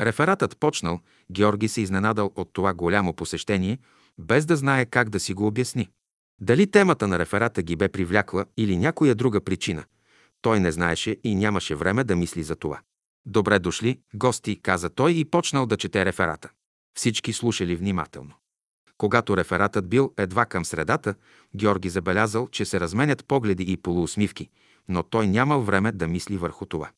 Рефератът 0.00 0.58
почнал, 0.58 1.00
Георги 1.32 1.68
се 1.68 1.80
изненадал 1.80 2.32
от 2.36 2.52
това 2.52 2.74
голямо 2.74 3.14
посещение, 3.14 3.78
без 4.18 4.46
да 4.46 4.56
знае 4.56 4.86
как 4.86 5.10
да 5.10 5.20
си 5.20 5.34
го 5.34 5.46
обясни. 5.46 5.88
Дали 6.40 6.70
темата 6.70 7.08
на 7.08 7.18
реферата 7.18 7.62
ги 7.62 7.76
бе 7.76 7.88
привлякла 7.88 8.44
или 8.56 8.76
някоя 8.76 9.14
друга 9.14 9.40
причина– 9.40 9.84
той 10.42 10.60
не 10.60 10.72
знаеше 10.72 11.16
и 11.24 11.34
нямаше 11.34 11.74
време 11.74 12.04
да 12.04 12.16
мисли 12.16 12.42
за 12.42 12.56
това. 12.56 12.80
Добре 13.26 13.58
дошли, 13.58 14.00
гости, 14.14 14.60
каза 14.62 14.90
той 14.90 15.12
и 15.12 15.24
почнал 15.24 15.66
да 15.66 15.76
чете 15.76 16.04
реферата. 16.04 16.48
Всички 16.96 17.32
слушали 17.32 17.76
внимателно. 17.76 18.32
Когато 18.98 19.36
рефератът 19.36 19.88
бил 19.88 20.12
едва 20.18 20.46
към 20.46 20.64
средата, 20.64 21.14
Георги 21.56 21.88
забелязал, 21.88 22.48
че 22.48 22.64
се 22.64 22.80
разменят 22.80 23.24
погледи 23.24 23.62
и 23.62 23.76
полуусмивки, 23.76 24.48
но 24.88 25.02
той 25.02 25.26
нямал 25.26 25.62
време 25.62 25.92
да 25.92 26.08
мисли 26.08 26.36
върху 26.36 26.66
това. 26.66 26.90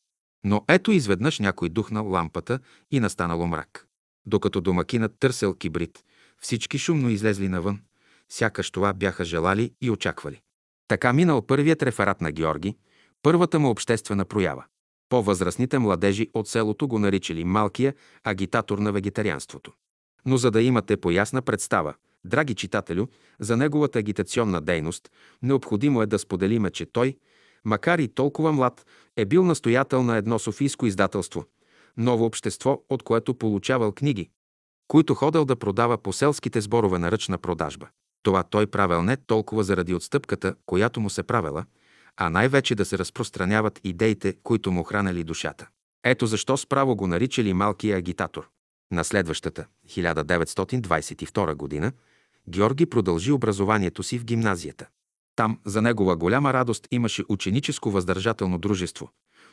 Но 0.44 0.64
ето 0.68 0.92
изведнъж 0.92 1.38
някой 1.38 1.68
духнал 1.68 2.10
лампата 2.10 2.58
и 2.90 3.00
настанало 3.00 3.46
мрак. 3.46 3.86
Докато 4.26 4.60
домакинът 4.60 5.18
търсел 5.18 5.54
кибрид, 5.54 6.04
всички 6.40 6.78
шумно 6.78 7.08
излезли 7.08 7.48
навън. 7.48 7.80
Сякаш 8.28 8.70
това 8.70 8.92
бяха 8.92 9.24
желали 9.24 9.72
и 9.80 9.90
очаквали. 9.90 10.40
Така 10.88 11.12
минал 11.12 11.46
първият 11.46 11.82
реферат 11.82 12.20
на 12.20 12.32
Георги, 12.32 12.76
първата 13.22 13.58
му 13.58 13.70
обществена 13.70 14.24
проява. 14.24 14.64
По-възрастните 15.08 15.78
младежи 15.78 16.30
от 16.34 16.48
селото 16.48 16.88
го 16.88 16.98
наричали 16.98 17.44
малкия 17.44 17.94
агитатор 18.24 18.78
на 18.78 18.92
вегетарианството. 18.92 19.72
Но 20.26 20.36
за 20.36 20.50
да 20.50 20.62
имате 20.62 20.96
поясна 20.96 21.42
представа, 21.42 21.94
драги 22.24 22.54
читателю, 22.54 23.06
за 23.40 23.56
неговата 23.56 23.98
агитационна 23.98 24.60
дейност, 24.60 25.10
необходимо 25.42 26.02
е 26.02 26.06
да 26.06 26.18
споделиме, 26.18 26.70
че 26.70 26.86
той, 26.86 27.16
макар 27.64 27.98
и 27.98 28.08
толкова 28.08 28.52
млад, 28.52 28.86
е 29.16 29.24
бил 29.24 29.44
настоятел 29.44 30.02
на 30.02 30.16
едно 30.16 30.38
софийско 30.38 30.86
издателство, 30.86 31.44
ново 31.96 32.24
общество, 32.24 32.82
от 32.88 33.02
което 33.02 33.34
получавал 33.34 33.92
книги, 33.92 34.30
които 34.88 35.14
ходил 35.14 35.44
да 35.44 35.56
продава 35.56 35.98
по 35.98 36.12
селските 36.12 36.60
сборове 36.60 36.98
на 36.98 37.12
ръчна 37.12 37.38
продажба. 37.38 37.88
Това 38.22 38.42
той 38.42 38.66
правил 38.66 39.02
не 39.02 39.16
толкова 39.16 39.64
заради 39.64 39.94
отстъпката, 39.94 40.54
която 40.66 41.00
му 41.00 41.10
се 41.10 41.22
правила, 41.22 41.64
а 42.16 42.30
най-вече 42.30 42.74
да 42.74 42.84
се 42.84 42.98
разпространяват 42.98 43.80
идеите, 43.84 44.34
които 44.42 44.72
му 44.72 44.82
хранели 44.82 45.24
душата. 45.24 45.68
Ето 46.04 46.26
защо 46.26 46.56
справо 46.56 46.96
го 46.96 47.06
наричали 47.06 47.52
малкия 47.52 47.96
агитатор. 47.96 48.48
На 48.92 49.04
следващата, 49.04 49.66
1922 49.88 51.54
година, 51.54 51.92
Георги 52.48 52.86
продължи 52.86 53.32
образованието 53.32 54.02
си 54.02 54.18
в 54.18 54.24
гимназията. 54.24 54.86
Там, 55.36 55.58
за 55.64 55.82
негова 55.82 56.16
голяма 56.16 56.52
радост, 56.52 56.88
имаше 56.90 57.24
ученическо 57.28 57.90
въздържателно 57.90 58.58
дружество, 58.58 59.10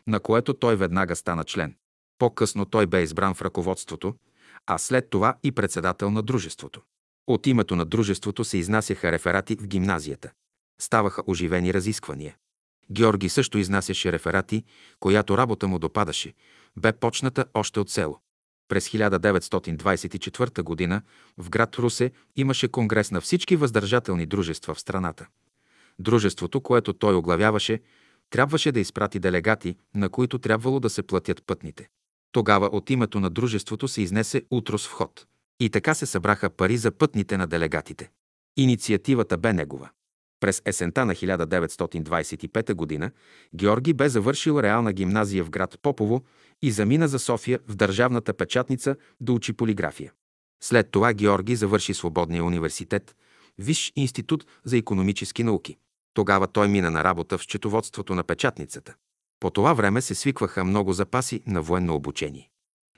на 0.08 0.20
което 0.20 0.54
той 0.54 0.76
веднага 0.76 1.16
стана 1.16 1.44
член. 1.44 1.76
По-късно 2.18 2.66
той 2.66 2.86
бе 2.86 3.02
избран 3.02 3.34
в 3.34 3.42
ръководството, 3.42 4.16
а 4.66 4.78
след 4.78 5.10
това 5.10 5.36
и 5.44 5.52
председател 5.52 6.12
на 6.12 6.24
дружеството. 6.24 6.82
От 7.28 7.48
името 7.48 7.76
на 7.76 7.86
дружеството 7.86 8.44
се 8.44 8.58
изнасяха 8.58 9.12
реферати 9.12 9.56
в 9.56 9.68
гимназията. 9.68 10.32
Ставаха 10.82 11.24
оживени 11.28 11.74
разисквания. 11.74 12.36
Георги 12.92 13.30
също 13.30 13.58
изнасяше 13.58 14.12
реферати, 14.12 14.64
която 15.00 15.38
работа 15.38 15.68
му 15.68 15.80
допадаше, 15.80 16.34
бе 16.78 16.94
почната 16.94 17.46
още 17.54 17.80
от 17.80 17.90
село. 17.90 18.20
През 18.68 18.90
1924 18.90 20.90
г. 20.90 21.02
в 21.38 21.50
град 21.50 21.76
Русе 21.76 22.12
имаше 22.36 22.68
конгрес 22.68 23.12
на 23.12 23.22
всички 23.22 23.56
въздържателни 23.56 24.26
дружества 24.26 24.74
в 24.74 24.80
страната. 24.80 25.28
Дружеството, 26.00 26.62
което 26.62 26.94
той 26.94 27.16
оглавяваше, 27.16 27.80
трябваше 28.30 28.72
да 28.72 28.80
изпрати 28.80 29.20
делегати, 29.20 29.76
на 29.96 30.10
които 30.10 30.40
трябвало 30.40 30.80
да 30.80 30.90
се 30.90 31.04
платят 31.04 31.44
пътните. 31.44 31.90
Тогава 32.32 32.66
от 32.66 32.90
името 32.90 33.20
на 33.20 33.30
дружеството 33.30 33.88
се 33.88 34.02
изнесе 34.02 34.44
утрос 34.52 34.88
вход. 34.88 35.26
И 35.60 35.70
така 35.70 35.94
се 35.94 36.06
събраха 36.06 36.50
пари 36.50 36.78
за 36.78 36.92
пътните 36.92 37.38
на 37.38 37.48
делегатите. 37.48 38.10
Инициативата 38.58 39.38
бе 39.38 39.54
негова. 39.54 39.90
През 40.40 40.62
есента 40.66 41.06
на 41.06 41.16
1925 41.16 43.00
г. 43.00 43.12
Георги 43.56 43.94
бе 43.94 44.10
завършил 44.10 44.60
реална 44.60 44.94
гимназия 44.94 45.44
в 45.44 45.50
град 45.50 45.80
Попово 45.82 46.24
и 46.62 46.72
замина 46.72 47.08
за 47.08 47.20
София 47.20 47.60
в 47.68 47.76
държавната 47.76 48.34
печатница 48.34 48.96
да 49.22 49.34
учи 49.34 49.54
полиграфия. 49.54 50.14
След 50.64 50.92
това 50.92 51.14
Георги 51.14 51.56
завърши 51.56 51.94
Свободния 51.94 52.44
университет, 52.44 53.16
Висш 53.58 53.94
институт 53.96 54.46
за 54.64 54.78
економически 54.78 55.44
науки. 55.44 55.78
Тогава 56.14 56.48
той 56.48 56.68
мина 56.68 56.92
на 56.92 57.04
работа 57.04 57.38
в 57.38 57.42
счетоводството 57.42 58.16
на 58.16 58.24
печатницата. 58.24 58.94
По 59.40 59.50
това 59.50 59.74
време 59.74 60.02
се 60.02 60.16
свикваха 60.16 60.64
много 60.64 60.94
запаси 60.94 61.42
на 61.48 61.62
военно 61.62 61.96
обучение. 61.96 62.50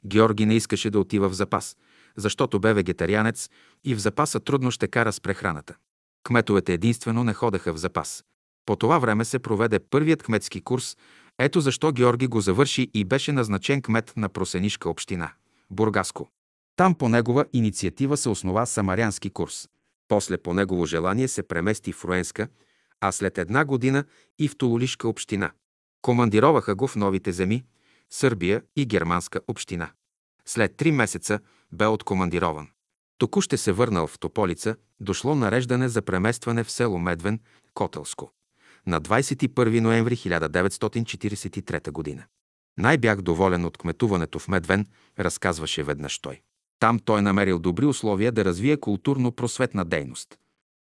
Георги 0.06 0.46
не 0.46 0.56
искаше 0.56 0.90
да 0.90 1.00
отива 1.00 1.30
в 1.30 1.34
запас, 1.34 1.78
защото 2.18 2.60
бе 2.60 2.74
вегетарианец 2.74 3.50
и 3.84 3.96
в 3.96 4.00
запаса 4.00 4.40
трудно 4.40 4.72
ще 4.72 4.88
кара 4.88 5.14
с 5.14 5.22
прехраната. 5.22 5.76
Кметовете 6.24 6.74
единствено 6.74 7.24
не 7.24 7.34
ходеха 7.34 7.74
в 7.74 7.78
запас. 7.78 8.24
По 8.66 8.76
това 8.76 9.00
време 9.00 9.26
се 9.26 9.40
проведе 9.40 9.80
първият 9.80 10.24
кметски 10.24 10.62
курс, 10.62 10.98
ето 11.40 11.62
защо 11.62 11.92
Георги 11.92 12.28
го 12.28 12.42
завърши 12.42 12.92
и 12.94 13.06
беше 13.06 13.32
назначен 13.32 13.82
кмет 13.82 14.14
на 14.18 14.30
Просенишка 14.30 14.90
община– 14.90 15.32
Бургаско. 15.70 16.30
Там 16.76 16.96
по 16.96 17.10
негова 17.10 17.46
инициатива 17.54 18.18
се 18.18 18.30
основа 18.30 18.68
самарянски 18.68 19.30
курс. 19.30 19.68
После 20.08 20.38
по 20.38 20.54
негово 20.54 20.86
желание 20.86 21.28
се 21.28 21.44
премести 21.44 21.92
в 21.92 22.06
Руенска, 22.06 22.48
а 23.02 23.12
след 23.12 23.38
една 23.38 23.66
година 23.66 24.06
и 24.40 24.48
в 24.48 24.58
Тололишка 24.58 25.08
община. 25.08 25.52
Командироваха 26.02 26.76
го 26.76 26.88
в 26.88 26.96
новите 26.96 27.32
земи, 27.32 27.64
Сърбия 28.10 28.62
и 28.76 28.86
Германска 28.86 29.42
община. 29.48 29.92
След 30.46 30.76
три 30.76 30.92
месеца 30.92 31.40
бе 31.72 31.86
откомандирован. 31.86 32.68
Току 33.18 33.42
ще 33.42 33.58
се 33.58 33.72
върнал 33.72 34.08
в 34.08 34.20
Тополица, 34.20 34.76
дошло 35.00 35.36
нареждане 35.36 35.90
за 35.90 36.02
преместване 36.02 36.64
в 36.64 36.72
село 36.72 37.00
Медвен, 37.00 37.40
Котелско. 37.74 38.32
На 38.88 39.02
21 39.02 39.80
ноември 39.80 40.16
1943 40.16 41.92
година. 41.92 42.24
Най-бях 42.78 43.22
доволен 43.22 43.66
от 43.66 43.78
кметуването 43.78 44.40
в 44.40 44.48
Медвен, 44.48 44.88
разказваше 45.20 45.84
веднъж 45.84 46.20
той. 46.20 46.42
Там 46.80 47.00
той 47.00 47.22
намерил 47.22 47.60
добри 47.60 47.86
условия 47.86 48.32
да 48.32 48.46
развие 48.46 48.78
културно-просветна 48.78 49.86
дейност. 49.86 50.38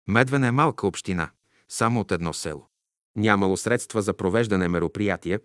Медвен 0.08 0.44
е 0.44 0.50
малка 0.50 0.86
община, 0.86 1.30
само 1.70 2.00
от 2.00 2.12
едно 2.12 2.32
село. 2.32 2.66
Нямало 3.16 3.56
средства 3.56 4.02
за 4.02 4.14
провеждане 4.14 4.68
мероприятия, 4.68 5.40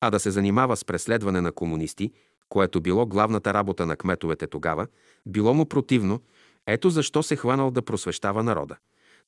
а 0.00 0.10
да 0.10 0.20
се 0.20 0.30
занимава 0.30 0.76
с 0.76 0.84
преследване 0.84 1.40
на 1.40 1.52
комунисти, 1.52 2.12
което 2.48 2.80
било 2.80 3.06
главната 3.06 3.54
работа 3.54 3.86
на 3.86 3.96
кметовете 3.96 4.46
тогава, 4.46 4.86
било 5.26 5.54
му 5.54 5.66
противно, 5.66 6.20
ето 6.66 6.90
защо 6.90 7.22
се 7.22 7.36
хванал 7.36 7.70
да 7.70 7.82
просвещава 7.82 8.42
народа, 8.42 8.76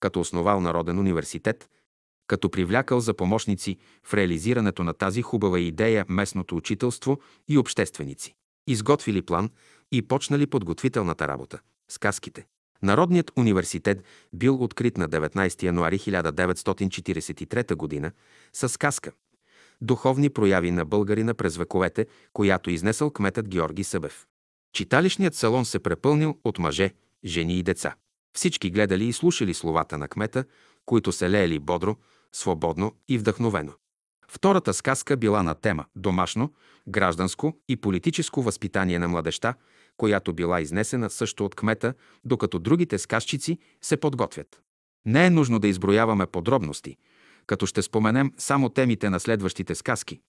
като 0.01 0.21
основал 0.21 0.61
Народен 0.61 0.99
университет, 0.99 1.71
като 2.27 2.51
привлякал 2.51 3.01
за 3.01 3.15
помощници 3.15 3.79
в 4.05 4.15
реализирането 4.15 4.85
на 4.85 4.95
тази 4.95 5.23
хубава 5.23 5.61
идея 5.61 6.07
местното 6.09 6.57
учителство 6.57 7.21
и 7.49 7.59
общественици. 7.59 8.35
Изготвили 8.67 9.23
план 9.23 9.51
и 9.93 10.03
почнали 10.03 10.47
подготвителната 10.47 11.29
работа– 11.29 11.61
сказките. 11.89 12.47
Народният 12.83 13.33
университет 13.37 14.05
бил 14.33 14.63
открит 14.63 14.97
на 14.97 15.09
19 15.09 15.63
януари 15.63 15.99
1943 15.99 18.03
г. 18.03 18.13
с 18.53 18.69
сказка 18.69 19.13
«Духовни 19.81 20.31
прояви 20.31 20.71
на 20.71 20.85
българина 20.85 21.35
през 21.35 21.57
вековете», 21.57 22.07
която 22.33 22.71
изнесъл 22.71 23.11
кметът 23.11 23.49
Георги 23.49 23.85
Събев. 23.85 24.27
Читалищният 24.73 25.35
салон 25.35 25.65
се 25.65 25.79
препълнил 25.79 26.39
от 26.45 26.59
мъже, 26.59 26.91
жени 27.25 27.59
и 27.59 27.63
деца. 27.63 27.95
Всички 28.37 28.71
гледали 28.71 29.05
и 29.05 29.13
слушали 29.13 29.55
словата 29.55 29.99
на 29.99 30.09
кмета, 30.09 30.45
които 30.87 31.13
се 31.13 31.31
леели 31.31 31.59
бодро, 31.59 31.97
свободно 32.33 32.93
и 33.09 33.19
вдъхновено. 33.19 33.73
Втората 34.29 34.75
сказка 34.75 35.17
била 35.17 35.43
на 35.43 35.55
тема 35.55 35.85
домашно, 35.97 36.53
гражданско 36.89 37.59
и 37.69 37.77
политическо 37.77 38.43
възпитание 38.43 38.99
на 38.99 39.09
младеща, 39.09 39.55
която 39.97 40.33
била 40.33 40.61
изнесена 40.61 41.11
също 41.11 41.45
от 41.45 41.55
кмета, 41.55 41.95
докато 42.25 42.59
другите 42.59 42.99
сказчици 42.99 43.59
се 43.83 43.97
подготвят. 43.97 44.63
Не 45.07 45.27
е 45.27 45.31
нужно 45.31 45.59
да 45.59 45.69
изброяваме 45.69 46.27
подробности, 46.27 46.97
като 47.47 47.67
ще 47.67 47.83
споменем 47.83 48.33
само 48.39 48.69
темите 48.69 49.11
на 49.11 49.21
следващите 49.21 49.75
сказки. 49.75 50.21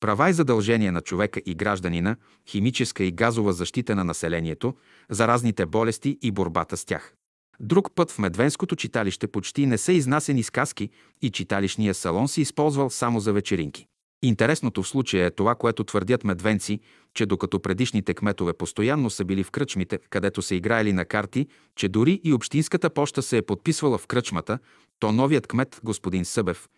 Права 0.00 0.30
и 0.30 0.32
задължения 0.32 0.92
на 0.92 1.00
човека 1.00 1.40
и 1.46 1.54
гражданина, 1.54 2.16
химическа 2.48 3.04
и 3.04 3.12
газова 3.12 3.52
защита 3.52 3.94
на 3.94 4.04
населението, 4.04 4.74
заразните 5.10 5.66
болести 5.66 6.18
и 6.22 6.30
борбата 6.30 6.76
с 6.76 6.84
тях. 6.84 7.14
Друг 7.60 7.94
път 7.94 8.10
в 8.10 8.18
Медвенското 8.18 8.76
читалище 8.76 9.26
почти 9.26 9.66
не 9.66 9.78
са 9.78 9.92
изнасени 9.92 10.42
сказки 10.42 10.90
и 11.22 11.30
читалищния 11.30 11.94
салон 11.94 12.28
се 12.28 12.40
използвал 12.40 12.90
само 12.90 13.20
за 13.20 13.32
вечеринки. 13.32 13.86
Интересното 14.22 14.82
в 14.82 14.88
случая 14.88 15.26
е 15.26 15.30
това, 15.30 15.54
което 15.54 15.84
твърдят 15.84 16.24
медвенци, 16.24 16.80
че 17.14 17.26
докато 17.26 17.60
предишните 17.60 18.14
кметове 18.14 18.52
постоянно 18.52 19.10
са 19.10 19.24
били 19.24 19.44
в 19.44 19.50
кръчмите, 19.50 19.98
където 20.10 20.42
са 20.42 20.54
играели 20.54 20.92
на 20.92 21.04
карти, 21.04 21.46
че 21.76 21.88
дори 21.88 22.20
и 22.24 22.32
общинската 22.32 22.90
поща 22.90 23.22
се 23.22 23.36
е 23.36 23.42
подписвала 23.42 23.98
в 23.98 24.06
кръчмата, 24.06 24.58
то 24.98 25.12
новият 25.12 25.46
кмет, 25.46 25.80
господин 25.84 26.24
Събев, 26.24 26.68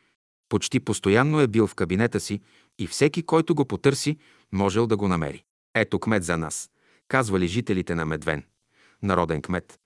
почти 0.49 0.81
постоянно 0.81 1.41
е 1.41 1.47
бил 1.47 1.67
в 1.67 1.75
кабинета 1.75 2.21
си 2.21 2.41
и 2.79 2.87
всеки, 2.87 3.23
който 3.23 3.55
го 3.55 3.65
потърси, 3.65 4.19
можел 4.53 4.87
да 4.87 4.97
го 4.97 5.09
намери. 5.09 5.45
Ето 5.75 5.99
кмет 5.99 6.25
за 6.25 6.37
нас, 6.37 6.71
казвали 7.09 7.47
жителите 7.47 7.95
на 7.95 8.05
Медвен. 8.05 8.43
Народен 9.03 9.43
кмет. 9.43 9.79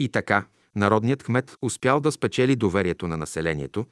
И 0.00 0.08
така, 0.08 0.44
народният 0.76 1.22
кмет 1.22 1.56
успял 1.62 2.00
да 2.00 2.12
спечели 2.12 2.56
доверието 2.56 3.08
на 3.08 3.16
населението 3.16 3.86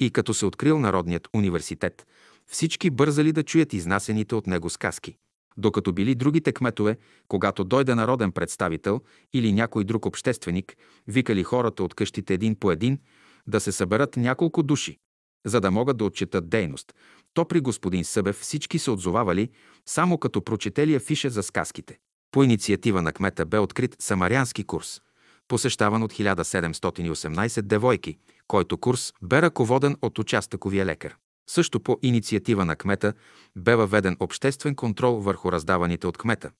и 0.00 0.10
като 0.10 0.34
се 0.34 0.46
открил 0.46 0.78
Народният 0.78 1.28
университет, 1.34 2.06
всички 2.50 2.90
бързали 2.90 3.32
да 3.32 3.42
чуят 3.42 3.72
изнасените 3.72 4.34
от 4.34 4.46
него 4.46 4.70
сказки. 4.70 5.16
Докато 5.56 5.92
били 5.92 6.14
другите 6.14 6.52
кметове, 6.52 6.96
когато 7.28 7.64
дойде 7.64 7.94
народен 7.94 8.32
представител 8.32 9.00
или 9.32 9.52
някой 9.52 9.84
друг 9.84 10.06
общественик, 10.06 10.76
викали 11.08 11.42
хората 11.42 11.82
от 11.82 11.94
къщите 11.94 12.34
един 12.34 12.56
по 12.56 12.70
един 12.70 12.98
да 13.46 13.60
се 13.60 13.72
съберат 13.72 14.16
няколко 14.16 14.62
души, 14.62 14.98
за 15.46 15.60
да 15.60 15.70
могат 15.70 15.96
да 15.96 16.04
отчитат 16.04 16.48
дейност, 16.48 16.94
то 17.34 17.44
при 17.44 17.60
господин 17.60 18.04
Събев 18.04 18.36
всички 18.36 18.78
се 18.78 18.90
отзовавали, 18.90 19.50
само 19.86 20.18
като 20.18 20.44
прочетели 20.44 20.94
афиша 20.94 21.30
за 21.30 21.42
сказките. 21.42 21.98
По 22.30 22.44
инициатива 22.44 23.02
на 23.02 23.12
кмета 23.12 23.46
бе 23.46 23.58
открит 23.58 23.96
самарянски 23.98 24.64
курс, 24.64 25.00
посещаван 25.48 26.02
от 26.02 26.12
1718 26.12 27.62
девойки, 27.62 28.18
който 28.48 28.78
курс 28.78 29.12
бе 29.22 29.42
ръководен 29.42 29.96
от 30.02 30.18
участъковия 30.18 30.86
лекар. 30.86 31.16
Също 31.50 31.80
по 31.80 31.98
инициатива 32.02 32.64
на 32.64 32.76
кмета 32.76 33.12
бе 33.56 33.74
въведен 33.74 34.16
обществен 34.20 34.74
контрол 34.74 35.16
върху 35.16 35.52
раздаваните 35.52 36.06
от 36.06 36.18
кмета. 36.18 36.50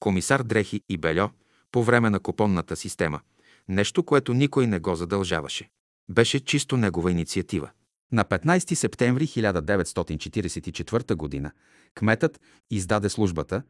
Комисар 0.00 0.42
Дрехи 0.42 0.80
и 0.88 0.96
Бельо 0.96 1.30
по 1.72 1.84
време 1.84 2.10
на 2.10 2.20
купонната 2.20 2.76
система. 2.76 3.20
Нещо, 3.68 4.02
което 4.02 4.34
никой 4.34 4.66
не 4.66 4.78
го 4.78 4.94
задължаваше. 4.94 5.68
Беше 6.08 6.44
чисто 6.44 6.76
негова 6.76 7.10
инициатива. 7.10 7.70
На 8.12 8.24
15 8.24 8.74
септември 8.74 9.26
1944 9.26 11.42
г. 11.42 11.50
кметът 11.94 12.40
издаде 12.70 13.08
службата, 13.08 13.62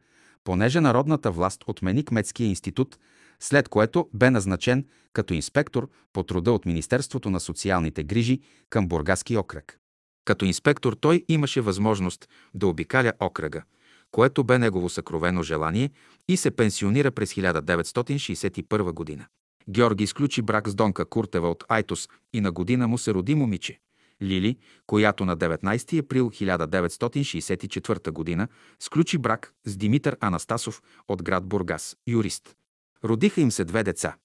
понеже 0.43 0.81
народната 0.81 1.31
власт 1.31 1.63
отмени 1.67 2.05
кметския 2.05 2.47
институт, 2.47 2.97
след 3.39 3.69
което 3.69 4.09
бе 4.13 4.29
назначен 4.29 4.85
като 5.13 5.33
инспектор 5.33 5.89
по 6.13 6.23
труда 6.23 6.51
от 6.51 6.65
Министерството 6.65 7.29
на 7.29 7.39
социалните 7.39 8.03
грижи 8.03 8.39
към 8.69 8.87
Бургаски 8.87 9.37
окръг. 9.37 9.79
Като 10.25 10.45
инспектор 10.45 10.93
той 10.93 11.25
имаше 11.27 11.61
възможност 11.61 12.29
да 12.53 12.67
обикаля 12.67 13.13
окръга, 13.19 13.63
което 14.11 14.43
бе 14.43 14.59
негово 14.59 14.89
съкровено 14.89 15.43
желание 15.43 15.89
и 16.27 16.37
се 16.37 16.51
пенсионира 16.51 17.11
през 17.11 17.33
1961 17.33 18.91
година. 18.91 19.25
Георги 19.69 20.03
изключи 20.03 20.41
брак 20.41 20.69
с 20.69 20.75
Донка 20.75 21.05
Куртева 21.05 21.49
от 21.49 21.63
Айтос 21.67 22.09
и 22.33 22.41
на 22.41 22.51
година 22.51 22.87
му 22.87 22.97
се 22.97 23.13
роди 23.13 23.35
момиче– 23.35 23.79
Лили, 24.21 24.57
която 24.87 25.25
на 25.25 25.37
19 25.37 25.99
април 25.99 26.29
1964 26.29 28.37
г. 28.37 28.47
сключи 28.79 29.17
брак 29.17 29.53
с 29.65 29.77
Димитър 29.77 30.17
Анастасов 30.19 30.81
от 31.07 31.23
град 31.23 31.45
Бургас, 31.45 31.97
юрист. 32.07 32.55
Родиха 33.03 33.41
им 33.41 33.51
се 33.51 33.65
две 33.65 33.83
деца. 33.83 34.15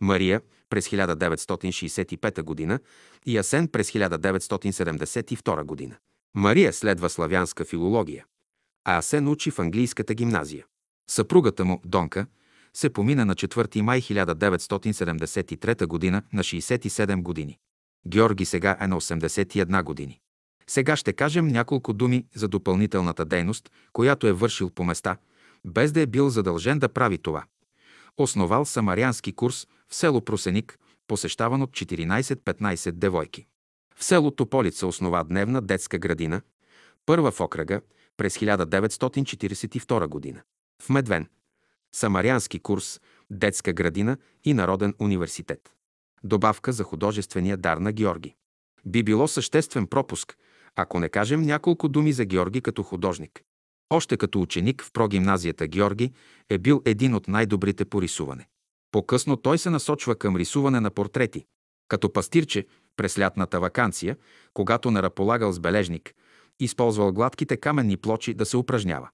Мария 0.00 0.40
през 0.70 0.88
1965 0.88 2.68
г. 2.68 2.78
и 3.26 3.38
Асен 3.38 3.68
през 3.68 3.90
1972 3.90 5.90
г. 5.90 5.96
Мария 6.34 6.72
следва 6.72 7.10
славянска 7.10 7.64
филология, 7.64 8.24
а 8.84 8.98
Асен 8.98 9.28
учи 9.28 9.50
в 9.50 9.58
английската 9.58 10.14
гимназия. 10.14 10.64
Съпругата 11.10 11.64
му, 11.64 11.80
Донка, 11.84 12.26
се 12.74 12.90
помина 12.90 13.24
на 13.24 13.34
4 13.34 13.80
май 13.80 14.00
1973 14.00 16.10
г. 16.10 16.22
на 16.32 16.44
67 16.44 17.22
години. 17.22 17.58
Георги 18.08 18.44
сега 18.44 18.76
е 18.80 18.86
на 18.86 19.00
81 19.00 19.82
години. 19.82 20.20
Сега 20.66 20.96
ще 20.96 21.12
кажем 21.12 21.46
няколко 21.46 21.92
думи 21.92 22.26
за 22.34 22.48
допълнителната 22.48 23.24
дейност, 23.24 23.70
която 23.92 24.26
е 24.26 24.32
вършил 24.32 24.70
по 24.70 24.84
места, 24.84 25.16
без 25.64 25.92
да 25.92 26.00
е 26.00 26.06
бил 26.06 26.28
задължен 26.28 26.78
да 26.78 26.88
прави 26.88 27.18
това. 27.18 27.44
Основал 28.18 28.64
самариански 28.64 29.32
курс 29.32 29.66
в 29.88 29.94
село 29.94 30.20
Просеник, 30.20 30.78
посещаван 31.06 31.62
от 31.62 31.70
14-15 31.70 32.90
девойки. 32.90 33.46
В 33.96 34.04
село 34.04 34.30
Тополица 34.30 34.86
основа 34.86 35.24
дневна 35.24 35.60
детска 35.60 35.98
градина, 35.98 36.42
първа 37.06 37.30
в 37.30 37.40
окръга 37.40 37.80
през 38.16 38.38
1942 38.38 40.06
година. 40.06 40.42
В 40.82 40.88
Медвен– 40.88 41.28
самариански 41.94 42.58
курс, 42.58 43.00
детска 43.30 43.72
градина 43.72 44.16
и 44.44 44.54
Народен 44.54 44.94
университет 44.98 45.74
добавка 46.24 46.72
за 46.72 46.84
художествения 46.84 47.56
дар 47.56 47.76
на 47.76 47.92
Георги. 47.92 48.34
Би 48.86 49.02
било 49.02 49.28
съществен 49.28 49.86
пропуск, 49.86 50.36
ако 50.76 51.00
не 51.00 51.08
кажем 51.08 51.42
няколко 51.42 51.88
думи 51.88 52.12
за 52.12 52.24
Георги 52.24 52.60
като 52.60 52.82
художник. 52.82 53.42
Още 53.90 54.16
като 54.16 54.40
ученик 54.40 54.82
в 54.82 54.92
прогимназията 54.92 55.66
Георги 55.66 56.12
е 56.50 56.58
бил 56.58 56.82
един 56.84 57.14
от 57.14 57.28
най-добрите 57.28 57.84
по 57.84 58.02
рисуване. 58.02 58.48
По-късно 58.90 59.36
той 59.36 59.58
се 59.58 59.70
насочва 59.70 60.16
към 60.16 60.36
рисуване 60.36 60.80
на 60.80 60.90
портрети. 60.90 61.44
Като 61.88 62.12
пастирче, 62.12 62.66
през 62.96 63.18
лятната 63.18 63.60
вакансия, 63.60 64.16
когато 64.54 64.90
не 64.90 65.02
разполагал 65.02 65.52
с 65.52 65.60
бележник, 65.60 66.14
използвал 66.60 67.12
гладките 67.12 67.56
каменни 67.56 67.96
плочи 67.96 68.34
да 68.34 68.46
се 68.46 68.56
упражнява. 68.56 69.08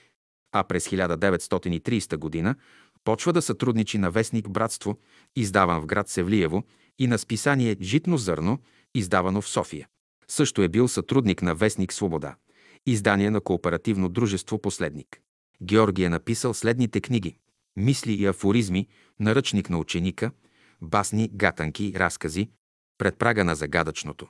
а 0.52 0.64
през 0.64 0.88
1930 0.88 2.44
г. 2.44 2.56
почва 3.04 3.34
да 3.34 3.42
сътрудничи 3.42 3.98
на 3.98 4.12
вестник 4.12 4.50
«Братство», 4.50 4.98
издаван 5.36 5.82
в 5.82 5.86
град 5.86 6.10
Севлиево, 6.10 6.64
и 7.00 7.08
на 7.08 7.18
списание 7.18 7.78
«Житно 7.82 8.18
зърно», 8.18 8.60
издавано 8.96 9.42
в 9.42 9.48
София. 9.48 9.88
Също 10.28 10.62
е 10.62 10.68
бил 10.70 10.88
сътрудник 10.88 11.42
на 11.42 11.56
вестник 11.56 11.94
«Свобода», 11.94 12.36
издание 12.86 13.30
на 13.30 13.42
кооперативно 13.42 14.10
дружество 14.10 14.62
Последник. 14.62 15.22
Георги 15.64 16.04
е 16.04 16.10
написал 16.10 16.54
следните 16.54 17.02
книги 17.02 17.36
Мисли 17.76 18.14
и 18.14 18.26
афоризми, 18.26 18.88
наръчник 19.20 19.70
на 19.70 19.78
ученика, 19.78 20.32
басни, 20.82 21.30
гатанки, 21.34 21.94
разкази, 21.96 22.50
пред 23.02 23.18
прага 23.18 23.44
на 23.44 23.56
загадъчното, 23.56 24.28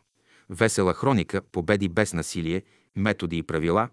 весела 0.50 0.93
хроника, 0.93 1.41
победи 1.51 1.90
без 1.90 2.14
насилие, 2.14 2.64
методи 2.95 3.38
и 3.38 3.43
правила, 3.43 3.90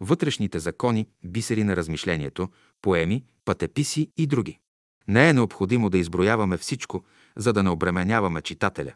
вътрешните 0.00 0.58
закони, 0.58 1.08
бисери 1.24 1.64
на 1.64 1.76
размишлението, 1.76 2.48
поеми, 2.82 3.24
пътеписи 3.44 4.10
и 4.16 4.26
други. 4.26 4.58
Не 5.08 5.28
е 5.28 5.32
необходимо 5.32 5.90
да 5.90 5.98
изброяваме 5.98 6.56
всичко, 6.56 7.04
за 7.36 7.52
да 7.52 7.62
не 7.62 7.70
обременяваме 7.70 8.42
читателя, 8.42 8.94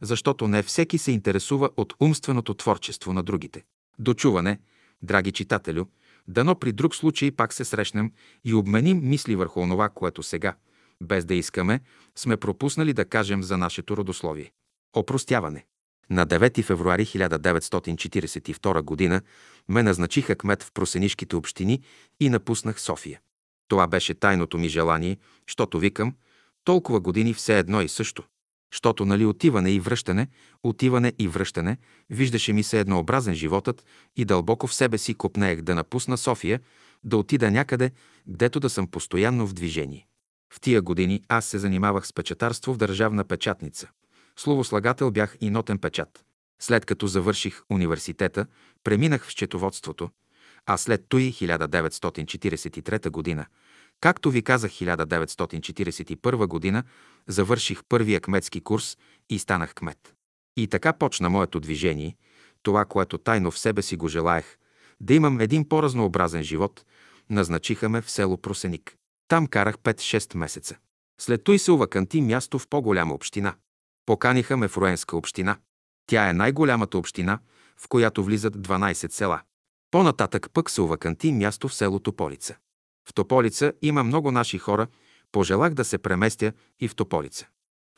защото 0.00 0.48
не 0.48 0.62
всеки 0.62 0.98
се 0.98 1.12
интересува 1.12 1.70
от 1.76 1.94
умственото 2.00 2.54
творчество 2.54 3.12
на 3.12 3.22
другите. 3.22 3.64
Дочуване, 3.98 4.58
драги 5.02 5.32
читателю, 5.32 5.84
Дано 6.28 6.54
при 6.54 6.72
друг 6.72 6.94
случай 6.94 7.30
пак 7.30 7.52
се 7.52 7.64
срещнем 7.64 8.12
и 8.44 8.54
обменим 8.54 9.08
мисли 9.08 9.36
върху 9.36 9.60
онова, 9.60 9.88
което 9.88 10.22
сега, 10.22 10.54
без 11.02 11.24
да 11.24 11.34
искаме, 11.34 11.80
сме 12.16 12.36
пропуснали 12.36 12.92
да 12.92 13.04
кажем 13.04 13.42
за 13.42 13.58
нашето 13.58 13.96
родословие. 13.96 14.52
Опростяване. 14.94 15.64
На 16.10 16.26
9 16.26 16.62
февруари 16.62 17.06
1942 17.06 19.10
г. 19.10 19.22
ме 19.68 19.82
назначиха 19.82 20.36
кмет 20.36 20.62
в 20.62 20.72
просенишките 20.72 21.36
общини 21.36 21.82
и 22.20 22.30
напуснах 22.30 22.80
София. 22.80 23.20
Това 23.68 23.86
беше 23.86 24.14
тайното 24.14 24.58
ми 24.58 24.68
желание, 24.68 25.18
защото 25.48 25.78
викам, 25.78 26.14
толкова 26.64 27.00
години 27.00 27.34
все 27.34 27.58
едно 27.58 27.82
и 27.82 27.88
също. 27.88 28.24
Щото 28.74 29.04
нали 29.04 29.26
отиване 29.26 29.70
и 29.70 29.80
връщане, 29.80 30.28
отиване 30.62 31.12
и 31.18 31.28
връщане, 31.28 31.76
виждаше 32.10 32.52
ми 32.52 32.62
се 32.62 32.80
еднообразен 32.80 33.34
животът 33.34 33.84
и 34.16 34.24
дълбоко 34.24 34.66
в 34.66 34.74
себе 34.74 34.98
си 34.98 35.14
копнеех 35.14 35.62
да 35.62 35.74
напусна 35.74 36.18
София, 36.18 36.60
да 37.04 37.16
отида 37.16 37.50
някъде, 37.50 37.90
гдето 38.28 38.60
да 38.60 38.70
съм 38.70 38.86
постоянно 38.86 39.46
в 39.46 39.54
движение. 39.54 40.06
В 40.52 40.60
тия 40.60 40.82
години 40.82 41.22
аз 41.28 41.44
се 41.44 41.58
занимавах 41.58 42.06
с 42.06 42.12
печатарство 42.12 42.74
в 42.74 42.76
държавна 42.76 43.24
печатница. 43.24 43.90
Словослагател 44.38 45.10
бях 45.10 45.36
и 45.40 45.50
нотен 45.50 45.78
печат. 45.78 46.24
След 46.60 46.86
като 46.86 47.06
завърших 47.06 47.62
университета, 47.70 48.46
преминах 48.84 49.26
в 49.26 49.30
счетоводството, 49.30 50.10
а 50.66 50.76
след 50.76 51.04
той 51.08 51.20
1943 51.20 53.10
година, 53.10 53.46
както 54.00 54.30
ви 54.30 54.42
казах 54.42 54.72
1941 54.72 56.46
година, 56.46 56.82
завърших 57.26 57.80
първия 57.88 58.20
кметски 58.20 58.60
курс 58.60 58.98
и 59.30 59.38
станах 59.38 59.74
кмет. 59.74 60.14
И 60.56 60.66
така 60.66 60.92
почна 60.92 61.30
моето 61.30 61.60
движение, 61.60 62.16
това, 62.62 62.84
което 62.84 63.18
тайно 63.18 63.50
в 63.50 63.58
себе 63.58 63.82
си 63.82 63.96
го 63.96 64.08
желаех, 64.08 64.58
да 65.00 65.14
имам 65.14 65.40
един 65.40 65.68
по-разнообразен 65.68 66.42
живот, 66.42 66.84
назначиха 67.30 67.88
ме 67.88 68.02
в 68.02 68.10
село 68.10 68.36
Просеник. 68.36 68.96
Там 69.28 69.46
карах 69.46 69.78
5-6 69.78 70.36
месеца. 70.36 70.76
След 71.20 71.44
той 71.44 71.58
се 71.58 71.72
уваканти 71.72 72.20
място 72.20 72.58
в 72.58 72.68
по-голяма 72.68 73.14
община. 73.14 73.54
Поканиха 74.06 74.56
ме 74.56 74.68
в 74.68 74.76
Руенска 74.76 75.16
община. 75.16 75.56
Тя 76.06 76.28
е 76.28 76.32
най-голямата 76.32 76.98
община, 76.98 77.38
в 77.76 77.88
която 77.88 78.24
влизат 78.24 78.56
12 78.56 79.12
села. 79.12 79.40
По-нататък 79.90 80.50
пък 80.52 80.70
се 80.70 80.80
уваканти 80.80 81.32
място 81.32 81.68
в 81.68 81.74
село 81.74 81.98
Тополица. 81.98 82.56
В 83.08 83.14
Тополица 83.14 83.72
има 83.82 84.04
много 84.04 84.30
наши 84.30 84.58
хора, 84.58 84.86
пожелах 85.32 85.74
да 85.74 85.84
се 85.84 85.98
преместя 85.98 86.52
и 86.80 86.88
в 86.88 86.94
Тополица. 86.94 87.46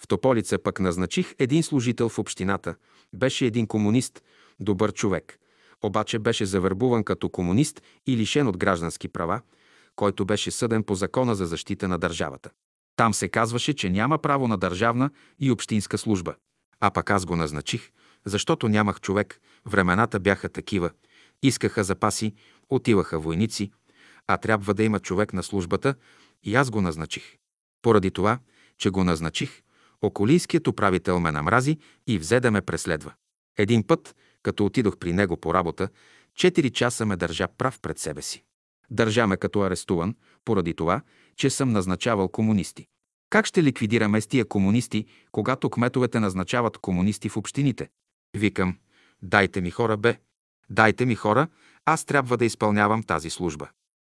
В 0.03 0.09
Тополица 0.09 0.59
пък 0.59 0.81
назначих 0.81 1.35
един 1.39 1.63
служител 1.63 2.09
в 2.09 2.19
общината. 2.19 2.75
Беше 3.15 3.47
един 3.47 3.67
комунист, 3.67 4.23
добър 4.61 4.93
човек. 4.93 5.39
Обаче 5.83 6.19
беше 6.19 6.47
завербуван 6.47 7.05
като 7.05 7.29
комунист 7.29 7.83
и 8.07 8.17
лишен 8.17 8.47
от 8.47 8.57
граждански 8.57 9.09
права, 9.09 9.41
който 9.97 10.25
беше 10.25 10.51
съден 10.51 10.83
по 10.83 10.95
закона 10.95 11.35
за 11.35 11.47
защита 11.47 11.89
на 11.89 11.99
държавата. 11.99 12.51
Там 12.97 13.15
се 13.15 13.29
казваше, 13.29 13.75
че 13.75 13.91
няма 13.91 14.19
право 14.19 14.49
на 14.49 14.59
държавна 14.59 15.11
и 15.39 15.51
общинска 15.51 15.99
служба. 15.99 16.35
А 16.81 16.91
пък 16.91 17.11
аз 17.11 17.25
го 17.25 17.37
назначих, 17.37 17.91
защото 18.25 18.69
нямах 18.69 19.01
човек, 19.01 19.41
времената 19.67 20.21
бяха 20.21 20.49
такива. 20.49 20.91
Искаха 21.43 21.85
запаси, 21.85 22.35
отиваха 22.71 23.19
войници, 23.19 23.71
а 24.27 24.37
трябва 24.37 24.75
да 24.75 24.83
има 24.83 25.01
човек 25.01 25.33
на 25.33 25.43
службата 25.43 25.95
и 26.43 26.55
аз 26.55 26.71
го 26.71 26.81
назначих. 26.81 27.37
Поради 27.83 28.11
това, 28.11 28.39
че 28.79 28.91
го 28.91 29.05
назначих, 29.05 29.63
околийският 30.03 30.69
управител 30.69 31.21
ме 31.21 31.33
намрази 31.33 31.79
и 32.07 32.19
взе 32.19 32.41
да 32.41 32.51
ме 32.51 32.63
преследва. 32.63 33.15
Един 33.59 33.87
път, 33.87 34.17
като 34.43 34.67
отидох 34.67 34.97
при 34.97 35.13
него 35.13 35.37
по 35.37 35.55
работа, 35.55 35.89
4 36.39 36.73
часа 36.73 37.07
ме 37.07 37.17
държа 37.17 37.49
прав 37.49 37.81
пред 37.81 37.99
себе 37.99 38.23
си. 38.23 38.45
Държа 38.91 39.27
ме 39.27 39.37
като 39.37 39.61
арестуван, 39.61 40.15
поради 40.45 40.75
това, 40.75 41.01
че 41.37 41.51
съм 41.51 41.73
назначавал 41.73 42.29
комунисти. 42.29 42.87
Как 43.31 43.47
ще 43.47 43.63
ликвидираме 43.63 44.21
с 44.21 44.27
тия 44.27 44.45
комунисти, 44.45 45.07
когато 45.33 45.71
кметовете 45.71 46.21
назначават 46.21 46.79
комунисти 46.79 47.29
в 47.29 47.37
общините? 47.37 47.89
Викам, 48.37 48.79
дайте 49.23 49.61
ми 49.61 49.71
хора, 49.71 49.97
бе. 49.97 50.19
Дайте 50.71 51.07
ми 51.07 51.15
хора, 51.15 51.49
аз 51.85 52.05
трябва 52.05 52.37
да 52.37 52.45
изпълнявам 52.45 53.03
тази 53.03 53.31
служба. 53.31 53.69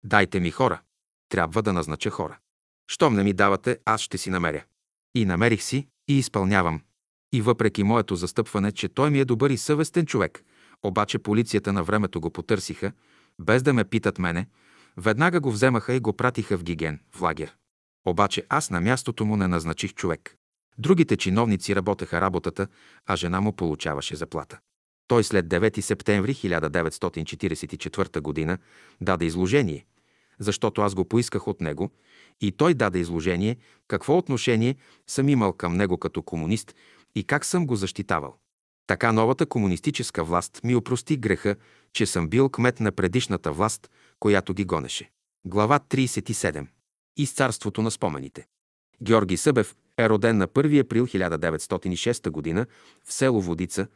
Дайте 0.04 0.40
ми 0.40 0.50
хора. 0.50 0.80
Трябва 1.28 1.62
да 1.62 1.72
назнача 1.72 2.10
хора. 2.10 2.38
Щом 2.90 3.14
не 3.14 3.24
ми 3.24 3.32
давате, 3.32 3.78
аз 3.84 4.00
ще 4.00 4.18
си 4.18 4.30
намеря. 4.30 4.64
И 5.14 5.24
намерих 5.24 5.62
си, 5.62 5.88
и 6.08 6.18
изпълнявам. 6.18 6.80
И 7.32 7.42
въпреки 7.42 7.82
моето 7.82 8.16
застъпване, 8.16 8.72
че 8.72 8.88
той 8.88 9.10
ми 9.10 9.20
е 9.20 9.24
добър 9.24 9.50
и 9.50 9.56
съвестен 9.56 10.06
човек, 10.06 10.44
обаче 10.82 11.18
полицията 11.18 11.72
на 11.72 11.84
времето 11.84 12.20
го 12.20 12.30
потърсиха, 12.30 12.92
без 13.40 13.62
да 13.62 13.72
ме 13.72 13.84
питат 13.84 14.18
мене, 14.18 14.46
веднага 14.96 15.40
го 15.40 15.50
вземаха 15.50 15.94
и 15.94 16.00
го 16.00 16.12
пратиха 16.12 16.58
в 16.58 16.62
Гиген, 16.62 17.00
в 17.14 17.20
лагер. 17.20 17.56
Обаче 18.06 18.46
аз 18.48 18.70
на 18.70 18.80
мястото 18.80 19.24
му 19.24 19.36
не 19.36 19.48
назначих 19.48 19.94
човек. 19.94 20.36
Другите 20.78 21.16
чиновници 21.16 21.76
работеха 21.76 22.20
работата, 22.20 22.66
а 23.06 23.16
жена 23.16 23.40
му 23.40 23.52
получаваше 23.52 24.16
заплата. 24.16 24.58
Той 25.08 25.24
след 25.24 25.46
9 25.46 25.80
септември 25.80 26.34
1944 26.34 28.46
г. 28.46 28.58
даде 29.00 29.24
изложение, 29.24 29.86
защото 30.38 30.82
аз 30.82 30.94
го 30.94 31.04
поисках 31.04 31.48
от 31.48 31.60
него, 31.60 31.90
и 32.40 32.52
той 32.52 32.74
даде 32.74 32.98
изложение 32.98 33.56
какво 33.88 34.18
отношение 34.18 34.76
съм 35.06 35.28
имал 35.28 35.52
към 35.52 35.76
него 35.76 35.98
като 35.98 36.22
комунист 36.22 36.74
и 37.14 37.24
как 37.24 37.44
съм 37.44 37.66
го 37.66 37.76
защитавал. 37.76 38.36
Така 38.88 39.12
новата 39.12 39.46
комунистическа 39.46 40.24
власт 40.24 40.60
ми 40.64 40.74
опрости 40.74 41.16
греха, 41.16 41.56
че 41.92 42.06
съм 42.06 42.28
бил 42.28 42.48
кмет 42.48 42.80
на 42.80 42.92
предишната 42.92 43.52
власт, 43.52 43.90
която 44.20 44.54
ги 44.54 44.64
гонеше. 44.64 45.10
Глава 45.44 45.78
37. 45.78 46.66
Из 47.16 47.32
царството 47.32 47.82
на 47.82 47.90
спомените. 47.90 48.46
Георги 49.02 49.36
Събев 49.36 49.76
е 49.98 50.08
роден 50.08 50.38
на 50.38 50.48
1 50.48 50.80
април 50.80 51.06
1906 51.06 52.54
г. 52.54 52.66
в 53.04 53.12
село 53.12 53.40
Водица, 53.40 53.86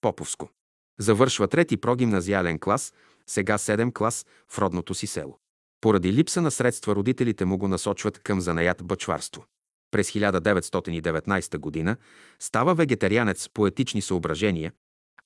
Поповско. 0.00 0.50
Завършва 0.98 1.48
трети 1.48 1.76
прогимназиален 1.76 2.58
клас, 2.58 2.92
сега 3.26 3.58
седем 3.58 3.92
клас 3.92 4.26
в 4.48 4.58
родното 4.58 4.94
си 4.94 5.06
село. 5.06 5.38
Поради 5.80 6.12
липса 6.12 6.42
на 6.42 6.50
средства 6.50 6.94
родителите 6.94 7.44
му 7.44 7.58
го 7.58 7.68
насочват 7.68 8.18
към 8.18 8.40
занаят 8.40 8.84
бъчварство. 8.84 9.44
През 9.92 10.10
1919 10.10 11.84
г. 11.84 11.96
става 12.38 12.74
вегетарианец 12.74 13.48
по 13.54 13.66
етични 13.66 14.02
съображения, 14.02 14.72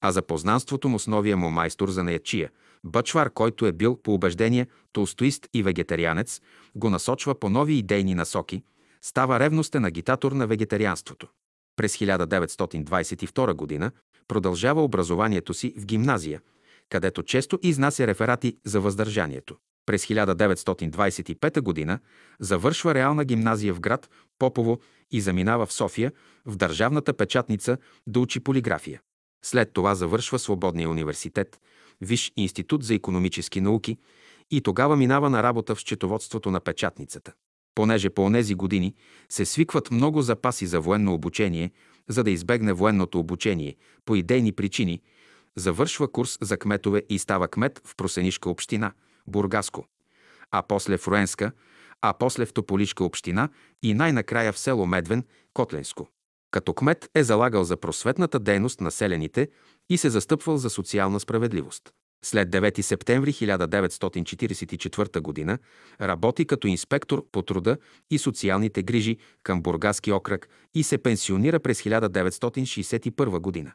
а 0.00 0.12
за 0.12 0.22
познанството 0.22 0.88
му 0.88 0.98
с 0.98 1.06
новия 1.06 1.36
му 1.36 1.50
майстор 1.50 1.90
за 1.90 2.04
наячия, 2.04 2.50
Бъчвар, 2.84 3.30
който 3.30 3.66
е 3.66 3.72
бил 3.72 3.96
по 4.02 4.14
убеждение 4.14 4.66
толстоист 4.92 5.48
и 5.54 5.62
вегетарианец, 5.62 6.40
го 6.74 6.90
насочва 6.90 7.38
по 7.38 7.50
нови 7.50 7.74
идейни 7.74 8.14
насоки, 8.14 8.62
става 9.02 9.40
ревностен 9.40 9.84
агитатор 9.84 10.32
на 10.32 10.46
вегетарианството. 10.46 11.28
През 11.76 11.96
1922 11.96 13.80
г. 13.80 13.90
продължава 14.28 14.82
образованието 14.82 15.54
си 15.54 15.74
в 15.78 15.86
гимназия, 15.86 16.40
където 16.88 17.22
често 17.22 17.58
изнася 17.62 18.06
реферати 18.06 18.56
за 18.64 18.80
въздържанието. 18.80 19.56
През 19.86 20.06
1925 20.06 21.86
г. 21.86 21.98
завършва 22.40 22.94
реална 22.94 23.24
гимназия 23.24 23.74
в 23.74 23.81
град 23.81 24.10
Попово 24.39 24.78
и 25.10 25.20
заминава 25.20 25.66
в 25.66 25.73
София 25.73 26.12
в 26.47 26.56
държавната 26.56 27.12
печатница 27.12 27.78
да 28.06 28.20
учи 28.20 28.40
полиграфия. 28.40 29.00
След 29.44 29.73
това 29.73 29.94
завършва 29.94 30.39
Свободния 30.39 30.90
университет, 30.90 31.60
Виш 32.00 32.32
институт 32.36 32.82
за 32.82 32.94
економически 32.94 33.60
науки 33.60 33.98
и 34.50 34.60
тогава 34.60 34.97
минава 34.97 35.31
на 35.31 35.42
работа 35.42 35.74
в 35.74 35.81
счетоводството 35.81 36.50
на 36.50 36.60
печатницата. 36.60 37.32
Понеже 37.74 38.10
по 38.10 38.23
онези 38.23 38.55
години 38.55 38.94
се 39.28 39.44
свикват 39.44 39.90
много 39.90 40.23
запаси 40.23 40.66
за 40.66 40.81
военно 40.81 41.15
обучение, 41.15 41.70
за 42.08 42.24
да 42.24 42.31
избегне 42.31 42.73
военното 42.73 43.18
обучение 43.18 43.76
по 44.05 44.16
идейни 44.16 44.52
причини, 44.52 45.02
завършва 45.56 46.12
курс 46.12 46.39
за 46.40 46.56
кметове 46.56 47.02
и 47.08 47.18
става 47.18 47.48
кмет 47.48 47.81
в 47.84 47.97
Просенишка 47.97 48.50
община, 48.50 48.92
Бургаско, 49.28 49.86
а 50.50 50.62
после 50.62 50.98
в 50.98 51.08
Руенска, 51.08 51.52
а 52.02 52.12
после 52.12 52.46
в 52.46 52.52
Тополишка 52.52 53.05
община 53.05 53.48
и 53.82 53.94
най-накрая 53.94 54.52
в 54.52 54.58
село 54.58 54.86
Медвен, 54.86 55.24
Котленско. 55.55 56.08
Като 56.50 56.74
кмет 56.74 57.10
е 57.14 57.24
залагал 57.24 57.64
за 57.64 57.76
просветната 57.76 58.38
дейност 58.38 58.80
на 58.80 58.90
селените 58.90 59.48
и 59.90 59.98
се 59.98 60.10
застъпвал 60.10 60.56
за 60.56 60.70
социална 60.70 61.20
справедливост. 61.20 61.92
След 62.24 62.50
9 62.50 62.80
септември 62.80 63.32
1944 63.32 65.46
г. 65.46 65.58
работи 66.00 66.44
като 66.44 66.66
инспектор 66.66 67.26
по 67.32 67.42
труда 67.42 67.76
и 68.10 68.18
социалните 68.18 68.82
грижи 68.82 69.16
към 69.42 69.62
Бургаски 69.62 70.12
окръг 70.12 70.48
и 70.74 70.82
се 70.82 70.98
пенсионира 70.98 71.60
през 71.60 71.82
1961 71.82 73.64
г. 73.64 73.72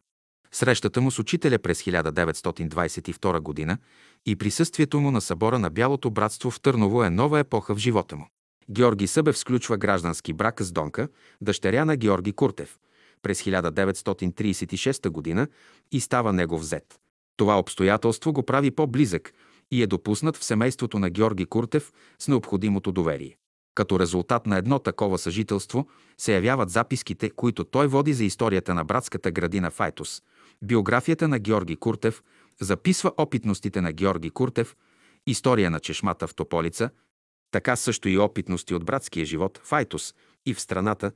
Срещата 0.53 1.01
му 1.01 1.11
с 1.11 1.19
учителя 1.19 1.59
през 1.59 1.83
1922 1.83 3.67
г. 3.67 3.77
и 4.25 4.35
присъствието 4.35 4.99
му 4.99 5.11
на 5.11 5.21
събора 5.21 5.59
на 5.59 5.69
Бялото 5.69 6.09
братство 6.11 6.51
в 6.51 6.61
Търново 6.61 7.03
е 7.03 7.09
нова 7.09 7.39
епоха 7.39 7.75
в 7.75 7.77
живота 7.77 8.15
му. 8.15 8.27
Георги 8.69 9.07
Събев 9.07 9.38
сключва 9.38 9.77
граждански 9.77 10.33
брак 10.33 10.61
с 10.61 10.71
Донка, 10.71 11.07
дъщеря 11.41 11.85
на 11.85 11.95
Георги 11.95 12.33
Куртев, 12.33 12.80
през 13.21 13.43
1936 13.43 15.35
г. 15.35 15.47
и 15.91 15.99
става 15.99 16.33
негов 16.33 16.63
зет. 16.63 16.99
Това 17.38 17.59
обстоятелство 17.59 18.33
го 18.33 18.43
прави 18.43 18.71
по-близък 18.71 19.33
и 19.71 19.83
е 19.83 19.88
допуснат 19.88 20.38
в 20.38 20.43
семейството 20.43 20.99
на 20.99 21.09
Георги 21.09 21.45
Куртев 21.45 21.91
с 22.19 22.27
необходимото 22.27 22.91
доверие. 22.91 23.38
Като 23.75 23.99
резултат 23.99 24.45
на 24.45 24.57
едно 24.57 24.80
такова 24.80 25.17
съжителство 25.17 25.88
се 26.17 26.33
явяват 26.33 26.69
записките, 26.69 27.30
които 27.30 27.63
той 27.63 27.88
води 27.88 28.13
за 28.13 28.23
историята 28.23 28.73
на 28.73 28.83
братската 28.85 29.31
градина 29.31 29.71
Файтус. 29.71 30.21
Биографията 30.64 31.27
на 31.27 31.40
Георги 31.40 31.75
Куртев 31.75 32.23
записва 32.61 33.11
опитностите 33.17 33.81
на 33.81 33.91
Георги 33.91 34.30
Куртев, 34.30 34.75
история 35.27 35.72
на 35.72 35.80
чешмата 35.80 36.27
в 36.27 36.35
Тополица, 36.35 36.90
така 37.51 37.75
също 37.75 38.09
и 38.09 38.17
опитности 38.17 38.73
от 38.73 38.85
братския 38.85 39.25
живот 39.25 39.61
Файтус 39.64 40.14
и 40.45 40.53
в 40.53 40.61
страната, 40.61 41.11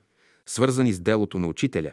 свързани 0.45 0.93
с 0.93 0.99
делото 0.99 1.39
на 1.39 1.47
учителя. 1.47 1.91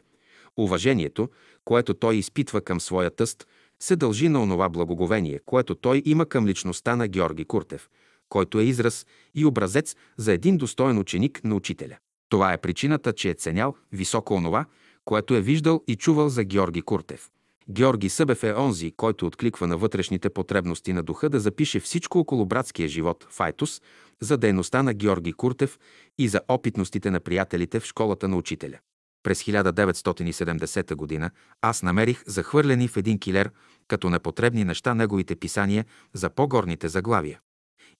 Уважението, 0.56 1.28
което 1.64 1.94
той 1.94 2.16
изпитва 2.16 2.60
към 2.60 2.80
своя 2.80 3.10
тъст, 3.10 3.46
се 3.80 3.96
дължи 3.96 4.28
на 4.28 4.42
онова 4.42 4.68
благоговение, 4.68 5.40
което 5.46 5.74
той 5.74 6.02
има 6.04 6.26
към 6.26 6.46
личността 6.46 6.96
на 6.96 7.08
Георги 7.08 7.44
Куртев– 7.44 7.88
който 8.32 8.60
е 8.60 8.64
израз 8.64 9.06
и 9.34 9.44
образец 9.44 9.96
за 10.16 10.32
един 10.32 10.56
достоен 10.56 10.98
ученик 10.98 11.40
на 11.44 11.54
учителя. 11.54 11.96
Това 12.28 12.52
е 12.52 12.60
причината, 12.60 13.12
че 13.12 13.30
е 13.30 13.34
ценял 13.34 13.74
високо 13.92 14.34
онова, 14.34 14.64
което 15.04 15.34
е 15.34 15.40
виждал 15.40 15.82
и 15.88 15.96
чувал 15.96 16.28
за 16.28 16.44
Георги 16.44 16.82
Куртев. 16.82 17.30
Георги 17.70 18.08
Събев 18.08 18.42
е 18.42 18.54
онзи, 18.54 18.92
който 18.96 19.26
откликва 19.26 19.66
на 19.66 19.76
вътрешните 19.76 20.30
потребности 20.30 20.92
на 20.92 21.02
духа 21.02 21.28
да 21.28 21.40
запише 21.40 21.80
всичко 21.80 22.18
около 22.18 22.46
братския 22.46 22.88
живот 22.88 23.26
в 23.30 23.40
Айтус, 23.40 23.82
за 24.20 24.36
дейността 24.36 24.82
на 24.82 24.94
Георги 24.94 25.32
Куртев 25.32 25.78
и 26.18 26.28
за 26.28 26.40
опитностите 26.48 27.10
на 27.10 27.20
приятелите 27.20 27.80
в 27.80 27.86
школата 27.86 28.28
на 28.28 28.36
учителя. 28.36 28.78
През 29.22 29.42
1970 29.42 31.20
г. 31.20 31.30
аз 31.60 31.82
намерих 31.82 32.22
захвърлени 32.26 32.88
в 32.88 32.96
един 32.96 33.18
килер 33.18 33.50
като 33.88 34.10
непотребни 34.10 34.64
неща 34.64 34.94
неговите 34.94 35.36
писания 35.36 35.84
за 36.12 36.30
по-горните 36.30 36.88
заглавия. 36.88 37.40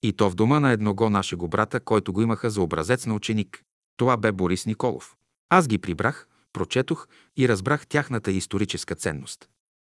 И 0.03 0.13
то 0.13 0.31
в 0.31 0.35
дома 0.35 0.61
на 0.61 0.73
едного 0.73 1.11
нашего 1.11 1.49
брата, 1.49 1.81
който 1.81 2.13
го 2.13 2.23
имаха 2.23 2.51
за 2.51 2.63
образец 2.63 3.07
на 3.07 3.15
ученик. 3.15 3.63
Това 3.97 4.17
бе 4.17 4.33
Борис 4.33 4.67
Николов. 4.67 5.17
Аз 5.51 5.69
ги 5.69 5.79
прибрах, 5.79 6.29
прочетох 6.53 7.09
и 7.37 7.49
разбрах 7.49 7.87
тяхната 7.87 8.33
историческа 8.33 8.95
ценност. 8.95 9.49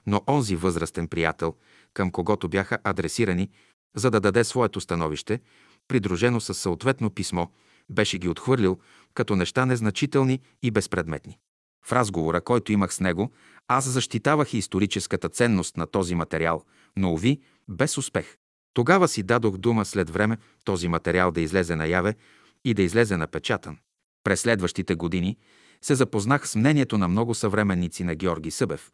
Но 0.06 0.22
онзи 0.28 0.56
възрастен 0.56 1.08
приятел, 1.08 1.54
към 1.94 2.10
когото 2.10 2.48
бяха 2.48 2.78
адресирани, 2.84 3.50
за 3.96 4.10
да 4.10 4.20
даде 4.20 4.44
своето 4.44 4.80
становище, 4.80 5.40
придружено 5.88 6.40
с 6.40 6.54
съответно 6.54 7.10
писмо, 7.10 7.46
беше 7.90 8.18
ги 8.18 8.28
отхвърлил 8.28 8.78
като 9.14 9.36
неща 9.36 9.66
незначителни 9.66 10.40
и 10.62 10.70
безпредметни. 10.70 11.38
В 11.86 11.92
разговора, 11.92 12.40
който 12.40 12.72
имах 12.72 12.94
с 12.94 13.00
него, 13.00 13.32
аз 13.68 13.88
защитавах 13.88 14.54
историческата 14.54 15.28
ценност 15.28 15.76
на 15.76 15.86
този 15.86 16.14
материал, 16.14 16.62
но, 16.96 17.12
уви, 17.12 17.40
без 17.68 17.98
успех. 17.98 18.36
Тогава 18.74 19.08
си 19.08 19.22
дадох 19.22 19.56
дума 19.56 19.84
след 19.84 20.10
време 20.10 20.38
този 20.64 20.88
материал 20.88 21.30
да 21.30 21.40
излезе 21.40 21.76
наяве 21.76 22.14
и 22.64 22.74
да 22.74 22.82
излезе 22.82 23.16
напечатан. 23.16 23.78
През 24.24 24.40
следващите 24.40 24.94
години 24.94 25.36
се 25.82 25.94
запознах 25.94 26.48
с 26.48 26.56
мнението 26.56 26.98
на 26.98 27.08
много 27.08 27.34
съвременници 27.34 28.04
на 28.04 28.14
Георги 28.14 28.50
Събев, 28.50 28.90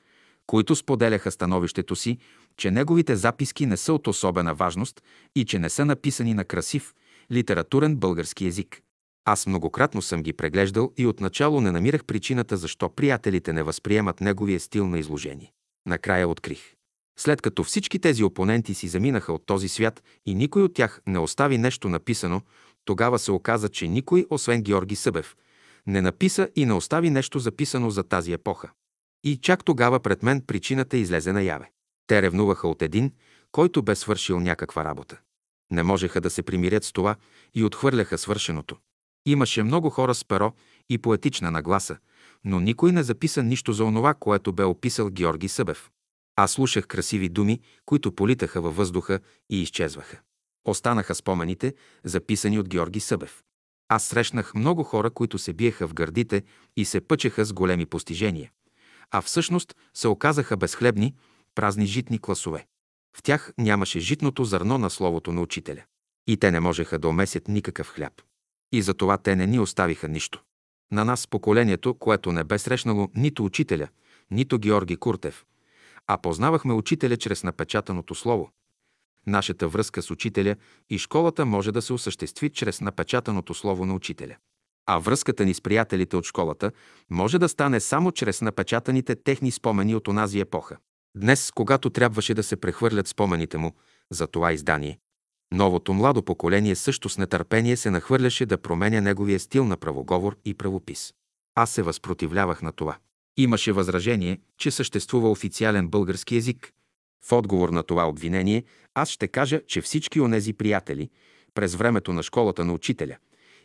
които 0.47 0.77
споделяха 0.77 1.31
становището 1.31 1.97
си, 1.97 2.19
че 2.57 2.70
неговите 2.70 3.17
записки 3.17 3.67
не 3.67 3.77
са 3.77 3.93
от 3.93 4.07
особена 4.07 4.55
важност 4.55 5.02
и 5.36 5.44
че 5.44 5.59
не 5.59 5.70
са 5.70 5.85
написани 5.85 6.35
на 6.35 6.44
красив, 6.44 6.94
литературен 7.33 7.97
български 7.97 8.47
език. 8.47 8.83
Аз 9.25 9.47
многократно 9.47 10.02
съм 10.02 10.23
ги 10.23 10.33
преглеждал 10.33 10.93
и 10.97 11.07
отначало 11.07 11.61
не 11.61 11.73
намирах 11.73 12.05
причината 12.05 12.57
защо 12.57 12.89
приятелите 12.89 13.52
не 13.52 13.62
възприемат 13.62 14.20
неговия 14.20 14.61
стил 14.61 14.89
на 14.89 14.99
изложение. 14.99 15.52
Накрая 15.86 16.28
открих. 16.28 16.75
След 17.19 17.43
като 17.43 17.65
всички 17.65 17.99
тези 17.99 18.25
опоненти 18.25 18.75
си 18.75 18.89
заминаха 18.89 19.33
от 19.33 19.47
този 19.47 19.69
свят 19.69 20.02
и 20.27 20.35
никой 20.35 20.62
от 20.62 20.75
тях 20.75 21.01
не 21.07 21.19
остави 21.19 21.59
нещо 21.59 21.89
написано, 21.89 22.41
тогава 22.85 23.19
се 23.19 23.33
оказа, 23.33 23.69
че 23.69 23.89
никой, 23.89 24.27
освен 24.31 24.62
Георги 24.62 24.97
Събев, 24.97 25.36
не 25.86 26.01
написа 26.01 26.49
и 26.57 26.67
не 26.67 26.73
остави 26.73 27.11
нещо 27.11 27.39
записано 27.39 27.91
за 27.91 28.02
тази 28.02 28.33
епоха. 28.33 28.70
И 29.25 29.36
чак 29.36 29.65
тогава 29.65 30.01
пред 30.01 30.23
мен 30.23 30.41
причината 30.47 30.97
излезе 30.97 31.33
наяве. 31.33 31.70
Те 32.07 32.23
ревнуваха 32.23 32.69
от 32.69 32.83
един, 32.83 33.12
който 33.52 33.83
бе 33.83 33.94
свършил 33.94 34.41
някаква 34.41 34.85
работа. 34.85 35.20
Не 35.70 35.83
можеха 35.83 36.20
да 36.20 36.31
се 36.31 36.43
примирят 36.43 36.85
с 36.85 36.93
това 36.93 37.17
и 37.55 37.65
отхвърляха 37.65 38.19
свършеното. 38.19 38.77
Имаше 39.27 39.62
много 39.62 39.91
хора 39.91 40.15
с 40.15 40.25
перо 40.25 40.52
и 40.91 40.99
поетична 40.99 41.51
нагласа, 41.51 41.97
но 42.44 42.61
никой 42.61 42.93
не 42.93 43.02
записа 43.02 43.43
нищо 43.43 43.73
за 43.73 43.85
онова, 43.85 44.15
което 44.15 44.52
бе 44.52 44.65
описал 44.65 45.11
Георги 45.11 45.49
Събев. 45.49 45.91
Аз 46.36 46.52
слушах 46.52 46.86
красиви 46.86 47.28
думи, 47.28 47.61
които 47.86 48.12
политаха 48.12 48.61
във 48.61 48.77
въздуха 48.77 49.20
и 49.51 49.62
изчезваха. 49.62 50.20
Останаха 50.65 51.15
спомените, 51.15 51.75
записани 52.05 52.59
от 52.59 52.69
Георги 52.69 53.01
Събев. 53.01 53.43
Аз 53.94 54.04
срещнах 54.04 54.54
много 54.54 54.82
хора, 54.82 55.10
които 55.10 55.38
се 55.38 55.52
биеха 55.52 55.88
в 55.88 55.94
гърдите 55.94 56.42
и 56.76 56.84
се 56.84 57.00
пъчеха 57.00 57.44
с 57.44 57.52
големи 57.52 57.86
постижения. 57.86 58.50
А 59.10 59.22
всъщност 59.22 59.74
се 59.94 60.08
оказаха 60.08 60.56
безхлебни, 60.56 61.14
празни 61.54 61.86
житни 61.86 62.18
класове. 62.18 62.66
В 63.16 63.22
тях 63.22 63.52
нямаше 63.58 64.00
житното 64.00 64.44
зърно 64.44 64.78
на 64.78 64.90
словото 64.90 65.32
на 65.32 65.40
учителя. 65.40 65.82
И 66.26 66.36
те 66.36 66.50
не 66.50 66.60
можеха 66.60 66.98
да 66.98 67.08
омесят 67.08 67.48
никакъв 67.48 67.88
хляб. 67.88 68.12
И 68.72 68.82
затова 68.82 69.18
те 69.18 69.36
не 69.36 69.46
ни 69.46 69.58
оставиха 69.58 70.08
нищо. 70.08 70.42
На 70.92 71.04
нас 71.04 71.26
поколението, 71.26 71.94
което 71.94 72.32
не 72.32 72.44
бе 72.44 72.58
срещнало 72.58 73.08
нито 73.14 73.44
учителя, 73.44 73.88
нито 74.30 74.58
Георги 74.58 74.96
Куртев, 74.96 75.44
а 76.06 76.18
познавахме 76.18 76.74
учителя 76.74 77.16
чрез 77.16 77.44
напечатаното 77.44 78.14
слово. 78.14 78.50
Нашата 79.26 79.68
връзка 79.68 80.02
с 80.02 80.10
учителя 80.10 80.57
и 80.91 80.99
школата 80.99 81.47
може 81.47 81.73
да 81.73 81.83
се 81.83 81.92
осъществи 81.92 82.51
чрез 82.51 82.81
напечатаното 82.81 83.55
слово 83.55 83.86
на 83.86 83.94
учителя. 83.94 84.36
А 84.86 84.99
връзката 84.99 85.44
ни 85.44 85.55
с 85.55 85.60
приятелите 85.60 86.17
от 86.17 86.25
школата 86.25 86.73
може 87.10 87.39
да 87.39 87.49
стане 87.49 87.81
само 87.81 88.12
чрез 88.12 88.42
напечатаните 88.42 89.15
техни 89.15 89.51
спомени 89.51 89.94
от 89.94 90.09
онази 90.09 90.41
епоха. 90.41 90.76
Днес, 91.17 91.51
когато 91.55 91.91
трябваше 91.91 92.34
да 92.34 92.42
се 92.42 92.57
прехвърлят 92.57 93.09
спомените 93.09 93.59
му 93.59 93.73
за 94.10 94.26
това 94.26 94.52
издание, 94.52 94.99
новото 95.52 95.92
младо 95.92 96.23
поколение 96.23 96.75
също 96.75 97.09
с 97.09 97.18
нетърпение 97.18 97.76
се 97.76 97.91
нахвърляше 97.91 98.47
да 98.47 98.59
променя 98.59 99.01
неговия 99.01 99.41
стил 99.41 99.65
на 99.65 99.76
правоговор 99.76 100.36
и 100.44 100.55
правопис. 100.55 101.12
Аз 101.55 101.70
се 101.70 101.83
възпротивлявах 101.83 102.62
на 102.62 102.73
това. 102.73 102.97
Имаше 103.36 103.73
възражение, 103.73 104.39
че 104.59 104.70
съществува 104.70 105.31
официален 105.31 105.89
български 105.89 106.36
език. 106.36 106.73
В 107.25 107.33
отговор 107.33 107.68
на 107.68 107.83
това 107.83 108.09
обвинение 108.09 108.65
аз 108.94 109.10
ще 109.10 109.28
кажа, 109.28 109.60
че 109.67 109.81
всички 109.81 110.20
онези 110.20 110.52
приятели, 110.52 111.10
през 111.55 111.75
времето 111.75 112.12
на 112.12 112.23
школата 112.23 112.65
на 112.65 112.73
учителя, 112.73 113.17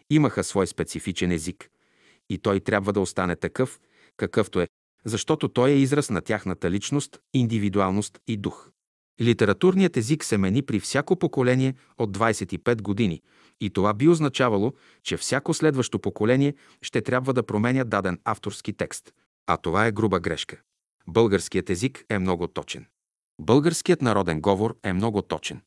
имаха 0.09 0.43
свой 0.43 0.67
специфичен 0.67 1.31
език. 1.31 1.69
И 2.29 2.37
той 2.37 2.59
трябва 2.59 2.93
да 2.93 2.99
остане 2.99 3.35
такъв, 3.35 3.79
какъвто 4.17 4.61
е, 4.61 4.67
защото 5.05 5.47
той 5.47 5.69
е 5.69 5.77
израз 5.77 6.09
на 6.09 6.21
тяхната 6.21 6.71
личност, 6.71 7.19
индивидуалност 7.33 8.19
и 8.27 8.37
дух. 8.37 8.69
Литературният 9.21 9.97
език 9.97 10.23
се 10.23 10.37
мени 10.37 10.61
при 10.61 10.79
всяко 10.79 11.15
поколение 11.15 11.75
от 11.97 12.17
25 12.17 12.81
години 12.81 13.21
и 13.61 13.69
това 13.69 13.93
би 13.93 14.07
означавало, 14.07 14.73
че 15.03 15.17
всяко 15.17 15.53
следващо 15.53 15.99
поколение 15.99 16.55
ще 16.81 17.01
трябва 17.01 17.33
да 17.33 17.43
променя 17.43 17.83
даден 17.83 18.19
авторски 18.25 18.73
текст. 18.73 19.13
А 19.47 19.57
това 19.57 19.85
е 19.85 19.91
груба 19.91 20.19
грешка. 20.19 20.61
Българският 21.07 21.69
език 21.69 22.05
е 22.09 22.19
много 22.19 22.47
точен. 22.47 22.85
Българският 23.39 24.01
народен 24.01 24.41
говор 24.41 24.75
е 24.83 24.93
много 24.93 25.21
точен. 25.21 25.61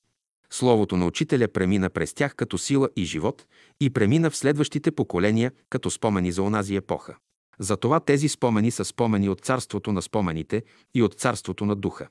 Словото 0.49 0.98
на 0.98 1.06
учителя 1.06 1.48
премина 1.48 1.89
през 1.89 2.14
тях 2.14 2.35
като 2.35 2.57
сила 2.57 2.89
и 2.95 3.06
живот 3.06 3.45
и 3.80 3.89
премина 3.89 4.30
в 4.30 4.38
следващите 4.38 4.91
поколения 4.91 5.51
като 5.69 5.91
спомени 5.91 6.31
за 6.31 6.43
онази 6.43 6.75
епоха. 6.75 7.15
Затова 7.59 7.99
тези 7.99 8.30
спомени 8.30 8.72
са 8.72 8.85
спомени 8.85 9.30
от 9.30 9.41
царството 9.41 9.91
на 9.91 10.01
спомените 10.01 10.64
и 10.93 11.03
от 11.03 11.14
царството 11.14 11.65
на 11.65 11.75
духа. 11.75 12.07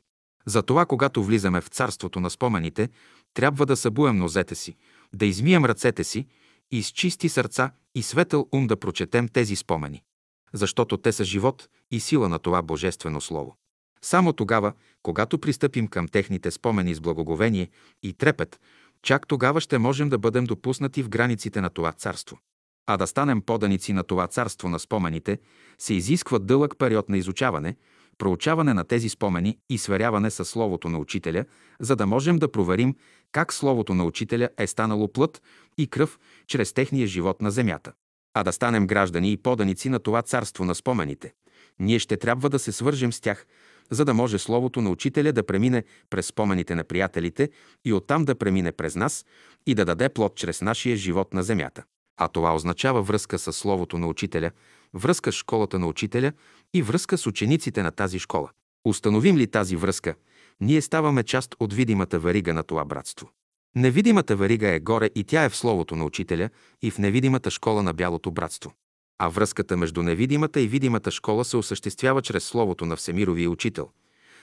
Затова, 0.46 0.86
когато 0.86 1.24
влизаме 1.24 1.60
в 1.60 1.68
царството 1.68 2.20
на 2.20 2.30
спомените, 2.30 2.88
трябва 3.34 3.66
да 3.66 3.76
събуем 3.76 4.16
нозете 4.16 4.54
си, 4.54 4.76
да 5.14 5.26
измием 5.26 5.64
ръцете 5.64 6.04
си 6.04 6.26
и 6.70 6.82
с 6.82 6.88
чисти 6.88 7.28
сърца 7.28 7.70
и 7.94 8.02
светъл 8.02 8.48
ум 8.52 8.66
да 8.66 8.76
прочетем 8.76 9.28
тези 9.28 9.56
спомени. 9.56 10.02
Защото 10.52 10.96
те 10.96 11.12
са 11.12 11.24
живот 11.24 11.68
и 11.90 12.00
сила 12.00 12.28
на 12.28 12.38
това 12.38 12.62
Божествено 12.62 13.20
Слово. 13.20 13.56
Само 14.02 14.32
тогава, 14.32 14.72
когато 15.02 15.38
пристъпим 15.38 15.88
към 15.88 16.08
техните 16.08 16.50
спомени 16.50 16.94
с 16.94 17.00
благоговение 17.00 17.68
и 18.02 18.12
трепет, 18.12 18.60
чак 19.02 19.26
тогава 19.26 19.60
ще 19.60 19.78
можем 19.78 20.08
да 20.08 20.18
бъдем 20.18 20.44
допуснати 20.44 21.02
в 21.02 21.08
границите 21.08 21.60
на 21.60 21.70
това 21.70 21.92
царство. 21.92 22.38
А 22.86 22.96
да 22.96 23.06
станем 23.06 23.42
поданици 23.42 23.92
на 23.92 24.02
това 24.02 24.26
царство 24.26 24.68
на 24.68 24.78
спомените, 24.78 25.38
се 25.78 25.94
изисква 25.94 26.38
дълъг 26.38 26.74
период 26.78 27.08
на 27.08 27.18
изучаване, 27.18 27.76
проучаване 28.18 28.74
на 28.74 28.84
тези 28.84 29.08
спомени 29.08 29.58
и 29.70 29.78
сверяване 29.78 30.30
с 30.30 30.44
Словото 30.44 30.88
на 30.88 30.98
Учителя, 30.98 31.44
за 31.80 31.96
да 31.96 32.06
можем 32.06 32.38
да 32.38 32.52
проверим 32.52 32.96
как 33.32 33.52
Словото 33.52 33.94
на 33.94 34.04
Учителя 34.04 34.48
е 34.58 34.66
станало 34.66 35.12
плът 35.12 35.42
и 35.78 35.86
кръв 35.86 36.18
чрез 36.46 36.72
техния 36.72 37.06
живот 37.06 37.40
на 37.40 37.50
земята. 37.50 37.92
А 38.34 38.44
да 38.44 38.52
станем 38.52 38.86
граждани 38.86 39.32
и 39.32 39.36
поданици 39.36 39.88
на 39.88 39.98
това 39.98 40.22
царство 40.22 40.64
на 40.64 40.74
спомените, 40.74 41.32
ние 41.78 41.98
ще 41.98 42.16
трябва 42.16 42.50
да 42.50 42.58
се 42.58 42.72
свържем 42.72 43.12
с 43.12 43.20
тях, 43.20 43.46
за 43.90 44.04
да 44.04 44.14
може 44.14 44.38
Словото 44.38 44.80
на 44.80 44.90
Учителя 44.90 45.32
да 45.32 45.46
премине 45.46 45.84
през 46.10 46.26
спомените 46.26 46.74
на 46.74 46.84
приятелите 46.84 47.50
и 47.84 47.92
оттам 47.92 48.24
да 48.24 48.34
премине 48.34 48.72
през 48.72 48.96
нас 48.96 49.24
и 49.66 49.74
да 49.74 49.84
даде 49.84 50.08
плод 50.08 50.36
чрез 50.36 50.62
нашия 50.62 50.96
живот 50.96 51.34
на 51.34 51.42
земята. 51.42 51.84
А 52.16 52.28
това 52.28 52.54
означава 52.54 53.02
връзка 53.02 53.38
с 53.38 53.52
Словото 53.52 53.98
на 53.98 54.06
Учителя, 54.06 54.50
връзка 54.94 55.32
с 55.32 55.34
школата 55.34 55.78
на 55.78 55.86
Учителя 55.86 56.32
и 56.74 56.82
връзка 56.82 57.18
с 57.18 57.26
учениците 57.26 57.82
на 57.82 57.90
тази 57.90 58.18
школа. 58.18 58.50
Установим 58.84 59.36
ли 59.36 59.46
тази 59.46 59.76
връзка, 59.76 60.14
ние 60.60 60.82
ставаме 60.82 61.22
част 61.22 61.54
от 61.60 61.72
видимата 61.72 62.18
варига 62.18 62.54
на 62.54 62.62
това 62.62 62.84
братство. 62.84 63.30
Невидимата 63.78 64.36
варига 64.36 64.68
е 64.68 64.80
горе 64.80 65.10
и 65.14 65.24
тя 65.24 65.44
е 65.44 65.48
в 65.48 65.56
Словото 65.56 65.96
на 65.96 66.04
Учителя 66.04 66.50
и 66.82 66.90
в 66.90 66.98
невидимата 66.98 67.50
школа 67.50 67.82
на 67.82 67.94
Бялото 67.94 68.30
братство. 68.30 68.72
А 69.18 69.28
връзката 69.28 69.76
между 69.76 70.02
невидимата 70.02 70.60
и 70.60 70.68
видимата 70.68 71.10
школа 71.10 71.44
се 71.44 71.56
осъществява 71.56 72.22
чрез 72.22 72.44
Словото 72.44 72.86
на 72.86 72.96
Всемировия 72.96 73.50
Учител. 73.50 73.90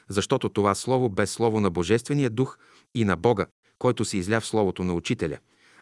Защото 0.09 0.49
това 0.49 0.75
Слово 0.75 1.09
без 1.09 1.31
Слово 1.31 1.59
на 1.59 1.69
Божествения 1.69 2.29
Дух 2.29 2.57
и 2.95 3.05
на 3.05 3.15
Бога, 3.15 3.45
който 3.79 4.05
се 4.05 4.17
изля 4.17 4.41
в 4.41 4.45
Словото 4.45 4.83
на 4.83 4.93
Учителя, 4.93 5.37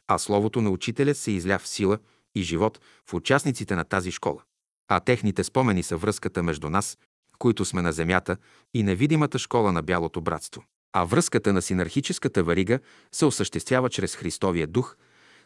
а 0.08 0.18
Словото 0.18 0.62
на 0.62 0.70
Учителя 0.70 1.16
се 1.16 1.32
изля 1.32 1.60
в 1.60 1.68
сила 1.68 1.98
и 2.36 2.42
живот 2.42 2.80
в 3.10 3.14
участниците 3.14 3.76
на 3.76 3.84
тази 3.84 4.12
школа. 4.12 4.42
А 4.88 5.00
техните 5.00 5.44
спомени 5.44 5.84
са 5.84 5.98
връзката 5.98 6.44
между 6.44 6.70
нас, 6.70 6.98
които 7.40 7.66
сме 7.66 7.82
на 7.82 7.94
земята, 7.94 8.38
и 8.74 8.84
невидимата 8.84 9.40
школа 9.40 9.72
на 9.72 9.82
Бялото 9.82 10.22
братство. 10.22 10.64
А 10.94 11.04
връзката 11.04 11.54
на 11.54 11.62
синархическата 11.62 12.44
варига 12.44 12.80
се 13.12 13.26
осъществява 13.26 13.90
чрез 13.90 14.16
Христовия 14.16 14.68
дух, 14.68 14.96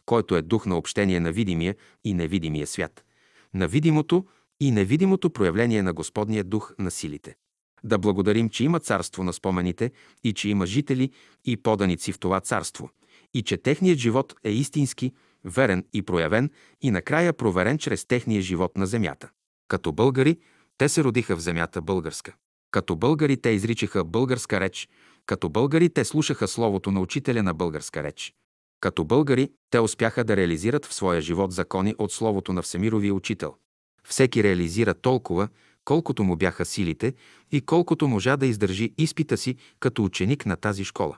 който 0.05 0.35
е 0.35 0.41
дух 0.41 0.65
на 0.65 0.77
общение 0.77 1.19
на 1.19 1.31
видимия 1.31 1.75
и 2.03 2.13
невидимия 2.13 2.67
свят, 2.67 3.05
на 3.53 3.67
видимото 3.67 4.25
и 4.59 4.71
невидимото 4.71 5.29
проявление 5.29 5.83
на 5.83 5.93
Господния 5.93 6.43
дух 6.43 6.73
на 6.79 6.91
силите. 6.91 7.35
Да 7.83 7.97
благодарим, 7.97 8.49
че 8.49 8.63
има 8.63 8.79
царство 8.79 9.23
на 9.23 9.33
спомените 9.33 9.91
и 10.23 10.33
че 10.33 10.49
има 10.49 10.65
жители 10.65 11.11
и 11.45 11.57
поданици 11.57 12.11
в 12.11 12.19
това 12.19 12.39
царство, 12.39 12.89
и 13.33 13.41
че 13.41 13.57
техният 13.57 13.99
живот 13.99 14.35
е 14.43 14.51
истински, 14.51 15.13
верен 15.45 15.85
и 15.93 16.01
проявен 16.01 16.49
и 16.81 16.91
накрая 16.91 17.33
проверен 17.33 17.77
чрез 17.77 18.05
техния 18.05 18.41
живот 18.41 18.77
на 18.77 18.85
земята. 18.85 19.29
Като 19.67 19.91
българи, 19.91 20.39
те 20.77 20.89
се 20.89 21.03
родиха 21.03 21.35
в 21.35 21.41
земята 21.41 21.81
българска. 21.81 22.33
Като 22.71 22.95
българи 22.95 23.37
те 23.37 23.49
изричаха 23.49 24.03
българска 24.03 24.59
реч, 24.59 24.89
като 25.27 25.49
българи 25.49 25.89
те 25.89 26.05
слушаха 26.05 26.47
словото 26.47 26.91
на 26.91 27.01
учителя 27.01 27.43
на 27.43 27.53
българска 27.53 28.03
реч. 28.03 28.33
Като 28.79 29.05
българи 29.05 29.51
те 29.69 29.79
успяха 29.79 30.23
да 30.23 30.37
реализират 30.37 30.85
в 30.85 30.93
своя 30.93 31.21
живот 31.21 31.51
закони 31.51 31.95
от 31.97 32.11
словото 32.11 32.53
на 32.53 32.61
Всемировия 32.61 33.13
учител. 33.13 33.55
Всеки 34.03 34.43
реализира 34.43 34.93
толкова, 34.93 35.47
колкото 35.85 36.23
му 36.23 36.35
бяха 36.35 36.65
силите 36.65 37.13
и 37.51 37.61
колкото 37.61 38.07
можа 38.07 38.37
да 38.37 38.45
издържи 38.45 38.93
изпита 38.97 39.37
си 39.37 39.55
като 39.79 40.03
ученик 40.03 40.45
на 40.45 40.55
тази 40.55 40.83
школа. 40.83 41.17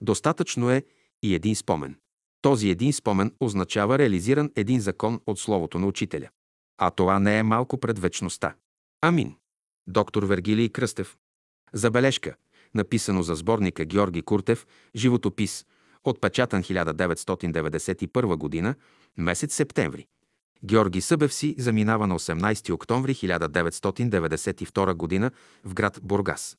Достатъчно 0.00 0.70
е 0.70 0.84
и 1.22 1.34
един 1.34 1.56
спомен. 1.56 1.96
Този 2.42 2.68
един 2.68 2.92
спомен 2.92 3.32
означава 3.40 3.98
реализиран 3.98 4.50
един 4.56 4.80
закон 4.80 5.20
от 5.26 5.38
Словото 5.38 5.78
на 5.78 5.86
Учителя. 5.86 6.28
А 6.78 6.90
това 6.90 7.18
не 7.18 7.38
е 7.38 7.42
малко 7.42 7.80
пред 7.80 7.98
вечността. 7.98 8.54
Амин. 9.00 9.36
Доктор 9.86 10.22
Вергилий 10.22 10.68
Кръстев. 10.68 11.16
Забележка. 11.72 12.36
Написано 12.74 13.22
за 13.22 13.34
сборника 13.34 13.84
Георги 13.84 14.22
Куртев, 14.22 14.66
животопис, 14.96 15.66
отпечатан 16.04 16.62
1991 16.62 18.36
година, 18.36 18.74
месец 19.16 19.54
септември. 19.54 20.06
Георги 20.64 21.00
Събев 21.00 21.34
си 21.34 21.54
заминава 21.58 22.06
на 22.06 22.18
18 22.18 22.72
октомври 22.72 23.14
1992 23.14 24.94
година 24.94 25.30
в 25.64 25.74
град 25.74 26.00
Бургас. 26.02 26.56